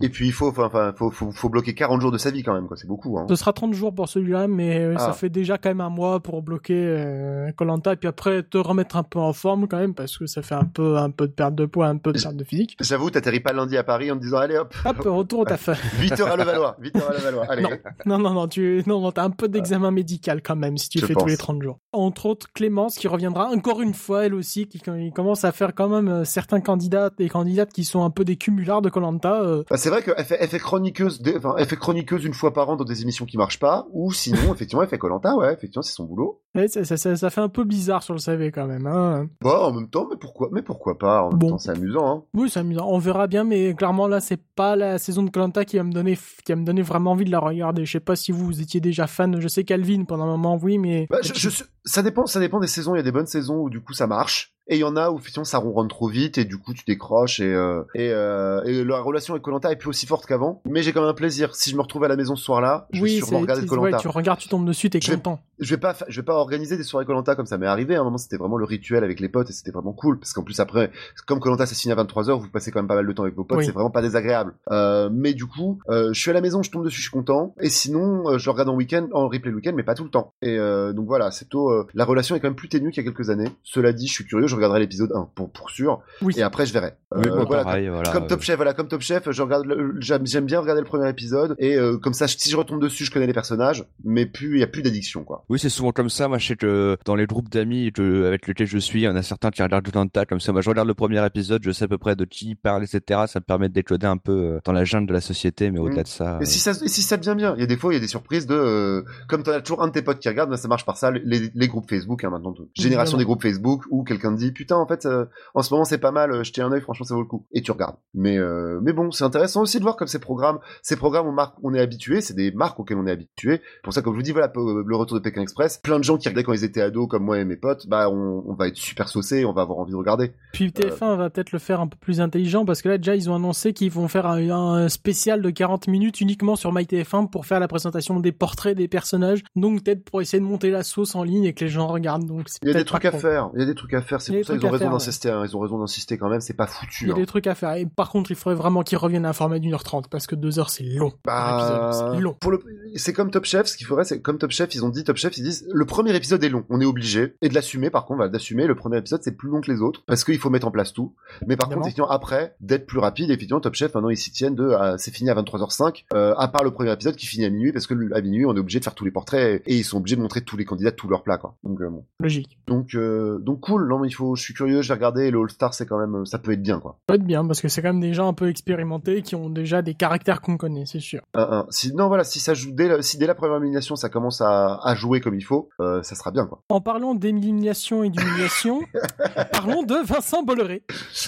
Et 0.00 0.08
puis 0.08 0.26
il 0.26 0.32
faut, 0.32 0.48
enfin, 0.48 0.64
enfin, 0.66 0.92
faut, 0.96 1.10
faut, 1.10 1.30
faut 1.32 1.48
bloquer 1.48 1.74
40 1.74 2.00
jours 2.00 2.12
de 2.12 2.18
sa 2.18 2.30
vie 2.30 2.42
quand 2.42 2.54
même, 2.54 2.66
quoi. 2.66 2.76
C'est 2.76 2.86
beaucoup. 2.88 3.18
Hein. 3.18 3.26
Ce 3.28 3.36
sera 3.36 3.52
30 3.52 3.74
jours 3.74 3.94
pour 3.94 4.08
celui-là, 4.08 4.46
mais 4.48 4.80
euh, 4.80 4.96
ça 4.98 5.08
Ah. 5.10 5.12
fait 5.12 5.28
déjà 5.30 5.58
quand 5.58 5.68
même 5.70 5.80
un 5.80 5.90
mois 5.90 6.20
pour 6.20 6.42
bloquer 6.42 6.74
euh, 6.76 7.50
Colanta 7.52 7.92
et 7.92 7.96
puis 7.96 8.08
après 8.08 8.42
te 8.42 8.58
remettre 8.58 8.96
un 8.96 9.02
peu 9.02 9.18
en 9.18 9.32
forme 9.32 9.66
quand 9.68 9.78
même 9.78 9.94
parce 9.94 10.16
que 10.18 10.26
ça 10.26 10.42
fait 10.42 10.54
un 10.54 10.64
peu 10.64 10.96
un 10.96 11.10
peu 11.10 11.26
de 11.26 11.32
perte 11.32 11.54
de 11.54 11.66
poids, 11.66 11.86
un 11.86 11.96
peu 11.96 12.12
de 12.12 12.20
perte 12.20 12.36
de 12.36 12.44
physique. 12.44 12.76
J'avoue, 12.80 13.10
t'atterris 13.10 13.40
pas 13.40 13.52
lundi 13.52 13.76
à 13.76 13.84
Paris 13.84 14.10
en 14.10 14.16
te 14.16 14.22
disant 14.22 14.38
allez 14.38 14.56
hop. 14.56 14.74
Hop, 14.84 14.98
retour 15.04 15.35
retour 15.36 15.40
au 15.40 15.44
taf. 15.44 16.00
8 16.00 16.20
heures 16.20 16.32
à 16.32 16.36
Levallois. 16.36 16.76
8 16.80 16.96
heures 16.96 17.10
à 17.10 17.14
Levallois. 17.14 17.44
Allez. 17.48 17.62
Non. 17.62 17.70
Non, 18.06 18.18
non, 18.18 18.30
non, 18.34 18.48
tu, 18.48 18.82
non, 18.86 19.00
non, 19.00 19.12
t'as 19.12 19.24
un 19.24 19.30
peu 19.30 19.48
d'examen 19.48 19.90
médical 19.90 20.42
quand 20.42 20.56
même 20.56 20.76
si 20.78 20.88
tu 20.88 20.98
Je 20.98 21.06
fais 21.06 21.14
tous 21.14 21.26
les 21.26 21.36
30 21.36 21.62
jours. 21.62 21.78
Entre 21.92 22.26
autres, 22.26 22.46
Clémence 22.54 22.96
qui 22.96 23.08
reviendra 23.08 23.48
encore 23.48 23.80
une 23.80 23.94
fois, 23.94 24.24
elle 24.26 24.34
aussi, 24.34 24.66
qui 24.66 24.80
qui 24.80 25.12
commence 25.12 25.44
à 25.44 25.52
faire 25.52 25.74
quand 25.74 25.88
même 25.88 26.08
euh, 26.08 26.24
certains 26.24 26.60
candidats 26.60 27.10
et 27.18 27.28
candidates 27.28 27.72
qui 27.72 27.84
sont 27.84 28.04
un 28.04 28.10
peu 28.10 28.24
des 28.24 28.36
cumulards 28.36 28.82
de 28.82 28.88
Colanta. 28.90 29.40
Euh, 29.42 29.62
Bah, 29.70 29.76
c'est 29.76 29.90
vrai 29.90 30.02
qu'elle 30.02 30.24
fait, 30.24 30.36
elle 30.40 30.48
fait 30.48 30.58
chroniqueuse, 30.58 31.20
des- 31.22 31.36
enfin, 31.36 31.54
elle 31.58 31.66
fait 31.66 31.76
chroniqueuse 31.76 32.24
une 32.24 32.34
fois 32.34 32.52
par 32.52 32.68
an 32.68 32.76
dans 32.76 32.84
des 32.84 33.02
émissions 33.02 33.24
qui 33.24 33.36
marchent 33.38 33.58
pas, 33.58 33.86
ou 33.92 34.12
sinon, 34.12 34.38
effectivement, 34.54 34.82
elle 34.82 34.88
fait 34.88 34.98
Colanta, 34.98 35.34
ouais, 35.36 35.52
effectivement, 35.52 35.82
c'est 35.82 35.94
son 35.94 36.04
boulot. 36.04 36.40
ouais, 36.54 36.68
ça, 36.68 36.84
ça, 36.84 36.96
ça, 36.96 37.16
ça 37.16 37.30
fait 37.30 37.40
un 37.40 37.48
peu 37.48 37.64
bizarre 37.64 38.02
sur 38.02 38.14
le 38.14 38.20
CV 38.20 38.50
quand 38.52 38.66
même. 38.66 38.86
Hein. 38.86 39.26
Bah, 39.42 39.60
en 39.62 39.72
même 39.72 39.88
temps, 39.88 40.06
mais 40.10 40.16
pourquoi, 40.16 40.48
mais 40.52 40.62
pourquoi 40.62 40.98
pas, 40.98 41.22
en 41.22 41.30
même 41.30 41.38
Bon. 41.38 41.50
temps, 41.50 41.58
c'est 41.58 41.70
amusant, 41.70 42.06
hein. 42.08 42.22
Oui, 42.34 42.50
c'est 42.50 42.60
amusant. 42.60 42.86
On 42.88 42.98
verra 42.98 43.26
bien, 43.26 43.44
mais 43.44 43.74
clairement 43.74 44.06
là, 44.08 44.20
c'est 44.20 44.40
pas 44.54 44.76
la 44.76 44.98
saison 44.98 45.22
de 45.30 45.64
qui 45.64 45.76
va 45.76 45.84
me 45.84 45.92
donner, 45.92 46.18
qui 46.44 46.52
me 46.56 46.64
vraiment 46.82 47.12
envie 47.12 47.24
de 47.24 47.30
la 47.30 47.38
regarder. 47.40 47.84
Je 47.84 47.92
sais 47.92 48.00
pas 48.00 48.16
si 48.16 48.32
vous, 48.32 48.44
étiez 48.60 48.80
déjà 48.80 49.06
fan. 49.06 49.40
Je 49.40 49.48
sais 49.48 49.64
Calvin 49.64 50.04
pendant 50.04 50.24
un 50.24 50.28
moment, 50.36 50.58
oui, 50.62 50.78
mais 50.78 51.06
Bah, 51.10 51.18
je 51.22 51.32
suis- 51.34 51.64
ça 51.86 52.02
dépend, 52.02 52.26
ça 52.26 52.40
dépend 52.40 52.60
des 52.60 52.66
saisons. 52.66 52.94
Il 52.94 52.98
y 52.98 53.00
a 53.00 53.04
des 53.04 53.12
bonnes 53.12 53.26
saisons 53.26 53.56
où 53.56 53.70
du 53.70 53.80
coup 53.80 53.94
ça 53.94 54.06
marche, 54.06 54.52
et 54.68 54.74
il 54.76 54.80
y 54.80 54.84
en 54.84 54.96
a 54.96 55.10
où 55.10 55.18
effectivement 55.18 55.44
ça 55.44 55.58
ronronne 55.58 55.86
trop 55.88 56.08
vite 56.08 56.38
et 56.38 56.44
du 56.44 56.58
coup 56.58 56.74
tu 56.74 56.82
décroches 56.84 57.38
et 57.40 57.54
euh, 57.54 57.82
et, 57.94 58.10
euh, 58.10 58.62
et 58.64 58.84
la 58.84 59.00
relation 59.00 59.34
avec 59.34 59.42
Colanta 59.44 59.70
est 59.70 59.76
plus 59.76 59.88
aussi 59.88 60.06
forte 60.06 60.26
qu'avant. 60.26 60.60
Mais 60.68 60.82
j'ai 60.82 60.92
quand 60.92 61.00
même 61.00 61.08
un 61.10 61.14
plaisir. 61.14 61.54
Si 61.54 61.70
je 61.70 61.76
me 61.76 61.82
retrouve 61.82 62.02
à 62.04 62.08
la 62.08 62.16
maison 62.16 62.34
ce 62.36 62.44
soir-là, 62.44 62.88
je 62.92 62.98
vais 62.98 63.02
oui, 63.04 63.16
sûrement 63.18 63.30
c'est, 63.38 63.42
regarder 63.42 63.66
Colanta. 63.66 63.96
ouais, 63.96 64.02
tu 64.02 64.08
regardes, 64.08 64.40
tu 64.40 64.48
tombes 64.48 64.66
dessus, 64.66 64.90
t'es 64.90 64.98
vais- 64.98 65.14
content. 65.14 65.40
je 65.60 65.70
vais 65.74 65.80
pas 65.80 65.94
je 66.08 66.20
vais 66.20 66.24
pas 66.24 66.34
organiser 66.34 66.76
des 66.76 66.82
soirées 66.82 67.06
Colanta 67.06 67.36
comme 67.36 67.46
ça 67.46 67.56
m'est 67.58 67.66
arrivé 67.66 67.94
à 67.94 68.00
un 68.00 68.04
moment 68.04 68.18
c'était 68.18 68.36
vraiment 68.36 68.56
le 68.58 68.64
rituel 68.64 69.04
avec 69.04 69.20
les 69.20 69.28
potes 69.28 69.48
et 69.50 69.52
c'était 69.52 69.70
vraiment 69.70 69.92
cool 69.92 70.18
parce 70.18 70.32
qu'en 70.32 70.42
plus 70.42 70.58
après 70.60 70.90
comme 71.26 71.38
Colanta 71.40 71.64
ça 71.66 71.74
finit 71.76 71.92
à 71.92 71.96
23h 72.02 72.38
vous 72.40 72.48
passez 72.50 72.70
quand 72.72 72.80
même 72.80 72.88
pas 72.88 72.96
mal 72.96 73.06
de 73.06 73.12
temps 73.12 73.22
avec 73.22 73.36
vos 73.36 73.44
potes 73.44 73.58
Oui. 73.58 73.64
c'est 73.66 73.72
vraiment 73.72 73.90
pas 73.90 74.02
désagréable 74.02 74.54
euh, 74.72 75.08
mais 75.12 75.32
du 75.32 75.46
coup 75.46 75.78
je 75.88 76.12
suis 76.12 76.30
à 76.30 76.34
la 76.34 76.40
maison 76.42 76.62
je 76.62 76.70
tombe 76.70 76.84
dessus 76.84 76.96
je 76.98 77.02
suis 77.02 77.10
content 77.10 77.54
et 77.60 77.70
sinon 77.70 78.36
je 78.36 78.50
regarde 78.50 78.68
en 78.68 78.74
week-end 78.74 79.06
en 79.12 79.28
replay 79.28 79.50
le 79.50 79.56
week-end 79.56 79.72
mais 79.74 79.82
pas 79.84 79.94
tout 79.94 80.04
le 80.04 80.10
temps 80.10 80.34
et 80.42 80.58
donc 80.92 81.06
voilà 81.06 81.30
c'est 81.30 81.46
euh, 81.54 81.75
la 81.94 82.04
relation 82.04 82.34
est 82.36 82.40
quand 82.40 82.48
même 82.48 82.56
plus 82.56 82.68
ténue 82.68 82.90
qu'il 82.90 83.04
y 83.04 83.06
a 83.06 83.10
quelques 83.10 83.30
années 83.30 83.48
cela 83.62 83.92
dit 83.92 84.06
je 84.06 84.12
suis 84.12 84.24
curieux 84.24 84.46
je 84.46 84.54
regarderai 84.54 84.80
l'épisode 84.80 85.12
1 85.14 85.28
pour 85.34 85.50
pour 85.50 85.70
sûr 85.70 86.00
Oui. 86.22 86.34
et 86.36 86.42
après 86.42 86.66
je 86.66 86.72
verrai 86.72 86.94
Euh, 87.14 87.20
Oui, 87.22 87.28
voilà, 87.46 87.64
pareil, 87.64 87.88
voilà. 87.88 88.10
comme 88.12 88.26
Top 88.26 88.42
Chef, 88.42 88.56
voilà, 88.56 88.74
comme 88.74 88.88
Top 88.88 89.00
Chef, 89.00 89.30
je 89.30 89.42
regarde, 89.42 89.64
le- 89.66 89.94
j'aime 90.00 90.44
bien 90.44 90.60
regarder 90.60 90.80
le 90.80 90.86
premier 90.86 91.08
épisode 91.08 91.54
et 91.58 91.76
euh, 91.76 91.98
comme 91.98 92.12
ça, 92.14 92.26
si 92.28 92.50
je 92.50 92.56
retombe 92.56 92.80
dessus, 92.82 93.04
je 93.04 93.10
connais 93.10 93.26
les 93.26 93.32
personnages, 93.32 93.84
mais 94.04 94.26
plus, 94.26 94.56
il 94.56 94.60
y 94.60 94.62
a 94.62 94.66
plus 94.66 94.82
d'addiction, 94.82 95.22
quoi. 95.24 95.44
Oui, 95.48 95.58
c'est 95.58 95.68
souvent 95.68 95.92
comme 95.92 96.10
ça. 96.10 96.26
Moi, 96.28 96.38
je 96.38 96.48
sais 96.48 96.56
que 96.56 96.96
dans 97.04 97.14
les 97.14 97.26
groupes 97.26 97.48
d'amis 97.48 97.92
avec 97.98 98.46
lesquels 98.48 98.66
je 98.66 98.78
suis, 98.78 99.00
il 99.00 99.04
y 99.04 99.08
en 99.08 99.16
a 99.16 99.22
certains 99.22 99.50
qui 99.50 99.62
regardent 99.62 99.90
tout 99.90 99.98
un 99.98 100.06
tas 100.08 100.26
comme 100.26 100.40
ça. 100.40 100.52
Moi, 100.52 100.60
je 100.62 100.68
regarde 100.68 100.88
le 100.88 100.94
premier 100.94 101.24
épisode, 101.24 101.62
je 101.64 101.70
sais 101.70 101.84
à 101.84 101.88
peu 101.88 101.98
près 101.98 102.16
de 102.16 102.24
qui 102.24 102.50
il 102.50 102.56
parle, 102.56 102.82
etc. 102.84 103.20
Ça 103.28 103.38
me 103.40 103.44
permet 103.44 103.68
de 103.68 103.74
décoder 103.74 104.06
un 104.06 104.16
peu 104.18 104.32
euh, 104.32 104.58
dans 104.64 104.72
la 104.72 104.84
jungle 104.84 105.06
de 105.08 105.12
la 105.12 105.20
société, 105.20 105.70
mais 105.70 105.78
au-delà 105.78 106.02
de 106.02 106.08
ça. 106.08 106.38
Et 106.40 106.42
euh, 106.42 106.46
si 106.46 106.58
ça, 106.58 106.72
et 106.72 106.88
si 106.88 107.02
ça 107.02 107.16
devient 107.16 107.34
bien, 107.36 107.54
il 107.56 107.60
y 107.60 107.64
a 107.64 107.66
des 107.66 107.76
fois, 107.76 107.92
il 107.92 107.96
y 107.96 107.98
a 107.98 108.00
des 108.00 108.08
surprises 108.08 108.46
de, 108.46 108.54
euh, 108.54 109.02
comme 109.28 109.42
t'en 109.42 109.52
as 109.52 109.60
toujours 109.60 109.82
un 109.82 109.88
de 109.88 109.92
tes 109.92 110.02
potes 110.02 110.18
qui 110.18 110.28
regarde, 110.28 110.50
ben, 110.50 110.56
ça 110.56 110.68
marche 110.68 110.84
par 110.84 110.96
ça, 110.96 111.10
les, 111.12 111.50
les 111.54 111.65
groupes 111.68 111.88
Facebook, 111.88 112.24
hein, 112.24 112.30
maintenant, 112.30 112.52
tout. 112.52 112.68
génération 112.74 113.16
Évidemment. 113.16 113.18
des 113.18 113.24
groupes 113.24 113.42
Facebook 113.42 113.84
où 113.90 114.04
quelqu'un 114.04 114.34
te 114.34 114.38
dit, 114.38 114.52
putain, 114.52 114.76
en 114.76 114.86
fait, 114.86 115.06
euh, 115.06 115.26
en 115.54 115.62
ce 115.62 115.72
moment, 115.72 115.84
c'est 115.84 115.98
pas 115.98 116.12
mal, 116.12 116.32
euh, 116.32 116.44
jetez 116.44 116.62
un 116.62 116.72
œil, 116.72 116.80
franchement, 116.80 117.06
ça 117.06 117.14
vaut 117.14 117.22
le 117.22 117.26
coup. 117.26 117.46
Et 117.52 117.62
tu 117.62 117.70
regardes. 117.70 117.96
Mais, 118.14 118.38
euh, 118.38 118.80
mais 118.82 118.92
bon, 118.92 119.10
c'est 119.10 119.24
intéressant 119.24 119.62
aussi 119.62 119.78
de 119.78 119.82
voir 119.82 119.96
comme 119.96 120.08
ces 120.08 120.18
programmes, 120.18 120.58
ces 120.82 120.96
programmes, 120.96 121.26
on, 121.26 121.32
marque, 121.32 121.56
on 121.62 121.74
est 121.74 121.80
habitué, 121.80 122.20
c'est 122.20 122.34
des 122.34 122.50
marques 122.52 122.78
auxquelles 122.80 122.98
on 122.98 123.06
est 123.06 123.12
habitué. 123.12 123.60
Pour 123.82 123.92
ça, 123.92 124.02
comme 124.02 124.14
je 124.14 124.18
vous 124.18 124.22
dis, 124.22 124.32
voilà, 124.32 124.52
le 124.54 124.96
retour 124.96 125.16
de 125.18 125.22
Pékin 125.22 125.42
Express, 125.42 125.78
plein 125.78 125.98
de 125.98 126.04
gens 126.04 126.16
qui 126.16 126.28
regardaient 126.28 126.44
quand 126.44 126.52
ils 126.52 126.64
étaient 126.64 126.82
ados, 126.82 127.08
comme 127.08 127.24
moi 127.24 127.38
et 127.38 127.44
mes 127.44 127.56
potes, 127.56 127.86
bah, 127.86 128.08
on, 128.10 128.44
on 128.46 128.54
va 128.54 128.68
être 128.68 128.76
super 128.76 129.08
saucés, 129.08 129.44
on 129.44 129.52
va 129.52 129.62
avoir 129.62 129.78
envie 129.78 129.92
de 129.92 129.96
regarder. 129.96 130.32
Puis 130.52 130.70
TF1 130.70 131.16
va 131.16 131.30
peut-être 131.30 131.52
le 131.52 131.58
faire 131.58 131.80
un 131.80 131.86
peu 131.86 131.96
plus 131.96 132.20
intelligent 132.20 132.64
parce 132.64 132.82
que 132.82 132.88
là 132.88 132.98
déjà 132.98 133.14
ils 133.14 133.28
ont 133.30 133.34
annoncé 133.34 133.72
qu'ils 133.72 133.90
vont 133.90 134.08
faire 134.08 134.26
un, 134.26 134.38
un 134.50 134.88
spécial 134.88 135.42
de 135.42 135.50
40 135.50 135.88
minutes 135.88 136.20
uniquement 136.20 136.56
sur 136.56 136.72
MyTF1 136.72 137.30
pour 137.30 137.46
faire 137.46 137.60
la 137.60 137.68
présentation 137.68 138.20
des 138.20 138.32
portraits 138.32 138.76
des 138.76 138.88
personnages. 138.88 139.42
Donc 139.54 139.82
peut-être 139.82 140.04
pour 140.04 140.20
essayer 140.20 140.40
de 140.40 140.46
monter 140.46 140.70
la 140.70 140.82
sauce 140.82 141.14
en 141.14 141.22
ligne 141.22 141.44
et 141.44 141.54
que 141.56 141.64
les 141.64 141.70
gens 141.70 141.88
regardent. 141.88 142.26
Donc 142.26 142.48
c'est 142.48 142.58
Il 142.62 142.68
y 142.68 142.70
a 142.70 142.74
des 142.74 142.84
trucs 142.84 143.04
à 143.04 143.12
faire, 143.12 143.50
il 143.54 143.60
y 143.60 143.62
a 143.62 143.66
des 143.66 143.74
trucs 143.74 143.94
à 143.94 144.02
faire, 144.02 144.20
c'est 144.20 144.32
pour 144.32 144.44
ça 144.44 144.56
qu'ils 144.56 144.66
ont 144.66 144.70
raison 144.70 144.90
d'insister, 144.90 145.30
hein, 145.30 145.42
ils 145.44 145.56
ont 145.56 145.60
raison 145.60 145.78
d'insister 145.78 146.18
quand 146.18 146.28
même, 146.28 146.40
c'est 146.40 146.54
pas 146.54 146.66
foutu. 146.66 147.04
Il 147.04 147.08
y 147.08 147.10
a 147.10 147.14
hein. 147.14 147.18
des 147.18 147.26
trucs 147.26 147.46
à 147.46 147.54
faire. 147.54 147.74
Et 147.74 147.86
par 147.86 148.10
contre, 148.10 148.30
il 148.30 148.36
faudrait 148.36 148.56
vraiment 148.56 148.82
qu'ils 148.82 148.98
reviennent 148.98 149.26
à 149.26 149.30
un 149.30 149.32
format 149.32 149.58
d'une 149.58 149.74
heure 149.74 149.82
trente 149.84 150.08
parce 150.08 150.26
que 150.26 150.34
deux 150.34 150.58
heures 150.58 150.70
c'est 150.70 150.84
long. 150.84 151.12
Bah, 151.24 151.90
c'est 152.14 152.20
long. 152.20 152.36
pour 152.38 152.52
le, 152.52 152.62
c'est 152.96 153.12
comme 153.12 153.30
Top 153.30 153.44
Chef. 153.44 153.66
Ce 153.66 153.76
qu'il 153.76 153.86
faudrait, 153.86 154.04
c'est 154.04 154.20
comme 154.20 154.38
Top 154.38 154.50
Chef, 154.50 154.74
ils 154.74 154.84
ont 154.84 154.88
dit 154.88 155.04
Top 155.04 155.16
Chef, 155.16 155.36
ils 155.36 155.42
disent 155.42 155.66
le 155.72 155.84
premier 155.84 156.14
épisode 156.14 156.42
est 156.44 156.48
long. 156.48 156.64
On 156.70 156.80
est 156.80 156.84
obligé 156.86 157.34
et 157.42 157.48
de 157.48 157.54
l'assumer. 157.54 157.90
Par 157.90 158.04
contre, 158.04 158.28
d'assumer 158.28 158.66
le 158.66 158.74
premier 158.74 158.98
épisode, 158.98 159.20
c'est 159.22 159.36
plus 159.36 159.48
long 159.48 159.60
que 159.60 159.70
les 159.70 159.80
autres 159.80 160.02
parce 160.06 160.24
qu'il 160.24 160.38
faut 160.38 160.50
mettre 160.50 160.66
en 160.66 160.70
place 160.70 160.92
tout. 160.92 161.14
Mais 161.46 161.56
par 161.56 161.68
Évidemment. 161.68 161.90
contre, 161.90 162.12
après, 162.12 162.54
d'être 162.60 162.86
plus 162.86 162.98
rapide, 162.98 163.30
effectivement, 163.30 163.60
Top 163.60 163.74
Chef, 163.74 163.94
maintenant 163.94 164.10
ils 164.10 164.16
s'y 164.16 164.30
tiennent 164.30 164.54
de, 164.54 164.74
c'est 164.98 165.14
fini 165.14 165.30
à 165.30 165.34
23h05. 165.34 166.04
euh, 166.14 166.34
à 166.36 166.48
part 166.48 166.64
le 166.64 166.70
premier 166.70 166.92
épisode 166.92 167.16
qui 167.16 167.26
finit 167.26 167.44
à 167.44 167.50
minuit 167.50 167.72
parce 167.72 167.86
que 167.86 167.94
à 168.14 168.20
minuit, 168.20 168.44
on 168.46 168.54
est 168.54 168.60
obligé 168.60 168.78
de 168.78 168.84
faire 168.84 168.94
tous 168.94 169.04
les 169.04 169.10
portraits 169.10 169.62
et, 169.66 169.72
et 169.72 169.76
ils 169.78 169.84
sont 169.84 169.98
obligés 169.98 170.16
de 170.16 170.20
montrer 170.20 170.42
tous 170.42 170.56
les 170.56 170.64
candidats 170.64 170.92
tous 170.92 171.08
leurs 171.08 171.22
plats, 171.22 171.38
quoi. 171.46 171.56
Donc, 171.64 171.80
euh, 171.80 171.88
bon. 171.90 172.04
Logique. 172.20 172.58
donc, 172.66 172.94
euh, 172.94 173.38
donc 173.38 173.60
cool. 173.60 173.88
Non, 173.88 173.98
mais 173.98 174.08
il 174.08 174.12
faut. 174.12 174.34
Je 174.36 174.42
suis 174.42 174.54
curieux. 174.54 174.82
Je 174.82 174.88
vais 174.88 174.94
regarder. 174.94 175.30
Le 175.30 175.40
All 175.40 175.50
Star, 175.50 175.74
c'est 175.74 175.86
quand 175.86 175.98
même, 175.98 176.26
ça 176.26 176.38
peut 176.38 176.52
être 176.52 176.62
bien, 176.62 176.80
quoi. 176.80 176.92
Ça 177.00 177.04
peut 177.06 177.14
être 177.14 177.26
bien 177.26 177.46
parce 177.46 177.60
que 177.60 177.68
c'est 177.68 177.82
quand 177.82 177.88
même 177.92 178.00
des 178.00 178.14
gens 178.14 178.28
un 178.28 178.32
peu 178.34 178.48
expérimentés 178.48 179.22
qui 179.22 179.34
ont 179.34 179.48
déjà 179.50 179.82
des 179.82 179.94
caractères 179.94 180.40
qu'on 180.40 180.56
connaît, 180.56 180.86
c'est 180.86 181.00
sûr. 181.00 181.20
Un, 181.34 181.42
un. 181.42 181.66
Si, 181.70 181.94
non, 181.94 182.08
voilà, 182.08 182.24
si 182.24 182.38
ça 182.40 182.54
joue 182.54 182.72
dès, 182.72 182.88
la- 182.88 183.02
si 183.02 183.18
dès 183.18 183.26
la 183.26 183.34
première 183.34 183.56
élimination, 183.58 183.96
ça 183.96 184.08
commence 184.08 184.40
à, 184.40 184.78
à 184.82 184.94
jouer 184.94 185.20
comme 185.20 185.34
il 185.34 185.42
faut, 185.44 185.68
euh, 185.80 186.02
ça 186.02 186.14
sera 186.14 186.30
bien, 186.30 186.46
quoi. 186.46 186.62
En 186.68 186.80
parlant 186.80 187.14
d'élimination 187.14 188.02
et 188.04 188.10
d'humiliation, 188.10 188.80
parlons 189.52 189.82
de 189.82 189.94
Vincent 190.04 190.42
Bolloré. 190.42 190.82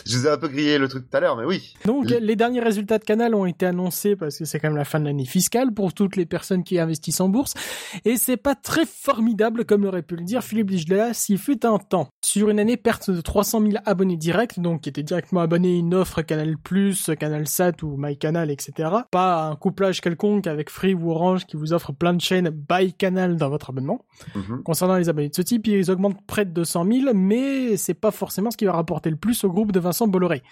Je 0.07 0.17
vous 0.17 0.27
ai 0.27 0.31
un 0.31 0.37
peu 0.39 0.49
grillé 0.49 0.79
le 0.79 0.89
truc 0.89 1.09
tout 1.11 1.17
à 1.17 1.21
l'heure, 1.21 1.37
mais 1.37 1.45
oui. 1.45 1.75
Donc, 1.85 2.09
les 2.11 2.37
derniers 2.37 2.61
résultats 2.61 2.99
de 2.99 3.05
Canal 3.05 3.35
ont 3.35 3.47
été 3.47 3.67
annoncés 3.67 4.17
parce 4.17 4.39
que 4.39 4.45
c'est 4.45 4.59
quand 4.59 4.69
même 4.69 4.77
la 4.77 4.85
fin 4.85 5.01
de 5.01 5.05
l'année 5.05 5.25
fiscale 5.25 5.73
pour 5.73 5.93
toutes 5.95 6.17
les 6.17 6.27
personnes 6.27 6.65
qui 6.65 6.79
investissent 6.79 7.21
en 7.21 7.29
bourse. 7.29 7.55
Et 8.05 8.17
c'est 8.17 8.37
pas 8.37 8.55
très 8.55 8.87
formidable 8.87 9.65
comme 9.65 9.85
aurait 9.99 10.07
pu 10.07 10.17
le 10.17 10.25
dire 10.25 10.43
Philippe 10.43 10.71
Ligelas 10.71 11.15
s'il 11.15 11.39
fut 11.39 11.67
un 11.67 11.79
temps. 11.79 12.09
Sur 12.25 12.51
une 12.51 12.61
année, 12.61 12.77
perte 12.77 13.11
de 13.11 13.21
300 13.21 13.61
000 13.63 13.73
abonnés 13.85 14.17
directs, 14.17 14.61
donc 14.61 14.83
qui 14.83 14.89
étaient 14.89 15.03
directement 15.03 15.41
abonnés 15.41 15.75
à 15.75 15.79
une 15.79 15.95
offre 15.95 16.23
Canal+, 16.23 16.57
Canal 17.19 17.49
Sat 17.49 17.83
ou 17.83 17.97
MyCanal, 17.99 18.51
etc. 18.51 18.91
Pas 19.11 19.49
un 19.49 19.57
couplage 19.57 20.01
quelconque 20.01 20.47
avec 20.47 20.71
Free 20.71 20.95
ou 20.95 21.11
Orange 21.11 21.47
qui 21.47 21.57
vous 21.57 21.73
offre 21.73 21.93
plein 21.93 22.15
de 22.15 22.21
chaînes 22.21 22.51
by 22.51 22.93
Canal 22.95 23.37
dans 23.37 23.49
votre 23.49 23.71
abonnement. 23.71 24.05
Mhm. 24.35 24.63
Concernant 24.63 24.97
les 24.97 25.09
abonnés 25.09 25.31
de 25.31 25.35
ce 25.35 25.43
type, 25.43 25.67
ils 25.67 25.91
augmentent 25.91 26.25
près 26.27 26.45
de 26.45 26.51
200 26.51 26.87
000, 26.91 27.15
mais 27.15 27.77
c'est 27.77 27.95
pas 27.95 28.11
forcément 28.11 28.51
ce 28.51 28.57
qui 28.57 28.65
va 28.65 28.73
rapporter 28.73 29.11
le 29.11 29.17
plus 29.17 29.45
au 29.45 29.51
groupe 29.51 29.73
de 29.73 29.81
Vincent 29.81 30.07
Bolloré. 30.07 30.43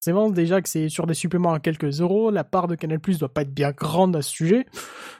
C'est 0.00 0.12
vraiment 0.12 0.30
déjà 0.30 0.60
que 0.60 0.68
c'est 0.68 0.88
sur 0.88 1.06
des 1.06 1.14
suppléments 1.14 1.52
à 1.52 1.58
quelques 1.58 2.00
euros, 2.00 2.30
la 2.30 2.44
part 2.44 2.68
de 2.68 2.74
Canal 2.74 3.00
Plus 3.00 3.18
doit 3.18 3.32
pas 3.32 3.42
être 3.42 3.52
bien 3.52 3.72
grande 3.72 4.14
à 4.14 4.22
ce 4.22 4.30
sujet. 4.30 4.66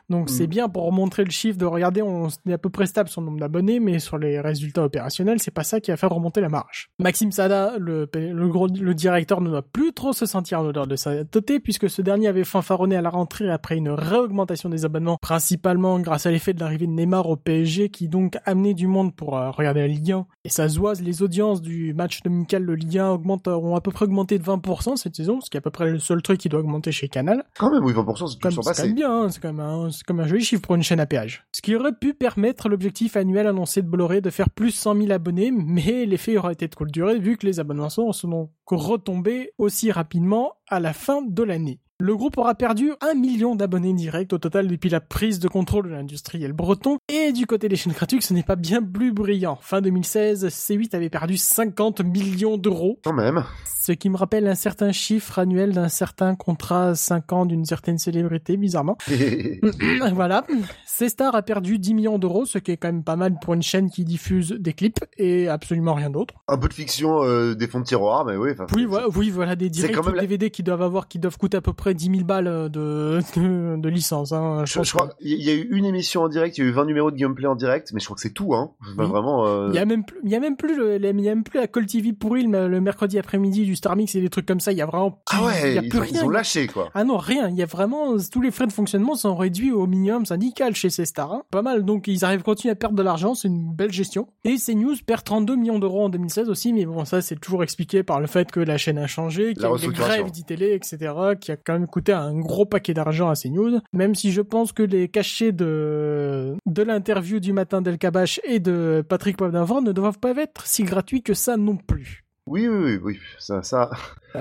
Donc 0.09 0.31
c'est 0.31 0.45
Mm. 0.47 0.51
bien 0.51 0.69
pour 0.69 0.93
montrer 0.93 1.25
le 1.25 1.31
chiffre 1.31 1.59
de 1.59 1.65
regarder, 1.65 2.01
on 2.03 2.29
est 2.49 2.53
à 2.53 2.59
peu 2.59 2.71
près 2.71 2.87
stable 2.87 3.09
sur 3.09 3.21
le 3.21 3.27
nombre 3.27 3.41
d'abonnés, 3.41 3.81
mais 3.81 3.99
sur 3.99 4.19
les 4.19 4.41
résultats 4.41 4.85
opérationnels, 4.85 5.41
c'est 5.41 5.51
pas 5.51 5.65
ça 5.65 5.81
qui 5.81 5.91
va 5.91 5.97
faire 5.97 6.11
remonter 6.11 6.41
la 6.41 6.49
marge. 6.49 6.91
Maxime 7.01 7.33
Sada, 7.33 7.75
le, 7.79 8.09
le, 8.15 8.49
gros, 8.49 8.69
le 8.69 8.95
directeur, 8.95 9.41
ne 9.41 9.51
doit 9.51 9.63
plus 9.63 9.93
trop 9.93 10.13
se 10.13 10.25
sentir 10.27 10.61
en 10.61 10.65
odeur 10.67 10.87
de 10.87 10.95
sa 10.97 11.25
teuté, 11.25 11.59
puisque 11.61 11.91
ce 11.91 12.03
dernier 12.03 12.29
avait 12.29 12.45
fanfaronné 12.45 12.97
à 12.97 13.03
la 13.03 13.11
rentrée 13.11 13.51
après 13.51 13.77
une 13.77 13.89
réaugmentation 13.91 14.69
des 14.69 14.85
abonnements, 14.85 15.19
principalement 15.21 15.99
grâce 16.01 16.27
à 16.27 16.31
l'effet 16.31 16.53
de 16.55 16.61
l'arrivée 16.61 16.87
de 16.87 16.93
Neymar 16.93 17.29
au 17.29 17.37
PSG, 17.37 17.89
qui 17.89 18.09
donc 18.09 18.37
amenait 18.45 18.75
du 18.75 18.87
monde 18.87 19.15
pour 19.15 19.37
euh, 19.37 19.51
regarder 19.51 19.81
la 19.81 19.89
Ligue 19.89 20.13
1. 20.13 20.27
Et 20.45 20.49
ça 20.49 20.69
zoise, 20.69 21.03
les 21.03 21.23
audiences 21.23 21.61
du 21.63 21.95
match 21.95 22.23
dominical 22.23 22.65
de 22.65 22.73
Ligue 22.73 22.99
1 22.99 23.09
augmentent, 23.11 23.49
ont 23.49 23.75
à 23.75 23.81
peu 23.81 23.91
près 23.91 24.05
augmenté 24.05 24.39
de 24.39 24.45
20% 24.45 24.97
cette 24.97 25.17
saison, 25.17 25.41
ce 25.41 25.51
qui 25.51 25.57
est 25.57 25.59
à 25.59 25.63
peu 25.63 25.71
près 25.71 25.91
le 25.91 25.99
seul 25.99 26.23
truc 26.23 26.39
qui 26.39 26.49
doit 26.49 26.61
augmenter 26.61 26.93
chez 26.93 27.09
Canal. 27.09 27.45
Quand 27.59 27.71
même, 27.73 27.85
oui, 27.85 27.93
20%, 27.93 28.27
c'est 28.29 28.41
Comme- 28.41 28.51
toujours 28.53 28.65
C'est 28.65 28.75
quand 28.83 28.87
même 28.87 28.95
bien, 28.95 29.13
hein, 29.23 29.29
c'est 29.31 29.41
quand 29.41 29.53
même 29.53 29.61
un, 29.61 29.89
comme 30.03 30.21
un 30.21 30.27
joli 30.27 30.45
chiffre 30.45 30.63
pour 30.63 30.75
une 30.75 30.83
chaîne 30.83 31.01
à 31.01 31.07
péage. 31.07 31.47
Ce 31.53 31.63
qui 31.63 31.75
aurait 31.75 31.93
pu 31.93 32.15
permettre 32.15 32.69
l'objectif 32.69 33.17
annuel 33.17 33.47
annoncé 33.47 33.83
de 33.83 33.89
Bolloré 33.89 34.21
de 34.21 34.31
faire 34.31 34.51
plus 34.51 34.71
100 34.71 34.97
000 34.97 35.13
abonnés, 35.13 35.51
mais 35.51 36.07
l'effet 36.07 36.37
aurait 36.37 36.53
été 36.53 36.69
de 36.69 36.75
courte 36.75 36.91
durée 36.91 37.19
vu 37.19 37.37
que 37.37 37.47
les 37.47 37.61
abonnements 37.61 37.91
sont 37.91 38.51
retombés 38.67 39.53
aussi 39.59 39.91
rapidement 39.93 40.55
à 40.69 40.81
la 40.81 40.93
fin 40.93 41.23
de 41.23 41.43
l'année. 41.43 41.81
Le 41.99 42.15
groupe 42.15 42.37
aura 42.37 42.55
perdu 42.55 42.93
un 43.01 43.15
million 43.15 43.57
d'abonnés 43.57 43.95
directs 43.95 44.35
au 44.35 44.37
total 44.37 44.69
depuis 44.69 44.91
la 44.91 45.01
prise 45.01 45.39
de 45.39 45.49
contrôle 45.49 45.87
de 45.89 45.95
l'industriel 45.95 46.53
breton. 46.53 46.99
Et 47.09 47.33
du 47.33 47.47
côté 47.47 47.71
des 47.71 47.77
chaînes 47.77 47.95
gratuites, 47.95 48.23
ce 48.23 48.35
n'est 48.35 48.43
pas 48.43 48.55
bien 48.57 48.83
plus 48.83 49.13
brillant. 49.13 49.59
Fin 49.63 49.81
2016, 49.81 50.47
C8 50.49 50.95
avait 50.95 51.09
perdu 51.09 51.39
50 51.39 52.03
millions 52.03 52.59
d'euros. 52.59 53.01
Quand 53.03 53.15
même. 53.15 53.45
Ce 53.65 53.93
qui 53.93 54.11
me 54.11 54.17
rappelle 54.17 54.47
un 54.47 54.55
certain 54.57 54.93
chiffre 54.93 55.39
annuel 55.39 55.73
d'un 55.73 55.89
certain 55.89 56.35
contrat 56.35 56.89
à 56.89 56.95
5 56.95 57.33
ans 57.33 57.47
d'une 57.47 57.65
certaine 57.65 57.97
célébrité, 57.97 58.59
bizarrement. 58.59 58.99
voilà. 60.13 60.45
C-Star 60.85 61.35
a 61.35 61.41
perdu 61.43 61.79
10 61.79 61.95
millions 61.95 62.19
d'euros, 62.19 62.45
ce 62.45 62.59
qui 62.59 62.73
est 62.73 62.77
quand 62.77 62.89
même 62.89 63.05
pas 63.05 63.17
mal 63.17 63.39
pour 63.41 63.55
une 63.55 63.63
chaîne 63.63 63.89
qui 63.89 64.05
diffuse 64.05 64.51
des 64.51 64.75
clips 64.75 65.03
et 65.17 65.49
absolument 65.49 65.95
rien 65.95 66.11
d'autre. 66.11 66.35
un 66.49 66.59
peu 66.59 66.69
de 66.69 66.75
fiction, 66.75 67.23
euh, 67.23 67.55
des 67.55 67.69
fonds 67.69 67.81
de 67.81 67.85
tiroir, 67.85 68.27
mais 68.27 68.37
oui. 68.37 68.51
Oui, 68.75 68.85
voilà, 68.85 69.09
oui, 69.15 69.31
voilà, 69.31 69.57
des 69.57 69.71
directs 69.71 69.97
la- 70.15 70.21
DVD 70.21 70.51
qui 70.51 70.63
doivent 70.63 70.83
avoir, 70.83 71.09
qui 71.09 71.19
doivent 71.19 71.39
coûter 71.39 71.57
à 71.57 71.63
peu 71.63 71.73
près 71.73 71.86
près 71.87 71.95
10 71.95 72.11
000 72.11 72.25
balles 72.25 72.69
de, 72.71 73.21
de, 73.37 73.77
de 73.81 73.89
licence. 73.89 74.33
Hein. 74.33 74.65
Je, 74.65 74.83
je 74.83 74.93
crois 74.93 75.11
il 75.21 75.43
y 75.43 75.51
a 75.51 75.55
eu 75.55 75.69
une 75.71 75.85
émission 75.85 76.23
en 76.23 76.29
direct, 76.29 76.59
il 76.59 76.65
y 76.65 76.67
a 76.67 76.69
eu 76.69 76.73
20 76.73 76.85
numéros 76.87 77.11
de 77.13 77.17
gameplay 77.17 77.47
en 77.47 77.55
direct, 77.55 77.93
mais 77.93 78.01
je 78.01 78.05
crois 78.07 78.17
que 78.17 78.21
c'est 78.21 78.33
tout. 78.33 78.55
Hein. 78.55 78.73
Enfin, 78.83 79.05
Oui. 79.05 79.07
Vraiment. 79.07 79.47
euh, 79.47 79.69
Il 79.71 79.77
y 79.77 79.79
a 79.79 79.85
même 79.85 80.05
plus, 80.05 80.19
il 80.25 80.31
y 80.31 80.35
a 80.35 80.41
même 80.41 80.57
plus 80.57 80.77
le, 80.77 80.97
il 80.97 81.05
y 81.05 81.29
a 81.29 81.35
même 81.35 81.45
plus 81.45 81.61
la 81.61 81.67
Call 81.69 81.87
TV 81.87 82.13
pourri 82.13 82.45
le, 82.45 82.67
le 82.69 82.81
mercredi 82.81 83.19
après-midi 83.19 83.65
du 83.65 83.77
Star 83.77 83.95
Mix 83.97 84.15
et 84.17 84.21
des 84.21 84.29
trucs 84.31 84.47
comme 84.47 84.59
ça. 84.61 84.73
Il 84.73 84.79
y 84.79 84.83
a 84.83 84.87
vraiment, 84.87 85.23
Ah 85.31 85.45
ouais, 85.45 85.53
il 85.71 85.75
y 85.75 85.79
a 85.79 85.83
ils, 85.83 85.89
plus 85.89 85.99
ont, 85.99 86.03
rien. 86.03 86.21
ils 86.23 86.25
ont 86.25 86.29
lâché 86.31 86.67
quoi. 86.67 86.91
Ah 86.95 87.05
non, 87.05 87.19
rien. 87.19 87.49
Il 87.49 87.55
y 87.57 87.63
a 87.63 87.67
vraiment 87.67 88.15
tous 88.33 88.41
les 88.41 88.51
frais 88.51 88.67
de 88.67 88.73
fonctionnement 88.73 89.15
sont 89.15 89.37
réduits 89.37 89.71
au 89.73 89.87
minimum 89.87 90.27
syndical 90.27 90.75
chez 90.75 90.91
ces 90.91 91.05
stars. 91.07 91.33
hein. 91.33 91.43
Pas 91.51 91.63
mal. 91.63 91.85
Donc 91.85 92.09
ils 92.09 92.25
arrivent 92.25 92.41
à 92.41 92.43
continuer 92.43 92.73
à 92.73 92.77
perdre 92.77 92.97
de 92.97 93.03
l'argent. 93.03 93.35
C'est 93.35 93.49
une 93.49 93.73
belle 93.73 93.93
gestion. 93.93 94.27
Et 94.45 94.57
CNews 94.57 94.97
perd 95.07 95.23
32 95.25 95.55
millions 95.57 95.79
d'euros 95.79 96.05
en 96.05 96.09
2016 96.09 96.49
aussi. 96.49 96.73
Mais 96.73 96.85
bon, 96.85 97.05
ça 97.05 97.23
c'est 97.23 97.37
toujours 97.41 97.63
expliqué 97.63 98.03
par 98.03 98.21
le 98.21 98.27
fait 98.27 98.51
que 98.51 98.61
la 98.61 98.77
chaîne 98.79 98.99
a 98.99 99.07
changé, 99.07 99.55
qu'il 99.55 99.63
y 99.63 99.67
a 99.67 99.77
des 99.77 99.87
grèves 99.89 100.31
d'e-télé, 100.33 100.73
etc. 100.75 101.13
Qui 101.41 101.53
a 101.53 101.57
quand 101.57 101.75
même 101.79 101.87
coûté 101.87 102.13
un 102.13 102.39
gros 102.39 102.67
paquet 102.67 102.95
d'argent 102.95 103.29
à 103.31 103.35
CNews. 103.35 103.81
Même 103.93 104.15
si 104.15 104.33
je 104.33 104.41
pense 104.43 104.73
que 104.73 104.83
les 104.83 105.09
cachets 105.09 105.53
de 105.53 106.55
de 106.67 106.83
l'interview 106.83 107.41
du 107.41 107.53
matin 107.53 107.83
d'El 107.83 107.99
Kabash 107.99 108.41
et 108.45 108.61
de 108.61 109.05
Patrick 109.09 109.37
Poivre 109.37 109.81
ne 109.83 109.93
doivent 109.93 110.19
pas 110.19 110.31
être 110.37 110.67
si 110.67 110.83
gratuits 110.85 111.23
que 111.23 111.35
ça 111.35 111.57
non 111.57 111.77
plus. 111.77 112.25
Oui, 112.49 112.69
oui, 112.69 112.79
oui, 112.85 113.01
oui. 113.03 113.19
Ça, 113.39 113.63
ça. 113.63 113.91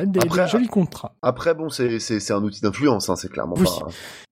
Des, 0.03 0.19
Après, 0.19 0.43
des 0.43 0.49
jolis 0.51 0.67
contrats. 0.67 1.15
Après, 1.23 1.55
bon, 1.55 1.69
c'est, 1.69 1.99
c'est, 1.99 2.19
c'est 2.19 2.33
un 2.33 2.43
outil 2.43 2.61
d'influence, 2.61 3.09
hein, 3.09 3.15
c'est 3.15 3.31
clairement 3.31 3.55
Oui. 3.57 3.63
pas. 3.65 3.87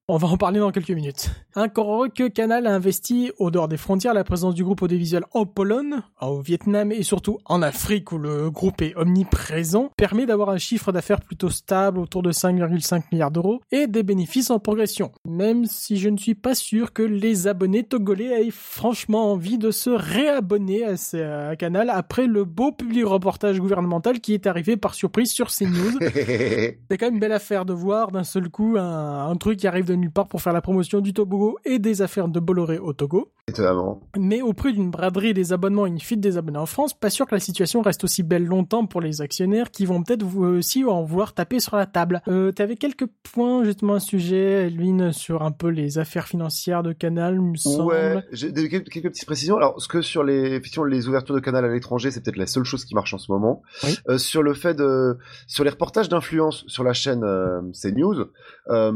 On 0.10 0.18
va 0.18 0.28
en 0.28 0.36
parler 0.36 0.60
dans 0.60 0.72
quelques 0.72 0.89
minutes. 0.91 1.32
Encore 1.56 2.08
que 2.14 2.28
Canal 2.28 2.68
a 2.68 2.76
investi, 2.76 3.32
au 3.39 3.49
dehors 3.51 3.70
des 3.70 3.78
frontières, 3.78 4.14
la 4.14 4.26
présence 4.26 4.54
du 4.54 4.62
groupe 4.62 4.82
audiovisuel 4.82 5.24
en 5.32 5.45
Pologne, 5.45 6.01
au 6.20 6.41
Vietnam 6.41 6.91
et 6.91 7.04
surtout 7.04 7.38
en 7.45 7.62
Afrique 7.62 8.12
où 8.12 8.18
le 8.18 8.51
groupe 8.51 8.82
est 8.82 8.93
omniprésent, 8.97 9.91
permet 9.95 10.26
d'avoir 10.26 10.49
un 10.49 10.58
chiffre 10.58 10.91
d'affaires 10.91 11.22
plutôt 11.22 11.49
stable 11.49 11.99
autour 11.99 12.22
de 12.22 12.34
5,5 12.34 13.04
milliards 13.14 13.32
d'euros 13.32 13.62
et 13.72 13.88
des 13.88 14.04
bénéfices 14.04 14.49
en 14.51 14.60
progression. 14.60 15.14
Même 15.26 15.64
si 15.68 15.95
je 15.95 16.10
ne 16.10 16.18
suis 16.18 16.36
pas 16.36 16.54
sûr 16.54 16.91
que 16.91 17.01
les 17.04 17.47
abonnés 17.47 17.84
togolais 17.84 18.45
aient 18.47 18.51
franchement 18.51 19.32
envie 19.32 19.58
de 19.58 19.72
se 19.72 19.89
réabonner 19.89 20.84
à, 20.84 20.97
ce- 20.97 21.51
à 21.51 21.56
Canal 21.56 21.89
après 21.89 22.28
le 22.28 22.43
beau 22.43 22.74
public 22.74 23.06
reportage 23.06 23.58
gouvernemental 23.58 24.20
qui 24.20 24.34
est 24.34 24.47
arrivé 24.47 24.76
par 24.76 24.95
surprise 24.95 25.32
sur 25.32 25.47
CNews. 25.49 25.97
C'est 26.01 26.97
quand 26.97 27.06
même 27.06 27.14
une 27.14 27.20
belle 27.22 27.32
affaire 27.32 27.64
de 27.64 27.72
voir 27.72 28.12
d'un 28.12 28.26
seul 28.26 28.49
coup 28.49 28.76
un, 28.78 29.28
un 29.30 29.36
truc 29.38 29.60
qui 29.60 29.68
arrive 29.68 29.86
de 29.86 29.93
nulle 30.04 30.12
part 30.12 30.28
pour 30.28 30.41
faire 30.41 30.54
la 30.54 30.62
promotion 30.62 30.99
du 31.01 31.14
Togo 31.14 31.58
et 31.66 31.80
des 31.80 32.01
affaires 32.01 32.28
de 32.28 32.39
Bolloré 32.39 32.78
au 32.78 32.93
Togo. 32.93 33.32
Étonnamment. 33.47 34.01
Mais 34.18 34.41
au 34.41 34.54
prix 34.54 34.74
d'une 34.74 34.89
braderie 34.89 35.34
des 35.34 35.51
abonnements 35.51 35.86
et 35.86 35.89
une 35.89 35.99
fuite 35.99 36.22
des 36.22 36.38
abonnés 36.38 36.60
en 36.60 36.66
France, 36.66 36.93
pas 36.93 37.10
sûr 37.10 37.26
que 37.26 37.36
la 37.36 37.41
situation 37.41 37.82
reste 37.82 38.04
aussi 38.06 38.24
belle 38.24 38.45
longtemps 38.45 38.86
pour 38.86 39.01
les 39.01 39.22
actionnaires 39.22 39.70
qui 39.70 39.86
vont 39.86 40.01
peut-être 40.01 40.24
vous 40.24 40.45
aussi 40.45 40.86
en 40.86 41.04
vouloir 41.04 41.34
taper 41.34 41.60
sur 41.60 41.76
la 41.76 41.86
table. 41.86 42.22
Euh, 42.30 42.51
T'avais 42.54 42.76
quelques 42.76 43.08
points 43.34 43.66
justement 43.66 43.95
à 43.95 43.99
ce 43.99 44.08
sujet, 44.08 44.68
Elvin, 44.68 45.12
sur 45.12 45.43
un 45.43 45.51
peu 45.51 45.68
les 45.68 45.97
affaires 45.97 46.28
financières 46.28 46.84
de 46.84 46.93
Canal, 46.93 47.41
me 47.41 47.56
semble. 47.56 47.84
Ouais, 47.91 48.24
j'ai 48.32 48.54
quelques, 48.54 48.89
quelques 48.89 49.10
petites 49.10 49.26
précisions. 49.26 49.58
Alors, 49.58 49.82
ce 49.82 49.88
que 49.88 50.01
sur 50.01 50.24
les, 50.24 50.54
effectivement, 50.54 50.86
les 50.86 51.10
ouvertures 51.10 51.36
de 51.36 51.41
canal 51.41 51.66
à 51.66 51.68
l'étranger, 51.68 52.12
c'est 52.12 52.24
peut-être 52.24 52.38
la 52.38 52.47
seule 52.47 52.64
chose 52.64 52.86
qui 52.86 52.95
marche 52.95 53.14
en 53.14 53.18
ce 53.18 53.32
moment. 53.32 53.62
Oui. 53.84 53.97
Euh, 54.08 54.18
sur 54.18 54.41
le 54.41 54.54
fait 54.54 54.74
de, 54.74 55.18
sur 55.47 55.64
les 55.64 55.70
reportages 55.70 56.08
d'influence 56.08 56.64
sur 56.68 56.84
la 56.84 56.93
chaîne 56.93 57.24
euh, 57.24 57.62
CNews, 57.74 58.30
euh, 58.70 58.93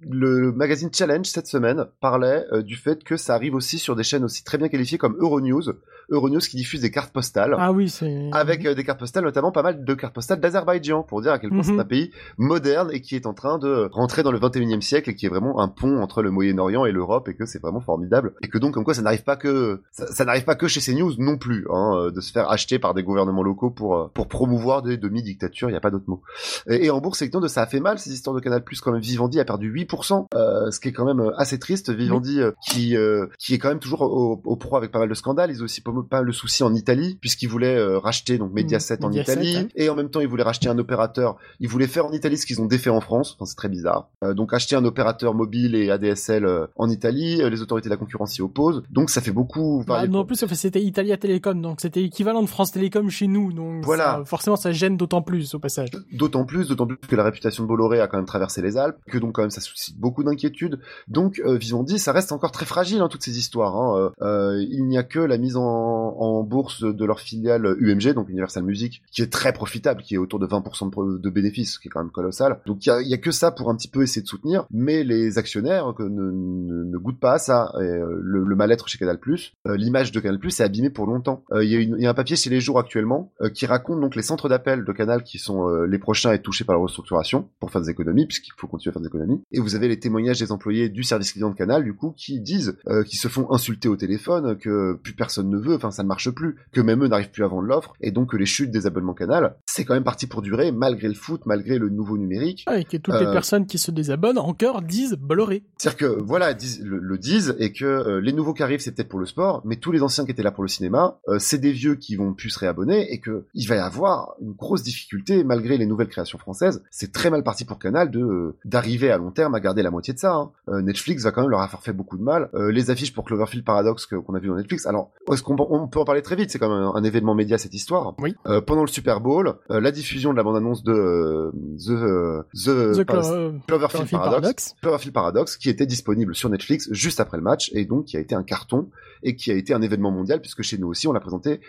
le 0.00 0.52
magazine 0.52 0.90
Challenge 0.92 1.26
cette 1.26 1.46
semaine 1.46 1.86
parlait 2.00 2.44
euh, 2.52 2.62
du 2.62 2.76
fait 2.76 3.04
que 3.04 3.16
ça 3.16 3.34
arrive 3.34 3.54
aussi 3.54 3.78
sur 3.78 3.96
des 3.96 4.02
chaînes 4.02 4.24
aussi 4.24 4.44
très 4.44 4.58
bien 4.58 4.68
qualifiées 4.68 4.98
comme 4.98 5.16
Euronews, 5.18 5.62
Euronews 6.10 6.40
qui 6.40 6.56
diffuse 6.56 6.80
des 6.80 6.90
cartes 6.90 7.12
postales. 7.12 7.54
Ah 7.58 7.72
oui, 7.72 7.88
c'est... 7.88 8.30
Avec 8.32 8.64
euh, 8.64 8.74
des 8.74 8.84
cartes 8.84 8.98
postales, 8.98 9.24
notamment 9.24 9.52
pas 9.52 9.62
mal 9.62 9.84
de 9.84 9.94
cartes 9.94 10.14
postales 10.14 10.40
d'Azerbaïdjan, 10.40 11.02
pour 11.02 11.20
dire 11.22 11.32
à 11.32 11.38
quel 11.38 11.50
point 11.50 11.58
Mhm. 11.58 11.64
c'est 11.64 11.80
un 11.80 11.84
pays 11.84 12.10
moderne 12.38 12.90
et 12.92 13.00
qui 13.00 13.16
est 13.16 13.26
en 13.26 13.34
train 13.34 13.58
de 13.58 13.88
rentrer 13.92 14.22
dans 14.22 14.32
le 14.32 14.38
21e 14.38 14.80
siècle 14.80 15.10
et 15.10 15.14
qui 15.14 15.26
est 15.26 15.28
vraiment 15.28 15.60
un 15.60 15.68
pont 15.68 16.00
entre 16.00 16.22
le 16.22 16.30
Moyen-Orient 16.30 16.84
et 16.84 16.92
l'Europe 16.92 17.28
et 17.28 17.34
que 17.34 17.46
c'est 17.46 17.60
vraiment 17.60 17.80
formidable. 17.80 18.34
Et 18.42 18.48
que 18.48 18.58
donc, 18.58 18.74
comme 18.74 18.84
quoi, 18.84 18.94
ça 18.94 19.02
n'arrive 19.02 19.24
pas 19.24 19.36
que, 19.36 19.82
ça, 19.90 20.06
ça 20.06 20.24
n'arrive 20.24 20.44
pas 20.44 20.54
que 20.54 20.68
chez 20.68 20.80
CNews 20.80 21.14
non 21.18 21.36
plus, 21.36 21.66
hein, 21.70 21.92
euh, 21.96 22.10
de 22.10 22.20
se 22.20 22.32
faire 22.32 22.50
acheter 22.50 22.78
par 22.78 22.94
des 22.94 23.02
gouvernements 23.02 23.42
locaux 23.42 23.70
pour, 23.70 24.10
pour 24.12 24.28
promouvoir 24.28 24.82
des 24.82 24.96
demi-dictatures, 24.96 25.68
il 25.68 25.72
n'y 25.72 25.78
a 25.78 25.80
pas 25.80 25.90
d'autre 25.90 26.08
mot. 26.08 26.22
Et, 26.68 26.86
et 26.86 26.90
en 26.90 27.00
bourse, 27.00 27.20
effectivement, 27.20 27.42
de 27.42 27.48
ça 27.48 27.62
a 27.62 27.66
fait 27.66 27.80
mal, 27.80 27.98
ces 27.98 28.12
histoires 28.12 28.34
de 28.34 28.40
Canal+, 28.40 28.62
quand 28.82 28.92
même, 28.92 29.00
Vivendi 29.00 29.40
a 29.40 29.44
perdu 29.44 29.72
8%, 29.72 29.87
euh, 30.34 30.70
ce 30.70 30.80
qui 30.80 30.88
est 30.88 30.92
quand 30.92 31.04
même 31.04 31.20
euh, 31.20 31.30
assez 31.36 31.58
triste. 31.58 31.90
Vivendi, 31.90 32.40
euh, 32.40 32.52
qui, 32.68 32.94
qui 33.38 33.54
est 33.54 33.58
quand 33.58 33.68
même 33.68 33.78
toujours 33.78 34.02
au, 34.02 34.40
au 34.44 34.56
pro 34.56 34.76
avec 34.76 34.90
pas 34.90 34.98
mal 34.98 35.08
de 35.08 35.14
scandales, 35.14 35.50
ils 35.50 35.62
ont 35.62 35.64
aussi 35.64 35.80
pas, 35.80 35.92
mal 36.10 36.26
de 36.26 36.32
soucis 36.32 36.62
en 36.62 36.74
Italie, 36.74 37.18
puisqu'ils 37.20 37.48
voulaient 37.48 37.78
racheter 37.96 38.38
donc 38.38 38.52
Mediaset 38.52 39.04
en 39.04 39.08
Mediaset, 39.08 39.32
Italie, 39.32 39.68
et 39.74 39.88
en 39.88 39.94
même 39.96 40.10
temps 40.10 40.20
ils 40.20 40.28
voulaient 40.28 40.42
racheter 40.42 40.68
un 40.68 40.78
opérateur. 40.78 41.36
Ils 41.60 41.68
voulaient 41.68 41.86
faire 41.86 42.06
en 42.06 42.12
Italie 42.12 42.36
ce 42.38 42.46
qu'ils 42.46 42.60
ont 42.60 42.66
défait 42.66 42.90
en 42.90 43.00
France. 43.00 43.34
Enfin, 43.36 43.46
c'est 43.46 43.56
très 43.56 43.68
bizarre. 43.68 44.08
Donc 44.34 44.52
acheter 44.52 44.76
un 44.76 44.84
opérateur 44.84 45.34
mobile 45.34 45.74
et 45.74 45.90
ADSL 45.90 46.46
en 46.76 46.88
Italie, 46.88 47.40
les 47.48 47.62
autorités 47.62 47.88
de 47.88 47.94
la 47.94 47.98
concurrence 47.98 48.32
s'y 48.32 48.42
opposent. 48.42 48.82
Donc 48.90 49.10
ça 49.10 49.20
fait 49.20 49.32
beaucoup. 49.32 49.84
Bah, 49.86 50.06
non, 50.06 50.20
en 50.20 50.24
plus, 50.24 50.44
c'était 50.54 50.82
Italia 50.82 51.16
Télécom, 51.16 51.60
donc 51.60 51.80
c'était 51.80 52.00
l'équivalent 52.00 52.42
de 52.42 52.48
France 52.48 52.72
Télécom 52.72 53.08
chez 53.10 53.26
nous, 53.26 53.52
donc 53.52 53.84
Voilà. 53.84 54.18
ça- 54.18 54.24
forcément 54.24 54.56
ça 54.56 54.72
gêne 54.72 54.96
d'autant 54.96 55.22
plus 55.22 55.54
au 55.54 55.58
passage. 55.58 55.88
D'autant 56.12 56.44
plus, 56.44 56.68
d'autant 56.68 56.86
plus 56.86 56.96
que 56.96 57.16
la 57.16 57.24
réputation 57.24 57.62
de 57.64 57.68
Bolloré 57.68 58.00
a 58.00 58.06
quand 58.08 58.16
même 58.18 58.26
traversé 58.26 58.62
les 58.62 58.76
Alpes, 58.76 58.96
que 59.10 59.18
donc 59.18 59.34
quand 59.34 59.42
même 59.42 59.50
ça 59.50 59.60
beaucoup 59.96 60.24
d'inquiétudes. 60.24 60.80
Donc 61.08 61.40
euh, 61.44 61.56
Vivendi, 61.56 61.98
ça 61.98 62.12
reste 62.12 62.32
encore 62.32 62.52
très 62.52 62.66
fragile 62.66 63.00
hein, 63.00 63.08
toutes 63.08 63.22
ces 63.22 63.38
histoires. 63.38 63.76
Hein. 63.76 63.96
Euh, 63.98 64.10
euh, 64.22 64.66
il 64.70 64.86
n'y 64.86 64.98
a 64.98 65.02
que 65.02 65.18
la 65.18 65.38
mise 65.38 65.56
en, 65.56 66.42
bourse 66.42 66.84
de 66.84 67.04
leur 67.04 67.20
filiale 67.20 67.76
UMG, 67.80 68.14
donc 68.14 68.28
Universal 68.28 68.62
Music, 68.62 69.02
qui 69.10 69.22
est 69.22 69.32
très 69.32 69.52
profitable, 69.52 70.02
qui 70.02 70.14
est 70.14 70.18
autour 70.18 70.38
de 70.38 70.46
20% 70.46 71.20
de, 71.20 71.30
bénéfices, 71.30 71.74
ce 71.74 71.78
qui 71.78 71.88
est 71.88 71.90
quand 71.90 72.00
même 72.00 72.12
colossal. 72.12 72.60
Donc 72.66 72.86
il 72.86 73.08
y 73.08 73.14
a, 73.14 73.18
que 73.18 73.30
ça 73.30 73.50
pour 73.50 73.70
un 73.70 73.76
petit 73.76 73.88
peu 73.88 74.02
essayer 74.02 74.22
de 74.22 74.28
soutenir, 74.28 74.66
mais 74.70 75.04
les 75.04 75.36
actionnaires 75.36 75.94
ne, 75.98 76.96
goûtent 76.96 77.20
pas 77.20 77.34
à 77.34 77.38
ça. 77.38 77.72
Le, 77.78 78.54
mal-être 78.54 78.88
chez 78.88 78.98
Canal+, 78.98 79.18
l'image 79.66 80.12
de 80.12 80.20
Canal+, 80.20 80.38
est 80.44 80.60
abîmée 80.60 80.90
pour 80.90 81.06
longtemps. 81.06 81.44
Il 81.60 82.00
y, 82.00 82.06
a 82.06 82.10
un 82.10 82.14
papier 82.14 82.36
chez 82.36 82.50
Les 82.50 82.60
Jours 82.60 82.78
actuellement 82.78 83.32
qui 83.54 83.66
raconte 83.66 84.00
donc 84.00 84.16
les 84.16 84.22
centres 84.22 84.48
d'appel 84.48 84.84
de 84.84 84.92
Canal 84.92 85.22
qui 85.22 85.38
sont 85.38 85.68
les 85.68 85.98
prochains 85.98 86.30
à 86.30 86.34
être 86.34 86.42
touchés 86.42 86.64
par 86.64 86.76
la 86.76 86.82
restructuration 86.82 87.48
pour 87.60 87.70
faire 87.70 87.82
des 87.82 87.90
économies, 87.90 88.26
puisqu'il 88.26 88.52
faut 88.56 88.66
continuer 88.66 88.92
à 88.92 88.94
faire 88.94 89.02
des 89.02 89.08
économies. 89.08 89.42
Et 89.52 89.60
vous 89.60 89.67
avez 89.74 89.88
les 89.88 89.98
témoignages 89.98 90.38
des 90.38 90.52
employés 90.52 90.88
du 90.88 91.02
service 91.02 91.32
client 91.32 91.50
de 91.50 91.54
Canal, 91.56 91.84
du 91.84 91.94
coup, 91.94 92.12
qui 92.16 92.40
disent 92.40 92.76
euh, 92.88 93.02
qu'ils 93.04 93.18
se 93.18 93.28
font 93.28 93.50
insulter 93.52 93.88
au 93.88 93.96
téléphone, 93.96 94.56
que 94.58 94.94
plus 95.02 95.14
personne 95.14 95.48
ne 95.50 95.58
veut, 95.58 95.74
enfin 95.74 95.90
ça 95.90 96.02
ne 96.02 96.08
marche 96.08 96.30
plus, 96.30 96.56
que 96.72 96.80
même 96.80 97.02
eux 97.04 97.08
n'arrivent 97.08 97.30
plus 97.30 97.44
à 97.44 97.48
vendre 97.48 97.66
l'offre, 97.68 97.94
et 98.00 98.10
donc 98.10 98.30
que 98.30 98.36
les 98.36 98.46
chutes 98.46 98.70
des 98.70 98.86
abonnements 98.86 99.14
Canal, 99.14 99.56
c'est 99.66 99.84
quand 99.84 99.94
même 99.94 100.04
parti 100.04 100.26
pour 100.26 100.42
durer, 100.42 100.72
malgré 100.72 101.08
le 101.08 101.14
foot, 101.14 101.42
malgré 101.46 101.78
le 101.78 101.88
nouveau 101.88 102.18
numérique. 102.18 102.64
Ah, 102.66 102.78
et 102.78 102.84
que 102.84 102.96
toutes 102.96 103.14
les 103.14 103.26
Euh, 103.26 103.32
personnes 103.32 103.66
qui 103.66 103.78
se 103.78 103.90
désabonnent 103.90 104.38
encore 104.38 104.82
disent 104.82 105.14
Bolloré. 105.18 105.64
C'est-à-dire 105.76 105.98
que 105.98 106.22
voilà, 106.22 106.54
disent- 106.54 106.82
le, 106.84 106.98
le 106.98 107.18
disent 107.18 107.56
et 107.58 107.72
que 107.72 107.84
euh, 107.84 108.20
les 108.20 108.32
nouveaux 108.32 108.54
qui 108.54 108.62
arrivent 108.62 108.80
c'est 108.80 108.92
peut-être 108.92 109.08
pour 109.08 109.18
le 109.20 109.26
sport, 109.26 109.62
mais 109.64 109.76
tous 109.76 109.92
les 109.92 110.02
anciens 110.02 110.24
qui 110.24 110.30
étaient 110.30 110.42
là 110.42 110.50
pour 110.52 110.62
le 110.64 110.68
cinéma, 110.68 111.18
euh, 111.28 111.38
c'est 111.38 111.58
des 111.58 111.72
vieux 111.72 111.94
qui 111.96 112.16
vont 112.16 112.32
plus 112.34 112.50
se 112.50 112.58
réabonner 112.58 113.12
et 113.12 113.18
que 113.20 113.44
il 113.54 113.66
va 113.68 113.76
y 113.76 113.78
avoir 113.78 114.34
une 114.40 114.52
grosse 114.52 114.82
difficulté 114.82 115.44
malgré 115.44 115.78
les 115.78 115.86
nouvelles 115.86 116.08
créations 116.08 116.38
françaises. 116.38 116.82
C'est 116.90 117.12
très 117.12 117.30
mal 117.30 117.42
parti 117.42 117.64
pour 117.64 117.78
Canal 117.78 118.10
de 118.10 118.54
d'arriver 118.64 119.10
à 119.10 119.18
long 119.18 119.30
terme 119.30 119.54
à 119.54 119.57
garder 119.60 119.82
la 119.82 119.90
moitié 119.90 120.14
de 120.14 120.18
ça. 120.18 120.34
hein. 120.34 120.50
Euh, 120.68 120.80
Netflix 120.82 121.22
va 121.24 121.30
quand 121.32 121.40
même 121.42 121.50
leur 121.50 121.60
avoir 121.60 121.82
fait 121.82 121.92
beaucoup 121.92 122.16
de 122.16 122.22
mal. 122.22 122.50
Euh, 122.54 122.70
les 122.70 122.90
affiches 122.90 123.12
pour 123.12 123.24
Cloverfield 123.24 123.64
Paradox 123.64 124.06
qu'on 124.06 124.34
a 124.34 124.38
vu 124.38 124.48
dans 124.48 124.56
Netflix. 124.56 124.86
Alors 124.86 125.10
est-ce 125.32 125.42
qu'on 125.42 125.56
on 125.58 125.88
peut 125.88 125.98
en 126.00 126.04
parler 126.04 126.22
très 126.22 126.36
vite 126.36 126.50
C'est 126.50 126.58
quand 126.58 126.68
même 126.68 126.82
un, 126.82 126.94
un 126.94 127.04
événement 127.04 127.34
média 127.34 127.58
cette 127.58 127.74
histoire. 127.74 128.14
Oui. 128.20 128.34
Euh, 128.46 128.60
pendant 128.60 128.82
le 128.82 128.88
Super 128.88 129.20
Bowl, 129.20 129.54
la 129.68 129.90
diffusion 129.90 130.32
de 130.32 130.36
la 130.36 130.42
bande-annonce 130.42 130.82
de 130.82 131.52
The 131.78 132.44
The, 132.54 132.98
The 132.98 133.04
pas- 133.04 133.20
Clo- 133.20 133.22
Cloverfield 133.22 133.62
Cloverfield 133.66 134.10
Paradox. 134.10 134.40
Paradox. 134.40 134.74
Cloverfield 134.82 135.14
Paradox, 135.14 135.56
qui 135.56 135.68
était 135.70 135.86
disponible 135.86 136.34
sur 136.34 136.48
Netflix 136.50 136.88
juste 136.92 137.20
après 137.20 137.36
le 137.36 137.42
match, 137.42 137.70
et 137.74 137.84
donc 137.84 138.06
qui 138.06 138.16
a 138.16 138.20
été 138.20 138.34
un 138.34 138.42
carton, 138.42 138.88
et 139.22 139.36
qui 139.36 139.50
a 139.50 139.54
été 139.54 139.74
un 139.74 139.82
événement 139.82 140.10
mondial, 140.10 140.40
puisque 140.40 140.62
chez 140.62 140.78
nous 140.78 140.88
aussi, 140.88 141.08
on 141.08 141.12
l'a 141.12 141.20
présenté 141.20 141.60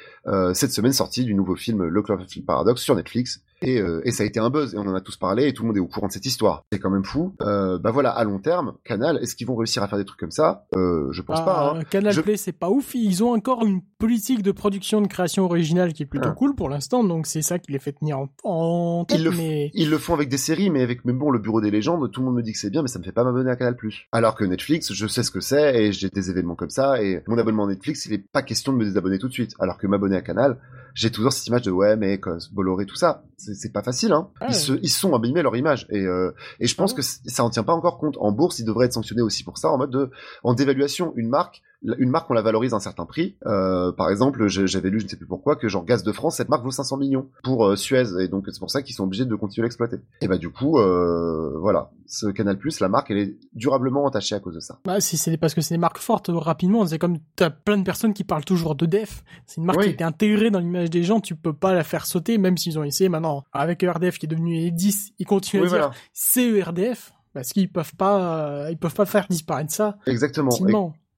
cette 0.54 0.72
semaine 0.72 0.94
sortie 0.94 1.24
du 1.24 1.34
nouveau 1.34 1.56
film 1.56 1.84
Le 1.84 2.02
Cloverfield 2.02 2.46
Paradox 2.46 2.82
sur 2.82 2.96
Netflix, 2.96 3.42
et, 3.62 3.80
euh, 3.82 4.02
et 4.06 4.12
ça 4.12 4.24
a 4.24 4.26
été 4.26 4.40
un 4.40 4.50
buzz, 4.50 4.74
et 4.74 4.78
on 4.78 4.82
en 4.88 4.96
a 4.96 5.02
tous 5.02 5.18
parlé, 5.18 5.48
et 5.48 5.54
tout 5.54 5.64
le 5.64 5.68
monde 5.68 5.78
est 5.78 5.82
au 5.82 5.88
courant 5.88 6.08
de 6.08 6.12
cette 6.12 6.26
histoire. 6.26 6.64
C'est 6.72 6.80
quand 6.80 6.90
même 6.90 7.04
fou. 7.04 7.36
Euh, 7.42 7.78
bah 7.80 7.92
voilà, 7.92 8.10
à 8.12 8.24
long 8.24 8.40
terme, 8.40 8.74
Canal, 8.84 9.20
est-ce 9.22 9.36
qu'ils 9.36 9.48
vont 9.48 9.56
réussir 9.56 9.84
à 9.84 9.88
faire 9.88 9.98
des 9.98 10.06
trucs 10.06 10.20
comme 10.20 10.32
ça? 10.32 10.66
Euh, 10.76 11.08
Je 11.12 11.22
pense 11.22 11.40
Ah, 11.42 11.46
pas. 11.46 11.74
Hein. 11.78 11.84
Canal 11.90 12.14
Je- 12.14 12.22
Play, 12.22 12.38
c'est 12.38 12.52
pas 12.52 12.70
ouf. 12.70 12.96
Ils 12.96 13.24
ont 13.24 13.32
encore 13.34 13.66
une 13.66 13.82
politique 13.98 14.42
de 14.44 14.52
production 14.52 15.02
de 15.02 15.08
création 15.08 15.44
originale 15.46 15.94
qui 15.94 16.04
est 16.04 16.06
plutôt 16.06 16.30
Ah. 16.32 16.36
cool 16.36 16.56
pour 16.56 16.70
l'instant, 16.70 17.04
donc 17.04 17.28
c'est 17.28 17.42
ça 17.42 17.60
qui 17.60 17.72
les 17.72 17.80
fait 17.80 17.92
tenir 17.94 18.20
en, 18.20 18.30
en 18.44 19.06
tête. 19.06 19.18
Ils 19.20 19.24
le, 19.26 19.32
f- 19.32 19.38
mais 19.38 19.72
ils 19.74 19.90
le 19.90 19.98
font 19.98 20.14
avec 20.14 20.30
des 20.30 20.38
séries, 20.38 20.70
mais 20.70 20.82
avec 20.82 21.04
même 21.06 21.18
bon 21.18 21.32
le 21.32 21.40
bureau 21.40 21.60
des 21.62 21.72
légendes, 21.72 22.10
tout 22.12 22.22
le 22.22 22.28
monde 22.28 22.36
me 22.36 22.42
dit 22.44 22.54
que 22.54 22.58
c'est 22.60 22.70
bien, 22.70 22.82
mais 22.82 22.88
ça 22.88 23.00
me 23.00 23.04
fait 23.04 23.12
pas 23.12 23.24
m'abonner 23.24 23.50
à 23.52 23.56
Canal+. 23.56 23.76
Alors 24.12 24.36
que 24.36 24.44
Netflix, 24.46 24.94
je 24.94 25.08
sais 25.08 25.24
ce 25.24 25.32
que 25.32 25.40
c'est 25.42 25.84
et 25.84 25.92
j'ai 25.92 26.10
des 26.10 26.30
événements 26.30 26.56
comme 26.56 26.70
ça 26.70 27.02
et 27.02 27.24
mon 27.28 27.38
abonnement 27.38 27.68
Netflix, 27.68 28.06
il 28.06 28.14
est 28.14 28.24
pas 28.32 28.42
question 28.42 28.72
de 28.74 28.78
me 28.78 28.86
désabonner 28.86 29.20
tout 29.20 29.28
de 29.28 29.34
suite. 29.34 29.54
Alors 29.60 29.78
que 29.78 29.88
m'abonner 29.88 30.16
à 30.16 30.22
Canal, 30.22 30.58
j'ai 30.94 31.12
toujours 31.12 31.34
cette 31.34 31.48
image 31.48 31.64
de 31.64 31.72
ouais 31.72 31.96
mais 31.96 32.20
Bolloré 32.52 32.86
tout 32.86 32.96
ça, 32.96 33.24
c'est 33.38 33.72
pas 33.72 33.84
facile 33.84 34.12
hein. 34.12 34.30
Ah 34.40 34.48
Ils 34.50 34.56
se 34.56 34.74
ils 34.82 34.90
sont 34.90 35.14
abîmés 35.14 35.42
leur 35.42 35.56
image 35.56 35.88
et 35.90 36.06
euh, 36.06 36.34
et 36.60 36.68
je 36.68 36.76
pense 36.76 36.94
Ah 36.94 36.96
que 36.96 37.02
ça 37.02 37.44
en 37.44 37.50
tient 37.50 37.64
pas 37.64 37.74
encore 37.74 37.98
compte. 37.98 38.18
En 38.20 38.32
bourse, 38.32 38.60
ils 38.60 38.66
devraient 38.66 38.86
être 38.88 38.94
sanctionnés 38.94 39.22
aussi 39.22 39.44
pour 39.44 39.58
ça 39.58 39.70
en 39.70 39.78
mode 39.78 39.92
de 39.92 40.12
en 40.44 40.54
dévaluation 40.54 41.14
une 41.16 41.30
marque 41.30 41.62
une 41.82 42.10
marque 42.10 42.30
on 42.30 42.34
la 42.34 42.42
valorise 42.42 42.74
à 42.74 42.78
un 42.78 42.80
certain 42.82 43.06
prix. 43.06 43.38
Euh, 43.46 43.92
par 43.94 44.10
exemple, 44.10 44.48
j'avais 44.48 44.90
lu, 44.90 45.00
je 45.00 45.06
ne 45.06 45.10
sais 45.10 45.16
plus 45.18 45.26
pourquoi, 45.28 45.56
que 45.56 45.68
genre 45.70 45.86
Gaz 45.86 46.04
de 46.04 46.12
France, 46.12 46.36
cette 46.38 46.50
marque 46.50 46.64
vaut 46.64 46.72
500 46.72 46.98
millions 46.98 47.30
pour 47.44 47.66
euh, 47.66 47.76
Suez, 47.76 48.20
et 48.20 48.28
donc 48.28 48.46
c'est 48.52 48.60
pour 48.60 48.70
ça 48.70 48.82
qu'ils 48.82 48.96
sont 48.96 49.06
obligés 49.06 49.26
de 49.26 49.36
continuer 49.36 49.64
à 49.64 49.68
l'exploiter. 49.68 49.98
Et 50.22 50.28
bah 50.28 50.38
du 50.38 50.50
coup, 50.50 50.78
euh, 50.78 51.58
voilà, 51.60 51.92
ce 52.06 52.28
Canal 52.28 52.58
Plus, 52.58 52.80
la 52.82 52.90
marque, 52.90 53.12
elle 53.12 53.18
est 53.20 53.38
durablement 53.54 54.04
entachée 54.06 54.36
à 54.36 54.40
cause 54.40 54.56
de 54.56 54.60
ça. 54.60 54.80
Bah, 54.86 55.00
si 55.00 55.16
c'est 55.18 55.38
parce 55.38 55.54
que 55.54 55.62
c'est 55.62 55.74
des 55.74 55.80
marques 55.80 56.00
fortes, 56.00 56.30
rapidement, 56.34 56.86
c'est 56.86 57.00
comme 57.00 57.20
t'as 57.36 57.50
plein 57.50 57.78
de 57.78 57.84
personnes 57.84 58.14
qui 58.14 58.24
parlent 58.24 58.46
toujours 58.46 58.76
de 58.76 58.86
Def. 58.86 59.24
C'est 59.46 59.58
une 59.58 59.66
marque 59.66 59.80
Oui. 59.80 59.86
qui 59.86 59.90
a 59.92 59.94
été 59.94 60.04
intégrée 60.04 60.52
dans 60.52 60.60
l'image 60.60 60.90
des 60.90 61.04
gens, 61.04 61.20
tu 61.22 61.36
peux 61.36 61.54
pas 61.54 61.74
la 61.74 61.84
faire 61.84 62.06
sauter, 62.06 62.38
même 62.38 62.58
s'ils 62.58 62.78
ont 62.78 62.84
essayé 62.84 63.10
maintenant. 63.10 63.44
Avec 63.54 63.84
ERDF 63.84 64.18
qui 64.20 64.26
est 64.26 64.30
devenu 64.30 64.70
E10, 64.70 65.12
ils 65.20 65.26
continuent 65.26 65.62
Oui, 65.64 65.68
à 65.76 65.78
dire 65.80 65.92
c'est 66.14 66.46
ERDF, 66.50 67.14
parce 67.34 67.50
qu'ils 67.54 67.72
peuvent 67.72 67.96
pas, 67.96 68.70
ils 68.70 68.78
peuvent 68.78 68.94
pas 68.96 69.06
faire 69.06 69.28
disparaître 69.30 69.72
ça. 69.72 69.98
exactement. 70.06 70.50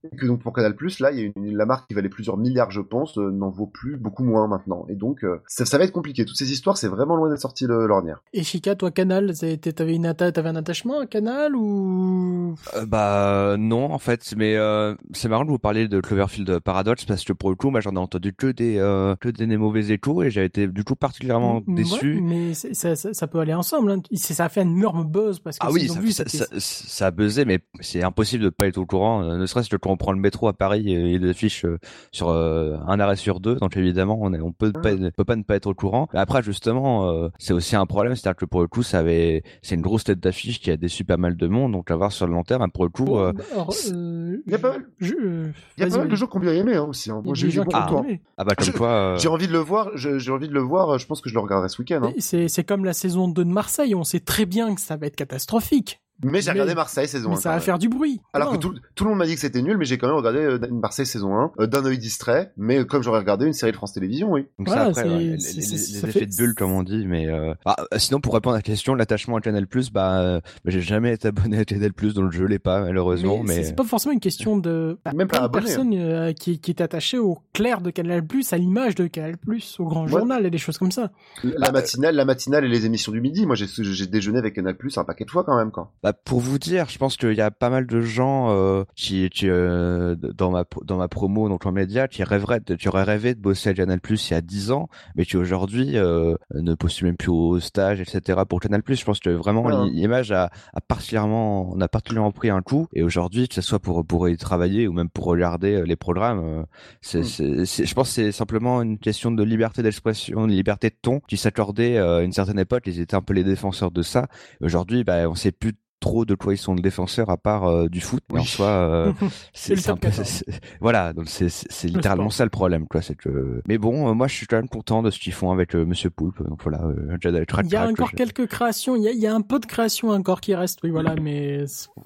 Et- 0.04 0.16
que 0.16 0.26
donc 0.26 0.42
pour 0.42 0.54
Canal 0.54 0.76
Plus, 0.76 1.00
là, 1.00 1.12
il 1.12 1.20
y 1.20 1.24
a 1.28 1.32
une, 1.36 1.56
la 1.58 1.66
marque 1.66 1.88
qui 1.88 1.94
valait 1.94 2.10
plusieurs 2.10 2.38
milliards, 2.38 2.72
je 2.72 2.82
pense, 2.82 3.18
euh, 3.18 3.30
n'en 3.32 3.50
vaut 3.50 3.68
plus 3.68 3.98
beaucoup 3.98 4.24
moins 4.24 4.48
maintenant. 4.48 4.86
Et 4.90 4.96
donc, 4.96 5.24
euh, 5.24 5.38
ça, 5.48 5.66
ça 5.66 5.78
va 5.78 5.84
être 5.84 5.92
compliqué. 5.92 6.26
Toutes 6.26 6.38
ces 6.38 6.52
histoires, 6.52 6.78
c'est 6.78 6.88
vraiment 6.88 7.16
loin 7.16 7.30
d'être 7.30 7.40
sorti 7.42 7.66
de 7.66 7.74
l'ornière. 7.74 8.22
Et 8.34 8.44
Chica, 8.44 8.76
toi, 8.76 8.92
Canal, 8.92 9.34
t'avais 9.76 9.96
une 9.96 10.06
atta- 10.08 10.32
t'avais 10.32 10.50
un 10.50 10.56
attachement 10.56 11.00
à 11.02 11.06
Canal 11.06 11.56
ou? 11.56 12.56
Euh, 12.76 12.86
bah 12.86 13.56
non 13.58 13.94
en 13.94 14.00
fait, 14.00 14.34
mais 14.36 14.56
euh, 14.56 14.96
c'est 15.14 15.30
marrant 15.30 15.46
de 15.46 15.50
vous 15.50 15.60
parler 15.60 15.88
de 15.88 16.02
Cloverfield 16.02 16.60
Paradox 16.60 17.06
parce 17.06 17.24
que 17.24 17.34
pour 17.34 17.50
le 17.50 17.56
coup, 17.56 17.70
moi 17.70 17.80
j'en 17.80 17.92
ai 17.94 17.98
entendu 17.98 18.34
que 18.34 18.48
des 18.48 18.78
euh, 18.78 19.16
que 19.16 19.30
des 19.30 19.46
mauvais 19.58 19.92
échos 19.92 20.24
et 20.24 20.32
j'ai 20.32 20.44
été 20.44 20.68
du 20.68 20.84
coup 20.84 20.96
particulièrement 20.96 21.58
Ouais, 21.68 21.76
déçu. 21.76 22.20
mais 22.22 22.54
ça, 22.54 22.96
ça, 22.96 23.14
ça 23.14 23.28
peut 23.28 23.40
aller 23.40 23.54
ensemble. 23.54 23.92
Hein. 23.92 24.02
Ça 24.16 24.46
a 24.46 24.50
fait 24.50 24.62
un 24.62 24.70
énorme 24.70 25.06
buzz 25.06 25.40
parce 25.40 25.58
que 25.60 25.66
Ah 25.66 25.72
oui, 25.72 25.88
ça, 25.88 26.00
vu, 26.00 26.12
ça, 26.12 26.24
c'était- 26.28 26.60
ça, 26.60 26.60
ça 26.60 27.06
a 27.08 27.12
buzzé, 27.12 27.46
mais 27.46 27.60
c'est 27.80 28.04
impossible 28.04 28.44
de 28.44 28.50
pas 28.50 28.68
être 28.68 28.78
au 28.78 28.86
courant. 28.86 29.24
euh, 29.24 29.38
Ne 29.38 29.46
serait-ce 29.46 29.70
que 29.70 29.78
quand 29.78 29.91
on 29.92 29.98
prend 29.98 30.12
le 30.12 30.20
métro 30.20 30.48
à 30.48 30.54
Paris 30.54 30.92
et 30.94 31.14
il 31.14 31.28
affiche 31.30 31.66
euh, 31.66 31.78
sur 32.12 32.30
euh, 32.30 32.78
un 32.88 33.00
arrêt 33.00 33.16
sur 33.16 33.40
deux, 33.40 33.56
donc 33.56 33.78
évidemment 33.78 34.18
on, 34.22 34.34
est, 34.34 34.40
on 34.42 34.52
peut 34.52 34.72
pas, 34.72 34.94
on 34.94 35.12
peut 35.12 35.24
pas 35.26 35.36
ne 35.36 35.44
pas 35.44 35.56
être 35.56 35.68
au 35.68 35.74
courant. 35.74 36.08
Mais 36.14 36.20
après 36.20 36.42
justement, 36.44 37.10
euh, 37.10 37.30
c'est 37.40 37.54
aussi 37.54 37.76
un 37.76 37.86
problème, 37.86 38.16
c'est-à-dire 38.16 38.36
que 38.38 38.46
pour 38.46 38.62
le 38.62 38.68
coup, 38.68 38.84
ça 38.84 39.00
avait, 39.00 39.44
c'est 39.62 39.76
une 39.76 39.82
grosse 39.82 40.04
tête 40.04 40.20
d'affiche 40.20 40.60
qui 40.60 40.72
a 40.72 40.78
déçu 40.78 41.04
pas 41.04 41.18
mal 41.18 41.36
de 41.38 41.48
monde, 41.48 41.72
donc 41.74 41.92
à 41.92 41.96
voir 41.96 42.12
sur 42.12 42.28
le 42.28 42.34
long 42.34 42.44
terme. 42.44 42.70
Pour 42.72 42.84
le 42.86 42.90
coup, 42.90 43.18
euh, 43.18 43.34
Alors, 43.54 43.70
euh, 43.92 44.38
Il 44.46 44.52
y 44.52 44.56
a 44.56 44.60
pas 44.60 44.72
mal- 44.72 44.86
je- 45.00 45.14
euh, 45.14 45.52
Il 45.78 45.84
y 45.84 45.88
a 45.88 45.90
pas 45.90 45.98
mal 45.98 46.08
de 46.10 46.16
gens 46.16 46.28
qui 46.28 46.38
ont 46.38 46.40
bien 46.42 46.54
aimé 46.54 46.76
hein, 46.76 46.86
aussi. 46.88 47.12
Hein. 47.12 47.22
Moi, 47.24 47.36
j'ai 47.36 47.48
eu 47.48 47.58
bon 47.64 47.66
ah 47.74 48.44
bah 48.44 48.56
comme 48.56 48.66
Je- 48.68 48.72
quoi. 48.72 48.88
euh, 48.90 49.18
J'ai 49.18 49.28
envie 49.28 49.48
de 49.48 49.52
le 49.54 49.60
voir. 49.60 49.90
je- 49.96 50.18
J'ai 50.20 50.32
envie 50.32 50.48
de 50.48 50.54
le 50.54 50.62
voir. 50.62 50.98
Je 50.98 51.06
pense 51.06 51.22
que 51.22 51.30
je 51.30 51.34
le 51.34 51.40
regarderai 51.42 51.70
ce 51.70 51.82
week-end. 51.82 52.02
Hein. 52.04 52.14
C'est 52.18 52.64
comme 52.64 52.86
la 52.86 52.94
saison 52.94 53.28
2 53.28 53.44
de 53.46 53.50
Marseille, 53.50 53.96
on 53.96 54.04
sait 54.04 54.20
très 54.20 54.46
bien 54.46 54.74
que 54.76 54.82
ça 54.82 54.96
va 54.98 55.08
être 55.08 55.16
catastrophique. 55.16 56.02
Mais 56.24 56.42
j'ai 56.42 56.52
regardé 56.52 56.76
Marseille 56.76 57.08
saison 57.08 57.30
mais 57.30 57.36
1. 57.38 57.40
ça 57.40 57.50
quand 57.50 57.56
va 57.56 57.60
faire 57.62 57.80
du 57.80 57.90
bruit. 57.90 58.22
Alors 58.34 58.52
Non. 58.52 58.58
que 58.58 58.62
tout, 58.62 58.76
tout 58.96 59.04
le 59.04 59.10
monde 59.12 59.20
m'a 59.20 59.26
dit 59.26 59.36
que 59.36 59.40
c'était 59.42 59.62
nul, 59.62 59.78
mais 59.78 59.86
j'ai 59.86 59.98
quand 59.98 60.08
même 60.08 60.16
regardé 60.18 60.40
euh, 60.40 60.60
Marseille 60.72 61.06
saison 61.06 61.36
1 61.36 61.52
euh, 61.60 61.68
d'un 61.68 61.86
œil 61.86 61.98
distrait. 61.98 62.52
Mais 62.58 62.86
comme 62.86 63.02
j'aurais 63.04 63.20
regardé 63.20 63.46
une 63.46 63.54
série 63.54 63.72
de 63.72 63.78
France 63.78 63.94
Télévisions, 63.94 64.32
oui. 64.32 64.46
Donc 64.60 64.68
Voilà, 64.68 64.94
ça 64.94 65.02
après, 65.02 65.18
les, 65.18 65.40
c'est- 65.40 65.56
les- 65.56 65.62
c'est- 65.62 65.72
les 65.94 66.00
ça 66.00 66.08
effets 66.08 66.20
fait- 66.20 66.26
de 66.28 66.36
bulle 66.36 66.54
comme 66.56 66.72
on 66.72 66.84
dit, 66.84 67.06
mais 67.08 67.28
euh... 67.28 67.54
ah, 67.66 67.76
sinon 67.98 68.20
pour 68.20 68.34
répondre 68.34 68.56
à 68.56 68.60
la 68.60 68.64
question, 68.64 68.94
l'attachement 68.96 69.38
à 69.38 69.42
Canal 69.42 69.66
bah, 69.92 70.22
euh, 70.22 70.40
bah, 70.64 70.72
j'ai 70.72 70.82
jamais 70.82 71.14
été 71.14 71.28
abonné 71.30 71.60
à 71.60 71.66
Canal 71.66 71.92
donc 71.92 72.32
je 72.32 72.44
l'ai 72.44 72.60
pas 72.60 72.82
malheureusement, 72.82 73.40
mais, 73.44 73.58
mais, 73.58 73.64
c'est 73.64 73.76
pas 73.76 73.84
forcément 73.84 74.14
une 74.14 74.20
question 74.20 74.58
de 74.58 74.98
bah, 75.06 75.12
Même 75.16 75.28
pas 75.28 75.50
personnes 75.50 75.94
euh, 75.94 76.34
qui, 76.34 76.60
qui 76.60 76.72
est 76.72 76.82
attachée 76.82 77.18
au 77.18 77.40
clair 77.54 77.82
de 77.82 77.90
Canal+, 77.90 78.24
à 78.52 78.58
l'image 78.58 78.96
de 78.96 79.08
Canal+, 79.08 79.36
au 79.80 79.86
grand 79.86 80.04
Ouais. 80.04 80.10
journal 80.10 80.46
et 80.46 80.50
des 80.50 80.58
choses 80.58 80.78
comme 80.78 80.92
ça. 80.92 81.12
La 81.44 81.72
matinale, 81.72 82.16
la 82.16 82.26
matinale 82.26 82.66
et 82.66 82.68
les 82.68 82.86
émissions 82.86 83.12
du 83.12 83.22
midi. 83.22 83.46
Moi, 83.46 83.56
j'ai 83.56 83.66
j'ai 83.68 84.08
déjeuné 84.08 84.40
avec 84.40 84.56
Canal 84.56 84.76
Plus 84.76 84.98
un 84.98 85.04
paquet 85.04 85.26
de 85.26 85.30
fois 85.32 85.44
quand 85.44 85.56
même, 85.58 85.72
quoi. 85.72 85.92
Bah, 86.12 86.18
pour 86.26 86.40
vous 86.40 86.60
dire, 86.60 86.88
je 86.90 86.98
pense 86.98 87.18
qu'il 87.18 87.34
y 87.34 87.42
a 87.42 87.52
pas 87.52 87.70
mal 87.70 87.86
de 87.88 88.02
gens 88.02 88.48
euh, 88.52 88.84
qui, 88.96 89.30
qui 89.30 89.48
euh, 89.50 90.16
dans 90.16 90.52
ma 90.52 90.64
dans 90.84 90.98
ma 90.98 91.08
promo 91.08 91.48
donc 91.50 91.66
en 91.66 91.72
média 91.72 92.08
qui 92.08 92.24
rêveraient, 92.24 92.60
de- 92.60 92.76
qui 92.76 92.88
auraient 92.90 93.04
rêvé 93.04 93.34
de 93.36 93.40
bosser 93.40 93.70
à 93.70 93.74
Canal 93.74 94.00
il 94.10 94.32
y 94.32 94.34
a 94.34 94.42
10 94.42 94.72
ans, 94.72 94.90
mais 95.16 95.26
qui 95.26 95.38
aujourd'hui 95.38 95.98
euh, 95.98 96.36
ne 96.54 96.74
postulent 96.74 97.08
même 97.08 97.18
plus 97.18 97.30
au 97.32 97.60
stage, 97.60 98.02
etc. 98.02 98.40
pour 98.48 98.60
Canal 98.60 98.82
Je 98.88 99.04
pense 99.06 99.20
que 99.20 99.30
vraiment 99.30 99.62
Ouais. 99.64 99.90
l'image 99.92 100.32
a, 100.32 100.50
a 100.74 100.82
particulièrement, 100.82 101.72
on 101.72 101.80
a 101.82 101.88
particulièrement 101.88 102.32
pris 102.32 102.50
un 102.50 102.62
coup, 102.62 102.88
et 102.94 103.04
aujourd'hui, 103.04 103.48
que 103.48 103.56
ce 103.56 103.62
soit 103.62 103.80
pour 103.80 104.06
pour 104.06 104.28
y 104.28 104.38
travailler 104.38 104.88
ou 104.88 104.94
même 104.94 105.10
pour 105.10 105.26
regarder 105.26 105.76
euh, 105.76 105.84
les 105.86 105.96
programmes, 105.96 106.40
euh, 106.44 106.64
c'est, 107.02 107.20
Mm. 107.20 107.24
c'est, 107.24 107.66
c'est- 107.66 107.86
je 107.86 107.94
pense 107.94 108.08
que 108.10 108.14
c'est 108.16 108.32
simplement 108.32 108.82
une 108.82 108.98
question 108.98 109.32
de 109.32 109.44
liberté 109.44 109.84
d'expression, 109.84 110.48
de 110.48 110.52
liberté 110.52 110.90
de 110.90 110.96
ton 111.02 111.20
qui 111.28 111.38
s'accordait 111.38 111.98
euh, 111.98 112.20
à 112.20 112.22
une 112.24 112.34
certaine 112.34 112.60
époque. 112.60 112.84
Ils 112.88 113.00
étaient 113.00 113.16
un 113.16 113.22
peu 113.22 113.34
les 113.34 113.44
défenseurs 113.44 113.92
de 113.92 114.02
ça. 114.02 114.28
Aujourd'hui, 114.62 115.04
bah, 115.04 115.30
on 115.30 115.36
sait 115.36 115.52
plus 115.52 115.74
trop 116.02 116.26
de 116.26 116.36
quoi 116.36 116.54
ils 116.54 116.58
sont 116.58 116.74
le 116.76 116.82
défenseur 116.82 117.30
à 117.30 117.38
part 117.38 117.64
euh, 117.66 117.88
du 117.88 118.02
foot. 118.02 118.22
Mais 118.30 118.36
Oui. 118.36 118.42
en 118.42 118.46
soi, 118.46 118.68
euh, 118.68 119.14
C'est 119.54 119.70
c'est, 119.70 119.76
le 119.76 119.80
c'est 119.82 119.90
un 119.90 119.94
top 119.94 120.02
peu, 120.02 120.08
14. 120.10 120.28
c'est- 120.28 120.52
c'est- 120.52 120.60
voilà. 120.82 121.14
Donc 121.14 121.30
c'est, 121.30 121.48
c'est, 121.48 121.68
c'est 121.72 121.88
Le 121.88 121.94
littéralement 121.94 122.30
ça 122.30 122.44
le 122.44 122.50
problème, 122.50 122.88
quoi. 122.88 123.02
C'est 123.02 123.16
que, 123.16 123.62
mais 123.68 123.78
bon, 123.78 124.10
euh, 124.10 124.14
moi, 124.14 124.28
je 124.28 124.36
suis 124.36 124.48
quand 124.48 124.58
même 124.58 124.68
content 124.68 125.02
de 125.02 125.10
ce 125.12 125.20
qu'ils 125.20 125.32
font 125.34 125.52
avec 125.52 125.76
euh, 125.76 125.86
Monsieur 125.86 126.10
Poulpe. 126.10 126.44
Donc 126.46 126.62
voilà, 126.64 126.82
euh, 126.84 127.16
Jedi 127.22 127.46
Track 127.46 127.66
Il 127.68 127.72
y 127.72 127.76
a 127.78 127.88
encore 127.88 128.12
quelques 128.12 128.48
créations, 128.48 128.96
il 128.98 129.04
y 129.04 129.08
a, 129.08 129.12
il 129.12 129.20
y 129.20 129.28
a 129.28 129.34
un 129.34 129.42
peu 129.42 129.60
de 129.60 129.66
création 129.66 130.10
encore 130.10 130.42
qui 130.42 130.54
reste, 130.56 130.80
oui 130.84 130.90
voilà, 130.90 131.16
mais 131.16 131.64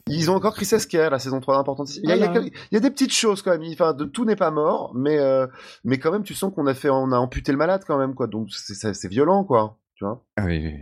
Ils 0.07 0.29
ont 0.29 0.35
encore 0.35 0.53
Chris 0.53 0.67
Esquire, 0.71 1.09
la 1.09 1.17
saison 1.19 1.39
3 1.39 1.57
importante. 1.57 1.95
Il 1.95 2.07
y, 2.07 2.11
a, 2.11 2.15
il 2.15 2.19
y 2.19 2.23
a 2.23 2.27
Voilà. 2.27 2.41
quel- 2.41 2.51
il 2.71 2.75
y 2.75 2.77
a 2.77 2.81
des 2.81 2.91
petites 2.91 3.13
choses 3.13 3.41
quand 3.41 3.51
même. 3.57 3.63
Enfin, 3.71 3.93
de, 3.93 4.03
tout 4.05 4.25
n'est 4.25 4.35
pas 4.35 4.51
mort, 4.51 4.91
mais 4.93 5.17
euh, 5.17 5.47
mais 5.85 5.97
quand 5.97 6.11
même, 6.11 6.23
tu 6.23 6.33
sens 6.33 6.53
qu'on 6.53 6.67
a 6.67 6.73
fait, 6.73 6.89
on 6.89 7.11
a 7.11 7.17
amputé 7.17 7.51
le 7.53 7.57
malade 7.57 7.83
quand 7.87 7.97
même, 7.97 8.13
quoi. 8.13 8.27
Donc 8.27 8.49
c'est 8.51 9.07
violent, 9.07 9.43
quoi. 9.45 9.77
Tu 9.95 10.03
vois. 10.03 10.25
Ah 10.35 10.43
oui, 10.45 10.59
oui, 10.61 10.73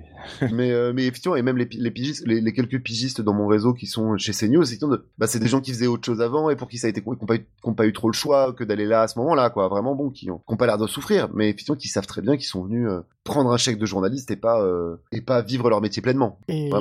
oui. 0.41 0.47
mais 0.51 0.71
euh, 0.71 0.91
mais 0.91 1.03
effectivement, 1.03 1.35
et 1.35 1.43
même 1.43 1.57
les, 1.57 1.69
les 1.71 1.91
pigistes, 1.91 2.25
les, 2.25 2.41
les 2.41 2.51
quelques 2.51 2.81
pigistes 2.81 3.21
dans 3.21 3.33
mon 3.33 3.45
réseau 3.45 3.75
qui 3.75 3.85
sont 3.85 4.17
chez 4.17 4.31
CNews, 4.31 4.65
c'est 4.65 4.81
de, 4.81 5.05
bah 5.19 5.27
c'est 5.27 5.37
des 5.37 5.47
gens 5.47 5.61
qui 5.61 5.71
faisaient 5.71 5.85
autre 5.85 6.03
chose 6.03 6.19
avant 6.19 6.49
et 6.49 6.55
pour 6.55 6.67
qui 6.67 6.79
ça 6.79 6.87
a 6.87 6.89
été, 6.89 7.01
qui 7.01 7.09
n'ont 7.09 7.15
pas, 7.17 7.35
pas 7.77 7.85
eu 7.85 7.93
trop 7.93 8.09
le 8.09 8.13
choix 8.13 8.53
que 8.53 8.63
d'aller 8.63 8.87
là 8.87 9.03
à 9.03 9.07
ce 9.07 9.19
moment-là, 9.19 9.51
quoi. 9.51 9.67
Vraiment 9.67 9.93
bon, 9.93 10.09
qui 10.09 10.31
ont, 10.31 10.39
qui 10.39 10.53
ont 10.53 10.57
pas 10.57 10.65
l'air 10.65 10.79
de 10.79 10.87
souffrir, 10.87 11.29
mais 11.31 11.49
effectivement 11.49 11.75
qui 11.75 11.89
savent 11.89 12.07
très 12.07 12.23
bien 12.23 12.37
qu'ils 12.37 12.47
sont 12.47 12.63
venus 12.63 12.89
euh, 12.89 13.01
prendre 13.23 13.51
un 13.51 13.57
chèque 13.57 13.77
de 13.77 13.85
journaliste 13.85 14.31
et 14.31 14.35
pas 14.35 14.61
euh, 14.61 14.97
et 15.11 15.21
pas 15.21 15.41
vivre 15.41 15.69
leur 15.69 15.81
métier 15.81 16.01
pleinement. 16.01 16.39
Et, 16.47 16.71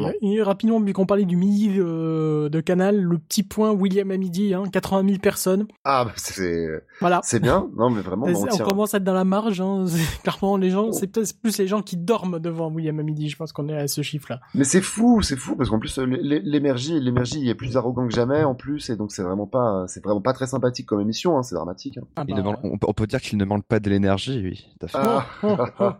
rapidement, 0.43 0.80
vu 0.80 0.93
qu'on 0.93 1.07
parlait 1.07 1.24
du 1.24 1.37
midi 1.37 1.74
euh, 1.78 2.49
de 2.49 2.61
Canal, 2.61 3.01
le 3.01 3.18
petit 3.18 3.43
point 3.43 3.72
William 3.72 4.11
à 4.11 4.16
midi, 4.16 4.55
hein, 4.55 4.64
80 4.72 5.07
000 5.07 5.18
personnes. 5.18 5.66
Ah, 5.85 6.07
bah, 6.07 6.12
c'est 6.16 6.66
Voilà. 7.01 7.20
c'est 7.22 7.41
bien. 7.41 7.68
Non, 7.76 7.91
mais 7.91 8.01
vraiment, 8.01 8.26
on 8.26 8.59
commence 8.59 8.95
à 8.95 8.97
être 8.97 9.05
dans 9.05 9.12
la 9.12 9.24
marge. 9.24 9.61
Hein. 9.61 9.85
Clairement, 10.22 10.57
les 10.57 10.70
gens, 10.70 10.93
c'est 10.93 11.07
peut-être 11.07 11.39
plus 11.41 11.59
les 11.59 11.66
gens 11.66 11.83
qui 11.83 11.97
dorment 11.97 12.22
devant 12.31 12.68
William 12.70 12.99
à 12.99 13.03
midi. 13.03 13.29
Je 13.29 13.37
pense 13.37 13.53
qu'on 13.53 13.68
est 13.68 13.77
à 13.77 13.89
ce 13.89 14.03
chiffre-là. 14.03 14.41
Mais 14.55 14.64
c'est 14.64 14.81
fou, 14.81 15.23
c'est 15.23 15.37
fou 15.37 15.57
parce 15.57 15.68
qu'en 15.70 15.79
plus 15.79 15.99
euh, 15.99 16.05
l'é- 16.07 16.41
l'énergie, 16.45 16.99
l'énergie, 17.01 17.41
il 17.41 17.49
est 17.49 17.55
plus 17.55 17.77
arrogant 17.77 18.07
que 18.09 18.14
jamais 18.14 18.45
en 18.45 18.55
plus 18.55 18.91
et 18.91 18.97
donc 18.97 19.12
c'est 19.12 19.23
vraiment 19.23 19.47
pas, 19.47 19.85
c'est 19.89 20.03
vraiment 20.03 20.20
pas 20.20 20.33
très 20.33 20.47
sympathique 20.47 20.87
comme 20.87 21.01
émission, 21.01 21.39
hein, 21.39 21.43
c'est 21.43 21.55
dramatique. 21.55 21.99
hein. 21.99 22.05
Ah 22.16 22.25
Il 22.29 22.35
bah, 22.35 22.41
demande- 22.41 22.57
on, 22.62 22.79
peut- 22.79 22.87
on 22.89 22.93
peut 22.95 23.07
dire 23.07 23.20
qu'il 23.20 23.39
ne 23.39 23.45
demande 23.45 23.64
pas 23.64 23.81
de 23.81 23.91
l'énergie, 23.91 24.41
oui. 24.43 24.66
tout 24.81 24.87
à 24.87 24.89
fait. 24.89 24.99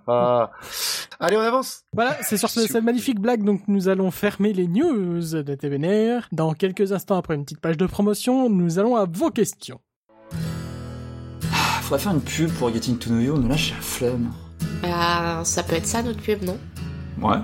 Ah. 0.07 0.51
Allez, 1.20 1.37
on 1.37 1.41
avance. 1.41 1.83
Voilà, 1.93 2.16
c'est 2.23 2.37
sur 2.37 2.49
ce- 2.51 2.66
cette 2.66 2.83
magnifique 2.85 3.20
blague 3.20 3.45
donc 3.45 3.62
nous 3.68 3.89
allons 3.89 4.11
fermer 4.11 4.53
les 4.53 4.66
news 4.68 5.20
de 5.20 5.55
TVNR. 5.55 6.29
Dans 6.33 6.53
quelques 6.55 6.93
instants 6.93 7.16
après 7.16 7.35
une 7.35 7.45
petite 7.45 7.61
page 7.61 7.77
de 7.77 7.87
promotion, 7.87 8.49
nous 8.51 8.79
allons 8.79 8.97
à 8.97 9.07
vos 9.07 9.31
questions. 9.31 9.81
Ah, 11.45 11.81
Faudrait 11.83 11.99
faire 12.01 12.12
une 12.12 12.20
pub 12.20 12.51
pour 12.51 12.73
Getting 12.73 12.99
to 12.99 13.11
Know 13.11 13.20
You, 13.20 13.37
mais 13.37 13.49
là 13.51 13.57
j'ai 13.57 13.75
la 13.75 13.81
flemme. 13.81 14.31
Bah, 14.83 15.43
ça 15.45 15.62
peut 15.62 15.76
être 15.76 15.87
ça 15.87 16.03
notre 16.03 16.20
pub, 16.20 16.43
non? 16.43 16.59
Ouais. 17.20 17.39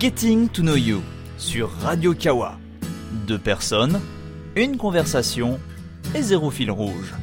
Getting 0.00 0.48
to 0.48 0.62
Know 0.62 0.74
You 0.76 1.00
sur 1.38 1.70
Radio 1.70 2.14
Kawa. 2.14 2.58
Deux 3.26 3.38
personnes, 3.38 4.00
une 4.56 4.76
conversation 4.76 5.60
et 6.14 6.22
zéro 6.22 6.50
fil 6.50 6.70
rouge. 6.70 7.14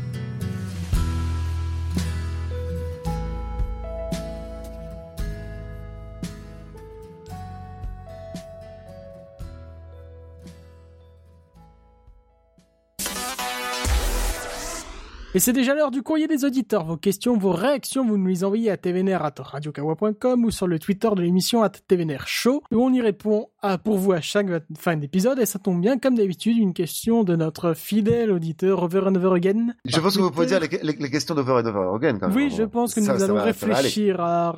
Et 15.36 15.40
c'est 15.40 15.54
déjà 15.54 15.76
l'heure 15.76 15.92
du 15.92 16.02
courrier 16.02 16.26
des 16.28 16.44
auditeurs. 16.44 16.84
Vos 16.86 16.98
questions, 16.98 17.38
vos 17.38 17.52
réactions, 17.52 18.04
vous 18.04 18.18
nous 18.18 18.26
les 18.26 18.44
envoyez 18.44 18.72
à 18.72 18.78
tvnr.radiokawa.com 18.78 20.44
ou 20.44 20.50
sur 20.50 20.66
le 20.66 20.80
Twitter 20.80 21.08
de 21.16 21.22
l'émission 21.22 21.62
tvnr 21.88 22.24
show 22.26 22.64
où 22.72 22.82
on 22.84 22.92
y 22.92 23.00
répond 23.00 23.50
à, 23.62 23.78
pour 23.78 23.98
vous 24.00 24.12
à 24.12 24.22
chaque 24.22 24.48
fin 24.76 24.96
d'épisode. 24.98 25.38
Et 25.38 25.46
ça 25.46 25.60
tombe 25.60 25.82
bien, 25.82 26.00
comme 26.00 26.16
d'habitude, 26.16 26.58
une 26.58 26.74
question 26.74 27.24
de 27.24 27.36
notre 27.36 27.76
fidèle 27.76 28.32
auditeur 28.32 28.82
Over 28.82 29.02
and 29.06 29.16
Over 29.16 29.36
Again. 29.36 29.68
Je 29.86 30.00
pense 30.00 30.18
que 30.18 30.22
vous 30.24 30.32
pouvez 30.32 30.48
dire 30.48 30.60
les, 30.62 30.68
les- 30.82 30.94
les 30.98 31.10
questions 31.12 31.36
d'Over 31.36 31.62
and 31.64 31.68
Over 31.68 31.96
Again 31.96 32.18
quand 32.18 32.30
même. 32.30 32.36
Oui, 32.36 32.50
je 32.56 32.64
pense 32.64 32.96
que 32.96 33.02
Ça- 33.02 33.14
nous 33.14 33.20
ça 33.20 33.26
allons 33.26 33.36
va- 33.36 33.44
réfléchir 33.44 34.20
à, 34.22 34.50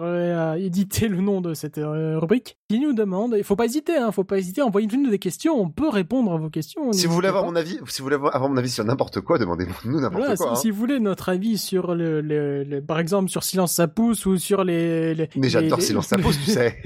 à 0.52 0.58
éditer 0.58 1.10
le 1.10 1.20
nom 1.20 1.42
de 1.42 1.54
cette 1.54 1.80
euh, 1.80 2.18
rubrique. 2.18 2.58
Qui 2.70 2.80
nous 2.80 2.94
demande, 2.94 3.36
il 3.38 3.44
faut 3.44 3.58
pas 3.58 3.66
hésiter, 3.66 3.98
hein, 3.98 4.14
faut 4.14 4.24
pas 4.24 4.38
hésiter, 4.38 4.62
envoyez-nous 4.62 5.10
des 5.10 5.20
questions, 5.20 5.60
on 5.60 5.70
peut 5.70 5.90
répondre 5.90 6.32
à 6.32 6.38
vos 6.38 6.50
questions. 6.50 6.94
Si 6.94 7.08
vous 7.08 7.14
voulez 7.14 7.28
avoir 7.28 7.44
pas. 7.44 7.50
mon 7.50 7.56
avis, 7.58 7.78
si 7.90 8.02
vous 8.02 8.06
voulez 8.06 8.16
avoir 8.16 8.40
mon 8.48 8.56
avis 8.56 8.70
sur 8.70 8.86
n'importe 8.86 9.20
quoi, 9.20 9.38
demandez-nous 9.38 10.00
n'importe 10.00 10.14
Voilà, 10.22 10.38
quoi. 10.38 10.56
Si, 10.62 10.70
vous 10.72 10.78
voulez 10.78 11.00
notre 11.00 11.30
avis 11.30 11.58
sur 11.58 11.96
le, 11.96 12.22
le, 12.22 12.64
le- 12.64 12.82
par 12.82 13.00
exemple 13.00 13.30
sur 13.30 13.44
Silence 13.44 13.74
ça 13.74 13.88
pousse 13.88 14.26
ou 14.26 14.38
sur 14.38 14.64
les, 14.64 15.14
les 15.16 15.30
Mais 15.36 15.50
j'adore 15.50 15.82
Silence 15.82 16.08
ça 16.08 16.18
pousse, 16.18 16.38
tu 16.44 16.52
sais. 16.52 16.78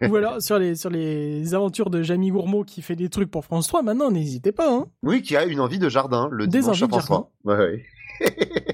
ou 0.08 0.16
alors 0.16 0.40
sur 0.40 0.58
les 0.58 0.74
sur 0.74 0.90
les 0.90 1.54
aventures 1.54 1.90
de 1.90 2.02
Jamie 2.02 2.30
Gourmaud 2.30 2.64
qui 2.64 2.82
fait 2.82 2.96
des 2.96 3.08
trucs 3.08 3.30
pour 3.30 3.44
France 3.44 3.68
3. 3.68 3.82
Maintenant, 3.82 4.10
n'hésitez 4.10 4.52
pas. 4.52 4.70
Hein. 4.72 4.86
Oui, 5.02 5.22
qui 5.22 5.36
a 5.36 5.44
une 5.44 5.60
envie 5.60 5.78
de 5.78 5.88
jardin 5.88 6.28
le 6.30 6.46
Des 6.46 6.60
dimanche 6.60 6.82
à 6.82 6.86
de 6.86 6.90
François. 6.92 7.30
Ouais, 7.44 7.56
ouais. 7.56 7.84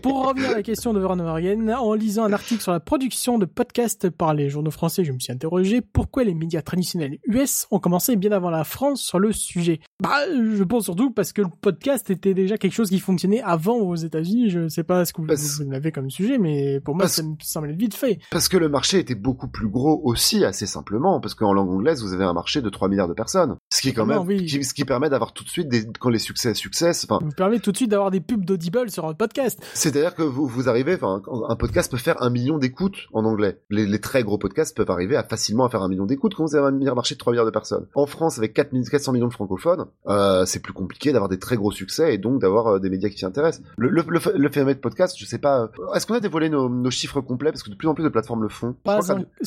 Pour 0.03 0.29
revenir 0.29 0.51
à 0.51 0.55
la 0.55 0.63
question 0.63 0.93
de 0.95 1.01
Van 1.01 1.15
Morgen, 1.17 1.71
en 1.73 1.93
lisant 1.95 2.25
un 2.25 2.33
article 2.33 2.63
sur 2.63 2.73
la 2.73 2.81
production 2.81 3.39
de 3.39 3.45
podcasts 3.45 4.09
par 4.09 4.33
les 4.33 4.49
journaux 4.49 4.71
français, 4.71 5.05
je 5.05 5.13
me 5.13 5.19
suis 5.19 5.33
interrogé 5.33 5.81
pourquoi 5.83 6.25
les 6.25 6.35
médias 6.35 6.63
traditionnels 6.63 7.19
US 7.27 7.67
ont 7.71 7.79
commencé 7.79 8.17
bien 8.17 8.33
avant 8.33 8.49
la 8.51 8.65
France 8.65 9.03
sur 9.03 9.19
le 9.19 9.33
sujet. 9.33 9.81
Bah, 10.03 10.17
je 10.31 10.63
pense 10.65 10.85
surtout 10.85 11.11
parce 11.11 11.33
que 11.33 11.43
le 11.43 11.49
podcast 11.61 12.09
était 12.11 12.33
déjà 12.35 12.57
quelque 12.57 12.73
chose 12.73 12.89
qui 12.89 12.99
fonctionnait 12.99 13.43
avant 13.43 13.77
aux 13.77 13.95
États-Unis. 13.95 14.49
Je 14.51 14.69
sais 14.69 14.85
pas 14.85 15.05
ce 15.05 15.13
que 15.13 15.21
vous, 15.21 15.27
Parce- 15.27 15.61
vous 15.61 15.73
avez 15.73 15.93
comme 15.93 16.11
sujet, 16.11 16.39
mais 16.39 16.81
pour 16.81 16.95
moi, 16.95 17.05
Parce- 17.05 17.15
ça 17.17 17.23
me 17.23 17.35
semble 17.43 17.73
vite 17.73 17.95
fait. 17.95 18.19
Parce 18.31 18.49
que 18.49 18.57
le 18.57 18.69
marché 18.69 18.99
était 18.99 19.15
beaucoup 19.15 19.49
plus 19.49 19.69
gros 19.69 20.01
aussi, 20.05 20.45
assez 20.45 20.67
simplement, 20.67 21.21
parce 21.21 21.35
qu'en 21.35 21.53
langue 21.53 21.71
anglaise, 21.71 22.03
vous 22.03 22.15
avez 22.15 22.25
un 22.25 22.33
marché 22.33 22.63
de 22.63 22.69
3 22.71 22.89
milliards 22.89 23.09
de 23.09 23.15
personnes. 23.15 23.57
Ce 23.73 23.83
qui 23.83 23.93
quand 23.93 24.07
même, 24.07 24.19
non, 24.19 24.25
oui. 24.25 24.47
qui- 24.47 24.65
ce 24.65 24.73
qui 24.75 24.85
permet 24.85 25.11
d'avoir 25.11 25.33
tout 25.35 25.45
de 25.45 25.51
suite 25.51 25.69
des, 25.69 25.85
quand 25.99 26.09
les 26.11 26.19
succès 26.19 26.55
succès, 26.55 26.91
enfin, 27.05 27.19
vous 27.23 27.33
permet 27.33 27.59
tout 27.59 27.71
de 27.73 27.77
suite 27.77 27.91
d'avoir 27.91 28.11
des 28.11 28.21
pubs 28.21 28.45
d'Audible 28.45 28.91
sur 28.91 29.07
un 29.07 29.13
podcast. 29.15 29.30
C'est-à-dire 29.75 30.15
que 30.15 30.23
vous, 30.23 30.47
vous 30.47 30.69
arrivez, 30.69 30.95
enfin, 30.95 31.23
un 31.49 31.57
podcast 31.57 31.91
peut 31.91 31.97
faire 31.99 32.23
un 32.23 32.31
million 32.31 32.59
d'écoutes 32.59 32.97
en 33.13 33.25
anglais. 33.25 33.61
Les, 33.71 33.87
les 33.87 34.01
très 34.01 34.23
gros 34.23 34.39
podcasts 34.39 34.77
peuvent 34.77 34.91
arriver 34.91 35.17
à 35.17 35.23
facilement 35.25 35.65
à 35.65 35.69
faire 35.69 35.83
un 35.83 35.89
million 35.89 36.07
d'écoutes 36.07 36.35
quand 36.35 36.45
vous 36.45 36.57
avez 36.57 36.67
un 36.89 36.95
marché 36.95 37.15
de 37.15 37.19
3 37.19 37.33
milliards 37.33 37.47
de 37.47 37.51
personnes? 37.51 37.87
En 37.95 38.07
France, 38.07 38.39
avec 38.39 38.55
4 38.55 38.73
mi- 38.73 38.85
400 38.85 39.13
millions 39.13 39.29
de 39.29 39.33
francophones, 39.33 39.87
euh, 40.09 40.45
c'est 40.47 40.61
plus 40.61 40.73
compliqué 40.73 41.13
d'avoir 41.13 41.29
des 41.29 41.39
très 41.39 41.57
gros 41.57 41.71
succès 41.71 42.15
et 42.15 42.19
donc 42.19 42.41
d'avoir 42.41 42.67
euh, 42.67 42.79
des 42.79 42.91
médias 42.91 43.09
qui 43.09 43.19
s'y 43.19 43.25
intéressent. 43.27 43.63
Le, 43.77 43.89
le, 43.89 44.03
le, 44.09 44.21
le 44.37 44.49
phénomène 44.51 44.75
de 44.77 44.81
podcast, 44.81 45.17
je 45.19 45.25
sais 45.25 45.39
pas, 45.39 45.63
euh, 45.63 45.95
est-ce 45.95 46.07
qu'on 46.07 46.15
a 46.15 46.21
dévoilé 46.21 46.49
nos, 46.49 46.69
nos 46.69 46.91
chiffres 46.91 47.21
complets? 47.21 47.51
Parce 47.53 47.63
que 47.63 47.71
de 47.71 47.75
plus 47.77 47.89
en 47.89 47.95
plus 47.95 48.05
de 48.05 48.09
plateformes 48.09 48.43
le 48.43 48.49
font. 48.49 48.75
Pas 48.85 49.01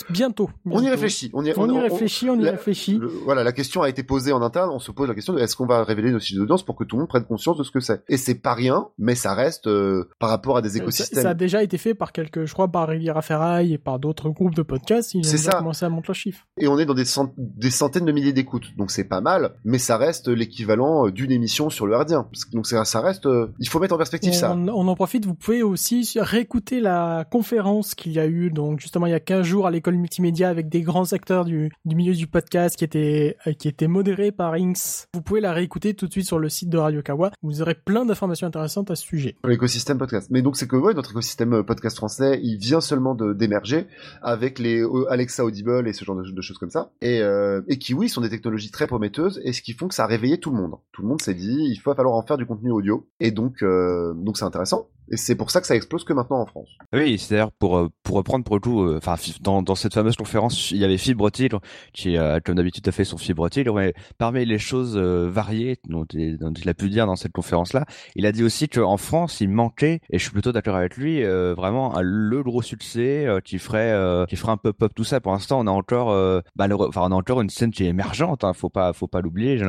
bientôt, 0.10 0.50
On 0.66 0.82
y 0.82 0.90
réfléchit. 0.90 1.30
On 1.34 1.44
y, 1.46 1.54
On 1.58 1.70
y 1.70 1.80
réfléchit, 1.80 2.30
on 2.30 2.40
y 2.40 2.44
la- 2.44 2.52
réfléchit. 2.52 3.00
voilà, 3.26 3.44
la 3.44 3.52
question 3.52 3.82
a 3.82 3.90
été 3.90 4.04
posée 4.04 4.32
en 4.32 4.42
interne. 4.42 4.70
On 4.72 4.80
se 4.80 4.92
pose 4.92 5.08
la 5.08 5.14
question 5.16 5.34
de 5.34 5.40
est-ce 5.40 5.56
qu'on 5.56 5.66
va 5.66 5.84
révéler 5.84 6.12
nos 6.12 6.20
chiffres 6.20 6.40
d'audience 6.40 6.64
pour 6.64 6.76
que 6.76 6.84
tout 6.84 6.96
le 6.96 7.02
monde 7.02 7.10
prenne 7.10 7.26
conscience 7.26 7.58
de 7.58 7.64
ce 7.64 7.72
que 7.72 7.80
c'est? 7.80 8.04
Et 8.08 8.18
c'est 8.18 8.36
pas 8.36 8.54
rien, 8.54 8.88
mais 8.98 9.16
ça 9.16 9.34
reste 9.34 9.68
euh, 9.74 10.10
par 10.20 10.30
rapport 10.30 10.58
à 10.58 10.62
des 10.62 10.70
Ça, 10.70 10.78
écosystèmes. 10.80 11.24
ça 11.24 11.30
a 11.32 11.34
déjà 11.34 11.64
été 11.64 11.78
fait 11.78 11.94
par 11.94 12.12
quelques, 12.12 12.46
je 12.46 12.54
crois, 12.54 12.68
par 12.68 12.88
Riviera 12.88 13.22
Ferraille 13.22 13.74
et 13.74 13.78
par 13.78 14.00
d'autres 14.00 14.30
groupes 14.30 14.56
de 14.56 14.62
podcasts. 14.62 15.14
Ils 15.14 15.20
ont 15.20 15.24
C'est 15.24 15.38
déjà 15.38 15.52
ça. 15.52 15.58
commencé 15.58 15.86
à 15.86 15.90
monter 15.90 16.14
chiffre. 16.14 16.46
Et 16.58 16.68
on 16.68 16.78
est 16.80 16.86
dans 16.86 16.94
des, 16.94 17.06
cent- 17.06 17.34
des 17.38 17.72
centaines 17.72 18.06
de 18.06 18.12
milliers 18.12 18.34
d'écoutes, 18.34 18.76
donc 18.78 18.92
c'est 18.92 19.04
pas 19.06 19.22
mal. 19.22 19.54
Mais 19.66 19.78
ça 19.80 19.98
reste 19.98 20.28
l'équivalent 20.28 21.08
euh, 21.08 21.12
d'une 21.12 21.32
émission 21.32 21.70
sur 21.70 21.88
le 21.88 21.96
Hardien. 21.96 22.28
Donc 22.52 22.68
ça, 22.68 22.86
ça 22.86 23.02
reste. 23.02 23.26
euh, 23.26 23.48
il 23.60 23.68
faut 23.68 23.80
mettre 23.80 23.96
en 23.96 23.98
perspective 23.98 24.34
ça. 24.34 24.54
On, 24.56 24.88
en 24.88 24.96
profite, 24.96 25.26
vous 25.26 25.34
pouvez 25.36 25.64
aussi 25.64 26.10
réécouter 26.18 26.80
la 26.80 27.26
conférence 27.30 27.96
qu'il 27.96 28.12
y 28.12 28.20
a 28.20 28.28
eu, 28.28 28.50
donc 28.52 28.80
justement 28.80 29.06
il 29.08 29.12
y 29.12 29.16
a 29.16 29.20
15 29.20 29.46
jours 29.46 29.66
à 29.68 29.72
l'école 29.72 29.96
multimédia 29.96 30.50
avec 30.50 30.70
des 30.70 30.82
grands 30.82 31.12
acteurs 31.14 31.46
du, 31.46 31.72
du 31.86 31.96
milieu 31.96 32.14
du 32.14 32.28
podcast 32.28 32.76
qui 32.76 32.84
était, 32.84 33.38
euh, 33.48 33.54
qui 33.54 33.68
était 33.68 33.88
modérée 33.88 34.32
par 34.32 34.54
Inks. 34.54 35.08
Vous 35.14 35.22
pouvez 35.22 35.42
la 35.42 35.54
réécouter 35.54 35.94
tout 35.94 36.08
de 36.08 36.12
suite 36.12 36.26
sur 36.28 36.40
le 36.40 36.50
site 36.50 36.70
de 36.70 36.78
Radio 36.78 37.02
Kawa. 37.02 37.32
Vous 37.42 37.62
aurez 37.62 37.76
plein 37.76 38.06
d'informations 38.06 38.48
intéressantes 38.48 38.92
à 38.92 38.96
ce 38.96 39.04
sujet. 39.04 39.36
L'écosystème 39.64 39.98
podcast. 39.98 40.28
Mais 40.30 40.42
donc 40.42 40.58
c'est 40.58 40.68
que 40.68 40.76
ouais, 40.76 40.94
notre 40.94 41.12
écosystème 41.12 41.54
euh, 41.54 41.64
podcast 41.64 41.96
français, 41.96 42.38
il 42.44 42.58
vient 42.58 42.82
seulement 42.82 43.16
d'émerger 43.16 43.88
avec 44.22 44.60
les 44.60 44.82
euh, 44.82 45.10
Alexa 45.10 45.46
Audible 45.46 45.88
et 45.88 45.94
ce 45.94 46.04
genre 46.04 46.18
de, 46.18 46.42
choses 46.42 46.58
comme 46.58 46.70
ça. 46.70 46.92
Et, 47.02 47.22
euh, 47.22 47.62
et 47.70 47.78
qui 47.78 47.94
oui 47.94 48.10
sont 48.10 48.20
des 48.20 48.30
technologies 48.30 48.72
très 48.72 48.88
prometteuses 48.88 49.40
et 49.46 49.54
ce 49.54 49.62
qui 49.62 49.72
font 49.72 49.88
que 49.88 49.96
ça 49.96 50.04
a 50.04 50.08
réveillé 50.08 50.38
tout 50.38 50.52
le 50.52 50.58
monde. 50.58 50.76
Tout 50.92 51.02
le 51.02 51.08
monde 51.08 51.22
s'est 51.22 51.34
dit 51.34 51.60
il 51.70 51.78
faut 51.78 51.94
falloir 51.94 52.16
en 52.16 52.24
faire 52.24 52.36
du 52.36 52.46
contenu 52.46 52.72
audio 52.72 53.08
et 53.22 53.32
donc 53.32 53.64
euh, 53.64 54.14
donc 54.16 54.36
c'est 54.36 54.44
intéressant. 54.44 54.90
Et 55.12 55.18
c'est 55.18 55.36
pour 55.36 55.52
ça 55.52 55.62
que 55.62 55.68
ça 55.68 55.76
explose 55.76 56.04
que 56.04 56.14
maintenant 56.14 56.42
en 56.42 56.46
France. 56.46 56.70
Oui, 56.94 57.18
c'est 57.18 57.36
d'ailleurs 57.36 57.52
pour 57.52 57.78
euh, 57.78 57.90
pour 58.04 58.16
reprendre 58.16 58.46
pour 58.46 58.56
le 58.56 58.62
coup, 58.62 58.84
euh, 58.84 59.00
dans 59.42 59.62
dans 59.62 59.76
cette 59.76 59.94
fameuse 59.94 60.16
conférence, 60.16 60.72
il 60.72 60.78
y 60.78 60.86
avait 60.86 60.98
Fibrotil 60.98 61.50
qui 61.94 62.18
euh, 62.18 62.40
comme 62.44 62.56
d'habitude 62.56 62.88
a 62.88 62.92
fait 62.92 63.04
son 63.04 63.18
Fibrotil. 63.18 63.70
Ouais, 63.70 63.94
parmi 64.18 64.46
les 64.46 64.60
choses 64.60 64.96
euh, 64.98 65.30
variées 65.30 65.78
dont 65.88 66.06
il, 66.14 66.40
a 66.70 66.74
pu 66.74 66.90
dire 66.90 67.06
dans 67.06 67.16
cette 67.16 67.34
conférence-là, 67.34 67.86
il 68.16 68.26
a 68.26 68.32
dit 68.32 68.44
aussi 68.44 68.70
qu'en 68.70 68.98
France 68.98 69.42
il 69.42 69.50
manquait, 69.50 70.00
et 70.10 70.18
je 70.18 70.24
suis 70.24 70.32
plutôt 70.32 70.52
d'accord 70.52 70.76
avec 70.76 70.96
lui, 70.98 71.24
vraiment 71.24 71.94
le 72.02 72.42
gros 72.44 72.62
succès 72.62 73.28
qui 73.44 73.60
ferait 73.60 74.26
qui 74.28 74.36
ferait 74.36 74.52
un 74.52 74.58
peu 74.58 74.74
pop 74.74 74.94
tout 74.94 75.04
ça. 75.04 75.20
Pour 75.20 75.34
l'instant, 75.34 75.60
on 75.60 75.68
a 75.68 75.72
encore 75.72 76.08
on 76.08 77.12
a 77.12 77.16
encore 77.16 77.42
une 77.42 77.50
scène 77.50 77.72
qui 77.72 77.84
est 77.84 77.90
émergente. 77.90 78.44
Hein, 78.44 78.54
faut 78.54 78.70
pas 78.70 78.94
faut 78.94 79.08
pas 79.08 79.22
l'oublier. 79.22 79.62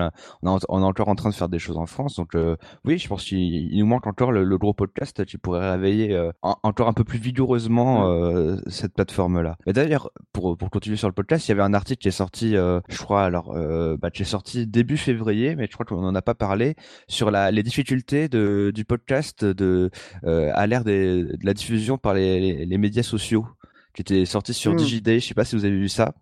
On, 0.42 0.58
on 0.68 0.82
est 0.82 0.84
encore 0.84 1.08
en 1.08 1.14
train 1.14 1.30
de 1.30 1.34
faire 1.34 1.48
des 1.48 1.58
choses 1.58 1.76
en 1.76 1.86
France, 1.86 2.16
donc 2.16 2.36
oui, 2.84 2.98
je 2.98 3.08
pense 3.08 3.24
qu'il 3.24 3.38
il 3.38 3.78
nous 3.78 3.86
manque 3.86 4.06
encore 4.06 4.32
le 4.32 4.58
gros 4.58 4.74
podcast 4.74 5.23
qui 5.24 5.38
pourrait 5.38 5.70
réveiller 5.72 6.12
euh, 6.14 6.30
en- 6.42 6.56
encore 6.62 6.88
un 6.88 6.92
peu 6.92 7.04
plus 7.04 7.18
vigoureusement 7.18 8.08
euh, 8.10 8.56
cette 8.66 8.94
plateforme-là. 8.94 9.56
Et 9.66 9.72
d'ailleurs, 9.72 10.10
pour 10.32 10.56
pour 10.56 10.70
continuer 10.70 10.96
sur 10.96 11.08
le 11.08 11.14
podcast, 11.14 11.46
il 11.46 11.50
y 11.50 11.52
avait 11.52 11.62
un 11.62 11.74
article 11.74 12.00
qui 12.02 12.08
est 12.08 12.12
sorti, 12.12 12.56
euh, 12.56 12.80
je 12.88 12.98
crois, 12.98 13.24
alors 13.24 13.54
bah, 14.00 14.10
qui 14.10 14.22
est 14.22 14.26
sorti 14.26 14.66
début 14.66 14.96
février, 14.96 15.56
mais 15.56 15.66
je 15.68 15.72
crois 15.72 15.86
qu'on 15.86 16.00
n'en 16.02 16.14
a 16.14 16.22
pas 16.22 16.34
parlé 16.34 16.74
sur 17.08 17.30
la 17.30 17.50
les 17.50 17.62
difficultés 17.62 18.28
de 18.28 18.72
du 18.74 18.84
podcast 18.84 19.44
de 19.44 19.90
à 20.24 20.66
l'ère 20.66 20.84
de 20.84 21.36
la 21.42 21.54
diffusion 21.54 21.98
par 21.98 22.14
les, 22.14 22.40
les, 22.40 22.66
les 22.66 22.78
médias 22.78 23.02
sociaux 23.02 23.46
qui 23.94 24.02
était 24.02 24.24
sorti 24.24 24.52
sur 24.54 24.72
Hmm. 24.72 24.76
DigiDay. 24.76 25.20
Je 25.20 25.26
sais 25.28 25.34
pas 25.34 25.44
si 25.44 25.56
vous 25.56 25.64
avez 25.64 25.76
vu 25.76 25.88
ça. 25.88 26.14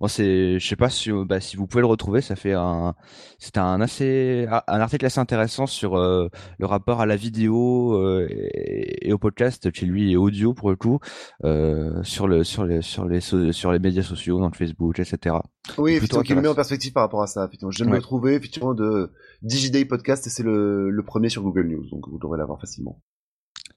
Bon, 0.00 0.06
c'est, 0.06 0.60
je 0.60 0.66
sais 0.68 0.76
pas 0.76 0.88
si, 0.90 1.10
bah, 1.26 1.40
si 1.40 1.56
vous 1.56 1.66
pouvez 1.66 1.80
le 1.82 1.86
retrouver. 1.88 2.20
Ça 2.20 2.36
fait 2.36 2.52
un, 2.52 2.94
c'était 3.40 3.58
un 3.58 3.80
assez, 3.80 4.46
un 4.48 4.80
article 4.80 5.04
assez 5.04 5.18
intéressant 5.18 5.66
sur 5.66 5.96
euh, 5.96 6.28
le 6.58 6.66
rapport 6.66 7.00
à 7.00 7.06
la 7.06 7.16
vidéo 7.16 7.94
euh, 7.94 8.26
et, 8.30 9.08
et 9.08 9.12
au 9.12 9.18
podcast, 9.18 9.72
qui 9.72 9.86
lui 9.86 10.12
est 10.12 10.16
audio 10.16 10.54
pour 10.54 10.70
le 10.70 10.76
coup, 10.76 11.00
euh, 11.44 12.00
sur 12.04 12.28
le, 12.28 12.44
sur 12.44 12.64
les, 12.64 12.80
sur 12.80 13.06
les, 13.06 13.20
so- 13.20 13.50
sur 13.52 13.72
les 13.72 13.80
médias 13.80 14.04
sociaux, 14.04 14.38
donc 14.38 14.54
Facebook, 14.56 15.00
etc. 15.00 15.34
Oui, 15.78 15.94
effectivement, 15.94 16.22
qui 16.22 16.34
le 16.34 16.42
met 16.42 16.48
en 16.48 16.54
perspective 16.54 16.92
par 16.92 17.02
rapport 17.02 17.22
à 17.22 17.26
ça. 17.26 17.44
Effectivement, 17.46 17.72
je 17.72 17.78
viens 17.78 17.86
de 17.86 17.90
Ouais. 17.90 17.96
le 17.98 18.02
trouver 18.02 18.34
effectivement 18.34 18.74
de 18.74 19.10
DigiDay 19.42 19.84
Podcast 19.84 20.26
et 20.28 20.30
c'est 20.30 20.44
le, 20.44 20.90
le 20.90 21.02
premier 21.02 21.28
sur 21.28 21.42
Google 21.42 21.66
News, 21.66 21.84
donc 21.90 22.08
vous 22.08 22.18
devrez 22.20 22.38
l'avoir 22.38 22.60
facilement. 22.60 23.02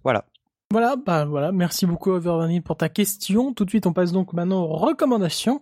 Voilà. 0.03 0.25
Voilà, 0.71 0.95
bah 0.95 1.25
voilà, 1.25 1.51
merci 1.51 1.85
beaucoup 1.85 2.11
Overvanille 2.11 2.61
pour 2.61 2.77
ta 2.77 2.87
question. 2.87 3.53
Tout 3.53 3.65
de 3.65 3.69
suite, 3.69 3.87
on 3.87 3.91
passe 3.91 4.13
donc 4.13 4.31
maintenant 4.31 4.63
aux 4.63 4.77
recommandations. 4.77 5.61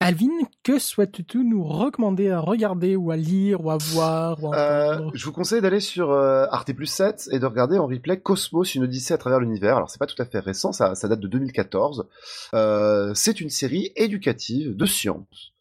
Alvin, 0.00 0.30
que 0.62 0.78
souhaites-tu 0.78 1.44
nous 1.44 1.62
recommander 1.62 2.30
à 2.30 2.40
regarder 2.40 2.96
ou 2.96 3.10
à 3.10 3.16
lire 3.16 3.62
ou 3.62 3.70
à 3.70 3.76
voir 3.76 4.42
ou 4.42 4.52
à 4.52 4.56
Euh, 4.56 5.10
je 5.12 5.24
vous 5.26 5.32
conseille 5.32 5.60
d'aller 5.60 5.80
sur 5.80 6.10
euh, 6.10 6.46
Arte 6.50 6.72
Plus 6.72 6.86
7 6.86 7.28
et 7.32 7.38
de 7.38 7.44
regarder 7.44 7.78
en 7.78 7.86
replay 7.86 8.18
Cosmos, 8.18 8.74
une 8.74 8.84
odyssée 8.84 9.12
à 9.12 9.18
travers 9.18 9.40
l'univers. 9.40 9.76
Alors 9.76 9.90
c'est 9.90 9.98
pas 9.98 10.06
tout 10.06 10.20
à 10.20 10.24
fait 10.24 10.40
récent, 10.40 10.72
ça, 10.72 10.94
ça 10.94 11.06
date 11.06 11.20
de 11.20 11.28
2014. 11.28 12.08
Euh, 12.54 13.12
c'est 13.14 13.42
une 13.42 13.50
série 13.50 13.92
éducative 13.94 14.74
de 14.74 14.86
science 14.86 15.53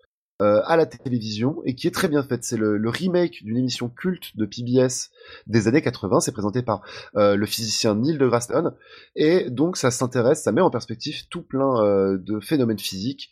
euh, 0.43 0.61
à 0.65 0.75
la 0.75 0.85
télévision 0.85 1.61
et 1.63 1.73
qui 1.73 1.87
est 1.87 1.91
très 1.91 2.09
bien 2.09 2.21
faite. 2.21 2.43
C'est 2.43 2.57
le, 2.57 2.89
remake 2.89 3.43
d'une 3.43 3.55
émission 3.55 3.87
culte 3.87 4.35
de 4.35 4.45
PBS 4.45 5.09
des 5.47 5.69
années 5.69 5.81
80. 5.81 6.19
C'est 6.19 6.33
présenté 6.33 6.61
par 6.61 6.81
euh, 7.15 7.37
le 7.37 7.45
physicien 7.45 7.95
Neil 7.95 8.17
deGrasse 8.17 8.47
Tyson 8.47 8.73
et 9.15 9.49
donc 9.49 9.77
ça 9.77 9.89
s'intéresse, 9.89 10.43
ça 10.43 10.51
met 10.51 10.59
en 10.59 10.69
perspective 10.69 11.27
tout 11.29 11.43
plein 11.43 11.81
euh, 11.81 12.17
de 12.17 12.41
phénomènes 12.41 12.79
physiques 12.79 13.29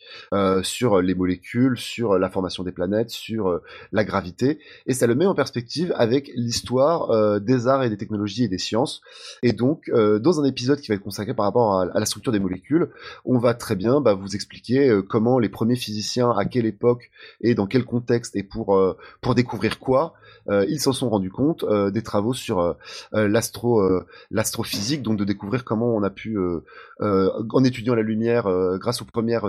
sur 0.62 1.02
les 1.02 1.14
molécules, 1.14 1.76
sur 1.76 2.18
la 2.18 2.30
formation 2.30 2.62
des 2.62 2.72
planètes, 2.72 3.10
sur 3.10 3.60
la 3.92 4.04
gravité 4.04 4.58
et 4.86 4.94
ça 4.94 5.06
le 5.06 5.14
met 5.14 5.26
en 5.26 5.34
perspective 5.34 5.92
avec 5.96 6.30
l'histoire 6.34 7.40
des 7.40 7.66
arts 7.66 7.84
et 7.84 7.90
des 7.90 7.96
technologies 7.96 8.44
et 8.44 8.48
des 8.48 8.58
sciences. 8.58 9.02
Et 9.42 9.52
donc, 9.52 9.90
dans 9.90 10.40
un 10.40 10.44
épisode 10.44 10.80
qui 10.80 10.88
va 10.88 10.94
être 10.94 11.02
consacré 11.02 11.34
par 11.34 11.44
rapport 11.44 11.80
à, 11.80 11.98
la 11.98 12.06
structure 12.06 12.32
des 12.32 12.40
molécules, 12.40 12.88
on 13.24 13.38
va 13.38 13.54
très 13.54 13.76
bien 13.76 14.00
bah, 14.00 14.14
vous 14.14 14.34
expliquer 14.34 15.00
comment 15.08 15.38
les 15.38 15.48
premiers 15.48 15.76
physiciens, 15.76 16.30
à 16.30 16.44
quelle 16.44 16.66
époque 16.66 17.01
et 17.40 17.54
dans 17.54 17.66
quel 17.66 17.84
contexte 17.84 18.36
et 18.36 18.42
pour 18.42 18.76
euh, 18.76 18.96
découvrir 19.34 19.78
quoi, 19.78 20.14
euh, 20.48 20.64
ils 20.68 20.80
s'en 20.80 20.92
sont 20.92 21.08
rendus 21.08 21.30
compte 21.30 21.64
euh, 21.64 21.90
des 21.90 22.02
travaux 22.02 22.34
sur 22.34 22.76
l'astro 23.12 23.82
l'astrophysique, 24.30 25.02
donc 25.02 25.18
de 25.18 25.24
découvrir 25.24 25.64
comment 25.64 25.94
on 25.94 26.02
a 26.02 26.10
pu 26.10 26.38
en 27.00 27.64
étudiant 27.64 27.94
la 27.94 28.02
lumière 28.02 28.44
grâce 28.78 29.02
aux 29.02 29.04
premières 29.04 29.46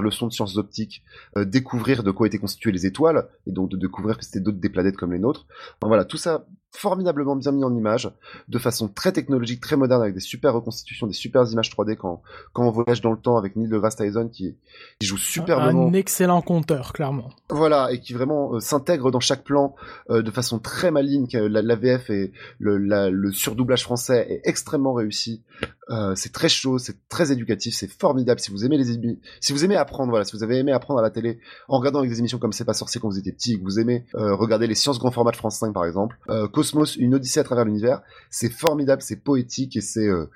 leçons 0.00 0.26
de 0.26 0.32
sciences 0.32 0.56
optiques 0.56 1.02
découvrir 1.36 2.02
de 2.02 2.10
quoi 2.10 2.26
étaient 2.26 2.38
constituées 2.38 2.72
les 2.72 2.86
étoiles 2.86 3.28
et 3.46 3.52
donc 3.52 3.70
de 3.70 3.76
découvrir 3.76 4.18
que 4.18 4.24
c'était 4.24 4.40
d'autres 4.40 4.58
des 4.58 4.68
planètes 4.68 4.96
comme 4.96 5.12
les 5.12 5.18
nôtres. 5.18 5.46
Voilà, 5.82 6.04
tout 6.04 6.16
ça 6.16 6.46
formidablement 6.72 7.34
bien 7.36 7.52
mis 7.52 7.64
en 7.64 7.74
image, 7.74 8.10
de 8.48 8.58
façon 8.58 8.88
très 8.88 9.12
technologique, 9.12 9.60
très 9.60 9.76
moderne, 9.76 10.02
avec 10.02 10.14
des 10.14 10.20
super 10.20 10.52
reconstitutions, 10.54 11.06
des 11.06 11.12
super 11.12 11.44
images 11.50 11.70
3D 11.70 11.96
quand, 11.96 12.22
quand 12.52 12.66
on 12.66 12.70
voyage 12.70 13.00
dans 13.00 13.10
le 13.12 13.18
temps 13.18 13.36
avec 13.36 13.56
Neil 13.56 13.68
deGrasse 13.68 13.96
Tyson 13.96 14.28
qui, 14.28 14.56
qui 15.00 15.06
joue 15.06 15.16
superbement. 15.16 15.88
Un 15.88 15.92
excellent 15.94 16.42
conteur, 16.42 16.92
clairement. 16.92 17.30
Voilà, 17.50 17.90
et 17.92 18.00
qui 18.00 18.12
vraiment 18.12 18.54
euh, 18.54 18.60
s'intègre 18.60 19.10
dans 19.10 19.20
chaque 19.20 19.44
plan 19.44 19.74
euh, 20.10 20.22
de 20.22 20.30
façon 20.30 20.58
très 20.58 20.90
maligne. 20.90 21.26
La, 21.32 21.62
la 21.62 21.76
VF 21.76 22.10
et 22.10 22.32
le, 22.58 22.78
la- 22.78 23.10
le 23.10 23.32
surdoublage 23.32 23.82
français 23.82 24.26
est 24.28 24.48
extrêmement 24.48 24.92
réussi. 24.92 25.42
Euh, 25.90 26.14
c'est 26.14 26.32
très 26.32 26.50
chaud, 26.50 26.78
c'est 26.78 27.08
très 27.08 27.32
éducatif, 27.32 27.74
c'est 27.74 27.90
formidable. 27.90 28.38
Si 28.40 28.50
vous 28.50 28.64
aimez 28.66 28.76
les 28.76 29.18
si 29.40 29.52
vous 29.52 29.64
aimez 29.64 29.76
apprendre, 29.76 30.10
voilà, 30.10 30.24
si 30.26 30.36
vous 30.36 30.42
avez 30.42 30.58
aimé 30.58 30.70
apprendre 30.72 31.00
à 31.00 31.02
la 31.02 31.10
télé 31.10 31.40
en 31.66 31.78
regardant 31.78 32.00
avec 32.00 32.10
des 32.10 32.18
émissions 32.18 32.38
comme 32.38 32.52
C'est 32.52 32.66
pas 32.66 32.74
sorcier 32.74 33.00
quand 33.00 33.08
vous 33.08 33.18
étiez 33.18 33.32
petit, 33.32 33.54
et 33.54 33.58
que 33.58 33.64
vous 33.64 33.80
aimez 33.80 34.04
regarder 34.12 34.66
les 34.66 34.74
sciences 34.74 34.98
grand 34.98 35.10
format 35.10 35.30
de 35.30 35.36
France 35.36 35.58
5 35.58 35.72
par 35.72 35.86
exemple, 35.86 36.18
cosmos, 36.58 36.96
une 36.96 37.14
odyssée 37.14 37.38
à 37.38 37.44
travers 37.44 37.64
l'univers. 37.64 38.02
C'est 38.30 38.50
formidable, 38.50 39.00
c'est 39.00 39.22
poétique 39.22 39.76
et 39.76 39.80
c'est 39.80 40.08
euh, 40.08 40.26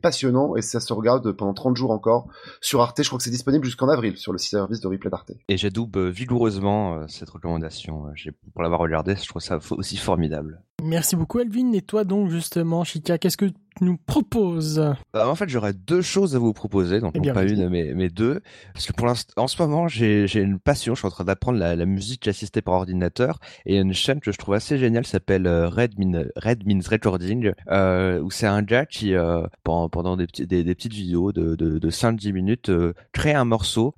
passionnant 0.00 0.54
et 0.54 0.62
ça 0.62 0.78
se 0.78 0.92
regarde 0.92 1.32
pendant 1.32 1.54
30 1.54 1.76
jours 1.76 1.90
encore 1.90 2.28
sur 2.60 2.80
Arte. 2.80 3.02
Je 3.02 3.08
crois 3.08 3.18
que 3.18 3.24
c'est 3.24 3.30
disponible 3.30 3.64
jusqu'en 3.64 3.88
avril 3.88 4.16
sur 4.16 4.30
le 4.30 4.38
service 4.38 4.78
de 4.78 4.86
replay 4.86 5.10
d'Arte. 5.10 5.32
Et 5.48 5.56
j'adoube 5.56 5.96
vigoureusement 5.98 6.94
euh, 6.94 7.06
cette 7.08 7.30
recommandation. 7.30 8.04
Pour 8.52 8.62
l'avoir 8.62 8.78
regardé, 8.78 9.16
je 9.16 9.26
trouve 9.26 9.42
ça 9.42 9.58
aussi 9.72 9.96
formidable. 9.96 10.62
Merci 10.82 11.16
beaucoup 11.16 11.40
Elvin. 11.40 11.72
Et 11.72 11.82
toi 11.82 12.04
donc 12.04 12.30
justement, 12.30 12.84
Chica, 12.84 13.18
qu'est-ce 13.18 13.36
que 13.36 13.46
tu 13.46 13.54
nous 13.84 13.96
proposes? 13.96 14.78
Euh, 15.16 15.24
en 15.24 15.34
fait, 15.34 15.48
j'aurais 15.48 15.72
deux 15.72 16.02
choses 16.02 16.36
à 16.36 16.38
vous 16.38 16.52
proposer, 16.52 17.00
donc 17.00 17.12
Eh 17.14 17.18
non 17.18 17.22
bien, 17.22 17.32
pas 17.32 17.44
une, 17.44 17.70
mais, 17.70 17.92
mais 17.94 18.10
deux. 18.10 18.42
Parce 18.74 18.84
que 18.86 18.92
pour 18.92 19.06
l'instant, 19.06 19.32
en 19.42 19.46
ce 19.48 19.60
moment, 19.62 19.88
j'ai 19.88 20.26
une 20.34 20.58
passion. 20.58 20.94
Je 20.94 20.98
suis 21.00 21.06
en 21.06 21.10
train 21.10 21.24
d'apprendre 21.24 21.58
la, 21.58 21.74
la 21.74 21.86
musique 21.86 22.28
assistée 22.28 22.60
par 22.60 22.74
ordinateur. 22.74 23.38
Et 23.64 23.72
il 23.72 23.76
y 23.76 23.78
a 23.78 23.80
une 23.80 23.94
chaîne 23.94 24.20
que 24.20 24.30
je 24.30 24.36
trouve 24.36 24.54
assez 24.54 24.76
géniale, 24.76 25.06
s'appelle 25.06 25.46
euh, 25.46 25.68
Red, 25.70 25.98
Min- 25.98 26.26
Red 26.36 26.66
Means 26.66 26.82
Recording, 26.86 27.52
euh, 27.70 28.20
où 28.20 28.30
c'est 28.30 28.46
un 28.46 28.60
gars 28.60 28.84
qui, 28.84 29.14
euh, 29.14 29.42
pendant, 29.64 29.88
pendant 29.88 30.16
des, 30.18 30.26
petits- 30.26 30.46
des, 30.46 30.64
des 30.64 30.74
petites 30.74 30.92
vidéos 30.92 31.32
de, 31.32 31.54
de, 31.56 31.78
de 31.78 31.90
5-10 31.90 32.32
minutes, 32.34 32.68
euh, 32.68 32.92
crée 33.12 33.32
un 33.32 33.46
morceau 33.46 33.94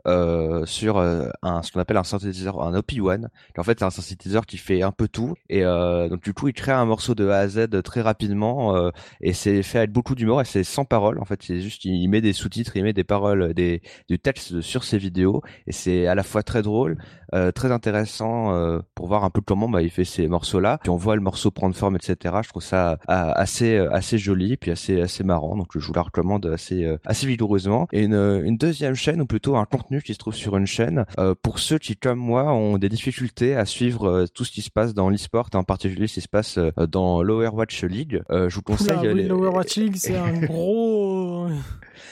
sur 0.66 0.98
un, 1.00 1.62
ce 1.62 1.72
qu'on 1.72 1.80
appelle 1.80 1.96
un 1.96 2.04
synthétiseur, 2.04 2.62
un 2.62 2.78
OP1. 2.78 3.26
En 3.58 3.62
fait, 3.64 3.80
c'est 3.80 3.84
un 3.84 3.90
synthétiseur 3.90 4.46
qui 4.46 4.56
fait 4.56 4.82
un 4.82 4.92
peu 4.92 5.08
tout. 5.08 5.34
Et 5.48 5.62
donc, 5.64 6.22
du 6.22 6.32
coup, 6.32 6.46
il 6.46 6.54
crée 6.54 6.70
un 6.78 6.84
morceau 6.86 7.14
de 7.14 7.28
A 7.28 7.38
à 7.38 7.48
Z 7.48 7.82
très 7.82 8.00
rapidement. 8.00 8.76
euh, 8.76 8.90
et 9.20 9.32
c'est 9.32 9.62
fait 9.62 9.78
avec 9.78 9.92
beaucoup 9.92 10.14
d'humour 10.14 10.40
et 10.40 10.44
c'est 10.44 10.64
sans 10.64 10.84
parole 10.84 11.18
en 11.20 11.24
fait. 11.24 11.42
C'est 11.42 11.60
juste 11.60 11.84
il 11.84 12.08
met 12.08 12.20
des 12.20 12.32
sous-titres 12.32 12.76
il 12.76 12.84
met 12.84 12.92
des 12.92 13.04
paroles 13.04 13.54
des 13.54 13.82
du 14.08 14.18
texte 14.18 14.60
sur 14.60 14.84
ses 14.84 14.98
vidéos 14.98 15.42
et 15.66 15.72
c'est 15.72 16.06
à 16.06 16.14
la 16.14 16.22
fois 16.22 16.42
très 16.42 16.62
drôle 16.62 16.96
euh, 17.34 17.50
très 17.52 17.72
intéressant 17.72 18.54
euh, 18.54 18.80
pour 18.94 19.08
voir 19.08 19.24
un 19.24 19.30
peu 19.30 19.40
comment 19.40 19.68
bah, 19.68 19.82
il 19.82 19.90
fait 19.90 20.04
ces 20.04 20.28
morceaux 20.28 20.60
là 20.60 20.78
puis 20.82 20.90
on 20.90 20.96
voit 20.96 21.16
le 21.16 21.22
morceau 21.22 21.50
prendre 21.50 21.74
forme 21.74 21.96
etc 21.96 22.36
je 22.42 22.48
trouve 22.48 22.62
ça 22.62 22.98
assez 23.06 23.76
assez 23.76 24.18
joli 24.18 24.56
puis 24.56 24.70
assez 24.70 25.00
assez 25.00 25.24
marrant. 25.24 25.56
Donc 25.56 25.68
je 25.74 25.86
vous 25.86 25.92
la 25.92 26.02
recommande 26.02 26.46
assez 26.46 26.86
assez 27.04 27.26
vigoureusement. 27.26 27.86
Et 27.92 28.02
une, 28.04 28.14
une 28.44 28.56
deuxième 28.56 28.94
chaîne 28.94 29.20
ou 29.20 29.26
plutôt 29.26 29.56
un 29.56 29.64
contenu 29.64 30.02
qui 30.02 30.14
se 30.14 30.18
trouve 30.18 30.34
sur 30.34 30.56
une 30.56 30.66
chaîne 30.66 31.04
pour 31.42 31.58
ceux 31.58 31.78
qui 31.78 31.96
comme 31.96 32.18
moi 32.18 32.52
ont 32.52 32.78
des 32.78 32.88
difficultés 32.88 33.56
à 33.56 33.64
suivre 33.64 34.26
tout 34.34 34.44
ce 34.44 34.52
qui 34.52 34.62
se 34.62 34.70
passe 34.70 34.94
dans 34.94 35.08
l'e-sport 35.08 35.48
en 35.54 35.64
particulier 35.64 36.06
ce 36.06 36.14
qui 36.14 36.20
se 36.20 36.28
passe 36.28 36.58
dans 36.88 37.22
l'Overwatch 37.22 37.84
League. 37.84 38.22
Euh, 38.30 38.48
je 38.48 38.56
vous 38.56 38.62
conseille 38.62 38.98
Oula, 38.98 39.12
oui, 39.12 39.24
l'Overwatch 39.24 39.76
League, 39.76 39.96
c'est 39.96 40.16
un 40.16 40.32
gros, 40.46 41.33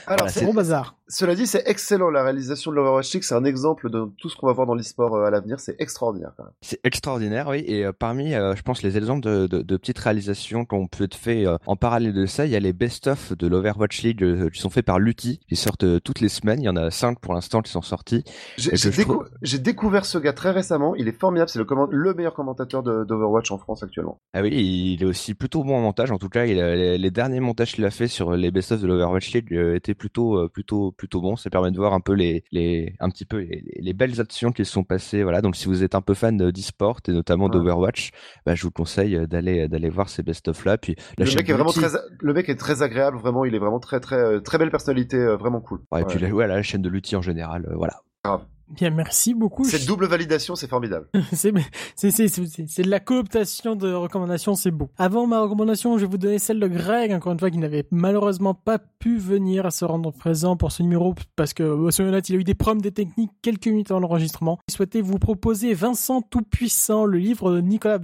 Alors, 0.07 0.19
Voilà, 0.19 0.29
c'est- 0.33 0.45
gros 0.45 0.53
bazar. 0.53 0.97
Cela 1.09 1.35
dit, 1.35 1.47
c'est 1.47 1.65
excellent. 1.67 2.09
La 2.09 2.23
réalisation 2.25 2.71
de 2.71 2.77
l'Overwatch 2.77 3.13
League, 3.13 3.23
c'est 3.23 3.35
un 3.35 3.45
exemple 3.45 3.91
de 3.91 4.07
tout 4.17 4.31
ce 4.31 4.37
qu'on 4.37 4.47
va 4.47 4.55
voir 4.55 4.67
dans 4.67 4.75
l'e-sport 4.75 5.15
euh, 5.15 5.27
à 5.27 5.31
l'avenir. 5.31 5.61
C'est 5.61 5.77
extraordinaire. 5.79 6.33
C'est 6.63 6.81
extraordinaire, 6.85 7.49
oui. 7.49 7.63
Et 7.67 7.85
euh, 7.85 7.93
parmi, 7.93 8.33
euh, 8.35 8.55
je 8.57 8.63
pense, 8.63 8.83
les 8.83 8.97
exemples 8.97 9.21
de, 9.21 9.47
de, 9.47 9.61
de 9.61 9.77
petites 9.77 9.99
réalisations 9.99 10.65
qu'on 10.65 10.87
peut 10.87 11.05
être 11.05 11.15
fait 11.17 11.47
euh, 11.47 11.59
en 11.67 11.77
parallèle 11.77 12.15
de 12.15 12.25
ça, 12.25 12.47
il 12.47 12.53
y 12.53 12.57
a 12.57 12.61
les 12.61 12.73
best-of 12.73 13.37
de 13.37 13.47
l'Overwatch 13.47 14.03
League 14.03 14.23
euh, 14.25 14.49
qui 14.49 14.59
sont 14.61 14.71
faits 14.71 14.87
par 14.87 14.99
Lutti, 14.99 15.41
qui 15.49 15.57
sortent 15.57 15.85
euh, 15.85 16.01
toutes 16.01 16.21
les 16.21 16.31
semaines. 16.31 16.61
Il 16.63 16.65
y 16.65 16.69
en 16.71 16.77
a 16.77 16.91
cinq 16.91 17.19
pour 17.21 17.35
l'instant 17.35 17.61
qui 17.61 17.71
sont 17.71 17.83
sortis. 17.83 18.25
J'ai 18.57 18.71
décou- 18.71 19.03
trouve- 19.43 19.59
découvert 19.61 20.07
ce 20.07 20.17
gars 20.17 20.33
très 20.33 20.51
récemment. 20.53 20.95
Il 20.97 21.09
est 21.09 21.21
formidable. 21.21 21.51
C'est 21.51 21.59
le, 21.59 21.67
comment- 21.67 21.89
le 21.91 22.15
meilleur 22.15 22.33
commentateur 22.33 22.83
de- 22.83 23.05
d'Overwatch 23.05 23.51
en 23.53 23.59
France 23.59 23.83
actuellement. 23.83 24.19
Ah 24.33 24.41
oui, 24.41 24.51
il 24.99 25.03
est 25.03 25.07
aussi 25.07 25.35
plutôt 25.35 25.63
bon 25.63 25.77
en 25.77 25.81
montage. 25.83 26.11
En 26.11 26.19
tout 26.19 26.31
cas, 26.31 26.47
il 26.47 26.59
a- 26.59 26.75
les, 26.75 26.97
les 26.97 27.11
derniers 27.11 27.41
montages 27.41 27.75
qu'il 27.75 27.85
a 27.85 27.91
fait 27.91 28.09
sur 28.09 28.33
les 28.33 28.51
best-of 28.51 28.81
de 28.81 28.87
l'Overwatch 28.87 29.22
Euh, 29.53 29.79
plutôt, 29.97 30.39
euh, 30.39 30.49
plutôt, 30.49 30.93
plutôt 30.93 31.21
bons. 31.21 31.37
Ça 31.37 31.51
permet 31.51 31.71
de 31.71 31.77
voir 31.77 31.93
un 31.95 32.01
peu 32.01 32.13
les, 32.13 32.45
les, 32.53 32.95
un 33.01 33.09
petit 33.11 33.25
peu 33.25 33.39
les, 33.39 33.63
les 33.75 33.93
belles 33.93 34.21
actions 34.21 34.53
qui 34.53 34.65
se 34.65 34.73
sont 34.73 34.85
passées. 34.85 35.23
Voilà. 35.23 35.41
Donc, 35.41 35.57
si 35.57 35.67
vous 35.67 35.83
êtes 35.83 35.95
un 35.95 36.01
peu 36.01 36.15
fan 36.15 36.37
de- 36.37 36.51
d'e-sport 36.51 37.01
et 37.09 37.13
notamment 37.13 37.49
d'Overwatch, 37.49 38.11
bah, 38.47 38.55
je 38.55 38.63
vous 38.63 38.71
conseille 38.71 39.17
euh, 39.17 39.27
d'aller, 39.27 39.69
d'aller 39.69 39.89
voir 39.89 40.09
ces 40.09 40.23
best-of 40.23 40.65
là. 40.65 40.79
Puis 40.79 40.97
la 41.19 41.25
Le 41.25 41.35
mec 41.35 41.49
est 41.49 41.53
vraiment 41.53 41.71
très, 41.71 41.89
le 42.21 42.33
mec 42.35 42.49
est 42.49 42.57
très 42.57 42.83
agréable. 42.83 43.19
Vraiment, 43.19 43.45
il 43.45 43.55
est 43.55 43.59
vraiment 43.59 43.81
très, 43.81 44.01
très, 44.01 44.17
euh, 44.17 44.41
très 44.41 44.59
belle 44.59 44.71
personnalité. 44.71 45.17
euh, 45.17 45.37
Vraiment 45.37 45.61
cool. 45.61 45.81
Ouais, 45.91 46.03
et 46.03 46.05
puis 46.05 46.33
Ouais. 46.33 46.47
la, 46.47 46.63
chaîne 46.63 46.83
de 46.83 46.89
Lutti 46.89 47.17
en 47.17 47.23
général, 47.23 47.67
euh, 47.71 47.75
voilà. 47.77 47.95
Grave. 48.25 48.45
Bien, 48.73 48.89
merci 48.89 49.35
beaucoup. 49.35 49.65
Cette 49.65 49.85
double 49.85 50.07
validation, 50.07 50.57
c'est 50.57 50.67
formidable. 50.67 51.07
c'est 51.33 51.53
de 51.53 52.91
la 52.91 53.01
cooptation 53.01 53.77
de 53.77 53.93
recommandations, 53.93 54.55
c'est 54.55 54.71
beau. 54.71 54.89
Avant 54.97 55.27
ma 55.27 55.41
recommandation, 55.41 55.99
je 55.99 56.07
vais 56.07 56.11
vous 56.11 56.17
donner 56.17 56.39
celle 56.39 56.59
de 56.59 56.69
Greg, 56.69 57.13
encore 57.13 57.33
une 57.33 57.39
fois, 57.39 57.51
qui 57.51 57.59
n'avait 57.59 57.85
malheureusement 57.91 58.55
pas 58.55 58.79
pu 58.79 59.19
venir 59.19 59.71
se 59.71 59.85
rendre 59.85 60.11
présent 60.11 60.57
pour 60.57 60.73
ce 60.73 60.83
numéro 60.83 61.15
parce 61.37 61.53
que, 61.53 61.63
euh, 61.63 61.91
soyons 61.91 62.11
honnêtes, 62.11 62.31
il 62.31 62.37
a 62.37 62.39
eu 62.39 62.45
des 62.45 62.55
problèmes 62.55 62.81
de 62.81 62.89
technique 62.89 63.31
quelques 63.43 63.67
minutes 63.67 63.91
avant 63.91 64.01
l'enregistrement. 64.01 64.59
Il 64.69 64.73
souhaitait 64.73 65.03
vous 65.03 65.19
proposer 65.19 65.75
Vincent 65.75 66.23
Tout-Puissant, 66.23 67.05
le 67.05 67.19
livre 67.19 67.53
de 67.53 67.61
Nicolas 67.61 67.99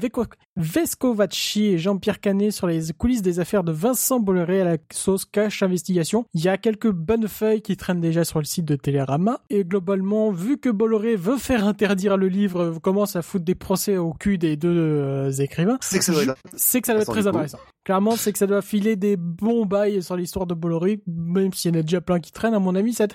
Vescovacci 0.57 1.67
et 1.67 1.79
Jean-Pierre 1.79 2.21
Canet 2.21 2.53
sur 2.53 2.67
les 2.67 2.93
coulisses 2.93 3.23
des 3.23 3.41
affaires 3.41 3.65
de 3.65 3.73
Vincent 3.73 4.21
Bolloré 4.21 4.61
à 4.61 4.65
la 4.65 4.77
sauce 4.93 5.25
cash 5.25 5.63
investigation. 5.63 6.27
Il 6.35 6.43
y 6.43 6.49
a 6.49 6.59
quelques 6.59 6.91
bonnes 6.91 7.29
feuilles 7.29 7.63
qui 7.63 7.77
traînent 7.77 8.01
déjà 8.01 8.25
sur 8.25 8.39
le 8.39 8.45
site 8.45 8.67
de 8.67 8.77
Télérama 8.77 9.41
et 9.49 9.65
globalement, 9.65 10.31
vu 10.31 10.58
que 10.59 10.69
Bolloré 10.69 11.17
veut 11.17 11.37
faire 11.39 11.67
interdire 11.67 12.17
le 12.17 12.29
livre, 12.29 12.79
commence 12.83 13.17
à 13.17 13.23
foutre 13.23 13.45
des 13.45 13.55
procès 13.55 13.97
au 13.97 14.13
cul 14.13 14.39
des 14.39 14.57
deux 14.57 14.77
euh, 14.77 15.31
écrivains. 15.33 15.79
C'est 15.81 15.99
que 15.99 16.05
ça 16.05 16.13
doit 16.13 16.23
être- 16.23 16.37
c'est 16.57 16.81
que 16.81 16.87
ça 16.87 16.93
doit 16.93 17.03
être 17.03 17.07
Sans 17.07 17.13
très 17.13 17.27
intéressant. 17.27 17.59
Clairement, 17.85 18.17
c'est 18.17 18.33
que 18.33 18.39
ça 18.39 18.47
doit 18.47 18.63
filer 18.63 18.97
des 18.97 19.17
bons 19.17 19.65
bails 19.65 20.03
sur 20.03 20.17
l'histoire 20.17 20.47
de 20.47 20.55
Bolloré, 20.55 21.01
même 21.07 21.53
s'il 21.53 21.75
y 21.75 21.77
en 21.77 21.81
a 21.81 21.83
déjà 21.83 22.01
plein 22.01 22.21
qui 22.21 22.33
traînent, 22.33 22.55
à 22.55 22.59
mon 22.59 22.75
avis, 22.75 22.93
c'est 22.93 23.15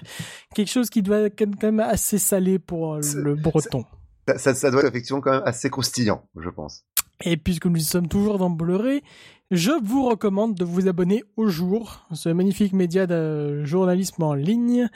quelque 0.56 0.72
chose 0.72 0.90
qui 0.90 1.02
doit 1.04 1.20
être 1.20 1.38
quand 1.40 1.62
même 1.64 1.80
assez 1.80 2.18
salé 2.18 2.58
pour 2.60 2.96
euh, 2.96 3.00
le 3.16 3.36
breton. 3.36 3.86
Ça, 4.28 4.38
ça, 4.38 4.54
ça 4.54 4.72
doit 4.72 4.82
être 4.82 4.88
effectivement 4.88 5.22
quand 5.22 5.32
même 5.32 5.44
assez 5.46 5.70
croustillant, 5.70 6.24
je 6.38 6.50
pense. 6.50 6.86
Et 7.26 7.38
puisque 7.38 7.68
nous 7.68 7.80
sommes 7.80 8.08
toujours 8.08 8.38
dans 8.38 8.50
Bolloré, 8.50 9.04
je 9.52 9.72
vous 9.84 10.06
recommande 10.06 10.56
de 10.56 10.66
vous 10.66 10.88
abonner 10.88 11.24
au 11.38 11.48
jour, 11.48 12.08
ce 12.14 12.30
magnifique 12.30 12.74
média 12.74 13.06
de 13.06 13.64
journalisme 13.66 14.24
en 14.24 14.34
ligne 14.34 14.90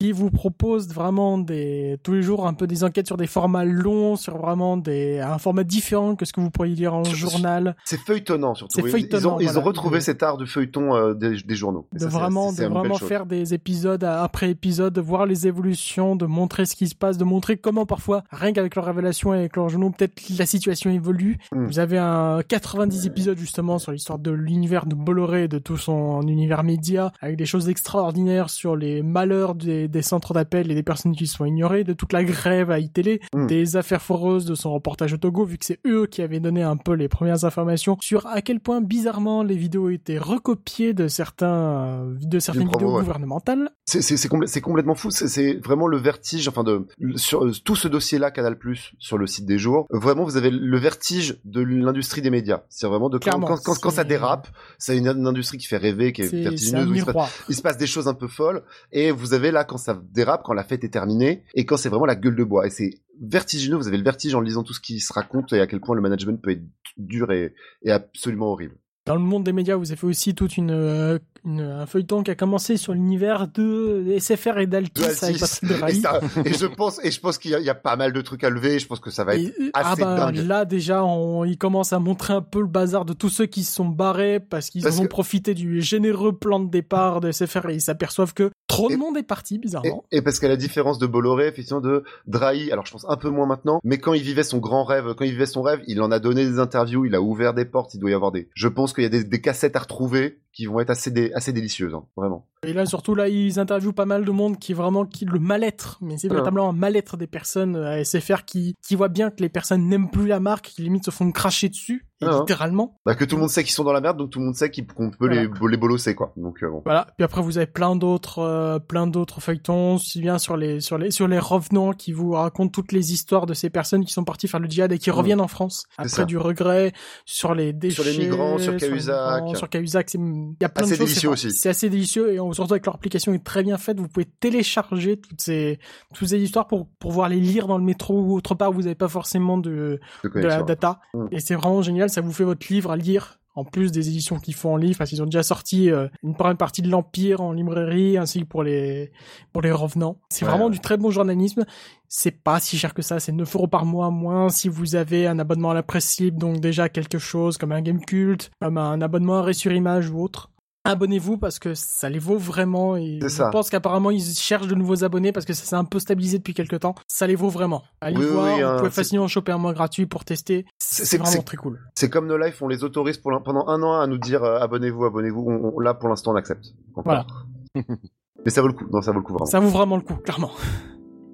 qui 0.00 0.12
vous 0.12 0.30
propose 0.30 0.88
vraiment 0.88 1.36
des 1.36 1.98
tous 2.02 2.14
les 2.14 2.22
jours 2.22 2.46
un 2.46 2.54
peu 2.54 2.66
des 2.66 2.84
enquêtes 2.84 3.06
sur 3.06 3.18
des 3.18 3.26
formats 3.26 3.66
longs, 3.66 4.16
sur 4.16 4.38
vraiment 4.38 4.78
des 4.78 5.20
un 5.20 5.36
format 5.36 5.62
différent 5.62 6.16
que 6.16 6.24
ce 6.24 6.32
que 6.32 6.40
vous 6.40 6.50
pourriez 6.50 6.74
lire 6.74 6.94
en 6.94 7.04
journal. 7.04 7.76
C'est 7.84 8.00
feuilletonnant 8.00 8.54
surtout. 8.54 8.80
Feuilletonnant, 8.80 9.20
Ils 9.20 9.26
ont, 9.28 9.40
ils 9.40 9.48
ont 9.50 9.52
voilà. 9.52 9.66
retrouvé 9.66 9.98
De- 9.98 10.02
cet 10.02 10.22
art 10.22 10.38
du 10.38 10.46
feuilleton 10.46 10.96
euh, 10.96 11.12
des, 11.12 11.42
des 11.42 11.54
journaux. 11.54 11.86
Et 11.94 11.98
de 11.98 12.04
ça, 12.04 12.08
vraiment, 12.08 12.50
de 12.50 12.64
vraiment 12.64 12.94
faire 12.96 13.26
des 13.26 13.52
épisodes 13.52 14.02
après 14.02 14.50
épisode, 14.50 14.94
de 14.94 15.02
voir 15.02 15.26
les 15.26 15.46
évolutions, 15.46 16.16
de 16.16 16.24
montrer 16.24 16.64
ce 16.64 16.76
qui 16.76 16.88
se 16.88 16.94
passe, 16.94 17.18
de 17.18 17.24
montrer 17.24 17.58
comment 17.58 17.84
parfois, 17.84 18.24
rien 18.30 18.54
qu'avec 18.54 18.76
leurs 18.76 18.86
révélations 18.86 19.34
et 19.34 19.40
avec 19.40 19.56
leurs 19.56 19.68
journaux, 19.68 19.90
peut-être 19.90 20.22
la 20.38 20.46
situation 20.46 20.90
évolue. 20.90 21.36
Mm. 21.52 21.66
Vous 21.66 21.78
avez 21.78 21.98
un 21.98 22.40
90 22.48 23.04
épisodes 23.06 23.36
justement 23.36 23.78
sur 23.78 23.92
l'histoire 23.92 24.18
de 24.18 24.30
l'univers 24.30 24.86
de 24.86 24.94
Bolloré, 24.94 25.46
de 25.46 25.58
tout 25.58 25.76
son 25.76 26.22
univers 26.22 26.64
média, 26.64 27.12
avec 27.20 27.36
des 27.36 27.46
choses 27.46 27.68
extraordinaires 27.68 28.48
sur 28.48 28.76
les 28.76 29.02
malheurs 29.02 29.54
des, 29.54 29.89
des 29.90 30.02
centres 30.02 30.32
d'appel 30.34 30.70
et 30.70 30.74
des 30.74 30.82
personnes 30.82 31.14
qui 31.14 31.26
sont 31.26 31.44
ignorées, 31.44 31.84
de 31.84 31.92
toute 31.92 32.12
la 32.12 32.24
grève 32.24 32.70
à 32.70 32.78
iTélé, 32.78 33.20
Mm. 33.34 33.46
des 33.46 33.76
affaires 33.76 34.02
foireuses 34.02 34.44
de 34.44 34.54
son 34.54 34.72
reportage 34.72 35.12
au 35.12 35.16
Togo, 35.16 35.44
vu 35.44 35.58
que 35.58 35.64
c'est 35.64 35.80
eux 35.86 36.06
qui 36.06 36.22
avaient 36.22 36.40
donné 36.40 36.62
un 36.62 36.76
peu 36.76 36.92
les 36.94 37.08
premières 37.08 37.44
informations 37.44 37.96
sur 38.00 38.26
à 38.26 38.40
quel 38.42 38.60
point 38.60 38.80
bizarrement 38.80 39.42
les 39.42 39.56
vidéos 39.56 39.90
étaient 39.90 40.18
recopiées 40.18 40.94
de 40.94 41.08
certains, 41.08 42.06
de 42.20 42.38
certaines 42.38 42.68
vidéos 42.68 42.92
ouais. 42.94 43.00
gouvernementales. 43.00 43.70
C'est 43.84 44.02
c'est- 44.02 44.16
c'est 44.16 44.60
complètement 44.60 44.94
fou. 44.94 45.10
C'est- 45.10 45.54
vraiment 45.64 45.86
le 45.86 45.96
vertige. 45.98 46.48
Enfin, 46.48 46.64
de 46.64 46.86
sur 47.16 47.44
euh, 47.44 47.52
tout 47.64 47.76
ce 47.76 47.88
dossier-là, 47.88 48.30
Canal 48.30 48.56
Plus 48.58 48.92
sur 48.98 49.18
le 49.18 49.26
site 49.26 49.46
des 49.46 49.58
jours. 49.58 49.86
Vraiment, 49.90 50.24
vous 50.24 50.36
avez 50.36 50.50
le 50.50 50.78
vertige 50.78 51.38
de 51.44 51.60
l'industrie 51.60 52.22
des 52.22 52.30
médias. 52.30 52.62
C'est 52.68 52.86
vraiment 52.86 53.08
de 53.08 53.18
quand, 53.18 53.24
Clairement, 53.30 53.46
quand, 53.48 53.58
quand, 53.64 53.78
quand 53.80 53.90
ça 53.90 54.04
dérape, 54.04 54.48
c'est 54.78 54.96
une, 54.96 55.08
une 55.08 55.26
industrie 55.26 55.58
qui 55.58 55.66
fait 55.66 55.76
rêver, 55.76 56.12
qui 56.12 56.22
est, 56.22 56.34
vertigineuse. 56.34 56.88
où 56.88 56.94
il, 56.94 57.00
se 57.00 57.06
passe, 57.06 57.44
il 57.48 57.54
se 57.54 57.62
passe 57.62 57.76
des 57.78 57.86
choses 57.86 58.08
un 58.08 58.14
peu 58.14 58.28
folles. 58.28 58.62
Et 58.92 59.10
vous 59.10 59.34
avez 59.34 59.50
là 59.50 59.64
quand 59.64 59.78
ça 59.80 60.00
dérape, 60.12 60.42
quand 60.44 60.52
la 60.52 60.64
fête 60.64 60.84
est 60.84 60.90
terminée, 60.90 61.44
et 61.54 61.64
quand 61.64 61.76
c'est 61.76 61.88
vraiment 61.88 62.06
la 62.06 62.16
gueule 62.16 62.36
de 62.36 62.44
bois. 62.44 62.66
Et 62.66 62.70
c'est 62.70 63.00
vertigineux. 63.20 63.76
Vous 63.76 63.88
avez 63.88 63.98
le 63.98 64.04
vertige 64.04 64.34
en 64.34 64.40
lisant 64.40 64.62
tout 64.62 64.72
ce 64.72 64.80
qui 64.80 65.00
se 65.00 65.12
raconte 65.12 65.52
et 65.52 65.60
à 65.60 65.66
quel 65.66 65.80
point 65.80 65.94
le 65.94 66.02
management 66.02 66.40
peut 66.40 66.52
être 66.52 66.64
dur 66.96 67.32
et, 67.32 67.54
et 67.82 67.90
absolument 67.90 68.52
horrible. 68.52 68.76
Dans 69.10 69.16
le 69.16 69.22
monde 69.22 69.42
des 69.42 69.52
médias, 69.52 69.74
vous 69.74 69.90
avez 69.90 69.98
fait 69.98 70.06
aussi 70.06 70.36
toute 70.36 70.56
une, 70.56 70.70
euh, 70.70 71.18
une- 71.44 71.62
un 71.62 71.86
feuilleton 71.86 72.22
qui 72.22 72.30
a 72.30 72.36
commencé 72.36 72.76
sur 72.76 72.92
l'univers 72.92 73.48
de 73.48 74.04
SFR 74.20 74.58
et 74.58 74.68
d'Altis 74.68 75.02
avec. 75.02 75.40
Patrick 75.40 75.88
et, 75.88 76.00
ça- 76.00 76.20
et 76.44 76.52
je 76.52 76.66
pense, 76.66 77.04
et 77.04 77.10
je 77.10 77.18
pense 77.18 77.36
qu'il 77.38 77.50
y, 77.50 77.54
a- 77.56 77.58
il 77.58 77.64
y 77.64 77.70
a 77.70 77.74
pas 77.74 77.96
mal 77.96 78.12
de 78.12 78.20
trucs 78.20 78.44
à 78.44 78.50
lever. 78.50 78.78
Je 78.78 78.86
pense 78.86 79.00
que 79.00 79.10
ça 79.10 79.24
va 79.24 79.34
être 79.34 79.46
Et- 79.58 79.70
ah 79.74 79.90
assez 79.94 80.02
bah, 80.02 80.14
dingue. 80.30 80.46
là 80.46 80.64
déjà, 80.64 81.02
on, 81.04 81.44
il 81.44 81.58
commence 81.58 81.92
à 81.92 81.98
montrer 81.98 82.34
un 82.34 82.40
peu 82.40 82.60
le 82.60 82.68
bazar 82.68 83.04
de 83.04 83.12
tous 83.12 83.30
ceux 83.30 83.46
qui 83.46 83.64
se 83.64 83.74
sont 83.74 83.86
barrés 83.86 84.38
parce 84.38 84.70
qu'ils 84.70 84.86
ont 85.00 85.02
que- 85.02 85.08
profité 85.08 85.54
du 85.54 85.80
généreux 85.82 86.32
plan 86.36 86.60
de 86.60 86.70
départ 86.70 87.20
de 87.20 87.32
SFR 87.32 87.68
et 87.70 87.74
ils 87.74 87.80
s'aperçoivent 87.80 88.32
que 88.34 88.50
trop 88.68 88.88
de 88.88 88.94
monde 88.94 89.16
est 89.16 89.24
parti, 89.24 89.56
Et, 89.56 89.58
bizarrement. 89.58 90.04
et 90.12 90.22
parce 90.22 90.38
qu'à 90.38 90.46
la 90.46 90.56
différence 90.56 91.00
de 91.00 91.06
Bolloré, 91.08 91.48
effectivement, 91.48 91.80
de 91.80 92.04
Drahi, 92.28 92.70
alors 92.70 92.86
je 92.86 92.92
pense 92.92 93.04
un 93.08 93.16
peu 93.16 93.28
moins 93.30 93.46
maintenant, 93.46 93.80
mais 93.82 93.98
quand 93.98 94.12
il 94.14 94.22
vivait 94.22 94.44
son 94.44 94.58
grand 94.58 94.84
rêve, 94.84 95.14
quand 95.16 95.24
il 95.24 95.32
vivait 95.32 95.46
son 95.46 95.62
rêve, 95.62 95.80
il 95.88 96.00
en 96.00 96.12
a 96.12 96.20
donné 96.20 96.44
des 96.46 96.60
interviews, 96.60 97.04
il 97.06 97.16
a 97.16 97.20
ouvert 97.20 97.54
des 97.54 97.64
portes, 97.64 97.94
il 97.94 97.98
doit 97.98 98.10
y 98.10 98.14
avoir 98.14 98.30
des... 98.30 98.48
Je 98.54 98.68
pense 98.68 98.92
qu'il 99.00 99.14
y 99.14 99.18
a 99.18 99.22
des 99.22 99.40
cassettes 99.40 99.76
à 99.76 99.80
retrouver 99.80 100.39
qui 100.52 100.66
vont 100.66 100.80
être 100.80 100.90
assez, 100.90 101.10
dé- 101.10 101.32
assez 101.34 101.52
délicieuses, 101.52 101.94
hein, 101.94 102.04
vraiment. 102.16 102.46
Et 102.66 102.72
là, 102.74 102.84
surtout, 102.84 103.14
là, 103.14 103.28
ils 103.28 103.58
interviewent 103.58 103.94
pas 103.94 104.04
mal 104.04 104.24
de 104.24 104.30
monde 104.30 104.58
qui 104.58 104.72
est 104.72 104.74
vraiment 104.74 105.06
qui 105.06 105.24
le 105.24 105.38
mal-être, 105.38 105.96
mais 106.02 106.18
c'est 106.18 106.26
Ah. 106.28 106.34
véritablement 106.34 106.68
un 106.68 106.72
mal-être 106.74 107.16
des 107.16 107.26
personnes 107.26 107.76
à 107.76 107.98
SFR 108.04 108.44
qui, 108.44 108.74
qui 108.86 108.96
voient 108.96 109.08
bien 109.08 109.30
que 109.30 109.40
les 109.40 109.48
personnes 109.48 109.88
n'aiment 109.88 110.10
plus 110.10 110.26
la 110.26 110.40
marque, 110.40 110.66
qui 110.66 110.82
limite 110.82 111.04
se 111.06 111.10
font 111.10 111.30
cracher 111.32 111.70
dessus, 111.70 112.06
et 112.20 112.26
Ah. 112.28 112.36
littéralement. 112.40 112.98
Bah, 113.06 113.14
que 113.14 113.24
tout 113.24 113.36
le 113.36 113.40
monde 113.40 113.48
sait 113.50 113.62
qu'ils 113.64 113.72
sont 113.72 113.84
dans 113.84 113.94
la 113.94 114.02
merde, 114.02 114.18
donc 114.18 114.28
tout 114.30 114.40
le 114.40 114.44
monde 114.44 114.54
sait 114.56 114.70
qu'on 114.70 115.10
peut 115.10 115.26
les, 115.28 115.48
les 115.70 115.76
bolosser, 115.78 116.14
quoi. 116.14 116.34
Donc, 116.36 116.62
euh, 116.62 116.68
bon. 116.68 116.82
Voilà. 116.84 117.06
Puis 117.16 117.24
après, 117.24 117.40
vous 117.40 117.56
avez 117.56 117.66
plein 117.66 117.96
d'autres, 117.96 118.40
euh, 118.40 118.78
plein 118.78 119.06
d'autres 119.06 119.40
feuilletons, 119.40 119.94
aussi 119.94 120.20
bien 120.20 120.36
sur 120.38 120.58
les, 120.58 120.80
sur 120.80 120.98
les, 120.98 121.10
sur 121.10 121.28
les 121.28 121.38
revenants 121.38 121.92
qui 121.94 122.12
vous 122.12 122.32
racontent 122.32 122.70
toutes 122.70 122.92
les 122.92 123.14
histoires 123.14 123.46
de 123.46 123.54
ces 123.54 123.70
personnes 123.70 124.04
qui 124.04 124.12
sont 124.12 124.24
parties 124.24 124.48
faire 124.48 124.60
le 124.60 124.68
djihad 124.68 124.92
et 124.92 124.98
qui 124.98 125.08
Mm. 125.08 125.14
reviennent 125.14 125.40
en 125.40 125.48
France 125.48 125.84
après 125.96 126.08
ça. 126.10 126.24
du 126.26 126.36
regret, 126.36 126.92
sur 127.24 127.54
les 127.54 127.72
déchets, 127.72 128.02
Sur 128.02 128.04
les 128.04 128.18
migrants, 128.18 128.58
sur 128.58 128.76
Cahuzac. 128.76 129.56
sur 129.56 129.68
Cahuzac, 129.70 130.10
c'est, 130.10 130.18
il 130.58 130.62
y 130.62 130.64
a 130.64 130.68
plein 130.68 130.84
Assez 130.84 130.92
de 130.92 130.96
choses. 130.98 131.06
délicieux 131.08 131.28
c'est- 131.36 131.46
aussi. 131.48 131.50
C'est 131.58 131.68
assez 131.68 131.90
délicieux 131.90 132.32
et 132.32 132.40
on- 132.40 132.52
surtout 132.52 132.72
avec 132.74 132.86
leur 132.86 132.94
application 132.94 133.32
est 133.34 133.44
très 133.44 133.62
bien 133.62 133.78
faite. 133.78 133.98
Vous 133.98 134.08
pouvez 134.08 134.26
télécharger 134.26 135.16
toutes 135.18 135.40
ces, 135.40 135.78
toutes 136.14 136.28
ces 136.28 136.38
histoires 136.40 136.66
pour, 136.66 136.86
pour 136.86 137.10
pouvoir 137.10 137.28
les 137.28 137.40
lire 137.40 137.66
dans 137.66 137.78
le 137.78 137.84
métro 137.84 138.20
ou 138.20 138.34
autre 138.36 138.54
part 138.54 138.70
où 138.70 138.74
vous 138.74 138.82
n'avez 138.82 138.94
pas 138.94 139.08
forcément 139.08 139.58
de, 139.58 140.00
De 140.24 140.28
de 140.28 140.40
la 140.46 140.62
data. 140.62 141.00
Mm. 141.14 141.26
Et 141.32 141.40
c'est 141.40 141.54
vraiment 141.54 141.82
génial, 141.82 142.10
ça 142.10 142.20
vous 142.20 142.32
fait 142.32 142.44
votre 142.44 142.66
livre 142.70 142.90
à 142.90 142.96
lire. 142.96 143.39
En 143.60 143.64
plus 143.64 143.92
des 143.92 144.08
éditions 144.08 144.38
qu'ils 144.38 144.54
font 144.54 144.74
en 144.74 144.76
livre, 144.76 144.98
parce 144.98 145.10
qu'ils 145.10 145.22
ont 145.22 145.26
déjà 145.26 145.42
sorti 145.42 145.90
euh, 145.90 146.08
une 146.22 146.34
première 146.34 146.56
partie 146.56 146.82
de 146.82 146.88
l'Empire 146.88 147.40
en 147.40 147.52
librairie, 147.52 148.16
ainsi 148.18 148.40
que 148.40 148.46
pour 148.46 148.62
les 148.62 149.12
pour 149.52 149.62
les 149.62 149.70
revenants. 149.72 150.16
C'est 150.30 150.44
Ouais, 150.44 150.50
vraiment 150.50 150.66
ouais. 150.66 150.70
du 150.72 150.80
très 150.80 150.96
bon 150.96 151.10
journalisme. 151.10 151.64
C'est 152.08 152.42
pas 152.42 152.58
si 152.58 152.76
cher 152.76 152.92
que 152.94 153.02
ça, 153.02 153.20
c'est 153.20 153.32
9 153.32 153.54
euros 153.54 153.68
par 153.68 153.84
mois 153.84 154.10
moins 154.10 154.48
si 154.48 154.68
vous 154.68 154.96
avez 154.96 155.26
un 155.26 155.38
abonnement 155.38 155.70
à 155.70 155.74
la 155.74 155.82
presse 155.82 156.18
libre, 156.18 156.38
donc 156.38 156.58
déjà 156.60 156.88
quelque 156.88 157.18
chose 157.18 157.56
comme 157.58 157.72
un 157.72 157.82
game 157.82 158.00
culte, 158.04 158.50
comme 158.60 158.78
un 158.78 159.00
abonnement 159.00 159.38
à 159.38 159.42
Ré 159.42 159.52
sur 159.52 159.70
Image 159.72 160.10
ou 160.10 160.20
autre. 160.20 160.50
Abonnez-vous 160.84 161.36
parce 161.36 161.58
que 161.58 161.74
ça 161.74 162.08
les 162.08 162.18
vaut 162.18 162.38
vraiment 162.38 162.96
et 162.96 163.18
je 163.20 163.28
ça. 163.28 163.50
pense 163.50 163.68
qu'apparemment 163.68 164.10
ils 164.10 164.22
cherchent 164.22 164.66
de 164.66 164.74
nouveaux 164.74 165.04
abonnés 165.04 165.30
parce 165.30 165.44
que 165.44 165.52
ça 165.52 165.64
s'est 165.64 165.76
un 165.76 165.84
peu 165.84 165.98
stabilisé 165.98 166.38
depuis 166.38 166.54
quelques 166.54 166.80
temps. 166.80 166.94
Ça 167.06 167.26
les 167.26 167.34
vaut 167.36 167.50
vraiment. 167.50 167.82
Allez 168.00 168.16
Oui, 168.16 168.26
voir, 168.26 168.44
oui, 168.46 168.60
vous 168.62 168.66
hein, 168.66 168.76
pouvez 168.78 168.88
c'est- 168.90 168.94
facilement 168.96 169.28
choper 169.28 169.52
un 169.52 169.58
mois 169.58 169.74
gratuit 169.74 170.06
pour 170.06 170.24
tester. 170.24 170.64
C'est- 170.78 171.18
vraiment 171.18 171.42
très 171.42 171.58
cool. 171.58 171.80
C'est 171.94 172.08
comme 172.08 172.26
No 172.26 172.38
Life, 172.38 172.62
on 172.62 172.68
les 172.68 172.82
autorise 172.82 173.18
pour 173.18 173.30
pendant 173.42 173.68
un 173.68 173.82
an 173.82 174.00
à 174.00 174.06
nous 174.06 174.16
dire 174.18 174.42
euh, 174.42 174.58
abonnez-vous, 174.58 175.04
abonnez-vous. 175.04 175.40
On- 175.46 175.72
on- 175.76 175.80
là, 175.80 175.92
pour 175.92 176.08
l'instant, 176.08 176.32
on 176.32 176.36
accepte. 176.36 176.72
Voilà. 176.96 177.26
Mais 178.44 178.50
ça 178.50 178.62
vaut 178.62 178.68
le 178.68 178.72
coup. 178.72 178.86
Non, 178.90 179.02
ça 179.02 179.12
vaut 179.12 179.18
le 179.18 179.24
coup 179.24 179.34
vraiment. 179.34 179.46
Ça 179.46 179.60
vaut 179.60 179.68
vraiment 179.68 179.96
le 179.96 180.02
coup, 180.02 180.14
clairement. 180.14 180.50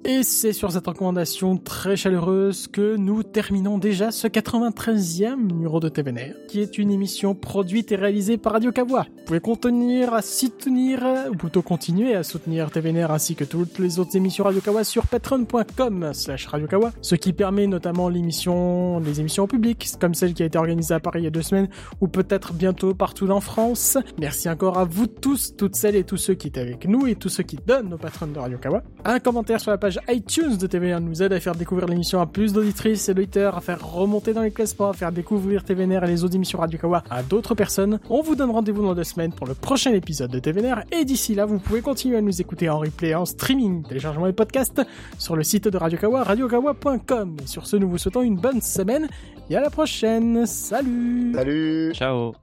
Et 0.09 0.23
c'est 0.23 0.53
sur 0.53 0.71
cette 0.71 0.87
recommandation 0.87 1.57
très 1.57 1.97
chaleureuse 1.97 2.67
que 2.67 2.95
nous 2.95 3.23
terminons 3.23 3.77
déjà 3.77 4.09
ce 4.09 4.29
93e 4.29 5.35
numéro 5.35 5.81
de 5.81 5.89
TVNR, 5.89 6.33
qui 6.47 6.61
est 6.61 6.77
une 6.77 6.91
émission 6.91 7.35
produite 7.35 7.91
et 7.91 7.97
réalisée 7.97 8.37
par 8.37 8.53
Radio 8.53 8.71
Kawa. 8.71 9.05
Vous 9.17 9.23
pouvez 9.25 9.41
contenir 9.41 10.13
à 10.13 10.21
soutenir, 10.21 11.05
ou 11.29 11.35
plutôt 11.35 11.61
continuer 11.61 12.15
à 12.15 12.23
soutenir 12.23 12.71
TVNR 12.71 13.11
ainsi 13.11 13.35
que 13.35 13.43
toutes 13.43 13.79
les 13.79 13.99
autres 13.99 14.15
émissions 14.15 14.45
Radio 14.45 14.61
Kawa 14.61 14.85
sur 14.85 15.05
patreon.com 15.07 16.11
slash 16.13 16.45
Radio 16.45 16.67
Kawa, 16.67 16.93
ce 17.01 17.15
qui 17.15 17.33
permet 17.33 17.67
notamment 17.67 18.07
l'émission, 18.07 19.01
les 19.01 19.19
émissions 19.19 19.43
en 19.43 19.47
public, 19.47 19.89
comme 19.99 20.13
celle 20.13 20.33
qui 20.33 20.41
a 20.41 20.45
été 20.45 20.57
organisée 20.57 20.93
à 20.93 21.01
Paris 21.01 21.19
il 21.19 21.25
y 21.25 21.27
a 21.27 21.31
deux 21.31 21.41
semaines, 21.41 21.67
ou 21.99 22.07
peut-être 22.07 22.53
bientôt 22.53 22.93
partout 22.93 23.29
en 23.29 23.41
France. 23.41 23.97
Merci 24.21 24.49
encore 24.49 24.77
à 24.77 24.85
vous 24.85 25.07
tous, 25.07 25.57
toutes 25.57 25.75
celles 25.75 25.97
et 25.97 26.05
tous 26.05 26.15
ceux 26.15 26.35
qui 26.35 26.47
étaient 26.47 26.61
avec 26.61 26.87
nous 26.87 27.07
et 27.07 27.15
tous 27.15 27.27
ceux 27.27 27.43
qui 27.43 27.57
donnent 27.57 27.89
nos 27.89 27.97
patrons 27.97 28.27
de 28.27 28.39
Radio 28.39 28.57
Kawa. 28.57 28.83
Un 29.03 29.19
commentaire 29.19 29.59
sur 29.59 29.71
la 29.71 29.77
page 29.77 29.96
iTunes 30.09 30.57
de 30.57 30.67
TVNR 30.67 31.01
nous 31.01 31.21
aide 31.23 31.33
à 31.33 31.39
faire 31.39 31.55
découvrir 31.55 31.87
l'émission 31.87 32.19
à 32.19 32.25
plus 32.25 32.53
d'auditrices 32.53 33.09
et 33.09 33.13
d'auditeurs, 33.13 33.57
à 33.57 33.61
faire 33.61 33.85
remonter 33.85 34.33
dans 34.33 34.41
les 34.41 34.51
classements, 34.51 34.89
à 34.89 34.93
faire 34.93 35.11
découvrir 35.11 35.63
TVNR 35.63 36.03
et 36.03 36.07
les 36.07 36.23
autres 36.23 36.35
émissions 36.35 36.59
Radio 36.59 36.79
Kawa 36.79 37.03
à 37.09 37.23
d'autres 37.23 37.55
personnes. 37.55 37.99
On 38.09 38.21
vous 38.21 38.35
donne 38.35 38.51
rendez-vous 38.51 38.83
dans 38.83 38.95
deux 38.95 39.03
semaines 39.03 39.33
pour 39.33 39.47
le 39.47 39.53
prochain 39.53 39.93
épisode 39.93 40.31
de 40.31 40.39
TVNR 40.39 40.81
et 40.91 41.05
d'ici 41.05 41.35
là, 41.35 41.45
vous 41.45 41.59
pouvez 41.59 41.81
continuer 41.81 42.17
à 42.17 42.21
nous 42.21 42.41
écouter 42.41 42.69
en 42.69 42.79
replay, 42.79 43.15
en 43.15 43.25
streaming, 43.25 43.83
téléchargement 43.83 44.27
et 44.27 44.33
podcast 44.33 44.81
sur 45.17 45.35
le 45.35 45.43
site 45.43 45.67
de 45.67 45.77
Radio 45.77 45.97
Kawa, 45.97 46.23
radiokawa.com. 46.23 47.37
Et 47.43 47.47
sur 47.47 47.67
ce, 47.67 47.77
nous 47.77 47.89
vous 47.89 47.97
souhaitons 47.97 48.21
une 48.21 48.37
bonne 48.37 48.61
semaine 48.61 49.07
et 49.49 49.55
à 49.55 49.61
la 49.61 49.69
prochaine. 49.69 50.45
Salut 50.45 51.33
Salut 51.33 51.93
Ciao 51.93 52.33